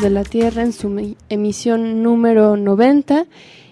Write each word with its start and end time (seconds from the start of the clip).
De 0.00 0.10
la 0.10 0.24
Tierra 0.24 0.62
en 0.62 0.72
su 0.72 0.88
mi- 0.88 1.16
emisión 1.28 2.02
número 2.02 2.56
90. 2.56 3.26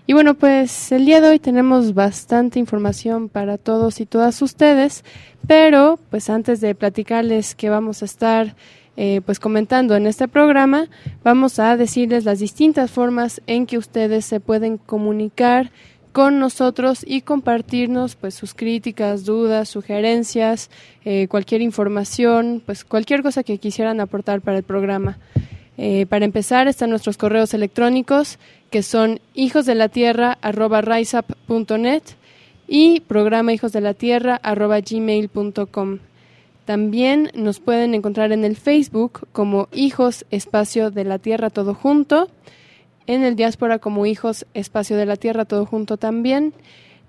Y 0.06 0.12
bueno, 0.12 0.34
pues 0.34 0.92
el 0.92 1.04
día 1.06 1.20
de 1.20 1.28
hoy 1.28 1.38
tenemos 1.38 1.94
bastante 1.94 2.58
información 2.58 3.28
para 3.28 3.56
todos 3.58 4.00
y 4.00 4.06
todas 4.06 4.40
ustedes, 4.42 5.04
pero 5.46 5.98
pues 6.10 6.28
antes 6.30 6.60
de 6.60 6.74
platicarles 6.74 7.54
que 7.54 7.70
vamos 7.70 8.02
a 8.02 8.04
estar 8.06 8.54
eh, 8.96 9.20
pues 9.24 9.38
comentando 9.38 9.94
en 9.96 10.06
este 10.06 10.28
programa, 10.28 10.88
vamos 11.22 11.58
a 11.58 11.76
decirles 11.76 12.24
las 12.24 12.40
distintas 12.40 12.90
formas 12.90 13.40
en 13.46 13.66
que 13.66 13.78
ustedes 13.78 14.24
se 14.24 14.40
pueden 14.40 14.76
comunicar 14.76 15.70
con 16.12 16.38
nosotros 16.40 17.04
y 17.06 17.20
compartirnos 17.20 18.16
pues 18.16 18.34
sus 18.34 18.54
críticas, 18.54 19.24
dudas, 19.24 19.68
sugerencias, 19.68 20.68
eh, 21.04 21.28
cualquier 21.28 21.60
información, 21.62 22.62
pues 22.64 22.84
cualquier 22.84 23.22
cosa 23.22 23.42
que 23.44 23.58
quisieran 23.58 24.00
aportar 24.00 24.40
para 24.40 24.56
el 24.58 24.64
programa. 24.64 25.18
Eh, 25.80 26.06
para 26.06 26.24
empezar 26.24 26.66
están 26.66 26.90
nuestros 26.90 27.16
correos 27.16 27.54
electrónicos 27.54 28.40
que 28.68 28.82
son 28.82 29.20
hijosdelatierra@riseup.net 29.34 32.02
y 32.66 32.98
programa 33.00 33.52
hijosdelatierra@gmail.com. 33.52 35.98
También 36.64 37.30
nos 37.34 37.60
pueden 37.60 37.94
encontrar 37.94 38.32
en 38.32 38.44
el 38.44 38.56
Facebook 38.56 39.28
como 39.32 39.68
Hijos 39.72 40.26
Espacio 40.30 40.90
de 40.90 41.04
la 41.04 41.20
Tierra 41.20 41.48
Todo 41.48 41.74
Junto, 41.74 42.28
en 43.06 43.22
el 43.22 43.36
Diáspora 43.36 43.78
como 43.78 44.04
Hijos 44.04 44.46
Espacio 44.54 44.96
de 44.96 45.06
la 45.06 45.14
Tierra 45.16 45.44
Todo 45.44 45.64
Junto 45.64 45.96
también, 45.96 46.54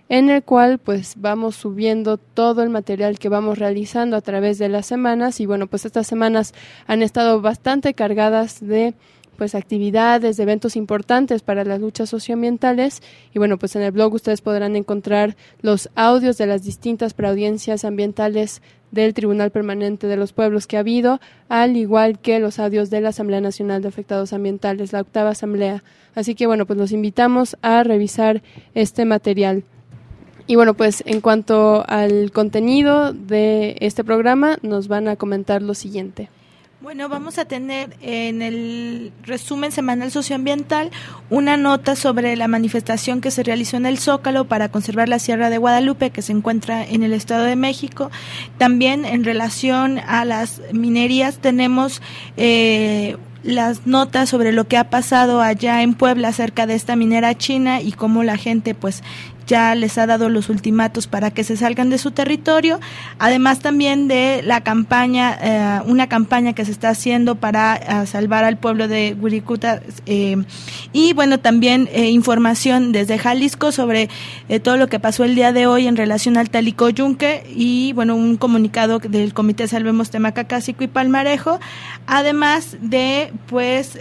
en 0.09 0.31
el 0.31 0.45
cual 0.45 0.79
pues 0.79 1.15
vamos 1.17 1.57
subiendo 1.57 2.17
todo 2.17 2.63
el 2.63 2.71
material 2.71 3.19
que 3.19 3.29
vamos 3.29 3.59
realizando 3.59 4.17
a 4.17 4.21
través 4.21 4.59
de 4.59 4.69
las 4.69 4.87
semanas. 4.87 5.41
Y 5.41 5.47
bueno, 5.47 5.67
pues 5.67 5.85
estas 5.85 6.07
semanas 6.07 6.55
han 6.87 7.03
estado 7.03 7.41
bastante 7.41 7.95
cargadas 7.95 8.61
de 8.61 8.95
pues 9.39 9.55
actividades, 9.55 10.37
de 10.37 10.43
eventos 10.43 10.75
importantes 10.75 11.43
para 11.43 11.63
las 11.63 11.81
luchas 11.81 12.11
socioambientales 12.11 13.03
y 13.33 13.39
bueno, 13.39 13.57
pues 13.57 13.77
en 13.77 13.83
el 13.83 13.93
blog 13.93 14.13
ustedes 14.13 14.41
podrán 14.41 14.75
encontrar 14.75 15.37
los 15.63 15.91
audios 15.95 16.39
de 16.39 16.47
las 16.47 16.65
distintas 16.65 17.15
preaudiencias 17.15 17.85
ambientales 17.85 18.63
del 18.91 19.15
Tribunal 19.15 19.53
Permanente 19.53 20.09
de 20.09 20.17
los 20.17 20.33
Pueblos 20.33 20.67
que 20.67 20.77
ha 20.77 20.81
habido, 20.81 21.21
al 21.49 21.77
igual 21.77 22.19
que 22.19 22.41
los 22.41 22.59
audios 22.59 22.91
de 22.91 23.01
la 23.01 23.11
Asamblea 23.11 23.41
Nacional 23.41 23.81
de 23.81 23.89
Afectados 23.89 24.33
Ambientales, 24.33 24.93
la 24.93 25.03
octava 25.03 25.31
asamblea. 25.31 25.85
Así 26.17 26.35
que 26.35 26.49
bueno, 26.49 26.67
pues 26.67 26.77
los 26.77 26.91
invitamos 26.91 27.57
a 27.63 27.85
revisar 27.85 28.43
este 28.75 29.05
material. 29.05 29.63
Y 30.49 30.57
bueno, 30.57 30.75
pues 30.75 31.05
en 31.07 31.21
cuanto 31.21 31.85
al 31.87 32.33
contenido 32.33 33.13
de 33.13 33.77
este 33.81 34.03
programa, 34.03 34.59
nos 34.63 34.89
van 34.89 35.07
a 35.07 35.15
comentar 35.15 35.63
lo 35.63 35.75
siguiente. 35.75 36.29
Bueno, 36.81 37.09
vamos 37.09 37.39
a 37.39 37.45
tener 37.45 37.97
en 38.03 38.41
el 38.41 39.11
resumen 39.25 39.73
semanal 39.73 40.13
socioambiental 40.13 40.93
una 41.29 41.57
nota 41.57 41.97
sobre 41.97 42.37
la 42.37 42.47
manifestación 42.47 43.21
que 43.21 43.33
se 43.33 43.43
realizó 43.43 43.77
en 43.77 43.85
el 43.85 43.99
Zócalo 43.99 44.45
para 44.45 44.69
conservar 44.69 45.09
la 45.09 45.19
Sierra 45.19 45.51
de 45.51 45.59
Guadalupe, 45.59 46.11
que 46.11 46.23
se 46.23 46.31
encuentra 46.31 46.85
en 46.85 47.03
el 47.03 47.15
Estado 47.15 47.43
de 47.43 47.57
México. 47.57 48.13
También 48.59 49.05
en 49.05 49.25
relación 49.25 49.99
a 50.07 50.25
las 50.25 50.63
minerías 50.73 51.39
tenemos 51.39 52.01
eh, 52.37 53.17
las 53.43 53.89
notas 53.89 54.29
sobre 54.29 54.53
lo 54.53 54.69
que 54.69 54.77
ha 54.77 54.89
pasado 54.89 55.41
allá 55.41 55.83
en 55.83 55.95
Puebla 55.95 56.29
acerca 56.29 56.69
de 56.69 56.75
esta 56.75 56.95
minera 56.95 57.37
china 57.37 57.81
y 57.81 57.91
cómo 57.91 58.23
la 58.23 58.37
gente 58.37 58.77
pues 58.77 59.03
ya 59.49 59.75
les 59.75 59.99
ha 59.99 60.07
dado 60.07 60.29
los 60.29 60.49
ultimatos 60.51 61.09
para 61.09 61.33
que 61.33 61.43
se 61.43 61.57
salgan 61.57 61.91
de 61.91 61.99
su 61.99 62.13
territorio, 62.13 62.79
además 63.19 63.59
también 63.61 64.07
de 64.07 64.43
la 64.45 64.63
campaña, 64.63 65.37
eh, 65.43 65.81
una 65.87 66.07
campaña 66.07 66.53
que 66.53 66.65
se 66.65 66.71
está 66.71 66.91
haciendo 66.91 67.35
para 67.35 67.77
eh, 67.77 68.07
salvar 68.07 68.45
al 68.45 68.59
pueblo 68.59 68.87
de 68.87 69.17
Wirikuta 69.19 69.81
eh, 70.07 70.37
y 70.93 71.15
bueno, 71.15 71.41
también 71.41 71.89
eh, 71.93 72.11
información 72.11 72.93
desde 72.93 73.19
Jalisco 73.19 73.73
sobre 73.73 74.09
todo 74.63 74.77
lo 74.77 74.89
que 74.89 75.01
pasó 75.01 75.25
el 75.25 75.35
día 75.35 75.53
de 75.53 75.67
hoy 75.67 75.87
en 75.87 75.97
relación 75.97 76.37
al 76.37 76.51
Talico 76.51 76.91
Yunque 76.91 77.45
y 77.55 77.93
bueno, 77.95 78.15
un 78.15 78.37
comunicado 78.37 78.99
del 78.99 79.33
Comité 79.33 79.67
Salvemos 79.67 80.11
Temacacásico 80.11 80.85
y 80.85 80.89
Palmarejo, 80.89 81.59
además 82.07 82.77
de 82.81 83.33
pues 83.47 83.99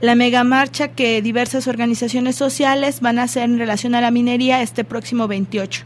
la 0.00 0.14
mega 0.14 0.44
marcha 0.44 0.88
que 0.88 1.20
diversas 1.20 1.66
organizaciones 1.68 2.36
sociales 2.36 3.00
van 3.00 3.18
a 3.18 3.24
hacer 3.24 3.44
en 3.44 3.58
relación 3.58 3.94
a 3.94 4.00
la 4.00 4.10
minería 4.10 4.45
este 4.50 4.84
próximo 4.84 5.26
28. 5.28 5.84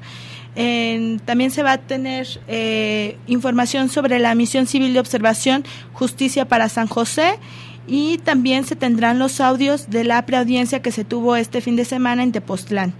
En- 0.56 1.20
también 1.20 1.50
se 1.50 1.62
va 1.62 1.72
a 1.72 1.78
tener 1.78 2.26
eh, 2.48 3.16
información 3.26 3.88
sobre 3.88 4.18
la 4.18 4.34
misión 4.34 4.66
civil 4.66 4.92
de 4.94 5.00
observación 5.00 5.64
Justicia 5.92 6.44
para 6.46 6.68
San 6.68 6.86
José 6.88 7.38
y 7.86 8.18
también 8.18 8.64
se 8.64 8.76
tendrán 8.76 9.18
los 9.18 9.40
audios 9.40 9.90
de 9.90 10.04
la 10.04 10.24
preaudiencia 10.26 10.80
que 10.82 10.92
se 10.92 11.04
tuvo 11.04 11.36
este 11.36 11.60
fin 11.60 11.76
de 11.76 11.84
semana 11.84 12.22
en 12.22 12.32
Tepoztlán. 12.32 12.92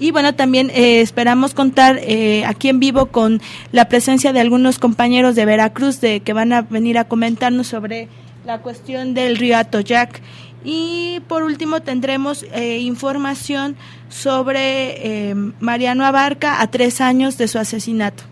Y 0.00 0.10
bueno, 0.10 0.34
también 0.34 0.70
eh, 0.70 1.00
esperamos 1.00 1.54
contar 1.54 1.98
eh, 2.02 2.44
aquí 2.46 2.68
en 2.68 2.80
vivo 2.80 3.06
con 3.06 3.40
la 3.70 3.88
presencia 3.88 4.32
de 4.32 4.40
algunos 4.40 4.78
compañeros 4.78 5.36
de 5.36 5.44
Veracruz 5.44 6.00
de 6.00 6.20
que 6.20 6.32
van 6.32 6.52
a 6.52 6.62
venir 6.62 6.98
a 6.98 7.04
comentarnos 7.04 7.68
sobre 7.68 8.08
la 8.44 8.58
cuestión 8.58 9.14
del 9.14 9.36
río 9.36 9.56
Atoyac. 9.56 10.20
Y 10.64 11.20
por 11.28 11.42
último 11.42 11.80
tendremos 11.80 12.44
eh, 12.54 12.78
información 12.78 13.76
sobre 14.08 15.28
eh, 15.30 15.34
Mariano 15.60 16.06
Abarca 16.06 16.62
a 16.62 16.70
tres 16.70 17.02
años 17.02 17.36
de 17.36 17.48
su 17.48 17.58
asesinato. 17.58 18.24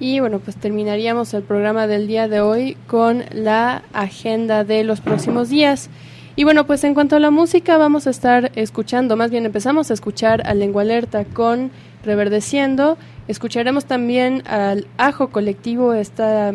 Y 0.00 0.20
bueno, 0.20 0.38
pues 0.38 0.56
terminaríamos 0.56 1.34
el 1.34 1.42
programa 1.42 1.86
del 1.86 2.06
día 2.06 2.26
de 2.26 2.40
hoy 2.40 2.78
con 2.86 3.24
la 3.32 3.82
agenda 3.92 4.64
de 4.64 4.82
los 4.82 5.02
próximos 5.02 5.50
días. 5.50 5.90
Y 6.36 6.44
bueno, 6.44 6.66
pues 6.66 6.82
en 6.84 6.94
cuanto 6.94 7.16
a 7.16 7.20
la 7.20 7.30
música, 7.30 7.76
vamos 7.76 8.06
a 8.06 8.10
estar 8.10 8.50
escuchando, 8.54 9.14
más 9.16 9.30
bien 9.30 9.44
empezamos 9.44 9.90
a 9.90 9.94
escuchar 9.94 10.46
a 10.46 10.54
Lengua 10.54 10.82
Alerta 10.82 11.26
con 11.26 11.70
Reverdeciendo. 12.02 12.96
Escucharemos 13.28 13.84
también 13.84 14.42
al 14.46 14.86
Ajo 14.96 15.28
Colectivo, 15.28 15.92
esta, 15.92 16.54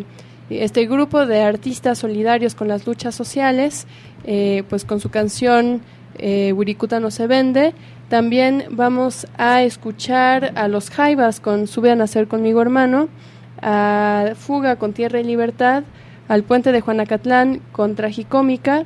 este 0.49 0.85
grupo 0.85 1.25
de 1.25 1.41
artistas 1.41 1.99
solidarios 1.99 2.55
con 2.55 2.67
las 2.67 2.85
luchas 2.85 3.15
sociales, 3.15 3.87
eh, 4.25 4.63
pues 4.69 4.85
con 4.85 4.99
su 4.99 5.09
canción 5.09 5.81
eh, 6.17 6.53
Wirikuta 6.53 6.99
no 6.99 7.11
se 7.11 7.27
vende. 7.27 7.73
También 8.09 8.65
vamos 8.69 9.25
a 9.37 9.63
escuchar 9.63 10.51
a 10.55 10.67
los 10.67 10.91
Jaivas 10.91 11.39
con 11.39 11.67
Sube 11.67 11.91
a 11.91 11.95
nacer 11.95 12.27
conmigo 12.27 12.61
hermano, 12.61 13.09
a 13.61 14.33
Fuga 14.35 14.75
con 14.75 14.93
Tierra 14.93 15.19
y 15.19 15.23
Libertad, 15.23 15.83
al 16.27 16.43
Puente 16.43 16.71
de 16.71 16.81
Juanacatlán 16.81 17.61
con 17.71 17.95
Tragicómica, 17.95 18.85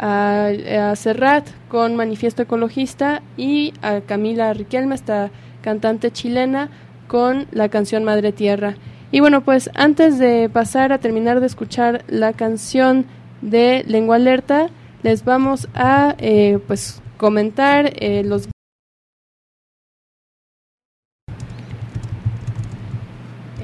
a, 0.00 0.48
a 0.80 0.96
Serrat 0.96 1.48
con 1.68 1.96
Manifiesto 1.96 2.42
Ecologista 2.42 3.22
y 3.36 3.72
a 3.82 4.00
Camila 4.00 4.52
Riquelme, 4.52 4.94
esta 4.94 5.30
cantante 5.62 6.10
chilena, 6.10 6.70
con 7.06 7.46
la 7.52 7.68
canción 7.68 8.04
Madre 8.04 8.32
Tierra. 8.32 8.74
Y 9.10 9.20
bueno, 9.20 9.40
pues 9.42 9.70
antes 9.74 10.18
de 10.18 10.50
pasar 10.50 10.92
a 10.92 10.98
terminar 10.98 11.40
de 11.40 11.46
escuchar 11.46 12.04
la 12.08 12.34
canción 12.34 13.06
de 13.40 13.82
Lengua 13.86 14.16
Alerta, 14.16 14.68
les 15.02 15.24
vamos 15.24 15.68
a 15.74 16.14
eh, 16.18 16.58
pues 16.66 17.00
comentar 17.16 17.92
eh, 17.96 18.22
los 18.24 18.48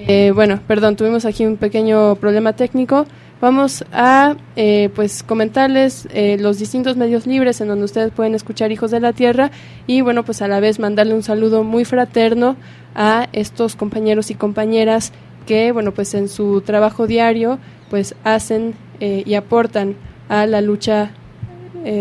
eh, 0.06 0.32
bueno, 0.34 0.60
perdón, 0.66 0.96
tuvimos 0.96 1.26
aquí 1.26 1.44
un 1.44 1.56
pequeño 1.58 2.14
problema 2.16 2.54
técnico. 2.54 3.06
Vamos 3.40 3.84
a 3.92 4.36
eh, 4.56 4.88
pues 4.94 5.22
comentarles 5.22 6.08
eh, 6.14 6.38
los 6.40 6.58
distintos 6.58 6.96
medios 6.96 7.26
libres 7.26 7.60
en 7.60 7.68
donde 7.68 7.84
ustedes 7.84 8.10
pueden 8.10 8.34
escuchar 8.34 8.72
Hijos 8.72 8.90
de 8.90 9.00
la 9.00 9.12
Tierra 9.12 9.50
y 9.86 10.00
bueno 10.00 10.24
pues 10.24 10.40
a 10.40 10.48
la 10.48 10.60
vez 10.60 10.78
mandarle 10.78 11.12
un 11.12 11.22
saludo 11.22 11.62
muy 11.62 11.84
fraterno 11.84 12.56
a 12.94 13.28
estos 13.32 13.76
compañeros 13.76 14.30
y 14.30 14.34
compañeras 14.34 15.12
que 15.46 15.72
bueno 15.72 15.92
pues 15.92 16.14
en 16.14 16.28
su 16.28 16.60
trabajo 16.60 17.06
diario 17.06 17.58
pues 17.90 18.14
hacen 18.24 18.74
eh, 19.00 19.22
y 19.26 19.34
aportan 19.34 19.96
a 20.28 20.46
la 20.46 20.60
lucha 20.60 21.12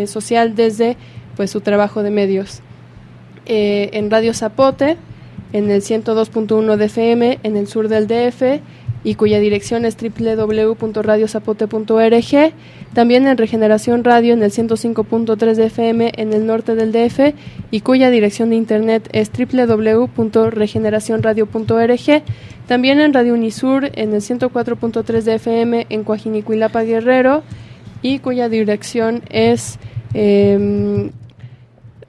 social 0.05 0.55
desde 0.55 0.95
pues 1.35 1.51
su 1.51 1.59
trabajo 1.59 2.03
de 2.03 2.09
medios. 2.09 2.61
En 3.45 4.09
Radio 4.09 4.33
Zapote 4.33 4.95
en 5.51 5.69
el 5.69 5.81
102.1 5.81 6.77
de 6.77 6.85
FM 6.85 7.39
en 7.43 7.57
el 7.57 7.67
sur 7.67 7.89
del 7.89 8.07
DF 8.07 8.61
y 9.03 9.15
cuya 9.15 9.39
dirección 9.39 9.85
es 9.85 9.97
www.radiozapote.org, 9.97 12.53
también 12.93 13.25
en 13.27 13.37
Regeneración 13.37 14.03
Radio 14.03 14.33
en 14.33 14.43
el 14.43 14.51
105.3 14.51 15.55
de 15.55 15.65
FM 15.65 16.11
en 16.15 16.33
el 16.33 16.45
norte 16.45 16.75
del 16.75 16.91
DF 16.91 17.33
y 17.71 17.79
cuya 17.81 18.09
dirección 18.09 18.51
de 18.51 18.55
internet 18.55 19.09
es 19.11 19.31
www.regeneracionradio.org, 19.31 22.23
también 22.67 23.01
en 23.01 23.13
Radio 23.13 23.33
Unisur 23.33 23.89
en 23.93 24.13
el 24.13 24.21
104.3 24.21 25.21
de 25.21 25.35
FM 25.35 25.87
en 25.89 26.03
Coajinicuilapa 26.03 26.83
Guerrero 26.83 27.43
y 28.01 28.19
cuya 28.19 28.49
dirección 28.49 29.23
es 29.29 29.79
eh, 30.13 31.09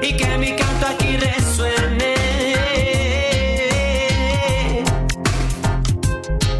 Y 0.06 0.12
que 0.18 0.36
mi 0.36 0.54
canto 0.54 0.86
aquí 0.86 1.16
resuene 1.16 2.14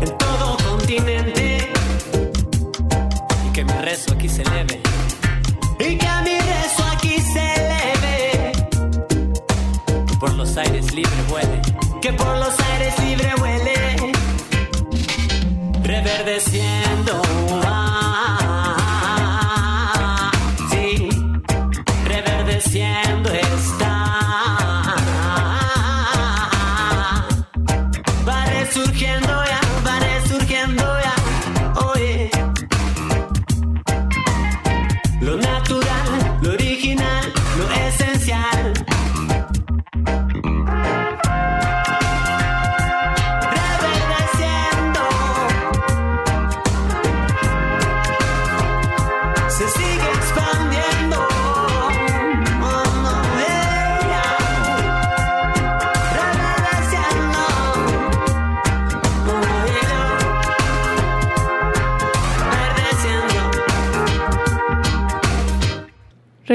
en 0.01 0.17
todo 0.17 0.57
continente. 0.67 1.71
Y 3.47 3.53
que 3.53 3.65
mi 3.67 3.73
rezo 3.83 4.15
aquí 4.15 4.31
se 4.31 4.41
eleve. 4.41 4.81
Y 5.79 5.99
que 5.99 6.09
mi 6.25 6.39
rezo 6.41 6.85
aquí 6.91 7.21
se 7.21 7.55
eleve. 7.61 8.53
Que 10.07 10.17
por 10.19 10.33
los 10.33 10.57
aires 10.57 10.95
libre 10.95 11.23
vuele. 11.29 11.61
Que 12.01 12.13
por 12.15 12.39
los 12.39 12.59
aires 12.71 12.99
libre 13.01 13.31
vuele. 13.37 13.75
Reverdeciendo. 15.83 16.74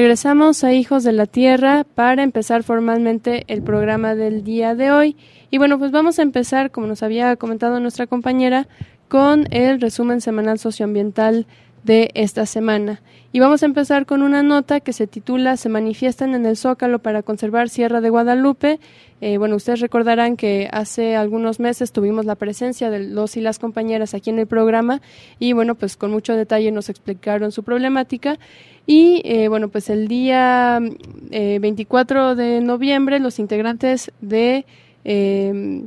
Regresamos 0.09 0.63
a 0.63 0.73
Hijos 0.73 1.03
de 1.03 1.11
la 1.11 1.27
Tierra 1.27 1.83
para 1.83 2.23
empezar 2.23 2.63
formalmente 2.63 3.43
el 3.45 3.61
programa 3.61 4.15
del 4.15 4.43
día 4.43 4.73
de 4.73 4.91
hoy. 4.91 5.15
Y 5.51 5.59
bueno, 5.59 5.77
pues 5.77 5.91
vamos 5.91 6.17
a 6.17 6.23
empezar, 6.23 6.71
como 6.71 6.87
nos 6.87 7.03
había 7.03 7.35
comentado 7.35 7.79
nuestra 7.79 8.07
compañera, 8.07 8.67
con 9.07 9.45
el 9.51 9.79
resumen 9.79 10.19
semanal 10.19 10.57
socioambiental 10.57 11.45
de 11.83 12.11
esta 12.13 12.45
semana. 12.45 13.01
Y 13.31 13.39
vamos 13.39 13.61
a 13.61 13.67
empezar 13.67 14.05
con 14.05 14.23
una 14.23 14.41
nota 14.41 14.79
que 14.79 14.91
se 14.91 15.05
titula 15.05 15.55
Se 15.55 15.69
manifiestan 15.69 16.33
en 16.33 16.45
el 16.45 16.57
Zócalo 16.57 16.99
para 16.99 17.21
conservar 17.21 17.69
Sierra 17.69 18.01
de 18.01 18.09
Guadalupe. 18.09 18.79
Eh, 19.21 19.37
bueno, 19.37 19.55
ustedes 19.55 19.81
recordarán 19.81 20.35
que 20.35 20.67
hace 20.71 21.15
algunos 21.15 21.59
meses 21.59 21.91
tuvimos 21.91 22.25
la 22.25 22.35
presencia 22.35 22.89
de 22.89 22.99
los 22.99 23.37
y 23.37 23.41
las 23.41 23.59
compañeras 23.59 24.13
aquí 24.13 24.29
en 24.31 24.39
el 24.39 24.47
programa 24.47 25.01
y 25.37 25.53
bueno, 25.53 25.75
pues 25.75 25.95
con 25.95 26.09
mucho 26.09 26.35
detalle 26.35 26.71
nos 26.71 26.89
explicaron 26.89 27.51
su 27.51 27.63
problemática. 27.63 28.39
Y 28.87 29.21
eh, 29.23 29.47
bueno, 29.49 29.69
pues 29.69 29.91
el 29.91 30.07
día 30.07 30.79
eh, 31.29 31.59
24 31.61 32.35
de 32.35 32.61
noviembre 32.61 33.19
los 33.19 33.37
integrantes 33.37 34.11
de 34.21 34.65
eh, 35.05 35.83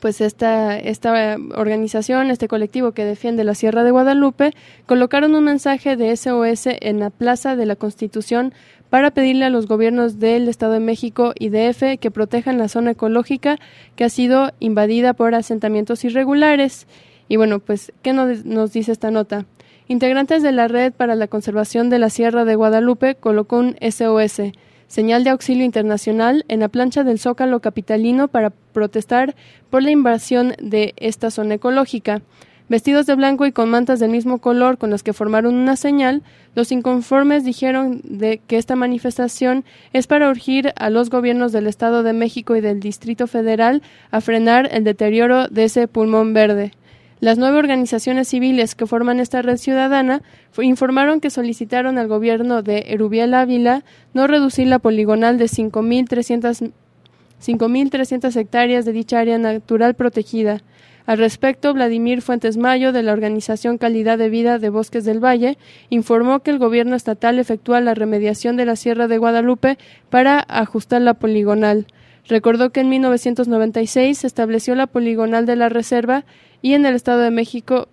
pues 0.00 0.20
esta, 0.20 0.78
esta 0.78 1.36
organización, 1.54 2.30
este 2.30 2.48
colectivo 2.48 2.92
que 2.92 3.04
defiende 3.04 3.44
la 3.44 3.54
Sierra 3.54 3.84
de 3.84 3.90
Guadalupe, 3.90 4.52
colocaron 4.86 5.34
un 5.34 5.44
mensaje 5.44 5.96
de 5.96 6.16
SOS 6.16 6.66
en 6.80 7.00
la 7.00 7.10
Plaza 7.10 7.56
de 7.56 7.66
la 7.66 7.76
Constitución 7.76 8.52
para 8.90 9.10
pedirle 9.10 9.44
a 9.44 9.50
los 9.50 9.66
gobiernos 9.66 10.18
del 10.18 10.48
Estado 10.48 10.72
de 10.72 10.80
México 10.80 11.32
y 11.38 11.50
DF 11.50 11.98
que 12.00 12.10
protejan 12.10 12.58
la 12.58 12.68
zona 12.68 12.92
ecológica 12.92 13.58
que 13.96 14.04
ha 14.04 14.08
sido 14.08 14.52
invadida 14.60 15.12
por 15.12 15.34
asentamientos 15.34 16.04
irregulares. 16.04 16.86
Y 17.28 17.36
bueno, 17.36 17.58
pues, 17.58 17.92
¿qué 18.02 18.12
nos, 18.12 18.44
nos 18.44 18.72
dice 18.72 18.92
esta 18.92 19.10
nota? 19.10 19.44
Integrantes 19.88 20.42
de 20.42 20.52
la 20.52 20.68
Red 20.68 20.92
para 20.92 21.14
la 21.14 21.28
Conservación 21.28 21.90
de 21.90 21.98
la 21.98 22.10
Sierra 22.10 22.44
de 22.44 22.54
Guadalupe 22.54 23.14
colocó 23.14 23.58
un 23.58 23.76
SOS, 23.80 24.52
señal 24.88 25.22
de 25.22 25.30
auxilio 25.30 25.64
internacional, 25.64 26.44
en 26.48 26.60
la 26.60 26.68
plancha 26.68 27.04
del 27.04 27.20
Zócalo 27.20 27.60
capitalino 27.60 28.26
para 28.28 28.50
protestar 28.50 29.36
por 29.70 29.82
la 29.82 29.90
invasión 29.90 30.54
de 30.60 30.94
esta 30.96 31.30
zona 31.30 31.54
ecológica. 31.54 32.22
Vestidos 32.68 33.06
de 33.06 33.14
blanco 33.14 33.46
y 33.46 33.52
con 33.52 33.70
mantas 33.70 33.98
del 33.98 34.10
mismo 34.10 34.38
color 34.38 34.76
con 34.76 34.90
las 34.90 35.02
que 35.02 35.14
formaron 35.14 35.54
una 35.54 35.74
señal, 35.74 36.22
los 36.54 36.70
inconformes 36.70 37.42
dijeron 37.42 38.02
de 38.04 38.42
que 38.46 38.58
esta 38.58 38.76
manifestación 38.76 39.64
es 39.94 40.06
para 40.06 40.28
urgir 40.28 40.74
a 40.76 40.90
los 40.90 41.08
gobiernos 41.08 41.52
del 41.52 41.66
Estado 41.66 42.02
de 42.02 42.12
México 42.12 42.56
y 42.56 42.60
del 42.60 42.80
Distrito 42.80 43.26
Federal 43.26 43.82
a 44.10 44.20
frenar 44.20 44.68
el 44.70 44.84
deterioro 44.84 45.48
de 45.48 45.64
ese 45.64 45.88
pulmón 45.88 46.34
verde. 46.34 46.72
Las 47.20 47.38
nueve 47.38 47.58
organizaciones 47.58 48.28
civiles 48.28 48.74
que 48.74 48.86
forman 48.86 49.20
esta 49.20 49.42
red 49.42 49.56
ciudadana 49.56 50.22
informaron 50.60 51.20
que 51.20 51.30
solicitaron 51.30 51.98
al 51.98 52.08
gobierno 52.08 52.62
de 52.62 52.86
Erubiel 52.88 53.34
Ávila 53.34 53.84
no 54.14 54.26
reducir 54.26 54.66
la 54.68 54.78
poligonal 54.78 55.36
de 55.38 55.46
5.300 55.46 58.36
hectáreas 58.36 58.84
de 58.84 58.92
dicha 58.92 59.18
área 59.18 59.38
natural 59.38 59.94
protegida, 59.94 60.62
al 61.08 61.16
respecto, 61.16 61.72
Vladimir 61.72 62.20
Fuentes 62.20 62.58
Mayo, 62.58 62.92
de 62.92 63.02
la 63.02 63.14
Organización 63.14 63.78
Calidad 63.78 64.18
de 64.18 64.28
Vida 64.28 64.58
de 64.58 64.68
Bosques 64.68 65.06
del 65.06 65.24
Valle, 65.24 65.56
informó 65.88 66.40
que 66.40 66.50
el 66.50 66.58
gobierno 66.58 66.96
estatal 66.96 67.38
efectúa 67.38 67.80
la 67.80 67.94
remediación 67.94 68.58
de 68.58 68.66
la 68.66 68.76
Sierra 68.76 69.08
de 69.08 69.16
Guadalupe 69.16 69.78
para 70.10 70.38
ajustar 70.38 71.00
la 71.00 71.14
poligonal. 71.14 71.86
Recordó 72.28 72.72
que 72.72 72.80
en 72.80 72.90
1996 72.90 74.18
se 74.18 74.26
estableció 74.26 74.74
la 74.74 74.86
poligonal 74.86 75.46
de 75.46 75.56
la 75.56 75.70
reserva 75.70 76.26
y 76.62 76.74
en 76.74 76.86
el 76.86 76.94
Estado 76.94 77.20
de 77.20 77.30
México 77.30 77.88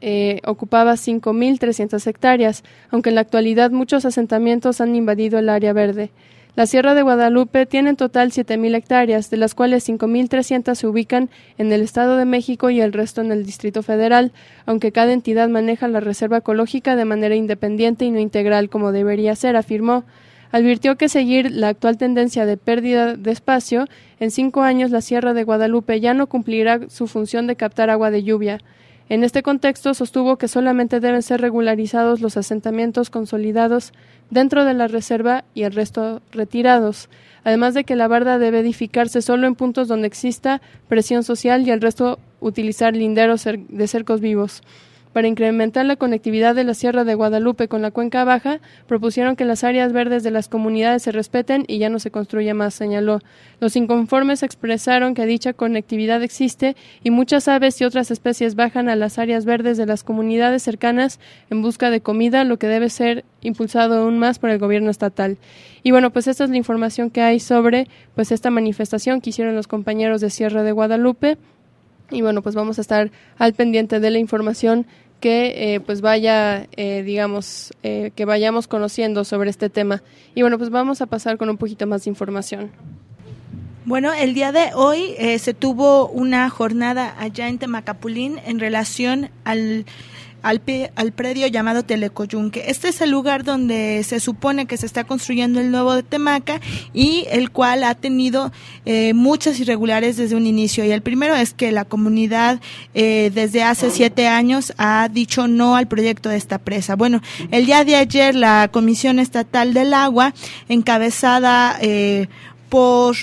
eh, 0.00 0.40
ocupaba 0.46 0.94
5.300 0.94 2.06
hectáreas, 2.06 2.64
aunque 2.90 3.10
en 3.10 3.16
la 3.16 3.20
actualidad 3.20 3.70
muchos 3.70 4.04
asentamientos 4.04 4.80
han 4.80 4.96
invadido 4.96 5.38
el 5.38 5.48
área 5.48 5.72
verde. 5.72 6.10
La 6.56 6.66
Sierra 6.66 6.94
de 6.94 7.02
Guadalupe 7.02 7.64
tiene 7.64 7.90
en 7.90 7.96
total 7.96 8.32
7.000 8.32 8.74
hectáreas, 8.74 9.30
de 9.30 9.36
las 9.36 9.54
cuales 9.54 9.88
5.300 9.88 10.74
se 10.74 10.86
ubican 10.86 11.30
en 11.58 11.72
el 11.72 11.82
Estado 11.82 12.16
de 12.16 12.24
México 12.24 12.70
y 12.70 12.80
el 12.80 12.92
resto 12.92 13.20
en 13.20 13.30
el 13.30 13.46
Distrito 13.46 13.82
Federal, 13.82 14.32
aunque 14.66 14.90
cada 14.90 15.12
entidad 15.12 15.48
maneja 15.48 15.86
la 15.86 16.00
reserva 16.00 16.38
ecológica 16.38 16.96
de 16.96 17.04
manera 17.04 17.36
independiente 17.36 18.04
y 18.04 18.10
no 18.10 18.18
integral 18.18 18.68
como 18.68 18.90
debería 18.90 19.36
ser, 19.36 19.56
afirmó. 19.56 20.04
Advirtió 20.52 20.96
que 20.96 21.08
seguir 21.08 21.52
la 21.52 21.68
actual 21.68 21.96
tendencia 21.96 22.44
de 22.44 22.56
pérdida 22.56 23.14
de 23.14 23.30
espacio, 23.30 23.86
en 24.18 24.30
cinco 24.30 24.62
años 24.62 24.90
la 24.90 25.00
Sierra 25.00 25.32
de 25.32 25.44
Guadalupe 25.44 26.00
ya 26.00 26.12
no 26.12 26.26
cumplirá 26.26 26.80
su 26.88 27.06
función 27.06 27.46
de 27.46 27.56
captar 27.56 27.88
agua 27.88 28.10
de 28.10 28.24
lluvia. 28.24 28.58
En 29.08 29.24
este 29.24 29.42
contexto, 29.42 29.92
sostuvo 29.94 30.36
que 30.36 30.48
solamente 30.48 31.00
deben 31.00 31.22
ser 31.22 31.40
regularizados 31.40 32.20
los 32.20 32.36
asentamientos 32.36 33.10
consolidados 33.10 33.92
dentro 34.30 34.64
de 34.64 34.74
la 34.74 34.86
reserva 34.86 35.44
y 35.52 35.64
el 35.64 35.72
resto 35.72 36.22
retirados, 36.30 37.08
además 37.42 37.74
de 37.74 37.84
que 37.84 37.96
la 37.96 38.08
barda 38.08 38.38
debe 38.38 38.60
edificarse 38.60 39.22
solo 39.22 39.46
en 39.46 39.56
puntos 39.56 39.88
donde 39.88 40.06
exista 40.06 40.60
presión 40.88 41.24
social 41.24 41.66
y 41.66 41.70
el 41.70 41.80
resto 41.80 42.20
utilizar 42.40 42.94
linderos 42.94 43.44
de 43.44 43.88
cercos 43.88 44.20
vivos. 44.20 44.62
Para 45.12 45.26
incrementar 45.26 45.86
la 45.86 45.96
conectividad 45.96 46.54
de 46.54 46.62
la 46.62 46.72
Sierra 46.72 47.02
de 47.02 47.16
Guadalupe 47.16 47.66
con 47.66 47.82
la 47.82 47.90
Cuenca 47.90 48.22
Baja, 48.22 48.60
propusieron 48.86 49.34
que 49.34 49.44
las 49.44 49.64
áreas 49.64 49.92
verdes 49.92 50.22
de 50.22 50.30
las 50.30 50.48
comunidades 50.48 51.02
se 51.02 51.10
respeten 51.10 51.64
y 51.66 51.78
ya 51.78 51.88
no 51.88 51.98
se 51.98 52.12
construya 52.12 52.54
más, 52.54 52.74
señaló. 52.74 53.18
Los 53.58 53.74
inconformes 53.74 54.44
expresaron 54.44 55.14
que 55.14 55.26
dicha 55.26 55.52
conectividad 55.52 56.22
existe 56.22 56.76
y 57.02 57.10
muchas 57.10 57.48
aves 57.48 57.80
y 57.80 57.84
otras 57.84 58.12
especies 58.12 58.54
bajan 58.54 58.88
a 58.88 58.94
las 58.94 59.18
áreas 59.18 59.44
verdes 59.44 59.76
de 59.76 59.86
las 59.86 60.04
comunidades 60.04 60.62
cercanas 60.62 61.18
en 61.50 61.60
busca 61.60 61.90
de 61.90 62.00
comida, 62.00 62.44
lo 62.44 62.60
que 62.60 62.68
debe 62.68 62.88
ser 62.88 63.24
impulsado 63.40 64.02
aún 64.02 64.16
más 64.18 64.38
por 64.38 64.50
el 64.50 64.58
gobierno 64.60 64.90
estatal. 64.90 65.38
Y 65.82 65.90
bueno, 65.90 66.10
pues 66.10 66.28
esta 66.28 66.44
es 66.44 66.50
la 66.50 66.56
información 66.56 67.10
que 67.10 67.22
hay 67.22 67.40
sobre 67.40 67.88
pues 68.14 68.30
esta 68.30 68.50
manifestación 68.50 69.20
que 69.20 69.30
hicieron 69.30 69.56
los 69.56 69.66
compañeros 69.66 70.20
de 70.20 70.30
Sierra 70.30 70.62
de 70.62 70.70
Guadalupe 70.70 71.36
y 72.10 72.22
bueno, 72.22 72.42
pues 72.42 72.54
vamos 72.54 72.78
a 72.78 72.80
estar 72.80 73.10
al 73.38 73.54
pendiente 73.54 74.00
de 74.00 74.10
la 74.10 74.18
información 74.18 74.86
que 75.20 75.74
eh, 75.74 75.80
pues 75.80 76.00
vaya, 76.00 76.66
eh, 76.76 77.02
digamos, 77.04 77.72
eh, 77.82 78.10
que 78.16 78.24
vayamos 78.24 78.66
conociendo 78.66 79.24
sobre 79.24 79.50
este 79.50 79.68
tema. 79.68 80.02
Y 80.34 80.42
bueno, 80.42 80.58
pues 80.58 80.70
vamos 80.70 81.02
a 81.02 81.06
pasar 81.06 81.36
con 81.36 81.50
un 81.50 81.58
poquito 81.58 81.86
más 81.86 82.04
de 82.04 82.10
información. 82.10 82.70
Bueno, 83.84 84.12
el 84.12 84.34
día 84.34 84.52
de 84.52 84.70
hoy 84.74 85.14
se 85.38 85.54
tuvo 85.54 86.06
una 86.08 86.48
jornada 86.50 87.14
allá 87.18 87.48
en 87.48 87.58
Temacapulín 87.58 88.38
en 88.44 88.60
relación 88.60 89.30
al 89.44 89.86
al, 90.42 90.62
al, 90.94 91.12
predio 91.12 91.46
llamado 91.46 91.82
Telecoyunque. 91.82 92.64
Este 92.68 92.88
es 92.88 93.00
el 93.00 93.10
lugar 93.10 93.44
donde 93.44 94.02
se 94.04 94.20
supone 94.20 94.66
que 94.66 94.76
se 94.76 94.86
está 94.86 95.04
construyendo 95.04 95.60
el 95.60 95.70
nuevo 95.70 95.94
de 95.94 96.02
Temaca 96.02 96.60
y 96.92 97.26
el 97.30 97.50
cual 97.50 97.84
ha 97.84 97.94
tenido 97.94 98.52
eh, 98.86 99.14
muchas 99.14 99.60
irregulares 99.60 100.16
desde 100.16 100.36
un 100.36 100.46
inicio. 100.46 100.84
Y 100.84 100.90
el 100.90 101.02
primero 101.02 101.34
es 101.34 101.52
que 101.54 101.72
la 101.72 101.84
comunidad 101.84 102.60
eh, 102.94 103.30
desde 103.34 103.62
hace 103.62 103.90
siete 103.90 104.28
años 104.28 104.72
ha 104.78 105.08
dicho 105.10 105.48
no 105.48 105.76
al 105.76 105.88
proyecto 105.88 106.28
de 106.28 106.36
esta 106.36 106.58
presa. 106.58 106.96
Bueno, 106.96 107.20
el 107.50 107.66
día 107.66 107.84
de 107.84 107.96
ayer 107.96 108.34
la 108.34 108.68
Comisión 108.72 109.18
Estatal 109.18 109.74
del 109.74 109.94
Agua, 109.94 110.34
encabezada 110.68 111.78
eh, 111.80 112.28
por 112.68 113.16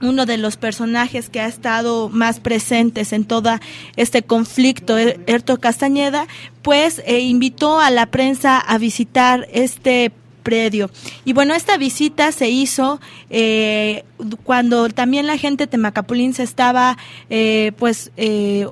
uno 0.00 0.26
de 0.26 0.36
los 0.36 0.56
personajes 0.56 1.28
que 1.28 1.40
ha 1.40 1.46
estado 1.46 2.08
más 2.08 2.40
presentes 2.40 3.12
en 3.12 3.24
todo 3.24 3.58
este 3.96 4.22
conflicto, 4.22 4.98
er-, 4.98 5.20
Erto 5.26 5.58
Castañeda, 5.58 6.26
pues 6.62 7.02
eh, 7.06 7.20
invitó 7.20 7.80
a 7.80 7.90
la 7.90 8.06
prensa 8.06 8.58
a 8.58 8.78
visitar 8.78 9.46
este 9.52 10.12
predio. 10.42 10.90
Y 11.24 11.32
bueno, 11.32 11.54
esta 11.54 11.76
visita 11.76 12.30
se 12.30 12.48
hizo 12.50 13.00
eh, 13.30 14.04
cuando 14.44 14.88
también 14.88 15.26
la 15.26 15.38
gente 15.38 15.66
Temacapulín 15.66 16.34
se 16.34 16.44
estaba 16.44 16.98
eh, 17.30 17.72
pues 17.78 18.12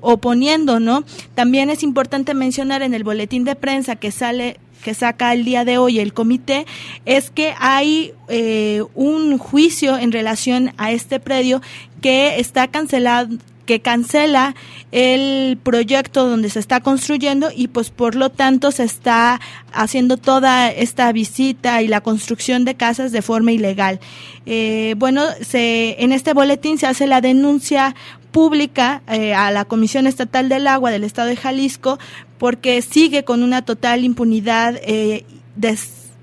oponiendo, 0.01 0.79
¿no? 0.79 1.05
También 1.35 1.71
es 1.71 1.83
importante 1.83 2.33
mencionar 2.33 2.83
en 2.83 2.95
el 2.95 3.03
boletín 3.03 3.43
de 3.45 3.57
prensa 3.57 3.97
que 3.97 4.13
sale 4.13 4.61
que 4.85 4.95
saca 4.95 5.33
el 5.33 5.45
día 5.45 5.65
de 5.65 5.79
hoy 5.79 5.99
el 5.99 6.13
comité 6.13 6.67
es 7.07 7.31
que 7.31 7.55
hay 7.59 8.13
eh, 8.29 8.83
un 8.95 9.39
juicio 9.39 9.97
en 9.97 10.13
relación 10.13 10.73
a 10.77 10.93
este 10.93 11.19
predio 11.19 11.63
que 12.01 12.39
está 12.39 12.69
cancelado 12.69 13.39
que 13.65 13.81
cancela 13.81 14.55
el 14.93 15.57
proyecto 15.57 16.29
donde 16.29 16.51
se 16.51 16.61
está 16.61 16.81
construyendo 16.81 17.49
y 17.55 17.69
pues 17.69 17.89
por 17.89 18.15
lo 18.15 18.29
tanto 18.29 18.71
se 18.73 18.85
está 18.85 19.41
haciendo 19.73 20.19
toda 20.19 20.71
esta 20.71 21.11
visita 21.13 21.81
y 21.81 21.89
la 21.89 22.03
construcción 22.03 22.67
de 22.67 22.75
casas 22.75 23.11
de 23.11 23.23
forma 23.23 23.53
ilegal. 23.53 24.01
Eh, 24.45 24.95
bueno, 24.99 25.25
se, 25.41 25.97
en 26.03 26.13
este 26.13 26.35
boletín 26.35 26.77
se 26.77 26.87
hace 26.87 27.07
la 27.07 27.23
denuncia 27.23 27.95
pública 28.35 29.01
eh, 29.07 29.33
a 29.33 29.53
la 29.53 29.65
Comisión 29.65 30.09
Estatal 30.09 30.49
del 30.49 30.67
Agua 30.67 30.91
del 30.91 31.05
Estado 31.05 31.29
de 31.29 31.37
Jalisco 31.37 32.01
porque 32.37 32.83
sigue 32.83 33.23
con 33.23 33.45
una 33.45 33.65
total 33.65 34.03
impunidad 34.03 34.75
eh, 34.83 35.25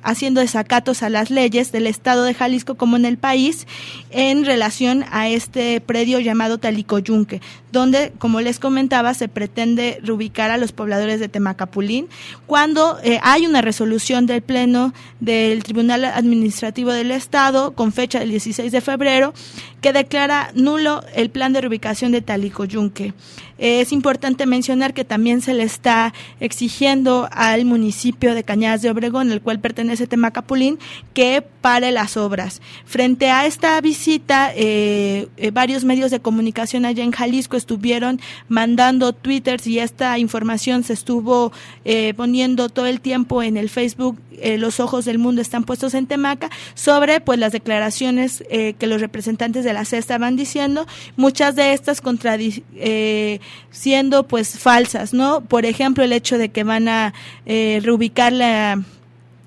haciendo 0.03 0.41
desacatos 0.41 1.03
a 1.03 1.10
las 1.10 1.29
leyes 1.29 1.72
del 1.72 1.88
Estado 1.88 2.24
de 2.24 2.34
Jalisco 2.34 2.75
como 2.75 2.96
en 2.96 3.05
el 3.05 3.17
país 3.17 3.67
en 4.10 4.46
relación 4.46 5.05
a 5.12 5.29
este 5.29 5.81
predio 5.81 6.20
llamado 6.20 6.58
Talicoyunque, 6.58 7.41
donde, 7.72 8.12
como 8.17 8.41
les 8.41 8.60
comentaba, 8.60 9.13
se 9.13 9.27
pretende 9.27 10.00
reubicar 10.03 10.51
a 10.51 10.58
los 10.58 10.72
pobladores 10.72 11.20
de 11.20 11.29
Temacapulín, 11.29 12.08
cuando 12.46 13.00
eh, 13.03 13.20
hay 13.24 13.46
una 13.46 13.62
resolución 13.62 14.25
del 14.25 14.41
Pleno 14.41 14.93
del 15.20 15.63
Tribunal 15.63 16.05
Administrativo 16.05 16.91
del 16.91 17.12
Estado 17.12 17.72
con 17.74 17.91
fecha 17.91 18.20
del 18.20 18.29
16 18.29 18.72
de 18.72 18.81
febrero 18.81 19.34
que 19.81 19.93
declara 19.93 20.51
nulo 20.53 21.03
el 21.15 21.29
plan 21.29 21.53
de 21.53 21.62
reubicación 21.62 22.12
de 22.12 22.22
Talicoyunque. 22.22 23.13
Es 23.58 23.91
importante 23.91 24.48
mencionar 24.48 24.93
que 24.93 25.05
también 25.05 25.41
se 25.41 25.53
le 25.53 25.63
está 25.63 26.13
exigiendo 26.39 27.29
al 27.31 27.63
municipio 27.65 28.34
de 28.34 28.43
Cañadas 28.43 28.81
de 28.81 28.89
Obregón, 28.89 29.31
el 29.31 29.41
cual 29.41 29.60
pertenece 29.60 29.90
a 30.00 30.05
Temacapulín, 30.05 30.79
que 31.13 31.43
pare 31.62 31.91
las 31.91 32.17
obras. 32.17 32.62
Frente 32.86 33.29
a 33.29 33.45
esta 33.45 33.79
visita, 33.81 34.51
eh, 34.55 35.27
eh, 35.38 35.51
varios 35.51 35.86
medios 35.86 36.12
de 36.12 36.19
comunicación 36.19 36.86
allá 36.86 37.03
en 37.03 37.12
Jalisco 37.12 37.55
estuvieron 37.55 38.19
mandando 38.48 39.13
twitters 39.13 39.67
y 39.67 39.79
esta 39.79 40.17
información 40.17 40.83
se 40.83 40.93
estuvo 40.93 41.51
eh, 41.86 42.13
poniendo 42.15 42.69
todo 42.69 42.88
el 42.88 43.00
tiempo 43.00 43.43
en 43.43 43.57
el 43.57 43.69
Facebook 43.69 44.19
los 44.57 44.79
ojos 44.79 45.05
del 45.05 45.19
mundo 45.19 45.39
están 45.39 45.65
puestos 45.65 45.93
en 45.93 46.07
Temaca 46.07 46.50
sobre 46.74 47.21
pues 47.21 47.38
las 47.38 47.51
declaraciones 47.51 48.43
que 48.50 48.88
los 48.88 49.00
representantes 49.00 49.63
de 49.63 49.71
la 49.71 49.86
CES 49.86 50.00
estaban 50.00 50.36
diciendo 50.36 50.88
muchas 51.15 51.55
de 51.55 51.74
estas 51.74 52.01
siendo 53.69 54.27
pues 54.27 54.57
falsas 54.57 55.13
no 55.13 55.41
por 55.41 55.65
ejemplo 55.65 56.03
el 56.03 56.12
hecho 56.12 56.39
de 56.39 56.50
que 56.50 56.63
van 56.63 56.88
a 56.88 57.13
reubicar 57.45 58.33
la 58.33 58.81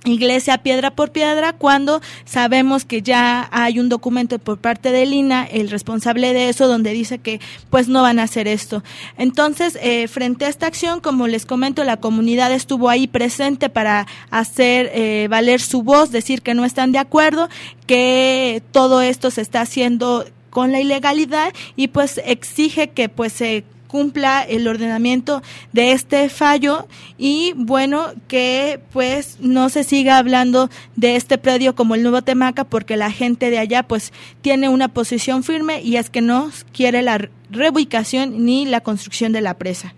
iglesia 0.05 0.59
piedra 0.59 0.91
por 0.91 1.11
piedra 1.11 1.53
cuando 1.53 2.01
sabemos 2.25 2.85
que 2.85 3.03
ya 3.03 3.49
hay 3.53 3.79
un 3.79 3.89
documento 3.89 4.39
por 4.39 4.59
parte 4.59 4.93
del 4.93 5.13
INA, 5.13 5.45
el 5.45 5.71
responsable 5.71 6.33
de 6.33 6.49
eso, 6.49 6.69
donde 6.69 6.93
dice 6.93 7.19
que 7.19 7.41
pues 7.71 7.89
no 7.89 8.03
van 8.03 8.19
a 8.19 8.25
hacer 8.25 8.49
esto. 8.49 8.83
Entonces, 9.17 9.79
eh, 9.81 10.09
frente 10.09 10.45
a 10.45 10.49
esta 10.49 10.67
acción, 10.67 11.01
como 11.01 11.27
les 11.27 11.47
comento, 11.47 11.85
la 11.85 11.97
comunidad 11.97 12.53
estuvo 12.53 12.89
ahí 12.89 13.07
presente 13.07 13.69
para 13.69 14.07
hacer 14.31 14.91
eh, 14.95 15.27
valer 15.31 15.61
su 15.61 15.83
voz, 15.83 16.11
decir 16.11 16.43
que 16.43 16.55
no 16.55 16.65
están 16.65 16.93
de 16.93 16.99
acuerdo, 16.99 17.49
que 17.87 18.63
todo 18.73 19.03
esto 19.03 19.31
se 19.31 19.41
está 19.41 19.63
haciendo 19.63 20.25
con 20.51 20.71
la 20.71 20.81
ilegalidad 20.81 21.53
y 21.77 21.89
pues 21.89 22.21
exige 22.25 22.91
que 22.91 23.09
pues 23.09 23.33
se 23.33 23.65
cumpla 23.95 24.43
el 24.43 24.67
ordenamiento 24.67 25.41
de 25.73 25.93
este 25.93 26.29
fallo 26.29 26.89
y 27.17 27.53
bueno 27.55 28.07
que 28.27 28.81
pues 28.93 29.39
no 29.39 29.69
se 29.69 29.85
siga 29.85 30.19
hablando 30.19 30.69
de 30.97 31.15
este 31.15 31.39
predio 31.39 31.77
como 31.77 31.95
el 31.95 32.03
nuevo 32.03 32.21
Temaca 32.21 32.65
porque 32.65 32.97
la 32.97 33.13
gente 33.13 33.51
de 33.51 33.61
allá 33.61 33.85
pues 33.85 34.13
tiene 34.43 34.69
una 34.69 34.89
posición 34.89 35.45
firme 35.45 35.81
y 35.81 35.95
es 35.95 36.11
que 36.11 36.23
no 36.23 36.51
quiere 36.73 37.03
la 37.03 37.29
reubicación 37.51 38.45
ni 38.45 38.67
la 38.67 38.81
construcción 38.81 39.31
de 39.31 39.43
la 39.43 39.55
presa. 39.55 39.95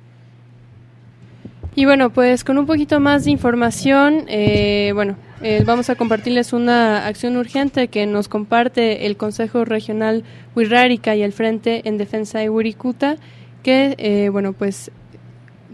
Y 1.75 1.87
bueno, 1.87 2.11
pues 2.11 2.45
con 2.45 2.59
un 2.59 2.67
poquito 2.67 3.01
más 3.01 3.25
de 3.25 3.31
información, 3.31 4.27
eh, 4.29 4.93
bueno, 4.95 5.17
eh, 5.41 5.63
vamos 5.65 5.89
a 5.89 5.95
compartirles 5.95 6.53
una 6.53 7.07
acción 7.07 7.39
urgente 7.39 7.89
que 7.89 8.05
nos 8.05 8.29
comparte 8.29 9.07
el 9.07 9.17
Consejo 9.17 9.65
Regional 9.65 10.23
Huirrárica 10.55 11.17
y 11.17 11.23
el 11.23 11.33
Frente 11.33 11.89
en 11.89 11.97
Defensa 11.97 12.39
de 12.41 12.51
Huiricuta, 12.51 13.17
que, 13.67 13.97
eh, 13.99 14.29
bueno, 14.29 14.53
pues, 14.53 14.93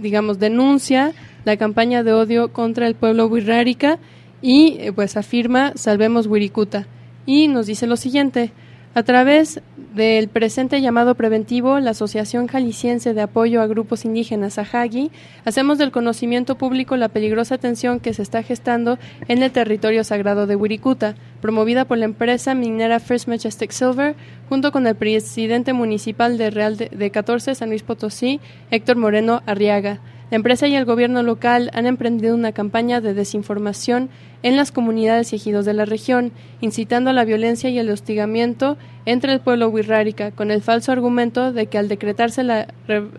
digamos, 0.00 0.38
denuncia 0.38 1.12
la 1.44 1.58
campaña 1.58 2.02
de 2.02 2.14
odio 2.14 2.50
contra 2.50 2.86
el 2.86 2.94
pueblo 2.94 3.26
Huirrárica 3.26 3.98
y, 4.40 4.78
pues, 4.92 5.18
afirma 5.18 5.72
Salvemos 5.74 6.26
Huiricuta. 6.26 6.86
Y 7.26 7.48
nos 7.48 7.66
dice 7.66 7.86
lo 7.86 7.98
siguiente, 7.98 8.50
a 8.94 9.02
través 9.02 9.60
del 9.94 10.28
presente 10.28 10.80
llamado 10.80 11.14
preventivo, 11.14 11.80
la 11.80 11.90
Asociación 11.90 12.46
Jalisciense 12.46 13.14
de 13.14 13.22
Apoyo 13.22 13.62
a 13.62 13.66
Grupos 13.66 14.04
Indígenas, 14.04 14.58
AJAGI, 14.58 15.10
hacemos 15.44 15.78
del 15.78 15.92
conocimiento 15.92 16.56
público 16.56 16.96
la 16.96 17.08
peligrosa 17.08 17.58
tensión 17.58 18.00
que 18.00 18.14
se 18.14 18.22
está 18.22 18.42
gestando 18.42 18.98
en 19.28 19.42
el 19.42 19.50
territorio 19.50 20.04
sagrado 20.04 20.46
de 20.46 20.56
Wirikuta, 20.56 21.14
promovida 21.40 21.84
por 21.84 21.98
la 21.98 22.04
empresa 22.04 22.54
minera 22.54 23.00
First 23.00 23.28
Majestic 23.28 23.70
Silver, 23.70 24.14
junto 24.48 24.72
con 24.72 24.86
el 24.86 24.94
presidente 24.94 25.72
municipal 25.72 26.36
de 26.36 26.50
Real 26.50 26.76
de, 26.76 26.88
de 26.88 27.10
14 27.10 27.54
San 27.54 27.70
Luis 27.70 27.82
Potosí, 27.82 28.40
Héctor 28.70 28.96
Moreno 28.96 29.42
Arriaga. 29.46 30.00
La 30.32 30.36
empresa 30.36 30.66
y 30.66 30.74
el 30.74 30.86
gobierno 30.86 31.22
local 31.22 31.70
han 31.74 31.84
emprendido 31.84 32.34
una 32.34 32.52
campaña 32.52 33.02
de 33.02 33.12
desinformación 33.12 34.08
en 34.42 34.56
las 34.56 34.72
comunidades 34.72 35.30
y 35.30 35.36
ejidos 35.36 35.66
de 35.66 35.74
la 35.74 35.84
región, 35.84 36.32
incitando 36.62 37.10
a 37.10 37.12
la 37.12 37.26
violencia 37.26 37.68
y 37.68 37.78
el 37.78 37.90
hostigamiento 37.90 38.78
entre 39.04 39.34
el 39.34 39.40
pueblo 39.40 39.68
wixárika, 39.68 40.30
con 40.30 40.50
el 40.50 40.62
falso 40.62 40.90
argumento 40.90 41.52
de 41.52 41.66
que 41.66 41.76
al 41.76 41.88
decretarse 41.88 42.44
la 42.44 42.68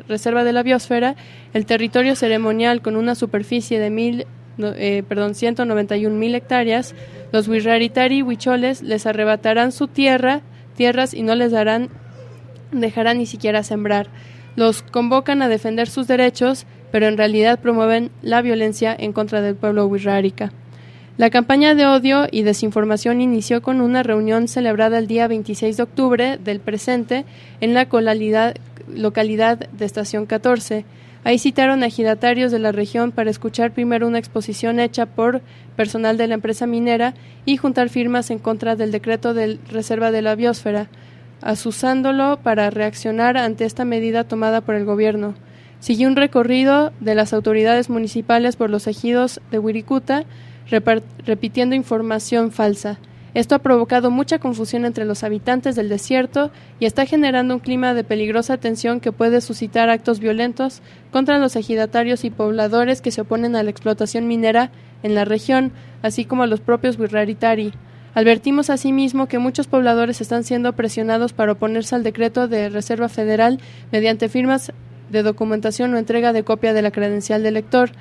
reserva 0.07 0.43
de 0.43 0.53
la 0.53 0.63
biosfera, 0.63 1.15
el 1.53 1.67
territorio 1.67 2.15
ceremonial 2.15 2.81
con 2.81 2.95
una 2.95 3.13
superficie 3.13 3.79
de 3.79 3.91
mil, 3.91 4.25
eh, 4.57 5.03
perdón, 5.07 5.35
191 5.35 6.17
mil 6.17 6.33
hectáreas, 6.33 6.95
los 7.31 7.47
wixáritari 7.47 8.23
huicholes 8.23 8.81
les 8.81 9.05
arrebatarán 9.05 9.71
su 9.71 9.87
tierra, 9.87 10.41
tierras 10.75 11.13
y 11.13 11.21
no 11.21 11.35
les 11.35 11.51
darán, 11.51 11.89
dejarán 12.71 13.19
ni 13.19 13.27
siquiera 13.27 13.61
sembrar. 13.61 14.07
Los 14.55 14.81
convocan 14.81 15.43
a 15.43 15.47
defender 15.47 15.87
sus 15.87 16.07
derechos 16.07 16.65
pero 16.93 17.07
en 17.07 17.17
realidad 17.17 17.59
promueven 17.59 18.11
la 18.21 18.43
violencia 18.43 18.95
en 18.95 19.13
contra 19.13 19.41
del 19.41 19.55
pueblo 19.55 19.87
wixárika. 19.87 20.51
La 21.17 21.31
campaña 21.31 21.73
de 21.73 21.87
odio 21.87 22.27
y 22.29 22.43
desinformación 22.43 23.19
inició 23.19 23.63
con 23.63 23.81
una 23.81 24.03
reunión 24.03 24.47
celebrada 24.47 24.99
el 24.99 25.07
día 25.07 25.27
26 25.27 25.75
de 25.75 25.81
octubre 25.81 26.37
del 26.37 26.59
presente 26.59 27.25
en 27.61 27.73
la 27.73 27.87
localidad 28.95 29.57
de 29.71 29.85
Estación 29.85 30.27
14. 30.27 30.85
Ahí 31.23 31.39
citaron 31.39 31.81
a 31.81 31.87
ejidatarios 31.87 32.51
de 32.51 32.59
la 32.59 32.71
región 32.71 33.11
para 33.11 33.31
escuchar 33.31 33.71
primero 33.71 34.05
una 34.05 34.19
exposición 34.19 34.79
hecha 34.79 35.07
por 35.07 35.41
personal 35.75 36.15
de 36.17 36.27
la 36.27 36.35
empresa 36.35 36.67
minera 36.67 37.15
y 37.43 37.57
juntar 37.57 37.89
firmas 37.89 38.29
en 38.29 38.37
contra 38.37 38.75
del 38.75 38.91
decreto 38.91 39.33
de 39.33 39.57
reserva 39.71 40.11
de 40.11 40.21
la 40.21 40.35
biosfera, 40.35 40.89
asusándolo 41.41 42.37
para 42.43 42.69
reaccionar 42.69 43.35
ante 43.35 43.65
esta 43.65 43.83
medida 43.83 44.25
tomada 44.25 44.61
por 44.61 44.75
el 44.75 44.85
gobierno. 44.85 45.33
Siguió 45.83 46.07
un 46.07 46.15
recorrido 46.15 46.93
de 47.01 47.13
las 47.13 47.33
autoridades 47.33 47.89
municipales 47.89 48.55
por 48.55 48.69
los 48.69 48.87
ejidos 48.87 49.41
de 49.51 49.59
Wirikuta, 49.59 50.23
repitiendo 51.25 51.75
información 51.75 52.53
falsa. 52.53 52.99
Esto 53.33 53.55
ha 53.55 53.59
provocado 53.59 54.09
mucha 54.09 54.39
confusión 54.39 54.85
entre 54.85 55.03
los 55.03 55.25
habitantes 55.25 55.75
del 55.75 55.89
desierto 55.89 56.51
y 56.79 56.85
está 56.85 57.05
generando 57.05 57.55
un 57.55 57.59
clima 57.59 57.93
de 57.93 58.05
peligrosa 58.05 58.55
tensión 58.55 59.01
que 59.01 59.11
puede 59.11 59.41
suscitar 59.41 59.89
actos 59.89 60.21
violentos 60.21 60.81
contra 61.11 61.37
los 61.37 61.57
ejidatarios 61.57 62.23
y 62.23 62.29
pobladores 62.29 63.01
que 63.01 63.11
se 63.11 63.19
oponen 63.19 63.57
a 63.57 63.63
la 63.63 63.69
explotación 63.69 64.25
minera 64.25 64.71
en 65.03 65.15
la 65.15 65.25
región, 65.25 65.73
así 66.01 66.23
como 66.23 66.43
a 66.43 66.47
los 66.47 66.61
propios 66.61 66.97
Wirraritari. 66.97 67.73
Advertimos 68.13 68.69
asimismo 68.69 69.27
que 69.27 69.37
muchos 69.37 69.67
pobladores 69.67 70.21
están 70.21 70.45
siendo 70.45 70.71
presionados 70.77 71.33
para 71.33 71.51
oponerse 71.51 71.93
al 71.93 72.03
decreto 72.03 72.47
de 72.47 72.69
Reserva 72.69 73.09
Federal 73.09 73.59
mediante 73.91 74.29
firmas 74.29 74.71
de 75.13 75.23
documentación 75.23 75.93
o 75.93 75.97
entrega 75.97 76.33
de 76.33 76.43
copia 76.43 76.73
de 76.73 76.81
la 76.81 76.91
credencial 76.91 77.43
del 77.43 77.53
lector, 77.53 77.91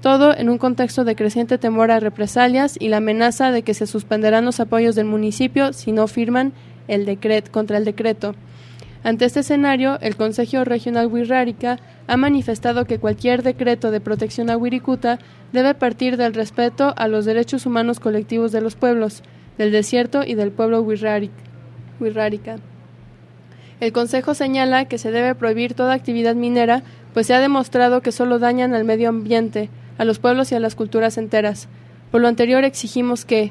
todo 0.00 0.34
en 0.36 0.48
un 0.48 0.58
contexto 0.58 1.04
de 1.04 1.14
creciente 1.14 1.58
temor 1.58 1.90
a 1.90 2.00
represalias 2.00 2.76
y 2.80 2.88
la 2.88 2.96
amenaza 2.96 3.52
de 3.52 3.62
que 3.62 3.74
se 3.74 3.86
suspenderán 3.86 4.46
los 4.46 4.58
apoyos 4.58 4.94
del 4.94 5.04
municipio 5.04 5.74
si 5.74 5.92
no 5.92 6.08
firman 6.08 6.52
el 6.88 7.04
decreto 7.04 7.52
contra 7.52 7.76
el 7.76 7.84
decreto. 7.84 8.34
Ante 9.04 9.24
este 9.24 9.40
escenario, 9.40 9.98
el 10.00 10.16
Consejo 10.16 10.64
Regional 10.64 11.08
Wirrárica 11.08 11.78
ha 12.06 12.16
manifestado 12.16 12.84
que 12.84 12.98
cualquier 12.98 13.42
decreto 13.42 13.90
de 13.90 14.00
protección 14.00 14.48
a 14.48 14.56
Wirikuta 14.56 15.18
debe 15.52 15.74
partir 15.74 16.16
del 16.16 16.34
respeto 16.34 16.94
a 16.96 17.08
los 17.08 17.24
derechos 17.24 17.66
humanos 17.66 17.98
colectivos 17.98 18.52
de 18.52 18.60
los 18.60 18.76
pueblos, 18.76 19.22
del 19.58 19.72
desierto 19.72 20.22
y 20.24 20.34
del 20.34 20.52
pueblo 20.52 20.80
Wirrárica. 20.82 22.56
El 23.82 23.92
Consejo 23.92 24.34
señala 24.34 24.84
que 24.84 24.96
se 24.96 25.10
debe 25.10 25.34
prohibir 25.34 25.74
toda 25.74 25.94
actividad 25.94 26.36
minera, 26.36 26.84
pues 27.12 27.26
se 27.26 27.34
ha 27.34 27.40
demostrado 27.40 28.00
que 28.00 28.12
solo 28.12 28.38
dañan 28.38 28.74
al 28.74 28.84
medio 28.84 29.08
ambiente, 29.08 29.70
a 29.98 30.04
los 30.04 30.20
pueblos 30.20 30.52
y 30.52 30.54
a 30.54 30.60
las 30.60 30.76
culturas 30.76 31.18
enteras. 31.18 31.66
Por 32.12 32.20
lo 32.20 32.28
anterior 32.28 32.62
exigimos 32.62 33.24
que 33.24 33.50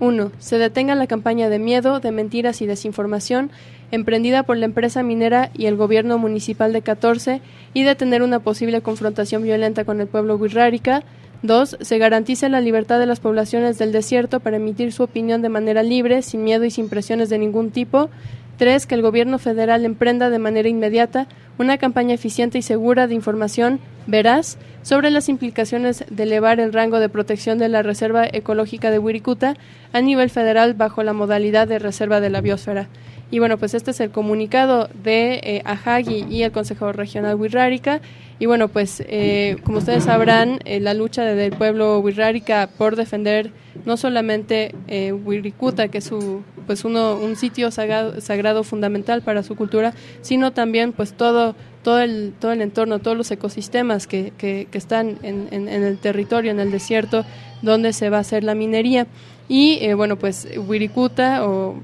1. 0.00 0.32
Se 0.38 0.56
detenga 0.56 0.94
la 0.94 1.06
campaña 1.06 1.50
de 1.50 1.58
miedo, 1.58 2.00
de 2.00 2.10
mentiras 2.10 2.62
y 2.62 2.66
desinformación 2.66 3.50
emprendida 3.90 4.44
por 4.44 4.56
la 4.56 4.64
empresa 4.64 5.02
minera 5.02 5.50
y 5.52 5.66
el 5.66 5.76
gobierno 5.76 6.16
municipal 6.16 6.72
de 6.72 6.80
14 6.80 7.42
y 7.74 7.82
detener 7.82 8.22
una 8.22 8.38
posible 8.38 8.80
confrontación 8.80 9.42
violenta 9.42 9.84
con 9.84 10.00
el 10.00 10.06
pueblo 10.06 10.36
wixárika. 10.36 11.02
2. 11.42 11.76
Se 11.82 11.98
garantice 11.98 12.48
la 12.48 12.62
libertad 12.62 12.98
de 12.98 13.04
las 13.04 13.20
poblaciones 13.20 13.76
del 13.76 13.92
desierto 13.92 14.40
para 14.40 14.56
emitir 14.56 14.90
su 14.90 15.02
opinión 15.02 15.42
de 15.42 15.50
manera 15.50 15.82
libre, 15.82 16.22
sin 16.22 16.44
miedo 16.44 16.64
y 16.64 16.70
sin 16.70 16.88
presiones 16.88 17.28
de 17.28 17.36
ningún 17.36 17.72
tipo. 17.72 18.08
Tres, 18.56 18.86
que 18.86 18.94
el 18.94 19.02
gobierno 19.02 19.38
federal 19.38 19.84
emprenda 19.84 20.30
de 20.30 20.38
manera 20.38 20.68
inmediata 20.68 21.26
una 21.58 21.78
campaña 21.78 22.14
eficiente 22.14 22.58
y 22.58 22.62
segura 22.62 23.06
de 23.06 23.14
información 23.14 23.80
veraz 24.06 24.58
sobre 24.82 25.10
las 25.10 25.28
implicaciones 25.28 26.04
de 26.08 26.22
elevar 26.22 26.60
el 26.60 26.72
rango 26.72 27.00
de 27.00 27.08
protección 27.08 27.58
de 27.58 27.68
la 27.68 27.82
Reserva 27.82 28.26
Ecológica 28.26 28.90
de 28.90 28.98
Wirikuta 28.98 29.56
a 29.92 30.00
nivel 30.00 30.30
federal 30.30 30.74
bajo 30.74 31.02
la 31.02 31.12
modalidad 31.12 31.66
de 31.66 31.78
reserva 31.78 32.20
de 32.20 32.30
la 32.30 32.40
biosfera. 32.40 32.88
Y 33.30 33.40
bueno, 33.40 33.58
pues 33.58 33.74
este 33.74 33.90
es 33.90 33.98
el 34.00 34.10
comunicado 34.10 34.88
de 35.02 35.40
eh, 35.42 35.62
AJAGI 35.64 36.26
y 36.30 36.44
el 36.44 36.52
Consejo 36.52 36.92
Regional 36.92 37.34
Wirrárica. 37.34 38.00
Y 38.38 38.46
bueno, 38.46 38.68
pues 38.68 39.02
eh, 39.06 39.56
como 39.64 39.78
ustedes 39.78 40.04
sabrán, 40.04 40.60
eh, 40.64 40.78
la 40.78 40.94
lucha 40.94 41.24
del 41.24 41.52
pueblo 41.52 41.98
Wirrárica 41.98 42.68
por 42.78 42.94
defender 42.94 43.50
no 43.84 43.96
solamente 43.96 44.74
eh, 44.88 45.12
Wirikuta, 45.12 45.88
que 45.88 45.98
es 45.98 46.04
su, 46.04 46.42
pues 46.66 46.84
uno, 46.84 47.16
un 47.16 47.36
sitio 47.36 47.70
sagrado, 47.70 48.20
sagrado, 48.20 48.62
fundamental 48.62 49.22
para 49.22 49.42
su 49.42 49.56
cultura, 49.56 49.94
sino 50.20 50.52
también 50.52 50.92
pues 50.92 51.14
todo, 51.14 51.56
todo, 51.86 52.00
el, 52.00 52.32
todo 52.40 52.50
el 52.50 52.62
entorno, 52.62 52.98
todos 52.98 53.16
los 53.16 53.30
ecosistemas 53.30 54.08
que, 54.08 54.32
que, 54.36 54.66
están 54.72 55.18
en, 55.22 55.46
en, 55.52 55.68
el 55.68 55.98
territorio, 55.98 56.50
en 56.50 56.58
el 56.58 56.72
desierto, 56.72 57.24
donde 57.62 57.92
se 57.92 58.10
va 58.10 58.16
a 58.16 58.20
hacer 58.22 58.42
la 58.42 58.56
minería. 58.56 59.06
Y 59.46 59.78
eh, 59.80 59.94
bueno, 59.94 60.16
pues 60.16 60.48
Wirikuta, 60.66 61.46
o, 61.46 61.80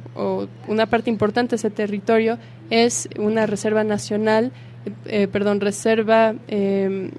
una 0.66 0.86
parte 0.86 1.08
importante 1.08 1.50
de 1.50 1.56
ese 1.58 1.70
territorio, 1.70 2.38
es 2.68 3.08
una 3.16 3.46
reserva 3.46 3.84
nacional, 3.84 4.50
eh, 5.06 5.28
perdón, 5.28 5.60
reserva. 5.60 6.34
Eh, 6.48 7.12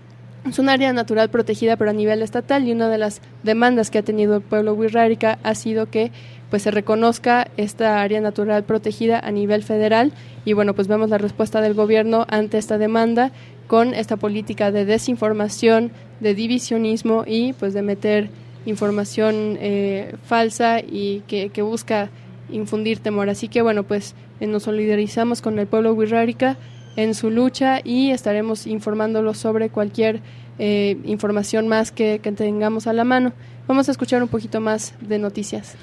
es 0.46 0.60
un 0.60 0.67
área 0.67 0.91
natural 0.91 1.30
protegida 1.30 1.78
pero 1.78 1.91
a 1.91 1.93
nivel 1.93 2.22
estatal 2.22 2.67
y 2.67 2.74
una 2.74 2.89
de 2.89 2.98
las 2.98 3.22
demandas 3.43 3.91
que 3.91 4.00
ha 4.00 4.04
tenido 4.04 4.36
el 4.36 4.41
pueblo 4.41 4.74
wixárika 4.74 5.39
ha 5.41 5.56
sido 5.56 5.89
que 5.89 6.12
pues 6.54 6.62
se 6.62 6.70
reconozca 6.70 7.48
esta 7.58 8.04
área 8.04 8.22
natural 8.22 8.63
protegida 8.63 9.18
a 9.18 9.32
nivel 9.32 9.63
federal 9.63 10.12
y 10.46 10.54
bueno 10.54 10.76
pues 10.76 10.88
vemos 10.88 11.10
la 11.10 11.18
respuesta 11.18 11.62
del 11.62 11.74
gobierno 11.74 12.28
ante 12.30 12.60
esta 12.60 12.78
demanda 12.78 13.32
con 13.66 13.96
esta 13.96 14.18
política 14.18 14.72
de 14.72 14.86
desinformación, 14.86 15.89
de 16.20 16.36
divisionismo 16.36 17.24
y 17.26 17.54
pues 17.54 17.74
de 17.74 17.82
meter 17.82 18.30
información 18.68 19.58
eh, 19.62 20.16
falsa 20.26 20.80
y 20.80 21.22
que, 21.22 21.50
busca 21.63 22.12
infundir 22.52 23.00
temor. 23.00 23.30
Así 23.30 23.48
que 23.48 23.63
bueno, 23.63 23.82
pues 23.82 24.13
eh, 24.39 24.46
nos 24.46 24.62
solidarizamos 24.62 25.42
con 25.42 25.58
el 25.58 25.66
pueblo 25.66 25.94
wixárika 25.94 26.58
en 26.96 27.16
su 27.16 27.32
lucha 27.32 27.82
y 27.84 28.12
estaremos 28.12 28.68
informándolo 28.68 29.34
sobre 29.34 29.70
cualquier 29.70 30.22
eh, 30.60 30.98
información 31.06 31.68
más 31.68 31.92
que, 31.92 32.20
tengamos 32.20 32.88
a 32.88 32.94
la 32.94 33.04
mano. 33.04 33.34
Vamos 33.66 33.88
a 33.88 33.92
escuchar 33.92 34.22
un 34.22 34.28
poquito 34.28 34.60
más 34.60 34.94
de 35.00 35.20
noticias. 35.20 35.76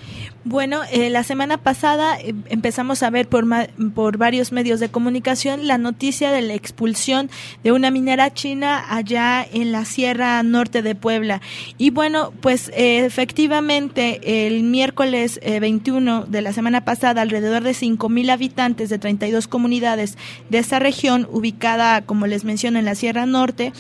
Bueno, 0.45 0.83
eh, 0.93 1.09
la 1.09 1.23
semana 1.23 1.57
pasada 1.57 2.21
eh, 2.21 2.35
empezamos 2.51 3.03
a 3.03 3.09
ver 3.09 3.27
por, 3.27 3.47
por 3.95 4.19
varios 4.19 4.53
medios 4.53 4.81
de 4.81 4.91
comunicación 4.91 5.67
la 5.67 5.79
noticia 5.79 6.31
de 6.31 6.43
la 6.43 6.53
expulsión 6.53 7.31
de 7.65 7.73
una 7.73 7.91
minera 7.91 8.35
china 8.35 8.85
allá 8.95 9.47
en 9.51 9.73
la 9.73 9.87
Sierra 9.87 10.43
Norte 10.43 10.83
de 10.83 10.95
Puebla. 10.95 11.41
Y 11.79 11.89
bueno, 11.89 12.35
pues 12.43 12.71
eh, 12.75 13.07
efectivamente 13.07 14.47
el 14.47 14.63
miércoles 14.63 15.41
21 15.43 16.27
de 16.27 16.43
la 16.43 16.53
semana 16.53 16.85
pasada, 16.85 17.23
alrededor 17.23 17.63
de 17.63 17.73
5.000 17.73 18.31
habitantes 18.31 18.91
de 18.91 18.99
32 18.99 19.49
comunidades 19.49 20.19
de 20.51 20.59
esta 20.59 20.81
región, 20.81 21.27
ubicada, 21.31 22.03
como 22.03 22.27
les 22.27 22.45
menciono, 22.45 22.79
en 22.79 22.85
la 22.85 22.95
Sierra 22.95 23.25
Norte, 23.25 23.73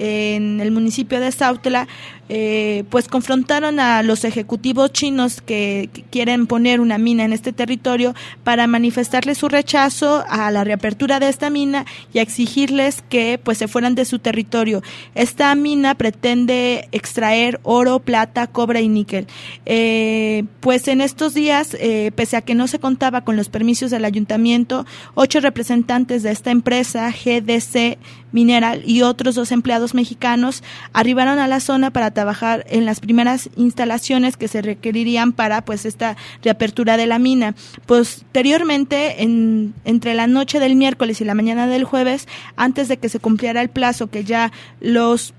en 0.00 0.60
el 0.60 0.72
municipio 0.72 1.20
de 1.20 1.30
Sautla, 1.30 1.86
eh, 2.32 2.84
pues 2.90 3.08
confrontaron 3.08 3.80
a 3.80 4.04
los 4.04 4.22
ejecutivos 4.22 4.92
chinos 4.92 5.40
que, 5.40 5.90
quieren 6.10 6.46
poner 6.46 6.80
una 6.80 6.96
mina 6.96 7.24
en 7.24 7.32
este 7.32 7.52
territorio 7.52 8.14
para 8.44 8.68
manifestarles 8.68 9.38
su 9.38 9.48
rechazo 9.48 10.24
a 10.28 10.50
la 10.52 10.62
reapertura 10.62 11.18
de 11.18 11.28
esta 11.28 11.50
mina 11.50 11.86
y 12.12 12.20
a 12.20 12.22
exigirles 12.22 13.02
que 13.08 13.40
pues 13.42 13.58
se 13.58 13.66
fueran 13.66 13.96
de 13.96 14.04
su 14.04 14.20
territorio. 14.20 14.80
Esta 15.16 15.52
mina 15.56 15.96
pretende 15.96 16.88
extraer 16.92 17.58
oro, 17.64 17.98
plata, 17.98 18.46
cobre 18.46 18.80
y 18.80 18.88
níquel. 18.88 19.26
Eh, 19.66 20.44
pues 20.60 20.86
en 20.86 21.00
estos 21.00 21.34
días, 21.34 21.76
eh, 21.80 22.12
pese 22.14 22.36
a 22.36 22.42
que 22.42 22.54
no 22.54 22.68
se 22.68 22.78
contaba 22.78 23.22
con 23.22 23.34
los 23.34 23.48
permisos 23.48 23.90
del 23.90 24.04
ayuntamiento, 24.04 24.86
ocho 25.14 25.40
representantes 25.40 26.22
de 26.22 26.30
esta 26.30 26.52
empresa, 26.52 27.10
GDC 27.10 27.98
Mineral, 28.30 28.82
y 28.86 29.02
otros 29.02 29.34
dos 29.34 29.50
empleados 29.50 29.94
mexicanos 29.94 30.62
arribaron 30.92 31.40
a 31.40 31.48
la 31.48 31.58
zona 31.58 31.90
para 31.90 32.12
trabajar 32.20 32.66
en 32.68 32.84
las 32.84 33.00
primeras 33.00 33.48
instalaciones 33.56 34.36
que 34.36 34.46
se 34.46 34.60
requerirían 34.60 35.32
para 35.32 35.64
pues 35.64 35.86
esta 35.86 36.18
reapertura 36.42 36.98
de 36.98 37.06
la 37.06 37.18
mina. 37.18 37.54
Posteriormente, 37.86 39.22
en, 39.22 39.72
entre 39.86 40.12
la 40.12 40.26
noche 40.26 40.60
del 40.60 40.76
miércoles 40.76 41.22
y 41.22 41.24
la 41.24 41.34
mañana 41.34 41.66
del 41.66 41.84
jueves, 41.84 42.28
antes 42.56 42.88
de 42.88 42.98
que 42.98 43.08
se 43.08 43.20
cumpliera 43.20 43.62
el 43.62 43.70
plazo 43.70 44.08
que 44.08 44.22
ya 44.24 44.52
los 44.80 45.32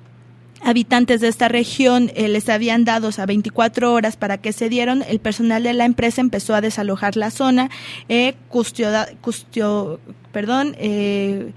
habitantes 0.64 1.22
de 1.22 1.28
esta 1.28 1.50
región 1.50 2.12
eh, 2.16 2.28
les 2.28 2.50
habían 2.50 2.84
dado 2.84 3.10
a 3.16 3.26
24 3.28 3.94
horas 3.94 4.18
para 4.18 4.40
que 4.40 4.52
se 4.52 4.68
dieron, 4.68 5.04
el 5.08 5.20
personal 5.20 5.62
de 5.62 5.74
la 5.74 5.86
empresa 5.86 6.20
empezó 6.20 6.56
a 6.56 6.62
desalojar 6.62 7.16
la 7.16 7.30
zona, 7.30 7.70
eh, 8.10 8.34
perdón, 10.32 10.76
eh, 10.80 11.54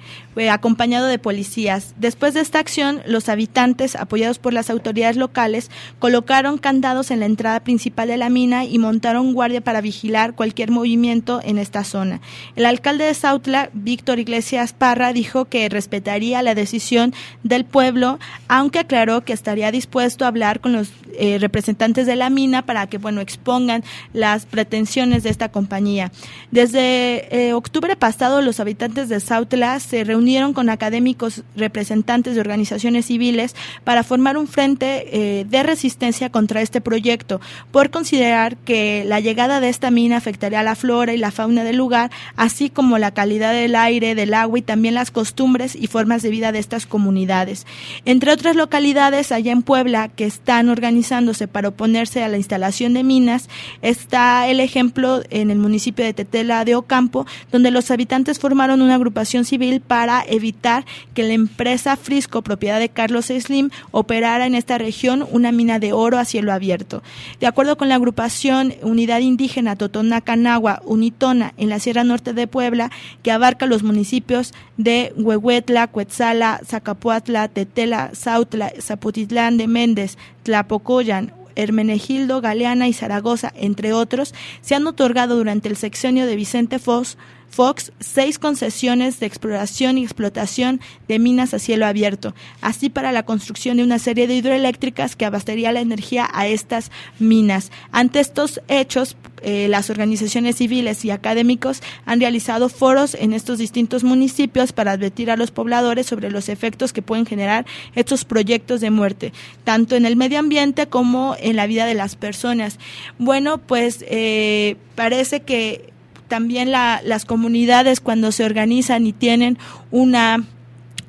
acompañado 0.50 1.06
de 1.06 1.18
policías. 1.18 1.94
Después 1.98 2.34
de 2.34 2.40
esta 2.40 2.58
acción, 2.58 3.00
los 3.06 3.28
habitantes, 3.28 3.96
apoyados 3.96 4.38
por 4.38 4.52
las 4.52 4.70
autoridades 4.70 5.16
locales, 5.16 5.70
colocaron 5.98 6.58
candados 6.58 7.10
en 7.10 7.20
la 7.20 7.26
entrada 7.26 7.60
principal 7.60 8.08
de 8.08 8.16
la 8.16 8.30
mina 8.30 8.64
y 8.64 8.78
montaron 8.78 9.32
guardia 9.32 9.60
para 9.60 9.80
vigilar 9.80 10.34
cualquier 10.34 10.70
movimiento 10.70 11.40
en 11.42 11.58
esta 11.58 11.84
zona. 11.84 12.20
El 12.56 12.66
alcalde 12.66 13.04
de 13.04 13.14
Sautla, 13.14 13.70
Víctor 13.72 14.18
Iglesias 14.18 14.72
Parra, 14.72 15.12
dijo 15.12 15.46
que 15.46 15.68
respetaría 15.68 16.42
la 16.42 16.54
decisión 16.54 17.14
del 17.42 17.64
pueblo, 17.64 18.18
aunque 18.48 18.80
aclaró 18.80 19.24
que 19.24 19.32
estaría 19.32 19.70
dispuesto 19.70 20.24
a 20.24 20.28
hablar 20.28 20.60
con 20.60 20.72
los 20.72 20.90
eh, 21.16 21.38
representantes 21.38 22.06
de 22.06 22.16
la 22.16 22.30
mina 22.30 22.62
para 22.62 22.86
que, 22.88 22.98
bueno, 22.98 23.20
expongan 23.20 23.84
las 24.12 24.46
pretensiones 24.46 25.22
de 25.22 25.30
esta 25.30 25.50
compañía. 25.50 26.10
Desde 26.50 27.48
eh, 27.48 27.52
octubre 27.52 27.96
pasado, 27.96 28.40
los 28.40 28.60
habitantes 28.64 29.08
de 29.08 29.20
Sautla 29.20 29.78
se 29.80 30.04
reunieron 30.04 30.52
con 30.54 30.70
académicos 30.70 31.42
representantes 31.56 32.34
de 32.34 32.40
organizaciones 32.40 33.06
civiles 33.06 33.54
para 33.84 34.02
formar 34.02 34.36
un 34.36 34.48
frente 34.48 35.40
eh, 35.40 35.44
de 35.44 35.62
resistencia 35.62 36.30
contra 36.30 36.62
este 36.62 36.80
proyecto, 36.80 37.40
por 37.70 37.90
considerar 37.90 38.56
que 38.56 39.04
la 39.06 39.20
llegada 39.20 39.60
de 39.60 39.68
esta 39.68 39.90
mina 39.90 40.16
afectaría 40.16 40.60
a 40.60 40.64
la 40.64 40.74
flora 40.74 41.12
y 41.12 41.18
la 41.18 41.30
fauna 41.30 41.64
del 41.64 41.76
lugar, 41.76 42.10
así 42.36 42.70
como 42.70 42.98
la 42.98 43.12
calidad 43.12 43.52
del 43.52 43.76
aire, 43.76 44.14
del 44.14 44.34
agua 44.34 44.58
y 44.58 44.62
también 44.62 44.94
las 44.94 45.10
costumbres 45.10 45.76
y 45.76 45.86
formas 45.86 46.22
de 46.22 46.30
vida 46.30 46.52
de 46.52 46.58
estas 46.58 46.86
comunidades. 46.86 47.66
Entre 48.04 48.32
otras 48.32 48.56
localidades 48.56 49.32
allá 49.32 49.52
en 49.52 49.62
Puebla 49.62 50.08
que 50.08 50.24
están 50.24 50.68
organizándose 50.68 51.48
para 51.48 51.68
oponerse 51.68 52.22
a 52.22 52.28
la 52.28 52.38
instalación 52.38 52.94
de 52.94 53.04
minas, 53.04 53.48
está 53.82 54.48
el 54.48 54.60
ejemplo 54.60 55.22
en 55.30 55.50
el 55.50 55.58
municipio 55.58 56.04
de 56.04 56.14
Tetela 56.14 56.64
de 56.64 56.74
Ocampo, 56.74 57.26
donde 57.52 57.70
los 57.70 57.90
habitantes 57.90 58.38
formaron 58.54 58.82
una 58.82 58.94
agrupación 58.94 59.44
civil 59.44 59.80
para 59.80 60.22
evitar 60.28 60.84
que 61.12 61.24
la 61.24 61.32
empresa 61.32 61.96
Frisco, 61.96 62.42
propiedad 62.42 62.78
de 62.78 62.88
Carlos 62.88 63.24
Slim, 63.36 63.70
operara 63.90 64.46
en 64.46 64.54
esta 64.54 64.78
región 64.78 65.26
una 65.32 65.50
mina 65.50 65.80
de 65.80 65.92
oro 65.92 66.18
a 66.18 66.24
cielo 66.24 66.52
abierto. 66.52 67.02
De 67.40 67.48
acuerdo 67.48 67.76
con 67.76 67.88
la 67.88 67.96
agrupación 67.96 68.72
Unidad 68.82 69.18
Indígena 69.18 69.74
Totonacanagua 69.74 70.82
Unitona 70.84 71.52
en 71.56 71.68
la 71.68 71.80
Sierra 71.80 72.04
Norte 72.04 72.32
de 72.32 72.46
Puebla, 72.46 72.92
que 73.24 73.32
abarca 73.32 73.66
los 73.66 73.82
municipios 73.82 74.54
de 74.76 75.12
Huehuetla, 75.16 75.88
Cuetzala, 75.88 76.60
Zacapuatla, 76.64 77.48
Tetela, 77.48 78.10
Sautla, 78.14 78.72
Zaputitlán 78.80 79.56
de 79.56 79.66
Méndez, 79.66 80.16
Tlapocoyan, 80.44 81.32
Hermenegildo, 81.56 82.40
Galeana 82.40 82.86
y 82.86 82.92
Zaragoza, 82.92 83.52
entre 83.56 83.92
otros, 83.92 84.32
se 84.60 84.76
han 84.76 84.86
otorgado 84.86 85.36
durante 85.36 85.68
el 85.68 85.76
sexenio 85.76 86.26
de 86.26 86.36
Vicente 86.36 86.78
Fox 86.78 87.16
Fox 87.54 87.92
seis 88.00 88.40
concesiones 88.40 89.20
de 89.20 89.26
exploración 89.26 89.96
y 89.96 90.02
explotación 90.02 90.80
de 91.06 91.20
minas 91.20 91.54
a 91.54 91.60
cielo 91.60 91.86
abierto, 91.86 92.34
así 92.60 92.90
para 92.90 93.12
la 93.12 93.22
construcción 93.22 93.76
de 93.76 93.84
una 93.84 94.00
serie 94.00 94.26
de 94.26 94.34
hidroeléctricas 94.34 95.14
que 95.14 95.24
abastería 95.24 95.70
la 95.70 95.80
energía 95.80 96.28
a 96.32 96.48
estas 96.48 96.90
minas. 97.20 97.70
Ante 97.92 98.18
estos 98.18 98.60
hechos, 98.66 99.16
eh, 99.42 99.68
las 99.68 99.88
organizaciones 99.88 100.56
civiles 100.56 101.04
y 101.04 101.12
académicos 101.12 101.80
han 102.06 102.18
realizado 102.18 102.68
foros 102.68 103.14
en 103.14 103.32
estos 103.32 103.58
distintos 103.58 104.02
municipios 104.02 104.72
para 104.72 104.90
advertir 104.90 105.30
a 105.30 105.36
los 105.36 105.52
pobladores 105.52 106.06
sobre 106.06 106.32
los 106.32 106.48
efectos 106.48 106.92
que 106.92 107.02
pueden 107.02 107.24
generar 107.24 107.66
estos 107.94 108.24
proyectos 108.24 108.80
de 108.80 108.90
muerte, 108.90 109.32
tanto 109.62 109.94
en 109.94 110.06
el 110.06 110.16
medio 110.16 110.40
ambiente 110.40 110.88
como 110.88 111.36
en 111.38 111.54
la 111.54 111.68
vida 111.68 111.86
de 111.86 111.94
las 111.94 112.16
personas. 112.16 112.80
Bueno, 113.18 113.58
pues 113.58 114.04
eh, 114.08 114.76
parece 114.96 115.42
que 115.42 115.93
también 116.34 116.72
la, 116.72 117.00
las 117.04 117.26
comunidades 117.26 118.00
cuando 118.00 118.32
se 118.32 118.44
organizan 118.44 119.06
y 119.06 119.12
tienen 119.12 119.56
una 119.92 120.42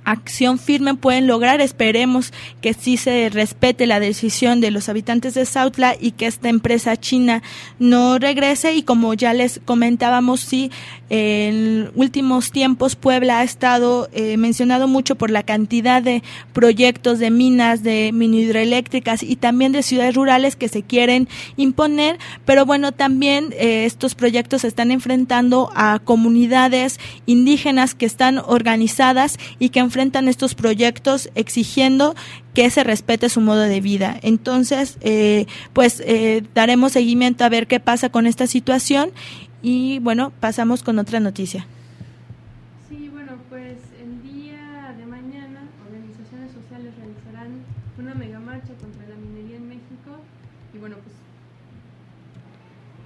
acción 0.06 0.60
firme 0.60 0.96
pueden 0.96 1.28
lograr. 1.28 1.62
Esperemos 1.62 2.32
que 2.62 2.74
sí 2.74 2.98
se 2.98 3.30
respete 3.30 3.88
la 3.88 4.00
decisión 4.00 4.62
de 4.62 4.72
los 4.72 4.88
habitantes 4.88 5.34
de 5.34 5.46
Sautla 5.46 5.96
y 6.00 6.12
que 6.12 6.28
esta 6.28 6.50
empresa 6.50 6.96
china 6.96 7.44
no 7.80 8.18
regrese. 8.20 8.74
Y 8.74 8.84
como 8.84 9.14
ya 9.14 9.34
les 9.34 9.60
comentábamos, 9.66 10.40
sí, 10.40 10.72
en 11.10 11.92
últimos 11.96 12.52
tiempos 12.52 12.96
Puebla 12.96 13.40
ha 13.40 13.44
estado 13.44 14.10
eh, 14.14 14.38
mencionado 14.38 14.88
mucho 14.88 15.16
por 15.16 15.30
la 15.30 15.44
cantidad 15.44 16.02
de 16.02 16.24
proyectos 16.54 17.20
de 17.20 17.30
minas, 17.30 17.84
de 17.84 18.12
mini 18.14 18.42
hidroeléctricas 18.42 19.22
y 19.22 19.36
también 19.36 19.72
de 19.72 19.84
ciudades 19.84 20.16
rurales 20.16 20.56
que 20.56 20.68
se 20.68 20.82
quieren 20.82 21.28
imponer. 21.58 22.18
Pero 22.46 22.66
bueno, 22.66 22.92
también 22.92 23.54
eh, 23.54 23.86
estos 23.86 24.16
proyectos 24.16 24.62
se 24.62 24.68
están 24.68 24.92
enfrentando 24.92 25.72
a 25.76 26.00
comunidades 26.04 27.00
indígenas 27.26 27.96
que 27.96 28.06
están 28.06 28.40
organizadas 28.40 29.38
y 29.60 29.70
que 29.70 29.80
enfrentan 29.96 30.28
estos 30.28 30.56
proyectos 30.56 31.30
exigiendo 31.36 32.16
que 32.54 32.70
se 32.70 32.84
respete 32.84 33.30
su 33.30 33.40
modo 33.40 33.62
de 33.62 33.80
vida. 33.80 34.20
Entonces, 34.24 34.98
eh, 35.00 35.46
pues 35.72 36.04
eh, 36.06 36.44
daremos 36.54 36.92
seguimiento 36.92 37.46
a 37.46 37.50
ver 37.50 37.66
qué 37.66 37.80
pasa 37.80 38.10
con 38.10 38.28
esta 38.28 38.46
situación 38.46 39.12
y 39.62 40.00
bueno, 40.00 40.34
pasamos 40.42 40.84
con 40.84 41.00
otra 41.00 41.22
noticia. 41.22 41.66
Sí, 42.90 43.08
bueno, 43.10 43.38
pues 43.50 43.78
el 44.04 44.22
día 44.22 44.94
de 44.98 45.06
mañana 45.06 45.62
organizaciones 45.88 46.52
sociales 46.52 46.92
realizarán 46.98 47.64
una 47.98 48.16
mega 48.16 48.42
marcha 48.42 48.74
contra 48.82 49.08
la 49.08 49.16
minería 49.16 49.56
en 49.56 49.70
México 49.70 50.20
y 50.74 50.78
bueno, 50.78 50.98
pues... 50.98 51.16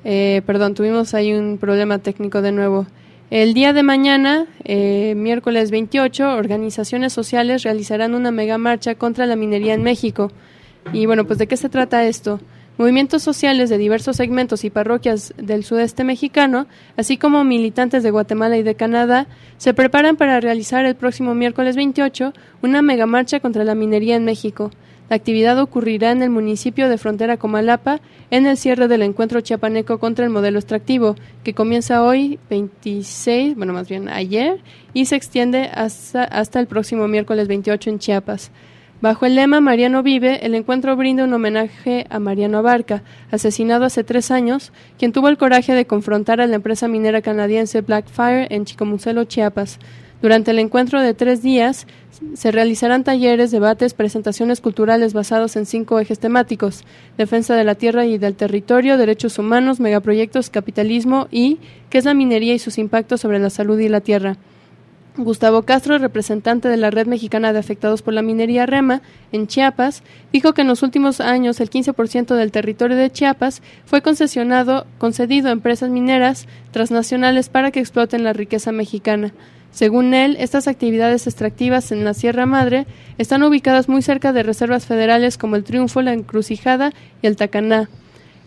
Eh, 0.06 0.42
perdón, 0.48 0.74
tuvimos 0.74 1.14
ahí 1.14 1.34
un 1.34 1.60
problema 1.60 2.00
técnico 2.00 2.42
de 2.42 2.52
nuevo. 2.52 2.88
El 3.32 3.54
día 3.54 3.74
de 3.74 3.84
mañana, 3.84 4.48
eh, 4.64 5.14
miércoles 5.16 5.70
28, 5.70 6.36
organizaciones 6.36 7.14
sociales 7.14 7.62
realizarán 7.62 8.16
una 8.16 8.32
mega 8.32 8.58
marcha 8.58 8.96
contra 8.96 9.28
la 9.28 9.36
minería 9.36 9.76
en 9.76 9.84
México. 9.84 10.32
Y 10.94 11.06
bueno, 11.06 11.28
pues 11.28 11.38
¿de 11.38 11.46
qué 11.46 11.56
se 11.56 11.70
trata 11.70 12.06
esto? 12.06 12.40
Movimientos 12.80 13.22
sociales 13.22 13.70
de 13.70 13.78
diversos 13.78 14.16
segmentos 14.16 14.64
y 14.64 14.72
parroquias 14.72 15.36
del 15.38 15.64
sudeste 15.64 16.04
mexicano, 16.04 16.66
así 16.98 17.18
como 17.18 17.44
militantes 17.44 18.02
de 18.02 18.10
Guatemala 18.10 18.58
y 18.58 18.64
de 18.64 18.74
Canadá, 18.74 19.28
se 19.58 19.76
preparan 19.76 20.16
para 20.16 20.40
realizar 20.40 20.86
el 20.86 20.96
próximo 20.96 21.36
miércoles 21.36 21.76
28 21.76 22.34
una 22.64 22.82
mega 22.82 23.06
marcha 23.06 23.42
contra 23.42 23.64
la 23.64 23.76
minería 23.76 24.16
en 24.16 24.26
México. 24.26 24.72
La 25.10 25.16
actividad 25.16 25.60
ocurrirá 25.60 26.12
en 26.12 26.22
el 26.22 26.30
municipio 26.30 26.88
de 26.88 27.00
Frontera 27.00 27.38
Comalapa, 27.38 28.00
en 28.30 28.46
el 28.46 28.58
cierre 28.58 28.88
del 28.88 29.02
encuentro 29.02 29.42
chiapaneco 29.42 30.00
contra 30.00 30.24
el 30.24 30.32
modelo 30.32 30.60
extractivo, 30.60 31.16
que 31.44 31.56
comienza 31.56 32.04
hoy 32.04 32.40
26, 32.52 33.56
bueno, 33.56 33.74
más 33.74 33.90
bien 33.90 34.08
ayer, 34.08 34.62
y 34.94 35.06
se 35.06 35.16
extiende 35.16 35.72
hasta, 35.74 36.24
hasta 36.24 36.60
el 36.60 36.68
próximo 36.68 37.08
miércoles 37.08 37.48
28 37.48 37.90
en 37.90 38.00
Chiapas. 38.00 38.52
Bajo 39.02 39.26
el 39.26 39.34
lema 39.34 39.62
Mariano 39.62 40.04
vive, 40.04 40.46
el 40.46 40.54
encuentro 40.54 40.96
brinda 40.96 41.24
un 41.24 41.34
homenaje 41.34 42.06
a 42.10 42.20
Mariano 42.20 42.60
Abarca, 42.60 43.02
asesinado 43.32 43.86
hace 43.86 44.04
tres 44.04 44.30
años, 44.30 44.74
quien 45.00 45.12
tuvo 45.12 45.30
el 45.30 45.38
coraje 45.38 45.74
de 45.74 45.88
confrontar 45.88 46.40
a 46.40 46.48
la 46.48 46.58
empresa 46.58 46.88
minera 46.88 47.22
canadiense 47.22 47.82
Blackfire 47.82 48.48
en 48.52 48.66
Chicomucelo, 48.66 49.24
Chiapas. 49.24 49.80
Durante 50.22 50.52
el 50.52 50.60
encuentro 50.60 51.02
de 51.02 51.14
tres 51.14 51.42
días 51.42 51.88
se 52.34 52.52
realizarán 52.52 53.04
talleres, 53.04 53.52
debates, 53.52 53.94
presentaciones 53.94 54.62
culturales 54.62 55.14
basados 55.14 55.56
en 55.56 55.66
cinco 55.66 56.00
ejes 56.00 56.20
temáticos: 56.20 56.84
defensa 57.18 57.56
de 57.56 57.64
la 57.64 57.76
tierra 57.76 58.06
y 58.06 58.18
del 58.18 58.36
territorio, 58.36 58.98
derechos 58.98 59.40
humanos, 59.40 59.80
megaproyectos, 59.80 60.50
capitalismo 60.50 61.28
y 61.32 61.60
qué 61.90 61.98
es 61.98 62.06
la 62.06 62.14
minería 62.14 62.54
y 62.54 62.60
sus 62.60 62.78
impactos 62.78 63.22
sobre 63.22 63.40
la 63.40 63.50
salud 63.50 63.80
y 63.80 63.90
la 63.90 64.02
tierra. 64.02 64.38
Gustavo 65.18 65.64
Castro, 65.64 65.98
representante 65.98 66.70
de 66.70 66.78
la 66.78 66.92
Red 66.92 67.08
Mexicana 67.08 67.52
de 67.52 67.60
Afectados 67.60 68.02
por 68.02 68.14
la 68.14 68.22
Minería 68.22 68.66
REMA 68.66 69.02
en 69.32 69.48
Chiapas, 69.48 70.04
dijo 70.32 70.54
que 70.54 70.62
en 70.62 70.68
los 70.68 70.84
últimos 70.84 71.20
años 71.20 71.60
el 71.60 71.70
15% 71.70 72.36
del 72.36 72.52
territorio 72.52 72.96
de 72.96 73.12
Chiapas 73.12 73.62
fue 73.86 74.02
concesionado, 74.02 74.86
concedido 74.98 75.50
a 75.50 75.52
empresas 75.52 75.90
mineras 75.90 76.48
transnacionales 76.72 77.50
para 77.50 77.72
que 77.72 77.80
exploten 77.80 78.24
la 78.24 78.34
riqueza 78.34 78.72
mexicana. 78.72 79.34
Según 79.72 80.14
él, 80.14 80.36
estas 80.40 80.68
actividades 80.68 81.28
extractivas 81.28 81.92
en 81.92 82.04
la 82.04 82.14
Sierra 82.14 82.46
Madre 82.46 82.86
están 83.18 83.44
ubicadas 83.44 83.88
muy 83.88 84.02
cerca 84.02 84.34
de 84.34 84.44
reservas 84.44 84.86
federales 84.86 85.38
como 85.38 85.56
el 85.56 85.64
Triunfo, 85.64 86.02
la 86.02 86.14
Encrucijada 86.14 86.92
y 87.22 87.28
el 87.28 87.36
Tacaná. 87.36 87.90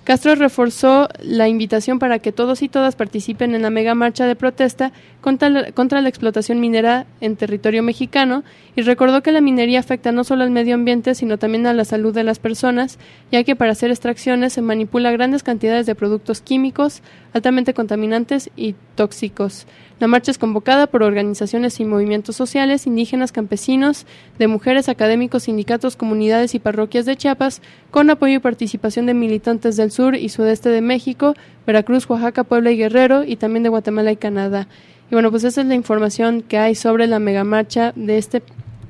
Castro 0.05 0.35
reforzó 0.35 1.09
la 1.21 1.47
invitación 1.47 2.01
para 2.01 2.19
que 2.19 2.33
todos 2.33 2.63
y 2.63 2.69
todas 2.69 2.97
participen 2.97 3.55
en 3.55 3.63
la 3.63 3.71
mega 3.71 3.95
marcha 3.95 4.27
de 4.27 4.35
protesta 4.35 4.93
contra 5.23 5.49
la, 5.49 5.73
contra 5.73 6.03
la, 6.03 6.11
explotación 6.11 6.61
minera 6.61 7.07
en 7.23 7.37
territorio 7.37 7.83
mexicano 7.83 8.45
y 8.77 8.83
recordó 8.83 9.23
que 9.23 9.33
la 9.33 9.41
minería 9.41 9.81
afecta 9.81 10.13
no 10.13 10.25
solo 10.25 10.43
al 10.43 10.51
medio 10.51 10.75
ambiente, 10.75 11.15
sino 11.15 11.39
también 11.39 11.67
a 11.67 11.73
la 11.73 11.87
salud 11.87 12.13
de 12.13 12.25
las 12.25 12.39
personas, 12.39 12.99
ya 13.31 13.43
que 13.45 13.57
para 13.57 13.73
hacer 13.73 13.91
extracciones 13.91 14.53
se 14.53 14.61
manipula 14.61 15.11
grandes 15.13 15.43
cantidades 15.43 15.87
de 15.87 15.95
productos 15.95 16.43
químicos 16.43 17.03
altamente 17.33 17.73
contaminantes 17.73 18.51
y 18.57 18.75
tóxicos. 18.95 19.67
La 20.01 20.09
marcha 20.09 20.33
es 20.33 20.39
convocada 20.39 20.89
por 20.89 21.05
organizaciones 21.05 21.79
y 21.79 21.85
movimientos 21.85 22.35
sociales, 22.35 22.89
indígenas, 22.89 23.31
campesinos, 23.31 24.05
de 24.39 24.49
mujeres, 24.49 24.89
académicos, 24.89 25.45
sindicatos, 25.45 25.95
comunidades 25.95 26.55
y 26.57 26.59
parroquias 26.59 27.07
de 27.07 27.17
Chiapas, 27.17 27.63
con 27.93 28.11
apoyo 28.11 28.35
y 28.35 28.41
participación 28.41 29.07
de 29.07 29.15
militantes 29.15 29.77
del 29.77 29.93
sur 29.93 30.17
y 30.17 30.29
sudeste 30.29 30.71
de 30.71 30.81
México, 30.81 31.35
Veracruz, 31.67 32.11
Oaxaca, 32.11 32.43
Puebla 32.43 32.73
y 32.73 32.79
Guerrero, 32.79 33.23
y 33.23 33.37
también 33.37 33.63
de 33.63 33.69
Guatemala 33.69 34.11
y 34.11 34.17
Canadá. 34.17 34.67
Y 35.13 35.15
bueno, 35.15 35.31
pues 35.31 35.45
esa 35.45 35.61
es 35.61 35.67
la 35.67 35.75
información 35.75 36.41
que 36.41 36.57
hay 36.57 36.75
sobre 36.75 37.07
la 37.07 37.19
megamarcha 37.19 37.93
de 37.97 38.17
este 38.17 38.43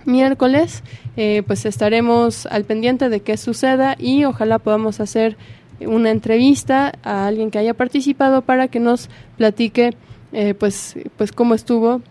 miércoles. 0.05 0.85
Eh, 1.17 1.43
pues 1.45 1.67
estaremos 1.67 2.47
al 2.47 2.63
pendiente 2.63 3.09
de 3.09 3.23
qué 3.23 3.37
suceda 3.37 3.97
y 3.99 4.25
ojalá 4.25 4.61
podamos 4.61 5.01
hacer 5.01 5.37
una 5.85 6.11
entrevista 6.13 6.93
a 7.03 7.27
alguien 7.27 7.51
que 7.51 7.59
haya 7.59 7.75
participado 7.75 8.43
para 8.43 8.69
que 8.69 8.79
nos 8.79 9.11
platique 9.37 9.97
eh, 10.33 10.55
pues, 10.55 10.97
pues 11.17 11.33
cómo 11.33 11.55
estuvo 11.55 12.03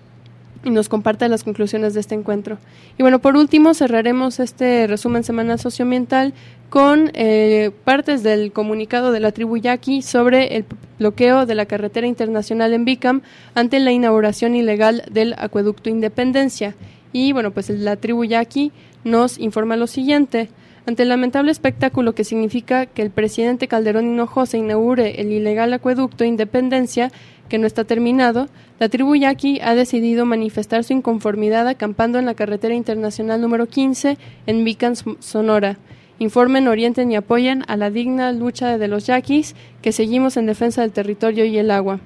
y 0.66 0.72
nos 0.72 0.90
comparte 0.90 1.30
las 1.30 1.46
conclusiones 1.46 1.94
de 1.94 2.02
este 2.02 2.16
encuentro. 2.16 2.58
Y 2.98 3.04
bueno, 3.04 3.20
por 3.20 3.38
último 3.38 3.74
cerraremos 3.74 4.42
este 4.42 4.88
resumen 4.88 5.24
semanal 5.24 5.58
socioambiental 5.58 6.34
con 6.72 7.12
eh, 7.16 7.72
partes 7.84 8.24
del 8.24 8.54
comunicado 8.54 9.12
de 9.12 9.20
la 9.20 9.34
tribu 9.34 9.58
Yaqui 9.58 10.02
sobre 10.02 10.56
el 10.56 10.66
bloqueo 11.00 11.46
de 11.46 11.54
la 11.54 11.66
carretera 11.66 12.08
internacional 12.08 12.74
en 12.74 12.86
Bicam 12.86 13.24
ante 13.56 13.78
la 13.82 13.92
inauguración 13.92 14.56
ilegal 14.56 15.04
del 15.12 15.36
acueducto 15.38 15.90
Independencia. 15.90 16.76
Y 17.12 17.34
bueno, 17.34 17.52
pues 17.52 17.70
la 17.70 17.98
tribu 17.98 18.24
Yaqui 18.24 18.72
nos 19.04 19.38
informa 19.38 19.76
lo 19.76 19.86
siguiente. 19.86 20.48
Ante 20.86 21.04
el 21.04 21.10
lamentable 21.10 21.52
espectáculo 21.52 22.16
que 22.16 22.24
significa 22.24 22.86
que 22.86 23.02
el 23.02 23.12
presidente 23.12 23.68
Calderón 23.68 24.06
Hinojosa 24.06 24.56
inaugure 24.56 25.20
el 25.20 25.30
ilegal 25.30 25.74
acueducto 25.74 26.24
Independencia, 26.24 27.12
que 27.50 27.58
no 27.58 27.68
está 27.68 27.84
terminado, 27.84 28.48
la 28.80 28.88
tribu 28.88 29.16
yaqui 29.16 29.60
ha 29.62 29.76
decidido 29.76 30.26
manifestar 30.26 30.86
su 30.86 30.94
inconformidad 30.94 31.68
acampando 31.68 32.18
en 32.18 32.26
la 32.26 32.34
carretera 32.34 32.76
internacional 32.76 33.42
número 33.42 33.68
15 33.68 34.18
en 34.48 34.64
Mican, 34.64 34.96
Sonora. 35.20 35.78
Informen, 36.22 36.68
orienten 36.68 37.12
y 37.12 37.16
apoyen 37.16 37.64
a 37.68 37.78
la 37.78 37.90
digna 37.90 38.32
lucha 38.32 38.78
de 38.78 38.88
los 38.88 39.08
yaquis 39.08 39.56
que 39.82 39.92
seguimos 39.92 40.38
en 40.38 40.46
defensa 40.46 40.82
del 40.82 40.92
territorio 40.92 41.46
y 41.46 41.58
el 41.58 41.72
agua. 41.72 42.00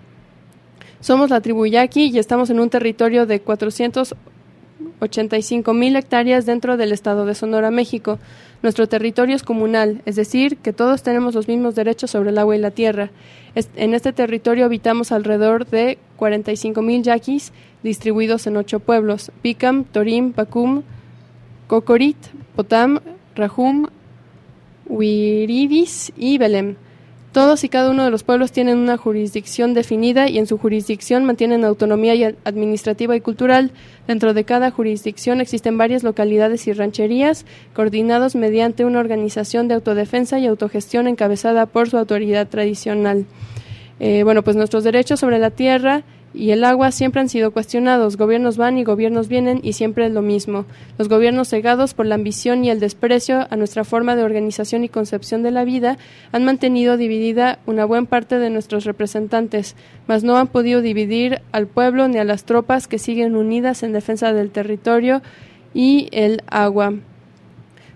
Somos 1.02 1.30
la 1.30 1.42
tribu 1.42 1.66
yaqui 1.66 2.06
y 2.06 2.18
estamos 2.18 2.50
en 2.50 2.62
un 2.62 2.70
territorio 2.70 3.26
de 3.26 3.42
485 3.42 5.74
mil 5.74 5.98
hectáreas 5.98 6.46
dentro 6.46 6.78
del 6.78 6.94
estado 6.94 7.26
de 7.26 7.36
Sonora, 7.36 7.72
México. 7.72 8.18
Nuestro 8.64 8.88
territorio 8.88 9.36
es 9.36 9.44
comunal, 9.44 10.02
es 10.06 10.16
decir, 10.16 10.56
que 10.60 10.72
todos 10.72 11.04
tenemos 11.04 11.36
los 11.36 11.50
mismos 11.50 11.76
derechos 11.76 12.12
sobre 12.12 12.30
el 12.30 12.38
agua 12.38 12.56
y 12.56 12.60
la 12.60 12.72
tierra. 12.72 13.10
En 13.76 13.94
este 13.94 14.14
territorio 14.14 14.64
habitamos 14.64 15.12
alrededor 15.12 15.66
de 15.66 15.98
45.000 16.18 17.02
yaquis 17.02 17.52
distribuidos 17.84 18.48
en 18.48 18.56
ocho 18.56 18.80
pueblos: 18.80 19.34
Picam, 19.42 19.84
Torim, 19.84 20.32
Pacum, 20.32 20.84
Cocorit, 21.68 22.16
Potam, 22.56 23.02
Rahum, 23.36 23.88
Huiridis 24.88 26.12
y 26.16 26.38
Belém. 26.38 26.76
Todos 27.36 27.66
y 27.66 27.70
cada 27.70 27.92
uno 27.92 28.06
de 28.06 28.12
los 28.12 28.24
pueblos 28.24 28.54
tienen 28.54 28.78
una 28.78 28.96
jurisdicción 28.96 29.74
definida 29.74 30.30
y 30.30 30.38
en 30.38 30.48
su 30.48 30.58
jurisdicción 30.58 31.26
mantienen 31.26 31.66
autonomía 31.66 32.34
administrativa 32.46 33.14
y 33.14 33.20
cultural. 33.20 33.72
Dentro 34.08 34.34
de 34.34 34.46
cada 34.46 34.72
jurisdicción 34.72 35.42
existen 35.42 35.78
varias 35.78 36.04
localidades 36.04 36.66
y 36.68 36.72
rancherías 36.72 37.46
coordinados 37.74 38.36
mediante 38.36 38.86
una 38.86 39.00
organización 39.00 39.68
de 39.68 39.74
autodefensa 39.74 40.40
y 40.40 40.48
autogestión 40.48 41.08
encabezada 41.08 41.66
por 41.66 41.90
su 41.90 41.98
autoridad 41.98 42.48
tradicional. 42.48 43.26
Eh, 44.00 44.24
bueno, 44.24 44.42
pues 44.42 44.56
nuestros 44.56 44.86
derechos 44.86 45.20
sobre 45.20 45.38
la 45.38 45.52
tierra 45.52 46.04
y 46.36 46.52
el 46.52 46.64
agua 46.64 46.92
siempre 46.92 47.22
han 47.22 47.30
sido 47.30 47.52
cuestionados. 47.52 48.18
Gobiernos 48.18 48.58
van 48.58 48.78
y 48.78 48.84
gobiernos 48.84 49.28
vienen 49.28 49.60
y 49.64 49.74
siempre 49.74 50.06
es 50.06 50.12
lo 50.12 50.22
mismo. 50.22 50.66
Los 50.98 51.10
gobiernos 51.10 51.50
cegados 51.50 51.94
por 51.94 52.06
la 52.06 52.16
ambición 52.16 52.66
y 52.66 52.70
el 52.70 52.80
desprecio 52.80 53.48
a 53.50 53.56
nuestra 53.56 53.84
forma 53.84 54.16
de 54.16 54.24
organización 54.24 54.84
y 54.84 54.90
concepción 54.90 55.44
de 55.44 55.52
la 55.52 55.64
vida 55.64 55.98
han 56.32 56.44
mantenido 56.44 56.98
dividida 56.98 57.60
una 57.66 57.86
buena 57.86 58.08
parte 58.08 58.38
de 58.38 58.50
nuestros 58.50 58.84
representantes, 58.84 59.76
mas 60.08 60.24
no 60.24 60.38
han 60.38 60.48
podido 60.48 60.82
dividir 60.82 61.42
al 61.52 61.68
pueblo 61.68 62.08
ni 62.08 62.18
a 62.18 62.24
las 62.26 62.44
tropas 62.44 62.88
que 62.88 63.00
siguen 63.00 63.36
unidas 63.36 63.84
en 63.84 63.94
defensa 63.94 64.34
del 64.34 64.52
territorio 64.52 65.22
y 65.74 66.10
el 66.12 66.42
agua. 66.48 66.94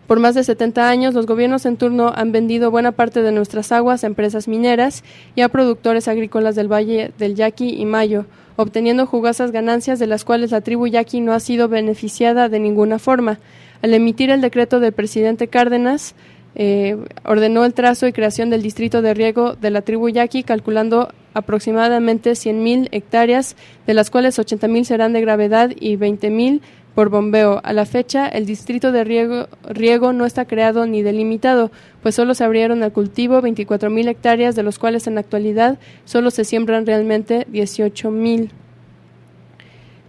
Por 0.09 0.19
más 0.19 0.33
de 0.33 0.43
70 0.43 0.89
años, 0.89 1.13
los 1.13 1.27
gobiernos 1.27 1.67
en 1.67 1.77
turno 1.77 2.11
han 2.15 2.31
vendido 2.31 2.71
buena 2.71 2.93
parte 2.93 3.21
de 3.21 3.31
nuestras 3.31 3.71
aguas 3.71 4.03
a 4.03 4.07
empresas 4.07 4.47
mineras 4.47 5.03
y 5.35 5.41
a 5.41 5.49
productores 5.49 6.07
agrícolas 6.07 6.55
del 6.55 6.67
Valle 6.67 7.11
del 7.19 7.35
Yaqui 7.35 7.79
y 7.79 7.85
Mayo, 7.85 8.25
obteniendo 8.55 9.05
jugosas 9.05 9.51
ganancias 9.51 9.99
de 9.99 10.07
las 10.07 10.25
cuales 10.25 10.49
la 10.49 10.61
tribu 10.61 10.87
Yaqui 10.87 11.21
no 11.21 11.31
ha 11.31 11.39
sido 11.39 11.67
beneficiada 11.67 12.49
de 12.49 12.59
ninguna 12.59 12.97
forma. 12.97 13.37
Al 13.83 13.93
emitir 13.93 14.31
el 14.31 14.41
decreto 14.41 14.79
del 14.79 14.93
presidente 14.93 15.47
Cárdenas, 15.47 16.15
eh, 16.55 16.97
ordenó 17.23 17.63
el 17.63 17.75
trazo 17.75 18.07
y 18.07 18.11
creación 18.11 18.49
del 18.49 18.63
distrito 18.63 19.03
de 19.03 19.13
riego 19.13 19.53
de 19.53 19.69
la 19.69 19.83
tribu 19.83 20.09
Yaqui, 20.09 20.41
calculando 20.41 21.09
aproximadamente 21.35 22.31
100.000 22.31 22.87
hectáreas, 22.91 23.55
de 23.85 23.93
las 23.93 24.09
cuales 24.09 24.39
80.000 24.39 24.85
serán 24.85 25.13
de 25.13 25.21
gravedad 25.21 25.69
y 25.79 25.97
20.000 25.97 26.61
por 26.99 27.07
bombeo. 27.07 27.61
A 27.63 27.71
la 27.71 27.85
fecha, 27.85 28.27
el 28.27 28.45
distrito 28.45 28.91
de 28.91 29.05
riego, 29.05 30.11
no 30.11 30.25
está 30.25 30.43
creado 30.43 30.85
ni 30.85 31.01
delimitado, 31.01 31.71
pues 32.03 32.13
solo 32.13 32.33
se 32.33 32.43
abrieron 32.43 32.83
al 32.83 32.91
cultivo 32.91 33.41
24.000 33.41 34.09
hectáreas, 34.09 34.53
de 34.57 34.63
los 34.63 34.79
cuales 34.79 35.07
en 35.07 35.15
la 35.15 35.21
actualidad 35.21 35.79
solo 36.03 36.29
se 36.29 36.43
siembran 36.43 36.85
realmente 36.85 37.47
18.000. 37.53 38.49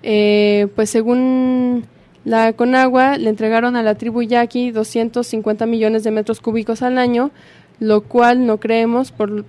Eh, 0.03 0.66
pues 0.74 0.90
según 0.90 1.85
la 2.24 2.55
Conagua, 2.55 3.18
le 3.18 3.31
entregaron 3.31 3.76
a 3.76 3.85
la 3.85 3.94
tribu 3.94 4.22
Yaqui 4.22 4.72
250 4.72 5.66
millones 5.66 6.03
de 6.03 6.11
metros 6.11 6.40
cúbicos 6.40 6.83
al 6.83 6.98
año, 6.98 7.31
lo 7.79 8.00
cual 8.00 8.46
no 8.46 8.59
creemos 8.59 9.12
por 9.12 9.44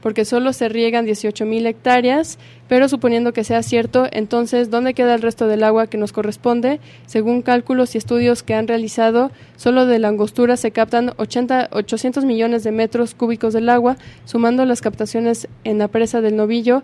porque 0.00 0.24
solo 0.24 0.52
se 0.52 0.68
riegan 0.68 1.06
18.000 1.06 1.66
hectáreas, 1.66 2.38
pero 2.68 2.88
suponiendo 2.88 3.32
que 3.32 3.44
sea 3.44 3.62
cierto, 3.62 4.06
entonces, 4.12 4.70
¿dónde 4.70 4.94
queda 4.94 5.14
el 5.14 5.22
resto 5.22 5.46
del 5.46 5.64
agua 5.64 5.86
que 5.86 5.98
nos 5.98 6.12
corresponde? 6.12 6.80
Según 7.06 7.42
cálculos 7.42 7.94
y 7.94 7.98
estudios 7.98 8.42
que 8.42 8.54
han 8.54 8.68
realizado, 8.68 9.30
solo 9.56 9.86
de 9.86 9.98
la 9.98 10.08
angostura 10.08 10.56
se 10.56 10.70
captan 10.70 11.12
80, 11.16 11.70
800 11.72 12.24
millones 12.24 12.64
de 12.64 12.72
metros 12.72 13.14
cúbicos 13.14 13.54
del 13.54 13.68
agua, 13.68 13.96
sumando 14.24 14.64
las 14.64 14.80
captaciones 14.80 15.48
en 15.64 15.78
la 15.78 15.88
presa 15.88 16.20
del 16.20 16.36
Novillo 16.36 16.82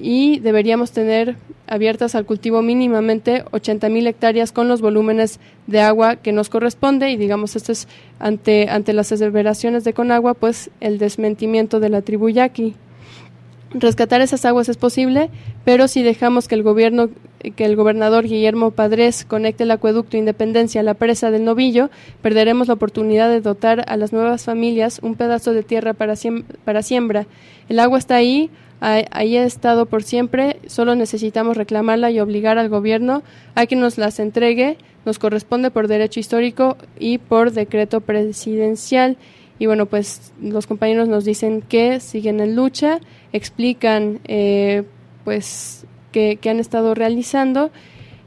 y 0.00 0.38
deberíamos 0.40 0.92
tener 0.92 1.36
abiertas 1.66 2.14
al 2.14 2.24
cultivo 2.24 2.62
mínimamente 2.62 3.44
80.000 3.46 4.06
hectáreas 4.06 4.52
con 4.52 4.68
los 4.68 4.80
volúmenes 4.80 5.40
de 5.66 5.80
agua 5.80 6.16
que 6.16 6.32
nos 6.32 6.48
corresponde 6.48 7.10
y 7.10 7.16
digamos 7.16 7.56
esto 7.56 7.72
es 7.72 7.88
ante, 8.18 8.70
ante 8.70 8.92
las 8.92 9.12
aseveraciones 9.12 9.84
de 9.84 9.92
Conagua 9.92 10.34
pues 10.34 10.70
el 10.80 10.98
desmentimiento 10.98 11.80
de 11.80 11.88
la 11.88 12.02
tribu 12.02 12.28
yaqui. 12.28 12.74
Rescatar 13.70 14.22
esas 14.22 14.46
aguas 14.46 14.70
es 14.70 14.78
posible, 14.78 15.28
pero 15.64 15.88
si 15.88 16.02
dejamos 16.02 16.48
que 16.48 16.54
el 16.54 16.62
gobierno 16.62 17.10
que 17.56 17.64
el 17.64 17.76
gobernador 17.76 18.26
Guillermo 18.26 18.72
Padres 18.72 19.24
conecte 19.24 19.64
el 19.64 19.70
acueducto 19.70 20.16
Independencia 20.16 20.80
a 20.80 20.84
la 20.84 20.94
presa 20.94 21.30
del 21.30 21.44
Novillo, 21.44 21.90
perderemos 22.22 22.68
la 22.68 22.74
oportunidad 22.74 23.28
de 23.30 23.40
dotar 23.40 23.84
a 23.88 23.96
las 23.96 24.12
nuevas 24.12 24.44
familias 24.44 25.00
un 25.02 25.14
pedazo 25.14 25.52
de 25.52 25.62
tierra 25.62 25.94
para, 25.94 26.14
para 26.64 26.82
siembra. 26.82 27.26
El 27.68 27.78
agua 27.78 27.98
está 27.98 28.16
ahí, 28.16 28.50
ahí 28.80 29.36
ha 29.36 29.44
estado 29.44 29.86
por 29.86 30.02
siempre, 30.02 30.60
solo 30.66 30.94
necesitamos 30.94 31.56
reclamarla 31.56 32.10
y 32.10 32.20
obligar 32.20 32.58
al 32.58 32.68
gobierno 32.68 33.22
a 33.54 33.66
que 33.66 33.76
nos 33.76 33.98
las 33.98 34.18
entregue, 34.18 34.76
nos 35.04 35.18
corresponde 35.18 35.70
por 35.70 35.88
derecho 35.88 36.20
histórico 36.20 36.76
y 36.98 37.18
por 37.18 37.52
decreto 37.52 38.00
presidencial. 38.00 39.16
Y 39.60 39.66
bueno, 39.66 39.86
pues 39.86 40.32
los 40.40 40.66
compañeros 40.66 41.08
nos 41.08 41.24
dicen 41.24 41.62
que 41.62 41.98
siguen 41.98 42.40
en 42.40 42.54
lucha, 42.54 43.00
explican 43.32 44.20
eh, 44.24 44.84
pues 45.24 45.84
que, 46.40 46.50
han 46.50 46.60
estado 46.60 46.94
realizando 46.94 47.70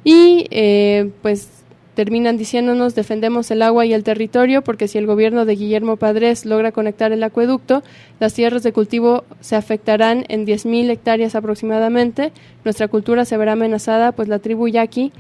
y 0.04 0.48
eh, 0.52 1.12
pues 1.22 1.50
terminan 1.96 2.38
diciéndonos 2.38 2.96
defendemos 2.96 3.52
el 3.52 3.62
agua 3.62 3.86
y 3.86 3.94
el 3.94 4.04
territorio 4.04 4.62
porque 4.62 4.88
si 4.88 4.98
el 4.98 5.06
gobierno 5.06 5.46
de 5.46 5.56
Guillermo 5.56 5.98
Padres 5.98 6.46
logra 6.46 6.72
conectar 6.72 7.12
el 7.12 7.24
acueducto, 7.24 7.84
las 8.20 8.34
tierras 8.34 8.64
de 8.64 8.72
cultivo 8.72 9.26
se 9.42 9.56
afectarán 9.56 10.26
en 10.30 10.46
10.000 10.46 10.90
hectáreas 10.90 11.36
aproximadamente, 11.36 12.32
nuestra 12.64 12.88
cultura 12.88 13.26
se 13.26 13.38
verá 13.38 13.54
amenazada 13.54 14.14
pues 14.14 14.30
la 14.30 14.40
tribu 14.40 14.68
yaqui, 14.68 15.12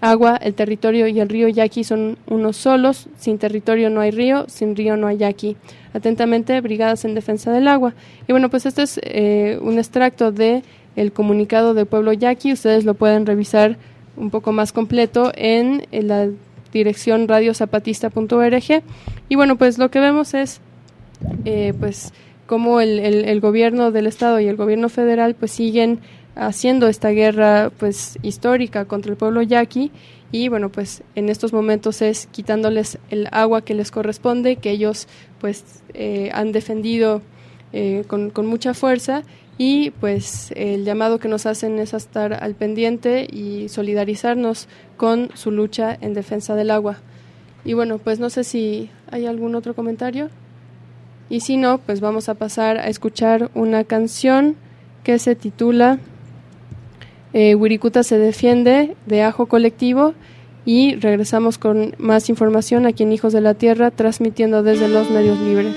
agua, 0.00 0.36
el 0.36 0.54
territorio 0.54 1.08
y 1.08 1.18
el 1.18 1.28
río 1.28 1.48
yaqui 1.48 1.82
son 1.82 2.18
unos 2.26 2.56
solos, 2.56 3.08
sin 3.18 3.38
territorio 3.38 3.90
no 3.90 4.00
hay 4.00 4.10
río, 4.10 4.44
sin 4.48 4.76
río 4.76 4.96
no 4.96 5.06
hay 5.06 5.18
yaqui. 5.18 5.56
Atentamente, 5.94 6.60
Brigadas 6.60 7.04
en 7.04 7.14
Defensa 7.14 7.50
del 7.50 7.66
Agua. 7.66 7.94
Y 8.28 8.32
bueno, 8.32 8.50
pues 8.50 8.66
este 8.66 8.82
es 8.82 9.00
eh, 9.02 9.58
un 9.60 9.78
extracto 9.78 10.30
de 10.30 10.62
el 11.00 11.12
comunicado 11.12 11.74
del 11.74 11.86
pueblo 11.86 12.12
yaqui, 12.12 12.52
ustedes 12.52 12.84
lo 12.84 12.94
pueden 12.94 13.24
revisar 13.24 13.76
un 14.16 14.30
poco 14.30 14.50
más 14.52 14.72
completo 14.72 15.30
en, 15.36 15.86
la 15.92 16.28
dirección 16.72 17.28
radiozapatista.org. 17.28 18.82
Y 19.28 19.36
bueno, 19.36 19.56
pues 19.56 19.78
lo 19.78 19.90
que 19.90 20.00
vemos 20.00 20.34
es 20.34 20.60
eh, 21.44 21.72
pues 21.78 22.12
cómo 22.46 22.80
el, 22.80 22.98
el, 22.98 23.40
gobierno 23.40 23.92
del 23.92 24.06
estado 24.06 24.40
y 24.40 24.48
el 24.48 24.56
gobierno 24.56 24.88
federal 24.88 25.34
pues 25.34 25.52
siguen 25.52 26.00
haciendo 26.34 26.88
esta 26.88 27.10
guerra 27.10 27.70
pues 27.78 28.18
histórica 28.22 28.84
contra 28.86 29.12
el 29.12 29.16
pueblo 29.16 29.42
yaqui. 29.42 29.92
Y 30.32 30.48
bueno 30.48 30.68
pues 30.68 31.04
en 31.14 31.28
estos 31.28 31.52
momentos 31.52 32.02
es 32.02 32.26
quitándoles 32.26 32.98
el 33.08 33.28
agua 33.30 33.62
que 33.62 33.74
les 33.74 33.92
corresponde 33.92 34.56
que 34.56 34.70
ellos 34.70 35.06
pues 35.40 35.82
eh, 35.94 36.30
han 36.34 36.50
defendido 36.52 37.22
eh, 37.72 38.04
con, 38.08 38.30
con, 38.30 38.46
mucha 38.46 38.74
fuerza 38.74 39.22
y 39.58 39.90
pues 39.90 40.52
el 40.56 40.84
llamado 40.84 41.18
que 41.18 41.28
nos 41.28 41.44
hacen 41.44 41.78
es 41.78 41.92
estar 41.92 42.32
al 42.32 42.54
pendiente 42.54 43.26
y 43.30 43.68
solidarizarnos 43.68 44.68
con 44.96 45.30
su 45.34 45.50
lucha 45.50 45.98
en 46.00 46.14
defensa 46.14 46.54
del 46.54 46.70
agua. 46.70 46.98
Y 47.64 47.74
bueno, 47.74 47.98
pues 47.98 48.20
no 48.20 48.30
sé 48.30 48.44
si 48.44 48.88
hay 49.10 49.26
algún 49.26 49.56
otro 49.56 49.74
comentario. 49.74 50.30
Y 51.28 51.40
si 51.40 51.56
no, 51.56 51.78
pues 51.78 52.00
vamos 52.00 52.28
a 52.28 52.34
pasar 52.34 52.78
a 52.78 52.88
escuchar 52.88 53.50
una 53.54 53.84
canción 53.84 54.56
que 55.02 55.18
se 55.18 55.34
titula 55.34 55.98
eh, 57.32 57.54
Wirikuta 57.54 58.02
se 58.02 58.18
defiende 58.18 58.96
de 59.06 59.22
Ajo 59.22 59.46
Colectivo 59.46 60.14
y 60.64 60.96
regresamos 60.96 61.58
con 61.58 61.94
más 61.98 62.28
información 62.30 62.86
aquí 62.86 63.02
en 63.02 63.12
Hijos 63.12 63.32
de 63.32 63.40
la 63.40 63.54
Tierra 63.54 63.90
transmitiendo 63.90 64.62
desde 64.62 64.88
los 64.88 65.10
medios 65.10 65.38
libres. 65.40 65.74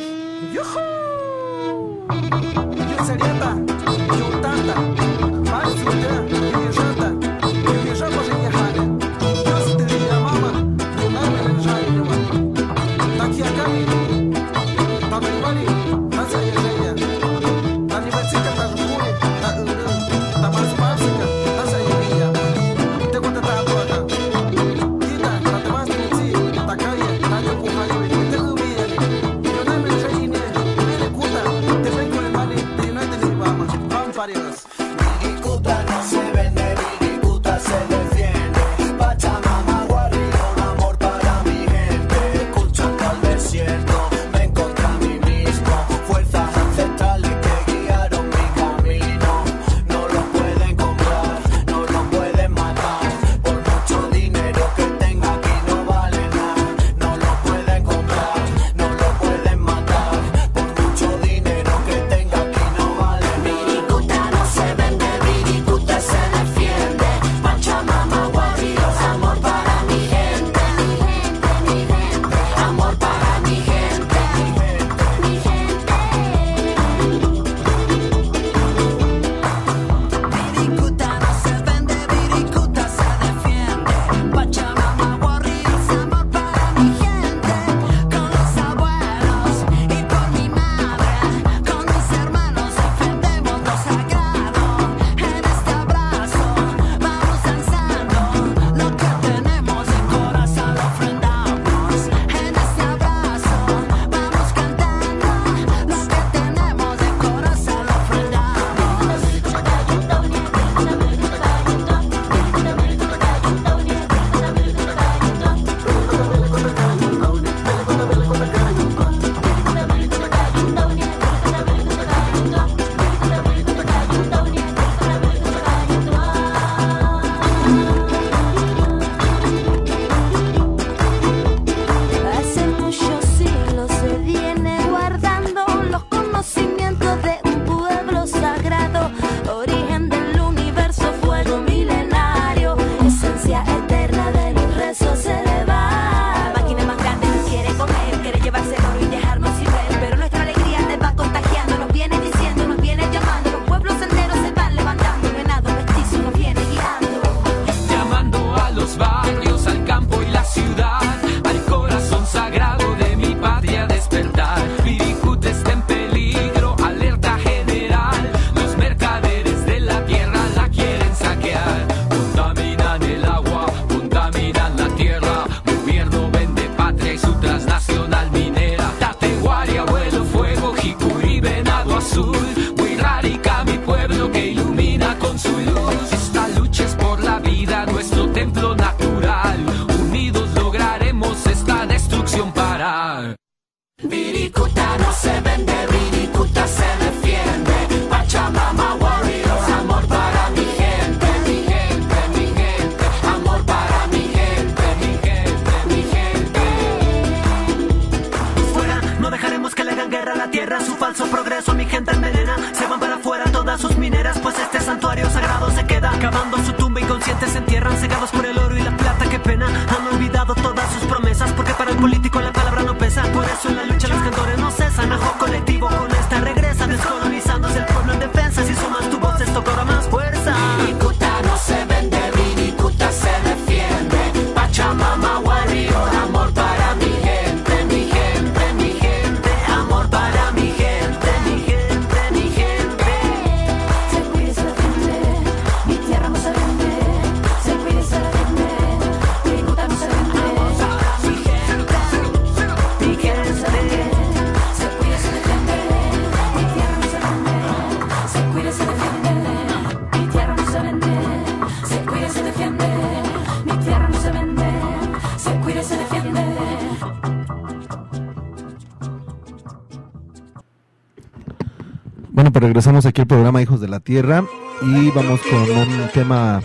Regresamos 272.72 273.06
aquí 273.06 273.20
al 273.20 273.28
programa 273.28 273.62
Hijos 273.62 273.82
de 273.82 273.90
la 273.90 274.00
Tierra 274.00 274.46
y 274.82 275.12
vamos 275.12 275.42
con 275.42 275.60
un 275.60 276.08
tema 276.14 276.62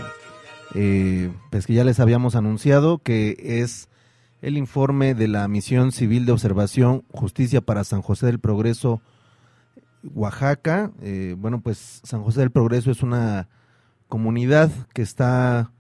eh, 0.72 1.32
pues 1.50 1.66
que 1.66 1.74
ya 1.74 1.82
les 1.82 1.98
habíamos 1.98 2.36
anunciado, 2.36 2.98
que 2.98 3.34
es 3.40 3.88
el 4.40 4.57
informe 4.57 5.16
de 5.16 5.26
la 5.26 5.48
Misión 5.48 5.90
Civil 5.90 6.24
de 6.24 6.30
Observación 6.30 7.02
Justicia 7.11 7.61
para 7.61 7.82
San 7.82 8.02
José 8.02 8.26
del 8.26 8.38
Progreso, 8.38 9.00
Oaxaca. 10.14 10.92
Eh, 11.02 11.34
bueno, 11.36 11.61
pues 11.61 12.02
San 12.04 12.22
José 12.22 12.38
del 12.38 12.52
Progreso 12.52 12.92
es 12.92 13.02
una 13.02 13.48
comunidad 14.07 14.70
que 14.94 15.02
está 15.02 15.72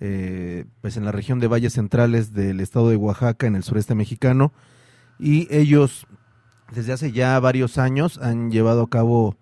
eh, 0.00 0.64
pues 0.80 0.96
en 0.96 1.04
la 1.04 1.12
región 1.12 1.40
de 1.40 1.48
Valles 1.48 1.74
Centrales 1.74 2.32
del 2.32 2.60
estado 2.60 2.88
de 2.88 2.96
Oaxaca, 2.96 3.46
en 3.46 3.54
el 3.54 3.62
sureste 3.62 3.94
mexicano, 3.94 4.50
y 5.18 5.46
ellos 5.54 6.06
desde 6.72 6.94
hace 6.94 7.12
ya 7.12 7.38
varios 7.38 7.76
años 7.76 8.16
han 8.16 8.50
llevado 8.50 8.84
a 8.84 8.88
cabo, 8.88 9.36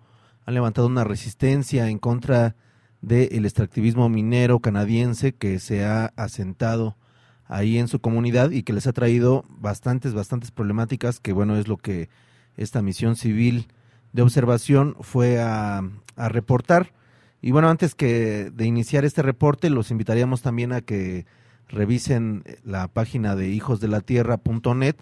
han 0.45 0.53
levantado 0.53 0.87
una 0.87 1.03
resistencia 1.03 1.89
en 1.89 1.99
contra 1.99 2.55
del 3.01 3.45
extractivismo 3.45 4.07
minero 4.09 4.59
canadiense 4.59 5.33
que 5.33 5.59
se 5.59 5.83
ha 5.83 6.13
asentado 6.15 6.97
ahí 7.45 7.77
en 7.77 7.87
su 7.87 7.99
comunidad 7.99 8.51
y 8.51 8.63
que 8.63 8.73
les 8.73 8.87
ha 8.87 8.93
traído 8.93 9.43
bastantes, 9.49 10.13
bastantes 10.13 10.51
problemáticas, 10.51 11.19
que 11.19 11.33
bueno, 11.33 11.57
es 11.57 11.67
lo 11.67 11.77
que 11.77 12.09
esta 12.57 12.81
misión 12.81 13.15
civil 13.15 13.67
de 14.13 14.21
observación 14.21 14.95
fue 15.01 15.39
a, 15.39 15.81
reportar. 16.15 16.93
Y 17.41 17.51
bueno, 17.51 17.69
antes 17.69 17.95
que 17.95 18.51
de 18.53 18.65
iniciar 18.65 19.03
este 19.03 19.21
reporte, 19.21 19.69
los 19.69 19.91
invitaríamos 19.91 20.41
también 20.41 20.71
a 20.71 20.81
que 20.81 21.25
revisen 21.67 22.43
la 22.63 22.87
página 22.87 23.35
de 23.35 23.49
hijosdelatierra.net, 23.49 24.95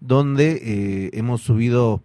donde 0.00 0.60
eh, 0.62 1.10
hemos 1.14 1.40
subido 1.40 2.02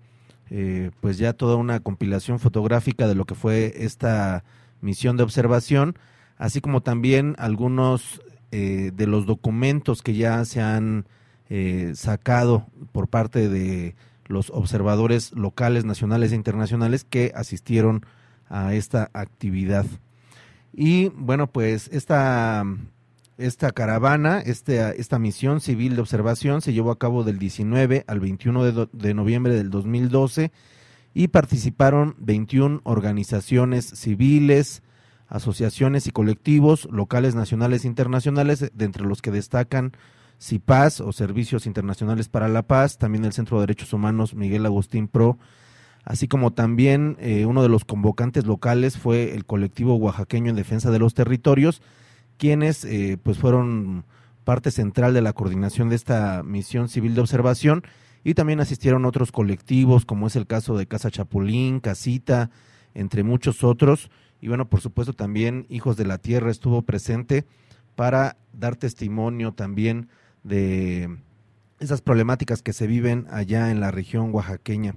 eh, 0.56 0.92
pues 1.02 1.18
ya 1.18 1.34
toda 1.34 1.56
una 1.56 1.80
compilación 1.80 2.38
fotográfica 2.38 3.08
de 3.08 3.16
lo 3.16 3.26
que 3.26 3.34
fue 3.34 3.74
esta 3.76 4.44
misión 4.82 5.18
de 5.18 5.24
observación, 5.24 5.98
así 6.38 6.62
como 6.62 6.82
también 6.82 7.36
algunos 7.40 8.22
eh, 8.52 8.92
de 8.94 9.08
los 9.08 9.26
documentos 9.26 10.04
que 10.04 10.14
ya 10.14 10.46
se 10.46 10.62
han 10.62 11.08
eh, 11.50 11.94
sacado 11.96 12.68
por 12.92 13.08
parte 13.08 13.50
de 13.50 13.96
los 14.28 14.52
observadores 14.52 15.32
locales, 15.32 15.86
nacionales 15.86 16.32
e 16.32 16.36
internacionales 16.36 17.04
que 17.04 17.32
asistieron 17.34 18.06
a 18.48 18.76
esta 18.76 19.10
actividad. 19.14 19.88
Y 20.72 21.10
bueno, 21.16 21.48
pues 21.48 21.90
esta, 21.92 22.64
esta 23.46 23.72
caravana, 23.72 24.40
este, 24.40 25.00
esta 25.00 25.20
misión 25.20 25.62
civil 25.62 25.96
de 25.96 26.02
observación 26.02 26.62
se 26.62 26.74
llevó 26.74 26.92
a 26.92 27.00
cabo 27.00 27.24
del 27.24 27.40
19 27.40 28.06
al 28.08 28.20
21 28.20 28.64
de, 28.64 28.88
de 28.92 29.14
noviembre 29.14 29.54
del 29.54 29.70
2012 29.70 30.52
y 31.14 31.28
participaron 31.28 32.16
21 32.20 32.82
organizaciones 32.84 33.86
civiles, 33.86 34.82
asociaciones 35.28 36.08
y 36.08 36.12
colectivos 36.12 36.88
locales, 36.92 37.36
nacionales 37.36 37.86
e 37.86 37.88
internacionales, 37.88 38.72
de 38.74 38.86
entre 38.86 39.06
los 39.06 39.22
que 39.22 39.32
destacan 39.32 39.94
CIPAS 40.40 41.02
o 41.02 41.12
Servicios 41.12 41.66
Internacionales 41.66 42.30
para 42.30 42.48
la 42.48 42.64
Paz, 42.64 42.98
también 42.98 43.26
el 43.26 43.34
Centro 43.34 43.58
de 43.58 43.64
Derechos 43.64 43.94
Humanos 43.94 44.34
Miguel 44.34 44.66
Agustín 44.66 45.08
Pro, 45.08 45.38
así 46.04 46.28
como 46.28 46.52
también 46.52 47.18
eh, 47.20 47.46
uno 47.46 47.64
de 47.64 47.70
los 47.70 47.86
convocantes 47.86 48.46
locales 48.46 48.98
fue 48.98 49.34
el 49.36 49.46
colectivo 49.46 49.96
oaxaqueño 49.96 50.50
en 50.50 50.56
defensa 50.56 50.92
de 50.92 51.00
los 51.00 51.14
territorios, 51.14 51.82
quienes 52.38 52.86
eh, 52.86 53.18
pues 53.22 53.38
fueron 53.38 54.06
parte 54.44 54.72
central 54.72 55.14
de 55.14 55.22
la 55.22 55.34
coordinación 55.34 55.90
de 55.90 55.96
esta 55.96 56.44
misión 56.44 56.90
civil 56.90 57.16
de 57.16 57.22
observación. 57.22 57.84
Y 58.24 58.36
también 58.36 58.60
asistieron 58.60 59.06
otros 59.06 59.32
colectivos 59.32 60.06
como 60.06 60.28
es 60.28 60.36
el 60.36 60.48
caso 60.48 60.78
de 60.78 60.88
Casa 60.88 61.12
Chapulín, 61.12 61.80
Casita, 61.80 62.52
entre 62.94 63.24
muchos 63.24 63.64
otros. 63.64 64.10
Y 64.40 64.48
bueno, 64.48 64.70
por 64.70 64.82
supuesto 64.82 65.14
también 65.14 65.66
Hijos 65.70 65.98
de 65.98 66.06
la 66.06 66.18
Tierra 66.18 66.52
estuvo 66.52 66.82
presente 66.84 67.46
para 67.96 68.38
dar 68.54 68.76
testimonio 68.76 69.54
también 69.54 70.10
de 70.44 71.18
esas 71.80 72.02
problemáticas 72.02 72.62
que 72.62 72.74
se 72.74 72.88
viven 72.88 73.28
allá 73.30 73.72
en 73.72 73.80
la 73.80 73.92
región 73.92 74.34
oaxaqueña. 74.34 74.96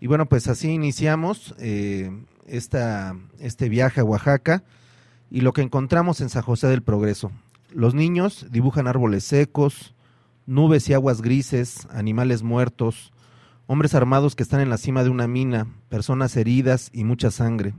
Y 0.00 0.06
bueno, 0.06 0.26
pues 0.26 0.48
así 0.48 0.70
iniciamos 0.70 1.54
eh, 1.58 2.10
esta, 2.46 3.16
este 3.38 3.68
viaje 3.68 4.00
a 4.00 4.04
Oaxaca 4.04 4.64
y 5.30 5.40
lo 5.40 5.52
que 5.52 5.62
encontramos 5.62 6.20
en 6.20 6.28
San 6.28 6.42
José 6.42 6.66
del 6.66 6.82
Progreso. 6.82 7.30
Los 7.72 7.94
niños 7.94 8.46
dibujan 8.50 8.88
árboles 8.88 9.24
secos, 9.24 9.94
nubes 10.46 10.88
y 10.88 10.94
aguas 10.94 11.22
grises, 11.22 11.86
animales 11.90 12.42
muertos, 12.42 13.12
hombres 13.66 13.94
armados 13.94 14.34
que 14.34 14.42
están 14.42 14.60
en 14.60 14.70
la 14.70 14.78
cima 14.78 15.04
de 15.04 15.10
una 15.10 15.28
mina, 15.28 15.68
personas 15.88 16.36
heridas 16.36 16.90
y 16.92 17.04
mucha 17.04 17.30
sangre. 17.30 17.74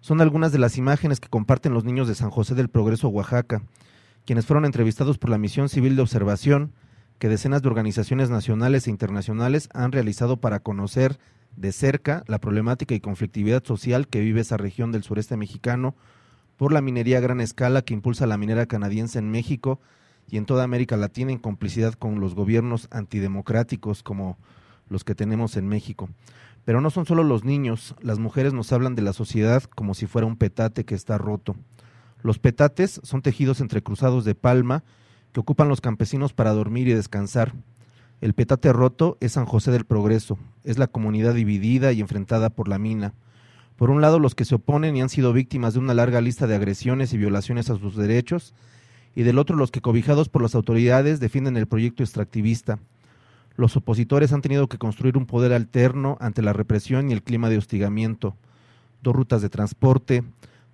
Son 0.00 0.20
algunas 0.20 0.52
de 0.52 0.58
las 0.58 0.76
imágenes 0.76 1.18
que 1.18 1.30
comparten 1.30 1.72
los 1.72 1.84
niños 1.84 2.06
de 2.06 2.14
San 2.14 2.28
José 2.28 2.54
del 2.54 2.68
Progreso, 2.68 3.08
Oaxaca, 3.08 3.62
quienes 4.26 4.44
fueron 4.44 4.66
entrevistados 4.66 5.16
por 5.16 5.30
la 5.30 5.38
Misión 5.38 5.70
Civil 5.70 5.96
de 5.96 6.02
Observación 6.02 6.72
que 7.18 7.30
decenas 7.30 7.62
de 7.62 7.68
organizaciones 7.68 8.28
nacionales 8.28 8.86
e 8.86 8.90
internacionales 8.90 9.70
han 9.72 9.92
realizado 9.92 10.38
para 10.38 10.60
conocer 10.60 11.18
de 11.56 11.72
cerca 11.72 12.24
la 12.26 12.38
problemática 12.38 12.94
y 12.94 13.00
conflictividad 13.00 13.64
social 13.64 14.08
que 14.08 14.20
vive 14.20 14.42
esa 14.42 14.58
región 14.58 14.92
del 14.92 15.04
sureste 15.04 15.36
mexicano 15.38 15.94
por 16.64 16.72
la 16.72 16.80
minería 16.80 17.18
a 17.18 17.20
gran 17.20 17.42
escala 17.42 17.82
que 17.82 17.92
impulsa 17.92 18.26
la 18.26 18.38
minera 18.38 18.64
canadiense 18.64 19.18
en 19.18 19.30
México 19.30 19.80
y 20.30 20.38
en 20.38 20.46
toda 20.46 20.64
América 20.64 20.96
Latina 20.96 21.30
en 21.30 21.36
complicidad 21.36 21.92
con 21.92 22.20
los 22.20 22.34
gobiernos 22.34 22.88
antidemocráticos 22.90 24.02
como 24.02 24.38
los 24.88 25.04
que 25.04 25.14
tenemos 25.14 25.58
en 25.58 25.68
México. 25.68 26.08
Pero 26.64 26.80
no 26.80 26.88
son 26.88 27.04
solo 27.04 27.22
los 27.22 27.44
niños, 27.44 27.94
las 28.00 28.18
mujeres 28.18 28.54
nos 28.54 28.72
hablan 28.72 28.94
de 28.94 29.02
la 29.02 29.12
sociedad 29.12 29.62
como 29.64 29.92
si 29.92 30.06
fuera 30.06 30.26
un 30.26 30.38
petate 30.38 30.86
que 30.86 30.94
está 30.94 31.18
roto. 31.18 31.54
Los 32.22 32.38
petates 32.38 32.98
son 33.04 33.20
tejidos 33.20 33.60
entrecruzados 33.60 34.24
de 34.24 34.34
palma 34.34 34.84
que 35.32 35.40
ocupan 35.40 35.68
los 35.68 35.82
campesinos 35.82 36.32
para 36.32 36.54
dormir 36.54 36.88
y 36.88 36.94
descansar. 36.94 37.52
El 38.22 38.32
petate 38.32 38.72
roto 38.72 39.18
es 39.20 39.32
San 39.32 39.44
José 39.44 39.70
del 39.70 39.84
Progreso, 39.84 40.38
es 40.62 40.78
la 40.78 40.86
comunidad 40.86 41.34
dividida 41.34 41.92
y 41.92 42.00
enfrentada 42.00 42.48
por 42.48 42.68
la 42.68 42.78
mina. 42.78 43.12
Por 43.76 43.90
un 43.90 44.00
lado, 44.00 44.18
los 44.18 44.34
que 44.34 44.44
se 44.44 44.54
oponen 44.54 44.96
y 44.96 45.02
han 45.02 45.08
sido 45.08 45.32
víctimas 45.32 45.74
de 45.74 45.80
una 45.80 45.94
larga 45.94 46.20
lista 46.20 46.46
de 46.46 46.54
agresiones 46.54 47.12
y 47.12 47.18
violaciones 47.18 47.70
a 47.70 47.78
sus 47.78 47.96
derechos, 47.96 48.54
y 49.16 49.22
del 49.22 49.38
otro 49.38 49.56
los 49.56 49.70
que, 49.70 49.80
cobijados 49.80 50.28
por 50.28 50.42
las 50.42 50.54
autoridades, 50.54 51.20
defienden 51.20 51.56
el 51.56 51.66
proyecto 51.66 52.02
extractivista. 52.02 52.78
Los 53.56 53.76
opositores 53.76 54.32
han 54.32 54.42
tenido 54.42 54.68
que 54.68 54.78
construir 54.78 55.16
un 55.16 55.26
poder 55.26 55.52
alterno 55.52 56.16
ante 56.20 56.42
la 56.42 56.52
represión 56.52 57.10
y 57.10 57.12
el 57.12 57.22
clima 57.22 57.48
de 57.48 57.58
hostigamiento. 57.58 58.36
Dos 59.02 59.14
rutas 59.14 59.42
de 59.42 59.48
transporte, 59.48 60.24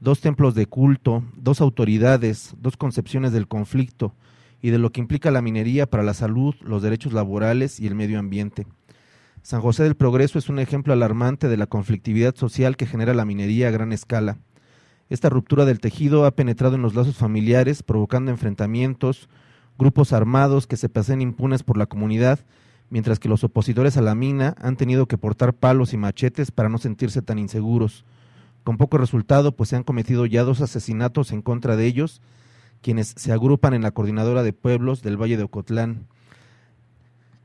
dos 0.01 0.21
templos 0.21 0.55
de 0.55 0.67
culto, 0.67 1.23
dos 1.37 1.61
autoridades, 1.61 2.55
dos 2.61 2.77
concepciones 2.77 3.33
del 3.33 3.49
conflicto 3.49 4.15
y 4.63 4.71
de 4.71 4.79
lo 4.79 4.93
que 4.93 5.01
implica 5.01 5.31
la 5.31 5.43
minería 5.43 5.87
para 5.87 6.03
la 6.03 6.15
salud, 6.15 6.55
los 6.63 6.83
derechos 6.83 7.13
laborales 7.13 7.81
y 7.81 7.87
el 7.87 7.95
medio 7.95 8.19
ambiente. 8.19 8.67
San 9.43 9.63
José 9.63 9.85
del 9.85 9.95
Progreso 9.95 10.39
es 10.39 10.49
un 10.51 10.59
ejemplo 10.59 10.93
alarmante 10.93 11.49
de 11.49 11.57
la 11.57 11.67
conflictividad 11.67 12.35
social 12.35 12.77
que 12.77 12.87
genera 12.87 13.15
la 13.15 13.25
minería 13.25 13.69
a 13.69 13.71
gran 13.71 13.93
escala. 13.93 14.39
Esta 15.09 15.31
ruptura 15.31 15.65
del 15.65 15.81
tejido 15.81 16.27
ha 16.27 16.33
penetrado 16.33 16.77
en 16.77 16.83
los 16.83 16.95
lazos 16.95 17.17
familiares, 17.17 17.83
provocando 17.83 18.31
enfrentamientos, 18.31 19.29
grupos 19.79 20.13
armados 20.13 20.67
que 20.67 20.77
se 20.77 20.91
pasen 20.91 21.23
impunes 21.23 21.63
por 21.63 21.79
la 21.79 21.87
comunidad, 21.87 22.39
mientras 22.91 23.19
que 23.19 23.31
los 23.31 23.43
opositores 23.43 23.97
a 23.97 24.03
la 24.03 24.15
mina 24.15 24.55
han 24.61 24.77
tenido 24.77 25.07
que 25.07 25.17
portar 25.19 25.55
palos 25.55 25.95
y 25.95 25.97
machetes 25.97 26.51
para 26.51 26.69
no 26.69 26.79
sentirse 26.79 27.23
tan 27.23 27.39
inseguros. 27.39 28.05
Con 28.63 28.77
poco 28.77 28.99
resultado, 28.99 29.57
pues 29.57 29.71
se 29.71 29.77
han 29.77 29.85
cometido 29.85 30.27
ya 30.27 30.45
dos 30.45 30.61
asesinatos 30.61 31.33
en 31.33 31.41
contra 31.41 31.77
de 31.77 31.87
ellos, 31.87 32.21
quienes 32.83 33.15
se 33.17 33.33
agrupan 33.33 33.73
en 33.73 33.83
la 33.83 33.91
Coordinadora 33.91 34.43
de 34.43 34.53
Pueblos 34.53 35.03
del 35.03 35.21
Valle 35.21 35.39
de 35.39 35.45
Ocotlán. 35.45 36.07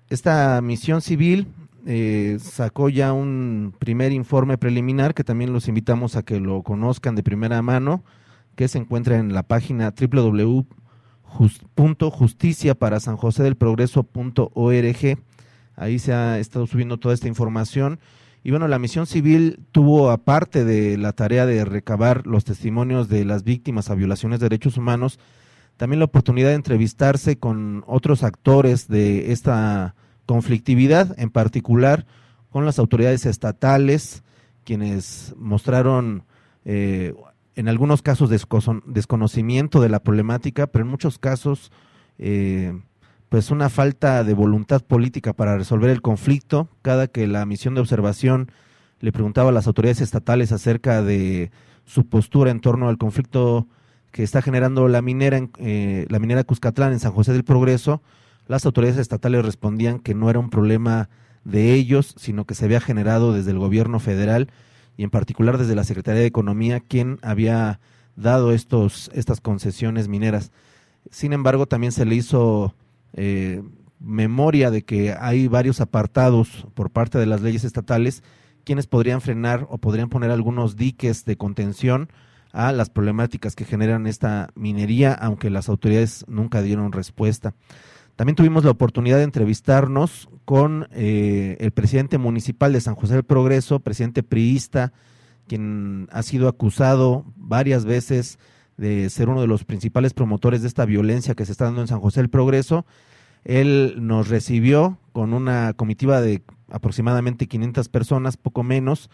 Esta 0.09 0.61
misión 0.61 1.01
civil 1.01 1.47
eh, 1.87 2.39
sacó 2.41 2.89
ya 2.89 3.13
un 3.13 3.75
primer 3.77 4.11
informe 4.11 4.57
preliminar 4.57 5.13
que 5.13 5.23
también 5.23 5.53
los 5.53 5.67
invitamos 5.67 6.15
a 6.15 6.23
que 6.23 6.39
lo 6.39 6.63
conozcan 6.63 7.13
de 7.15 7.21
primera 7.21 7.61
mano, 7.61 8.03
que 8.55 8.67
se 8.67 8.79
encuentra 8.79 9.19
en 9.19 9.33
la 9.33 9.43
página 9.43 9.93
www.justicia 9.93 12.73
para 12.73 12.99
San 12.99 13.17
José 13.17 13.43
del 13.43 13.55
Progreso.org. 13.55 15.19
Ahí 15.75 15.99
se 15.99 16.13
ha 16.13 16.39
estado 16.39 16.65
subiendo 16.65 16.97
toda 16.97 17.13
esta 17.13 17.27
información. 17.27 17.99
Y 18.43 18.49
bueno, 18.49 18.67
la 18.67 18.79
misión 18.79 19.05
civil 19.05 19.59
tuvo, 19.71 20.09
aparte 20.09 20.65
de 20.65 20.97
la 20.97 21.13
tarea 21.13 21.45
de 21.45 21.65
recabar 21.65 22.25
los 22.25 22.45
testimonios 22.45 23.09
de 23.09 23.25
las 23.25 23.43
víctimas 23.43 23.91
a 23.91 23.95
violaciones 23.95 24.39
de 24.39 24.45
derechos 24.45 24.77
humanos, 24.77 25.19
también 25.77 25.99
la 25.99 26.05
oportunidad 26.05 26.49
de 26.49 26.55
entrevistarse 26.55 27.37
con 27.37 27.83
otros 27.85 28.23
actores 28.23 28.87
de 28.87 29.31
esta 29.31 29.93
conflictividad, 30.25 31.17
en 31.19 31.29
particular 31.29 32.05
con 32.49 32.65
las 32.65 32.79
autoridades 32.79 33.25
estatales, 33.25 34.23
quienes 34.63 35.33
mostraron 35.37 36.23
eh, 36.63 37.13
en 37.55 37.69
algunos 37.69 38.01
casos 38.01 38.29
desconocimiento 38.85 39.81
de 39.81 39.89
la 39.89 40.01
problemática, 40.01 40.67
pero 40.67 40.83
en 40.83 40.91
muchos 40.91 41.19
casos 41.19 41.71
eh, 42.17 42.73
pues 43.29 43.51
una 43.51 43.69
falta 43.69 44.23
de 44.23 44.33
voluntad 44.33 44.81
política 44.81 45.33
para 45.33 45.57
resolver 45.57 45.89
el 45.89 46.01
conflicto. 46.01 46.69
Cada 46.81 47.07
que 47.07 47.27
la 47.27 47.45
misión 47.45 47.73
de 47.75 47.81
observación 47.81 48.51
le 48.99 49.11
preguntaba 49.11 49.49
a 49.49 49.53
las 49.53 49.67
autoridades 49.67 50.01
estatales 50.01 50.51
acerca 50.51 51.01
de 51.01 51.51
su 51.85 52.07
postura 52.07 52.51
en 52.51 52.59
torno 52.59 52.89
al 52.89 52.97
conflicto 52.97 53.67
que 54.11 54.23
está 54.23 54.41
generando 54.41 54.87
la 54.87 55.01
minera, 55.01 55.39
eh, 55.59 56.05
la 56.09 56.19
minera 56.19 56.43
Cuscatlán 56.43 56.93
en 56.93 56.99
San 56.99 57.11
José 57.11 57.33
del 57.33 57.43
Progreso, 57.43 58.01
las 58.47 58.65
autoridades 58.65 58.99
estatales 58.99 59.45
respondían 59.45 59.99
que 59.99 60.13
no 60.13 60.29
era 60.29 60.39
un 60.39 60.49
problema 60.49 61.09
de 61.43 61.73
ellos, 61.73 62.15
sino 62.17 62.45
que 62.45 62.55
se 62.55 62.65
había 62.65 62.81
generado 62.81 63.33
desde 63.33 63.51
el 63.51 63.59
gobierno 63.59 63.99
federal 63.99 64.49
y 64.97 65.03
en 65.03 65.09
particular 65.09 65.57
desde 65.57 65.75
la 65.75 65.83
Secretaría 65.83 66.21
de 66.21 66.27
Economía, 66.27 66.79
quien 66.79 67.19
había 67.21 67.79
dado 68.15 68.51
estos, 68.51 69.11
estas 69.13 69.41
concesiones 69.41 70.07
mineras. 70.07 70.51
Sin 71.11 71.33
embargo, 71.33 71.67
también 71.67 71.91
se 71.91 72.05
le 72.05 72.15
hizo 72.15 72.73
eh, 73.13 73.61
memoria 73.99 74.71
de 74.71 74.83
que 74.83 75.15
hay 75.19 75.47
varios 75.47 75.81
apartados 75.81 76.67
por 76.73 76.91
parte 76.91 77.17
de 77.17 77.25
las 77.25 77.41
leyes 77.41 77.63
estatales 77.63 78.23
quienes 78.63 78.87
podrían 78.87 79.21
frenar 79.21 79.67
o 79.69 79.77
podrían 79.77 80.09
poner 80.09 80.31
algunos 80.31 80.75
diques 80.75 81.23
de 81.23 81.37
contención 81.37 82.09
a 82.51 82.71
las 82.71 82.89
problemáticas 82.89 83.55
que 83.55 83.65
generan 83.65 84.07
esta 84.07 84.49
minería, 84.55 85.13
aunque 85.13 85.49
las 85.49 85.69
autoridades 85.69 86.25
nunca 86.27 86.61
dieron 86.61 86.91
respuesta. 86.91 87.53
También 88.15 88.35
tuvimos 88.35 88.63
la 88.63 88.71
oportunidad 88.71 89.17
de 89.17 89.23
entrevistarnos 89.23 90.29
con 90.45 90.87
eh, 90.91 91.57
el 91.59 91.71
presidente 91.71 92.17
municipal 92.17 92.71
de 92.71 92.81
San 92.81 92.95
José 92.95 93.15
del 93.15 93.23
Progreso, 93.23 93.79
presidente 93.79 94.23
priista, 94.23 94.93
quien 95.47 96.07
ha 96.11 96.23
sido 96.23 96.47
acusado 96.47 97.25
varias 97.35 97.85
veces 97.85 98.39
de 98.77 99.09
ser 99.09 99.29
uno 99.29 99.41
de 99.41 99.47
los 99.47 99.63
principales 99.63 100.13
promotores 100.13 100.61
de 100.61 100.67
esta 100.67 100.85
violencia 100.85 101.35
que 101.35 101.45
se 101.45 101.51
está 101.51 101.65
dando 101.65 101.81
en 101.81 101.87
San 101.87 101.99
José 101.99 102.21
del 102.21 102.29
Progreso. 102.29 102.85
Él 103.43 103.95
nos 103.99 104.29
recibió 104.29 104.97
con 105.11 105.33
una 105.33 105.73
comitiva 105.73 106.21
de 106.21 106.41
aproximadamente 106.69 107.47
500 107.47 107.89
personas, 107.89 108.37
poco 108.37 108.63
menos, 108.63 109.09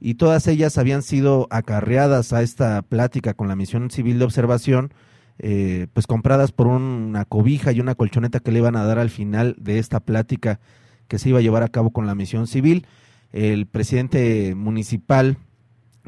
y 0.00 0.14
todas 0.14 0.46
ellas 0.46 0.78
habían 0.78 1.02
sido 1.02 1.46
acarreadas 1.50 2.32
a 2.32 2.42
esta 2.42 2.82
plática 2.82 3.34
con 3.34 3.48
la 3.48 3.56
misión 3.56 3.90
civil 3.90 4.18
de 4.18 4.24
observación, 4.24 4.92
eh, 5.38 5.86
pues 5.92 6.06
compradas 6.06 6.52
por 6.52 6.66
una 6.66 7.24
cobija 7.24 7.72
y 7.72 7.80
una 7.80 7.94
colchoneta 7.94 8.40
que 8.40 8.52
le 8.52 8.60
iban 8.60 8.76
a 8.76 8.84
dar 8.84 8.98
al 8.98 9.10
final 9.10 9.54
de 9.58 9.78
esta 9.78 10.00
plática 10.00 10.60
que 11.08 11.18
se 11.18 11.28
iba 11.28 11.38
a 11.38 11.42
llevar 11.42 11.62
a 11.62 11.68
cabo 11.68 11.90
con 11.90 12.06
la 12.06 12.14
misión 12.14 12.46
civil. 12.46 12.86
El 13.32 13.66
presidente 13.66 14.54
municipal 14.54 15.38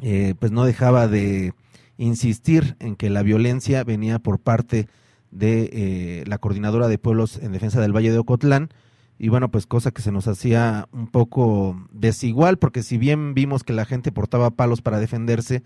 eh, 0.00 0.34
pues 0.38 0.52
no 0.52 0.64
dejaba 0.64 1.08
de 1.08 1.52
insistir 1.98 2.76
en 2.78 2.96
que 2.96 3.10
la 3.10 3.22
violencia 3.22 3.84
venía 3.84 4.18
por 4.18 4.38
parte 4.38 4.88
de 5.30 5.68
eh, 5.72 6.24
la 6.26 6.38
coordinadora 6.38 6.88
de 6.88 6.98
pueblos 6.98 7.38
en 7.42 7.52
defensa 7.52 7.80
del 7.80 7.94
Valle 7.94 8.12
de 8.12 8.18
Ocotlán 8.18 8.70
y 9.18 9.28
bueno 9.28 9.50
pues 9.50 9.66
cosa 9.66 9.90
que 9.90 10.00
se 10.00 10.12
nos 10.12 10.28
hacía 10.28 10.88
un 10.92 11.08
poco 11.08 11.76
desigual 11.92 12.58
porque 12.58 12.82
si 12.82 12.96
bien 12.96 13.34
vimos 13.34 13.64
que 13.64 13.72
la 13.72 13.84
gente 13.84 14.12
portaba 14.12 14.50
palos 14.50 14.80
para 14.80 15.00
defenderse 15.00 15.64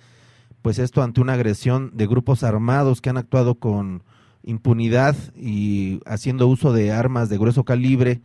pues 0.62 0.78
esto 0.78 1.02
ante 1.02 1.20
una 1.20 1.34
agresión 1.34 1.90
de 1.94 2.06
grupos 2.06 2.44
armados 2.44 3.00
que 3.00 3.10
han 3.10 3.18
actuado 3.18 3.56
con 3.56 4.02
impunidad 4.44 5.16
y 5.36 6.00
haciendo 6.06 6.48
uso 6.48 6.72
de 6.72 6.92
armas 6.92 7.28
de 7.28 7.38
grueso 7.38 7.64
calibre 7.64 8.22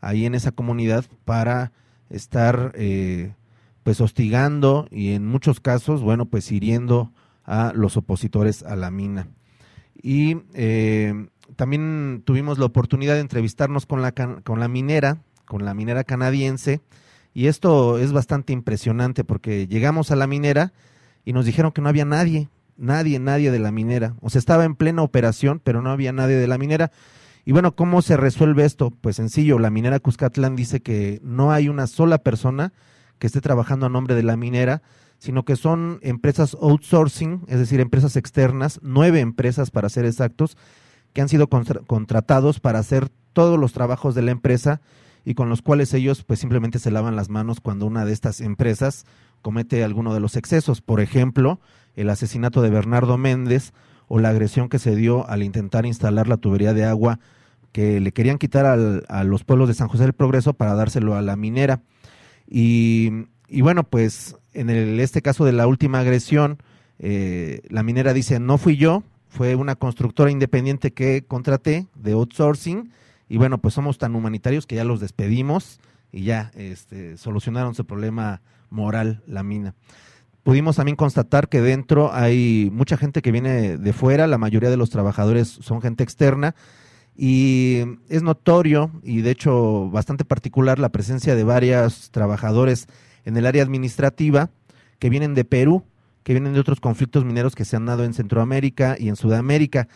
ahí 0.00 0.24
en 0.24 0.34
esa 0.34 0.52
comunidad 0.52 1.04
para 1.24 1.72
estar 2.08 2.72
eh, 2.74 3.34
pues 3.82 4.00
hostigando 4.00 4.88
y 4.90 5.12
en 5.12 5.26
muchos 5.26 5.60
casos 5.60 6.02
bueno 6.02 6.26
pues 6.26 6.50
hiriendo 6.50 7.12
a 7.44 7.72
los 7.74 7.96
opositores 7.96 8.62
a 8.62 8.76
la 8.76 8.90
mina. 8.90 9.28
Y 10.02 10.38
eh, 10.54 11.28
también 11.56 12.22
tuvimos 12.24 12.58
la 12.58 12.66
oportunidad 12.66 13.14
de 13.14 13.20
entrevistarnos 13.20 13.86
con 13.86 14.02
la, 14.02 14.12
con 14.12 14.60
la 14.60 14.68
minera, 14.68 15.18
con 15.46 15.64
la 15.64 15.74
minera 15.74 16.04
canadiense, 16.04 16.80
y 17.34 17.48
esto 17.48 17.98
es 17.98 18.12
bastante 18.12 18.52
impresionante 18.52 19.24
porque 19.24 19.66
llegamos 19.66 20.10
a 20.10 20.16
la 20.16 20.26
minera 20.26 20.72
y 21.24 21.32
nos 21.32 21.44
dijeron 21.46 21.72
que 21.72 21.80
no 21.80 21.88
había 21.88 22.04
nadie, 22.04 22.48
nadie, 22.76 23.18
nadie 23.18 23.50
de 23.50 23.58
la 23.58 23.70
minera. 23.72 24.14
O 24.20 24.30
sea, 24.30 24.38
estaba 24.38 24.64
en 24.64 24.74
plena 24.74 25.02
operación, 25.02 25.60
pero 25.62 25.82
no 25.82 25.90
había 25.90 26.12
nadie 26.12 26.36
de 26.36 26.46
la 26.46 26.58
minera. 26.58 26.90
Y 27.44 27.52
bueno, 27.52 27.74
¿cómo 27.74 28.02
se 28.02 28.16
resuelve 28.16 28.64
esto? 28.64 28.90
Pues 28.90 29.16
sencillo, 29.16 29.58
la 29.58 29.70
minera 29.70 29.98
Cuscatlán 30.00 30.56
dice 30.56 30.80
que 30.80 31.20
no 31.22 31.52
hay 31.52 31.68
una 31.68 31.86
sola 31.86 32.18
persona 32.18 32.72
que 33.18 33.26
esté 33.26 33.40
trabajando 33.40 33.86
a 33.86 33.90
nombre 33.90 34.14
de 34.14 34.22
la 34.22 34.36
minera, 34.36 34.82
sino 35.18 35.44
que 35.44 35.56
son 35.56 35.98
empresas 36.02 36.56
outsourcing, 36.60 37.42
es 37.48 37.58
decir, 37.58 37.80
empresas 37.80 38.16
externas, 38.16 38.80
nueve 38.82 39.20
empresas 39.20 39.70
para 39.70 39.88
ser 39.90 40.06
exactos, 40.06 40.56
que 41.12 41.20
han 41.20 41.28
sido 41.28 41.48
contra- 41.48 41.80
contratados 41.80 42.60
para 42.60 42.78
hacer 42.78 43.10
todos 43.32 43.58
los 43.58 43.72
trabajos 43.72 44.14
de 44.14 44.22
la 44.22 44.30
empresa 44.30 44.80
y 45.24 45.34
con 45.34 45.48
los 45.50 45.60
cuales 45.60 45.92
ellos 45.92 46.24
pues 46.24 46.40
simplemente 46.40 46.78
se 46.78 46.90
lavan 46.90 47.16
las 47.16 47.28
manos 47.28 47.60
cuando 47.60 47.84
una 47.84 48.04
de 48.06 48.12
estas 48.12 48.40
empresas 48.40 49.04
comete 49.42 49.84
alguno 49.84 50.12
de 50.14 50.20
los 50.20 50.36
excesos, 50.36 50.80
por 50.80 51.00
ejemplo, 51.00 51.60
el 51.96 52.10
asesinato 52.10 52.62
de 52.62 52.70
Bernardo 52.70 53.18
Méndez 53.18 53.72
o 54.08 54.18
la 54.18 54.30
agresión 54.30 54.68
que 54.68 54.78
se 54.78 54.94
dio 54.96 55.28
al 55.28 55.42
intentar 55.42 55.86
instalar 55.86 56.28
la 56.28 56.36
tubería 56.36 56.72
de 56.74 56.84
agua 56.84 57.20
que 57.72 58.00
le 58.00 58.12
querían 58.12 58.38
quitar 58.38 58.66
al- 58.66 59.04
a 59.08 59.22
los 59.24 59.44
pueblos 59.44 59.68
de 59.68 59.74
San 59.74 59.88
José 59.88 60.02
del 60.02 60.12
Progreso 60.12 60.54
para 60.54 60.74
dárselo 60.74 61.14
a 61.14 61.22
la 61.22 61.36
minera. 61.36 61.82
Y, 62.48 63.10
bueno, 63.62 63.84
pues 63.84 64.36
en 64.52 64.70
el, 64.70 64.98
este 65.00 65.22
caso 65.22 65.44
de 65.44 65.52
la 65.52 65.66
última 65.66 66.00
agresión, 66.00 66.58
eh, 66.98 67.62
la 67.68 67.82
minera 67.82 68.12
dice, 68.12 68.40
no 68.40 68.58
fui 68.58 68.76
yo, 68.76 69.04
fue 69.28 69.54
una 69.54 69.76
constructora 69.76 70.30
independiente 70.32 70.92
que 70.92 71.22
contraté 71.22 71.86
de 71.94 72.12
outsourcing 72.12 72.90
y 73.28 73.36
bueno, 73.36 73.58
pues 73.58 73.74
somos 73.74 73.98
tan 73.98 74.16
humanitarios 74.16 74.66
que 74.66 74.74
ya 74.74 74.84
los 74.84 74.98
despedimos 75.00 75.78
y 76.10 76.24
ya 76.24 76.50
este, 76.56 77.16
solucionaron 77.16 77.76
su 77.76 77.84
problema 77.84 78.40
moral 78.70 79.22
la 79.26 79.42
mina. 79.42 79.74
Pudimos 80.42 80.76
también 80.76 80.96
constatar 80.96 81.48
que 81.48 81.60
dentro 81.60 82.12
hay 82.14 82.70
mucha 82.72 82.96
gente 82.96 83.20
que 83.20 83.32
viene 83.32 83.76
de 83.76 83.92
fuera, 83.92 84.26
la 84.26 84.38
mayoría 84.38 84.70
de 84.70 84.78
los 84.78 84.88
trabajadores 84.88 85.48
son 85.48 85.82
gente 85.82 86.02
externa 86.02 86.54
y 87.14 87.82
es 88.08 88.22
notorio 88.22 88.90
y 89.02 89.20
de 89.20 89.30
hecho 89.30 89.90
bastante 89.90 90.24
particular 90.24 90.78
la 90.78 90.88
presencia 90.88 91.34
de 91.34 91.44
varios 91.44 92.10
trabajadores 92.10 92.86
en 93.26 93.36
el 93.36 93.44
área 93.44 93.62
administrativa 93.62 94.50
que 94.98 95.10
vienen 95.10 95.34
de 95.34 95.44
Perú, 95.44 95.84
que 96.22 96.32
vienen 96.32 96.54
de 96.54 96.60
otros 96.60 96.80
conflictos 96.80 97.24
mineros 97.24 97.54
que 97.54 97.66
se 97.66 97.76
han 97.76 97.84
dado 97.84 98.04
en 98.04 98.14
Centroamérica 98.14 98.96
y 98.98 99.08
en 99.08 99.16
Sudamérica. 99.16 99.88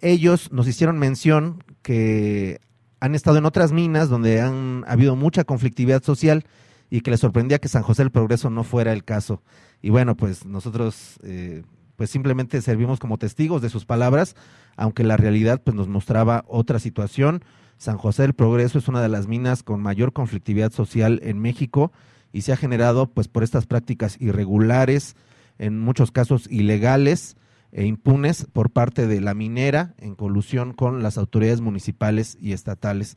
Ellos 0.00 0.50
nos 0.50 0.66
hicieron 0.66 0.98
mención 0.98 1.62
que 1.82 2.60
han 2.98 3.14
estado 3.14 3.38
en 3.38 3.46
otras 3.46 3.72
minas 3.72 4.08
donde 4.08 4.40
han 4.40 4.84
habido 4.88 5.14
mucha 5.14 5.44
conflictividad 5.44 6.02
social 6.02 6.44
y 6.92 7.00
que 7.00 7.10
les 7.10 7.20
sorprendía 7.20 7.58
que 7.58 7.68
San 7.68 7.82
José 7.82 8.02
del 8.02 8.12
Progreso 8.12 8.50
no 8.50 8.64
fuera 8.64 8.92
el 8.92 9.02
caso. 9.02 9.42
Y 9.80 9.88
bueno, 9.88 10.14
pues 10.14 10.44
nosotros 10.44 11.18
eh, 11.22 11.62
pues 11.96 12.10
simplemente 12.10 12.60
servimos 12.60 12.98
como 12.98 13.16
testigos 13.16 13.62
de 13.62 13.70
sus 13.70 13.86
palabras, 13.86 14.36
aunque 14.76 15.02
la 15.02 15.16
realidad 15.16 15.62
pues 15.64 15.74
nos 15.74 15.88
mostraba 15.88 16.44
otra 16.46 16.78
situación. 16.78 17.42
San 17.78 17.96
José 17.96 18.24
del 18.24 18.34
Progreso 18.34 18.78
es 18.78 18.88
una 18.88 19.00
de 19.00 19.08
las 19.08 19.26
minas 19.26 19.62
con 19.62 19.80
mayor 19.80 20.12
conflictividad 20.12 20.70
social 20.70 21.18
en 21.22 21.38
México 21.38 21.92
y 22.30 22.42
se 22.42 22.52
ha 22.52 22.58
generado 22.58 23.06
pues 23.06 23.26
por 23.26 23.42
estas 23.42 23.64
prácticas 23.64 24.18
irregulares, 24.20 25.16
en 25.58 25.80
muchos 25.80 26.12
casos 26.12 26.46
ilegales 26.50 27.36
e 27.72 27.86
impunes 27.86 28.46
por 28.52 28.68
parte 28.68 29.06
de 29.06 29.22
la 29.22 29.32
minera 29.32 29.94
en 29.96 30.14
colusión 30.14 30.74
con 30.74 31.02
las 31.02 31.16
autoridades 31.16 31.62
municipales 31.62 32.36
y 32.38 32.52
estatales. 32.52 33.16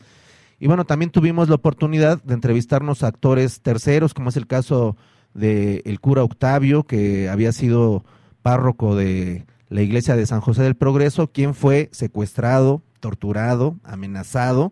Y 0.60 0.68
bueno, 0.68 0.86
también 0.86 1.12
tuvimos 1.12 1.50
la 1.50 1.56
oportunidad 1.56 2.24
de 2.24 2.34
entrevistarnos 2.34 3.04
a 3.04 3.08
actores 3.08 3.62
terceros, 3.62 4.14
como 4.14 4.30
es 4.30 4.38
el 4.38 4.48
caso 4.48 4.96
de 5.34 5.82
el 5.86 6.00
cura 6.00 6.24
Octavio, 6.24 6.84
que 6.84 7.30
había 7.30 7.52
sido 7.52 8.06
párroco 8.42 8.96
de 8.96 9.46
la 9.70 9.82
iglesia 9.82 10.16
de 10.16 10.26
San 10.26 10.42
José 10.42 10.64
del 10.64 10.76
Progreso, 10.76 11.32
quien 11.32 11.56
fue 11.56 11.90
secuestrado, 11.92 12.82
torturado, 13.00 13.76
amenazado 13.84 14.72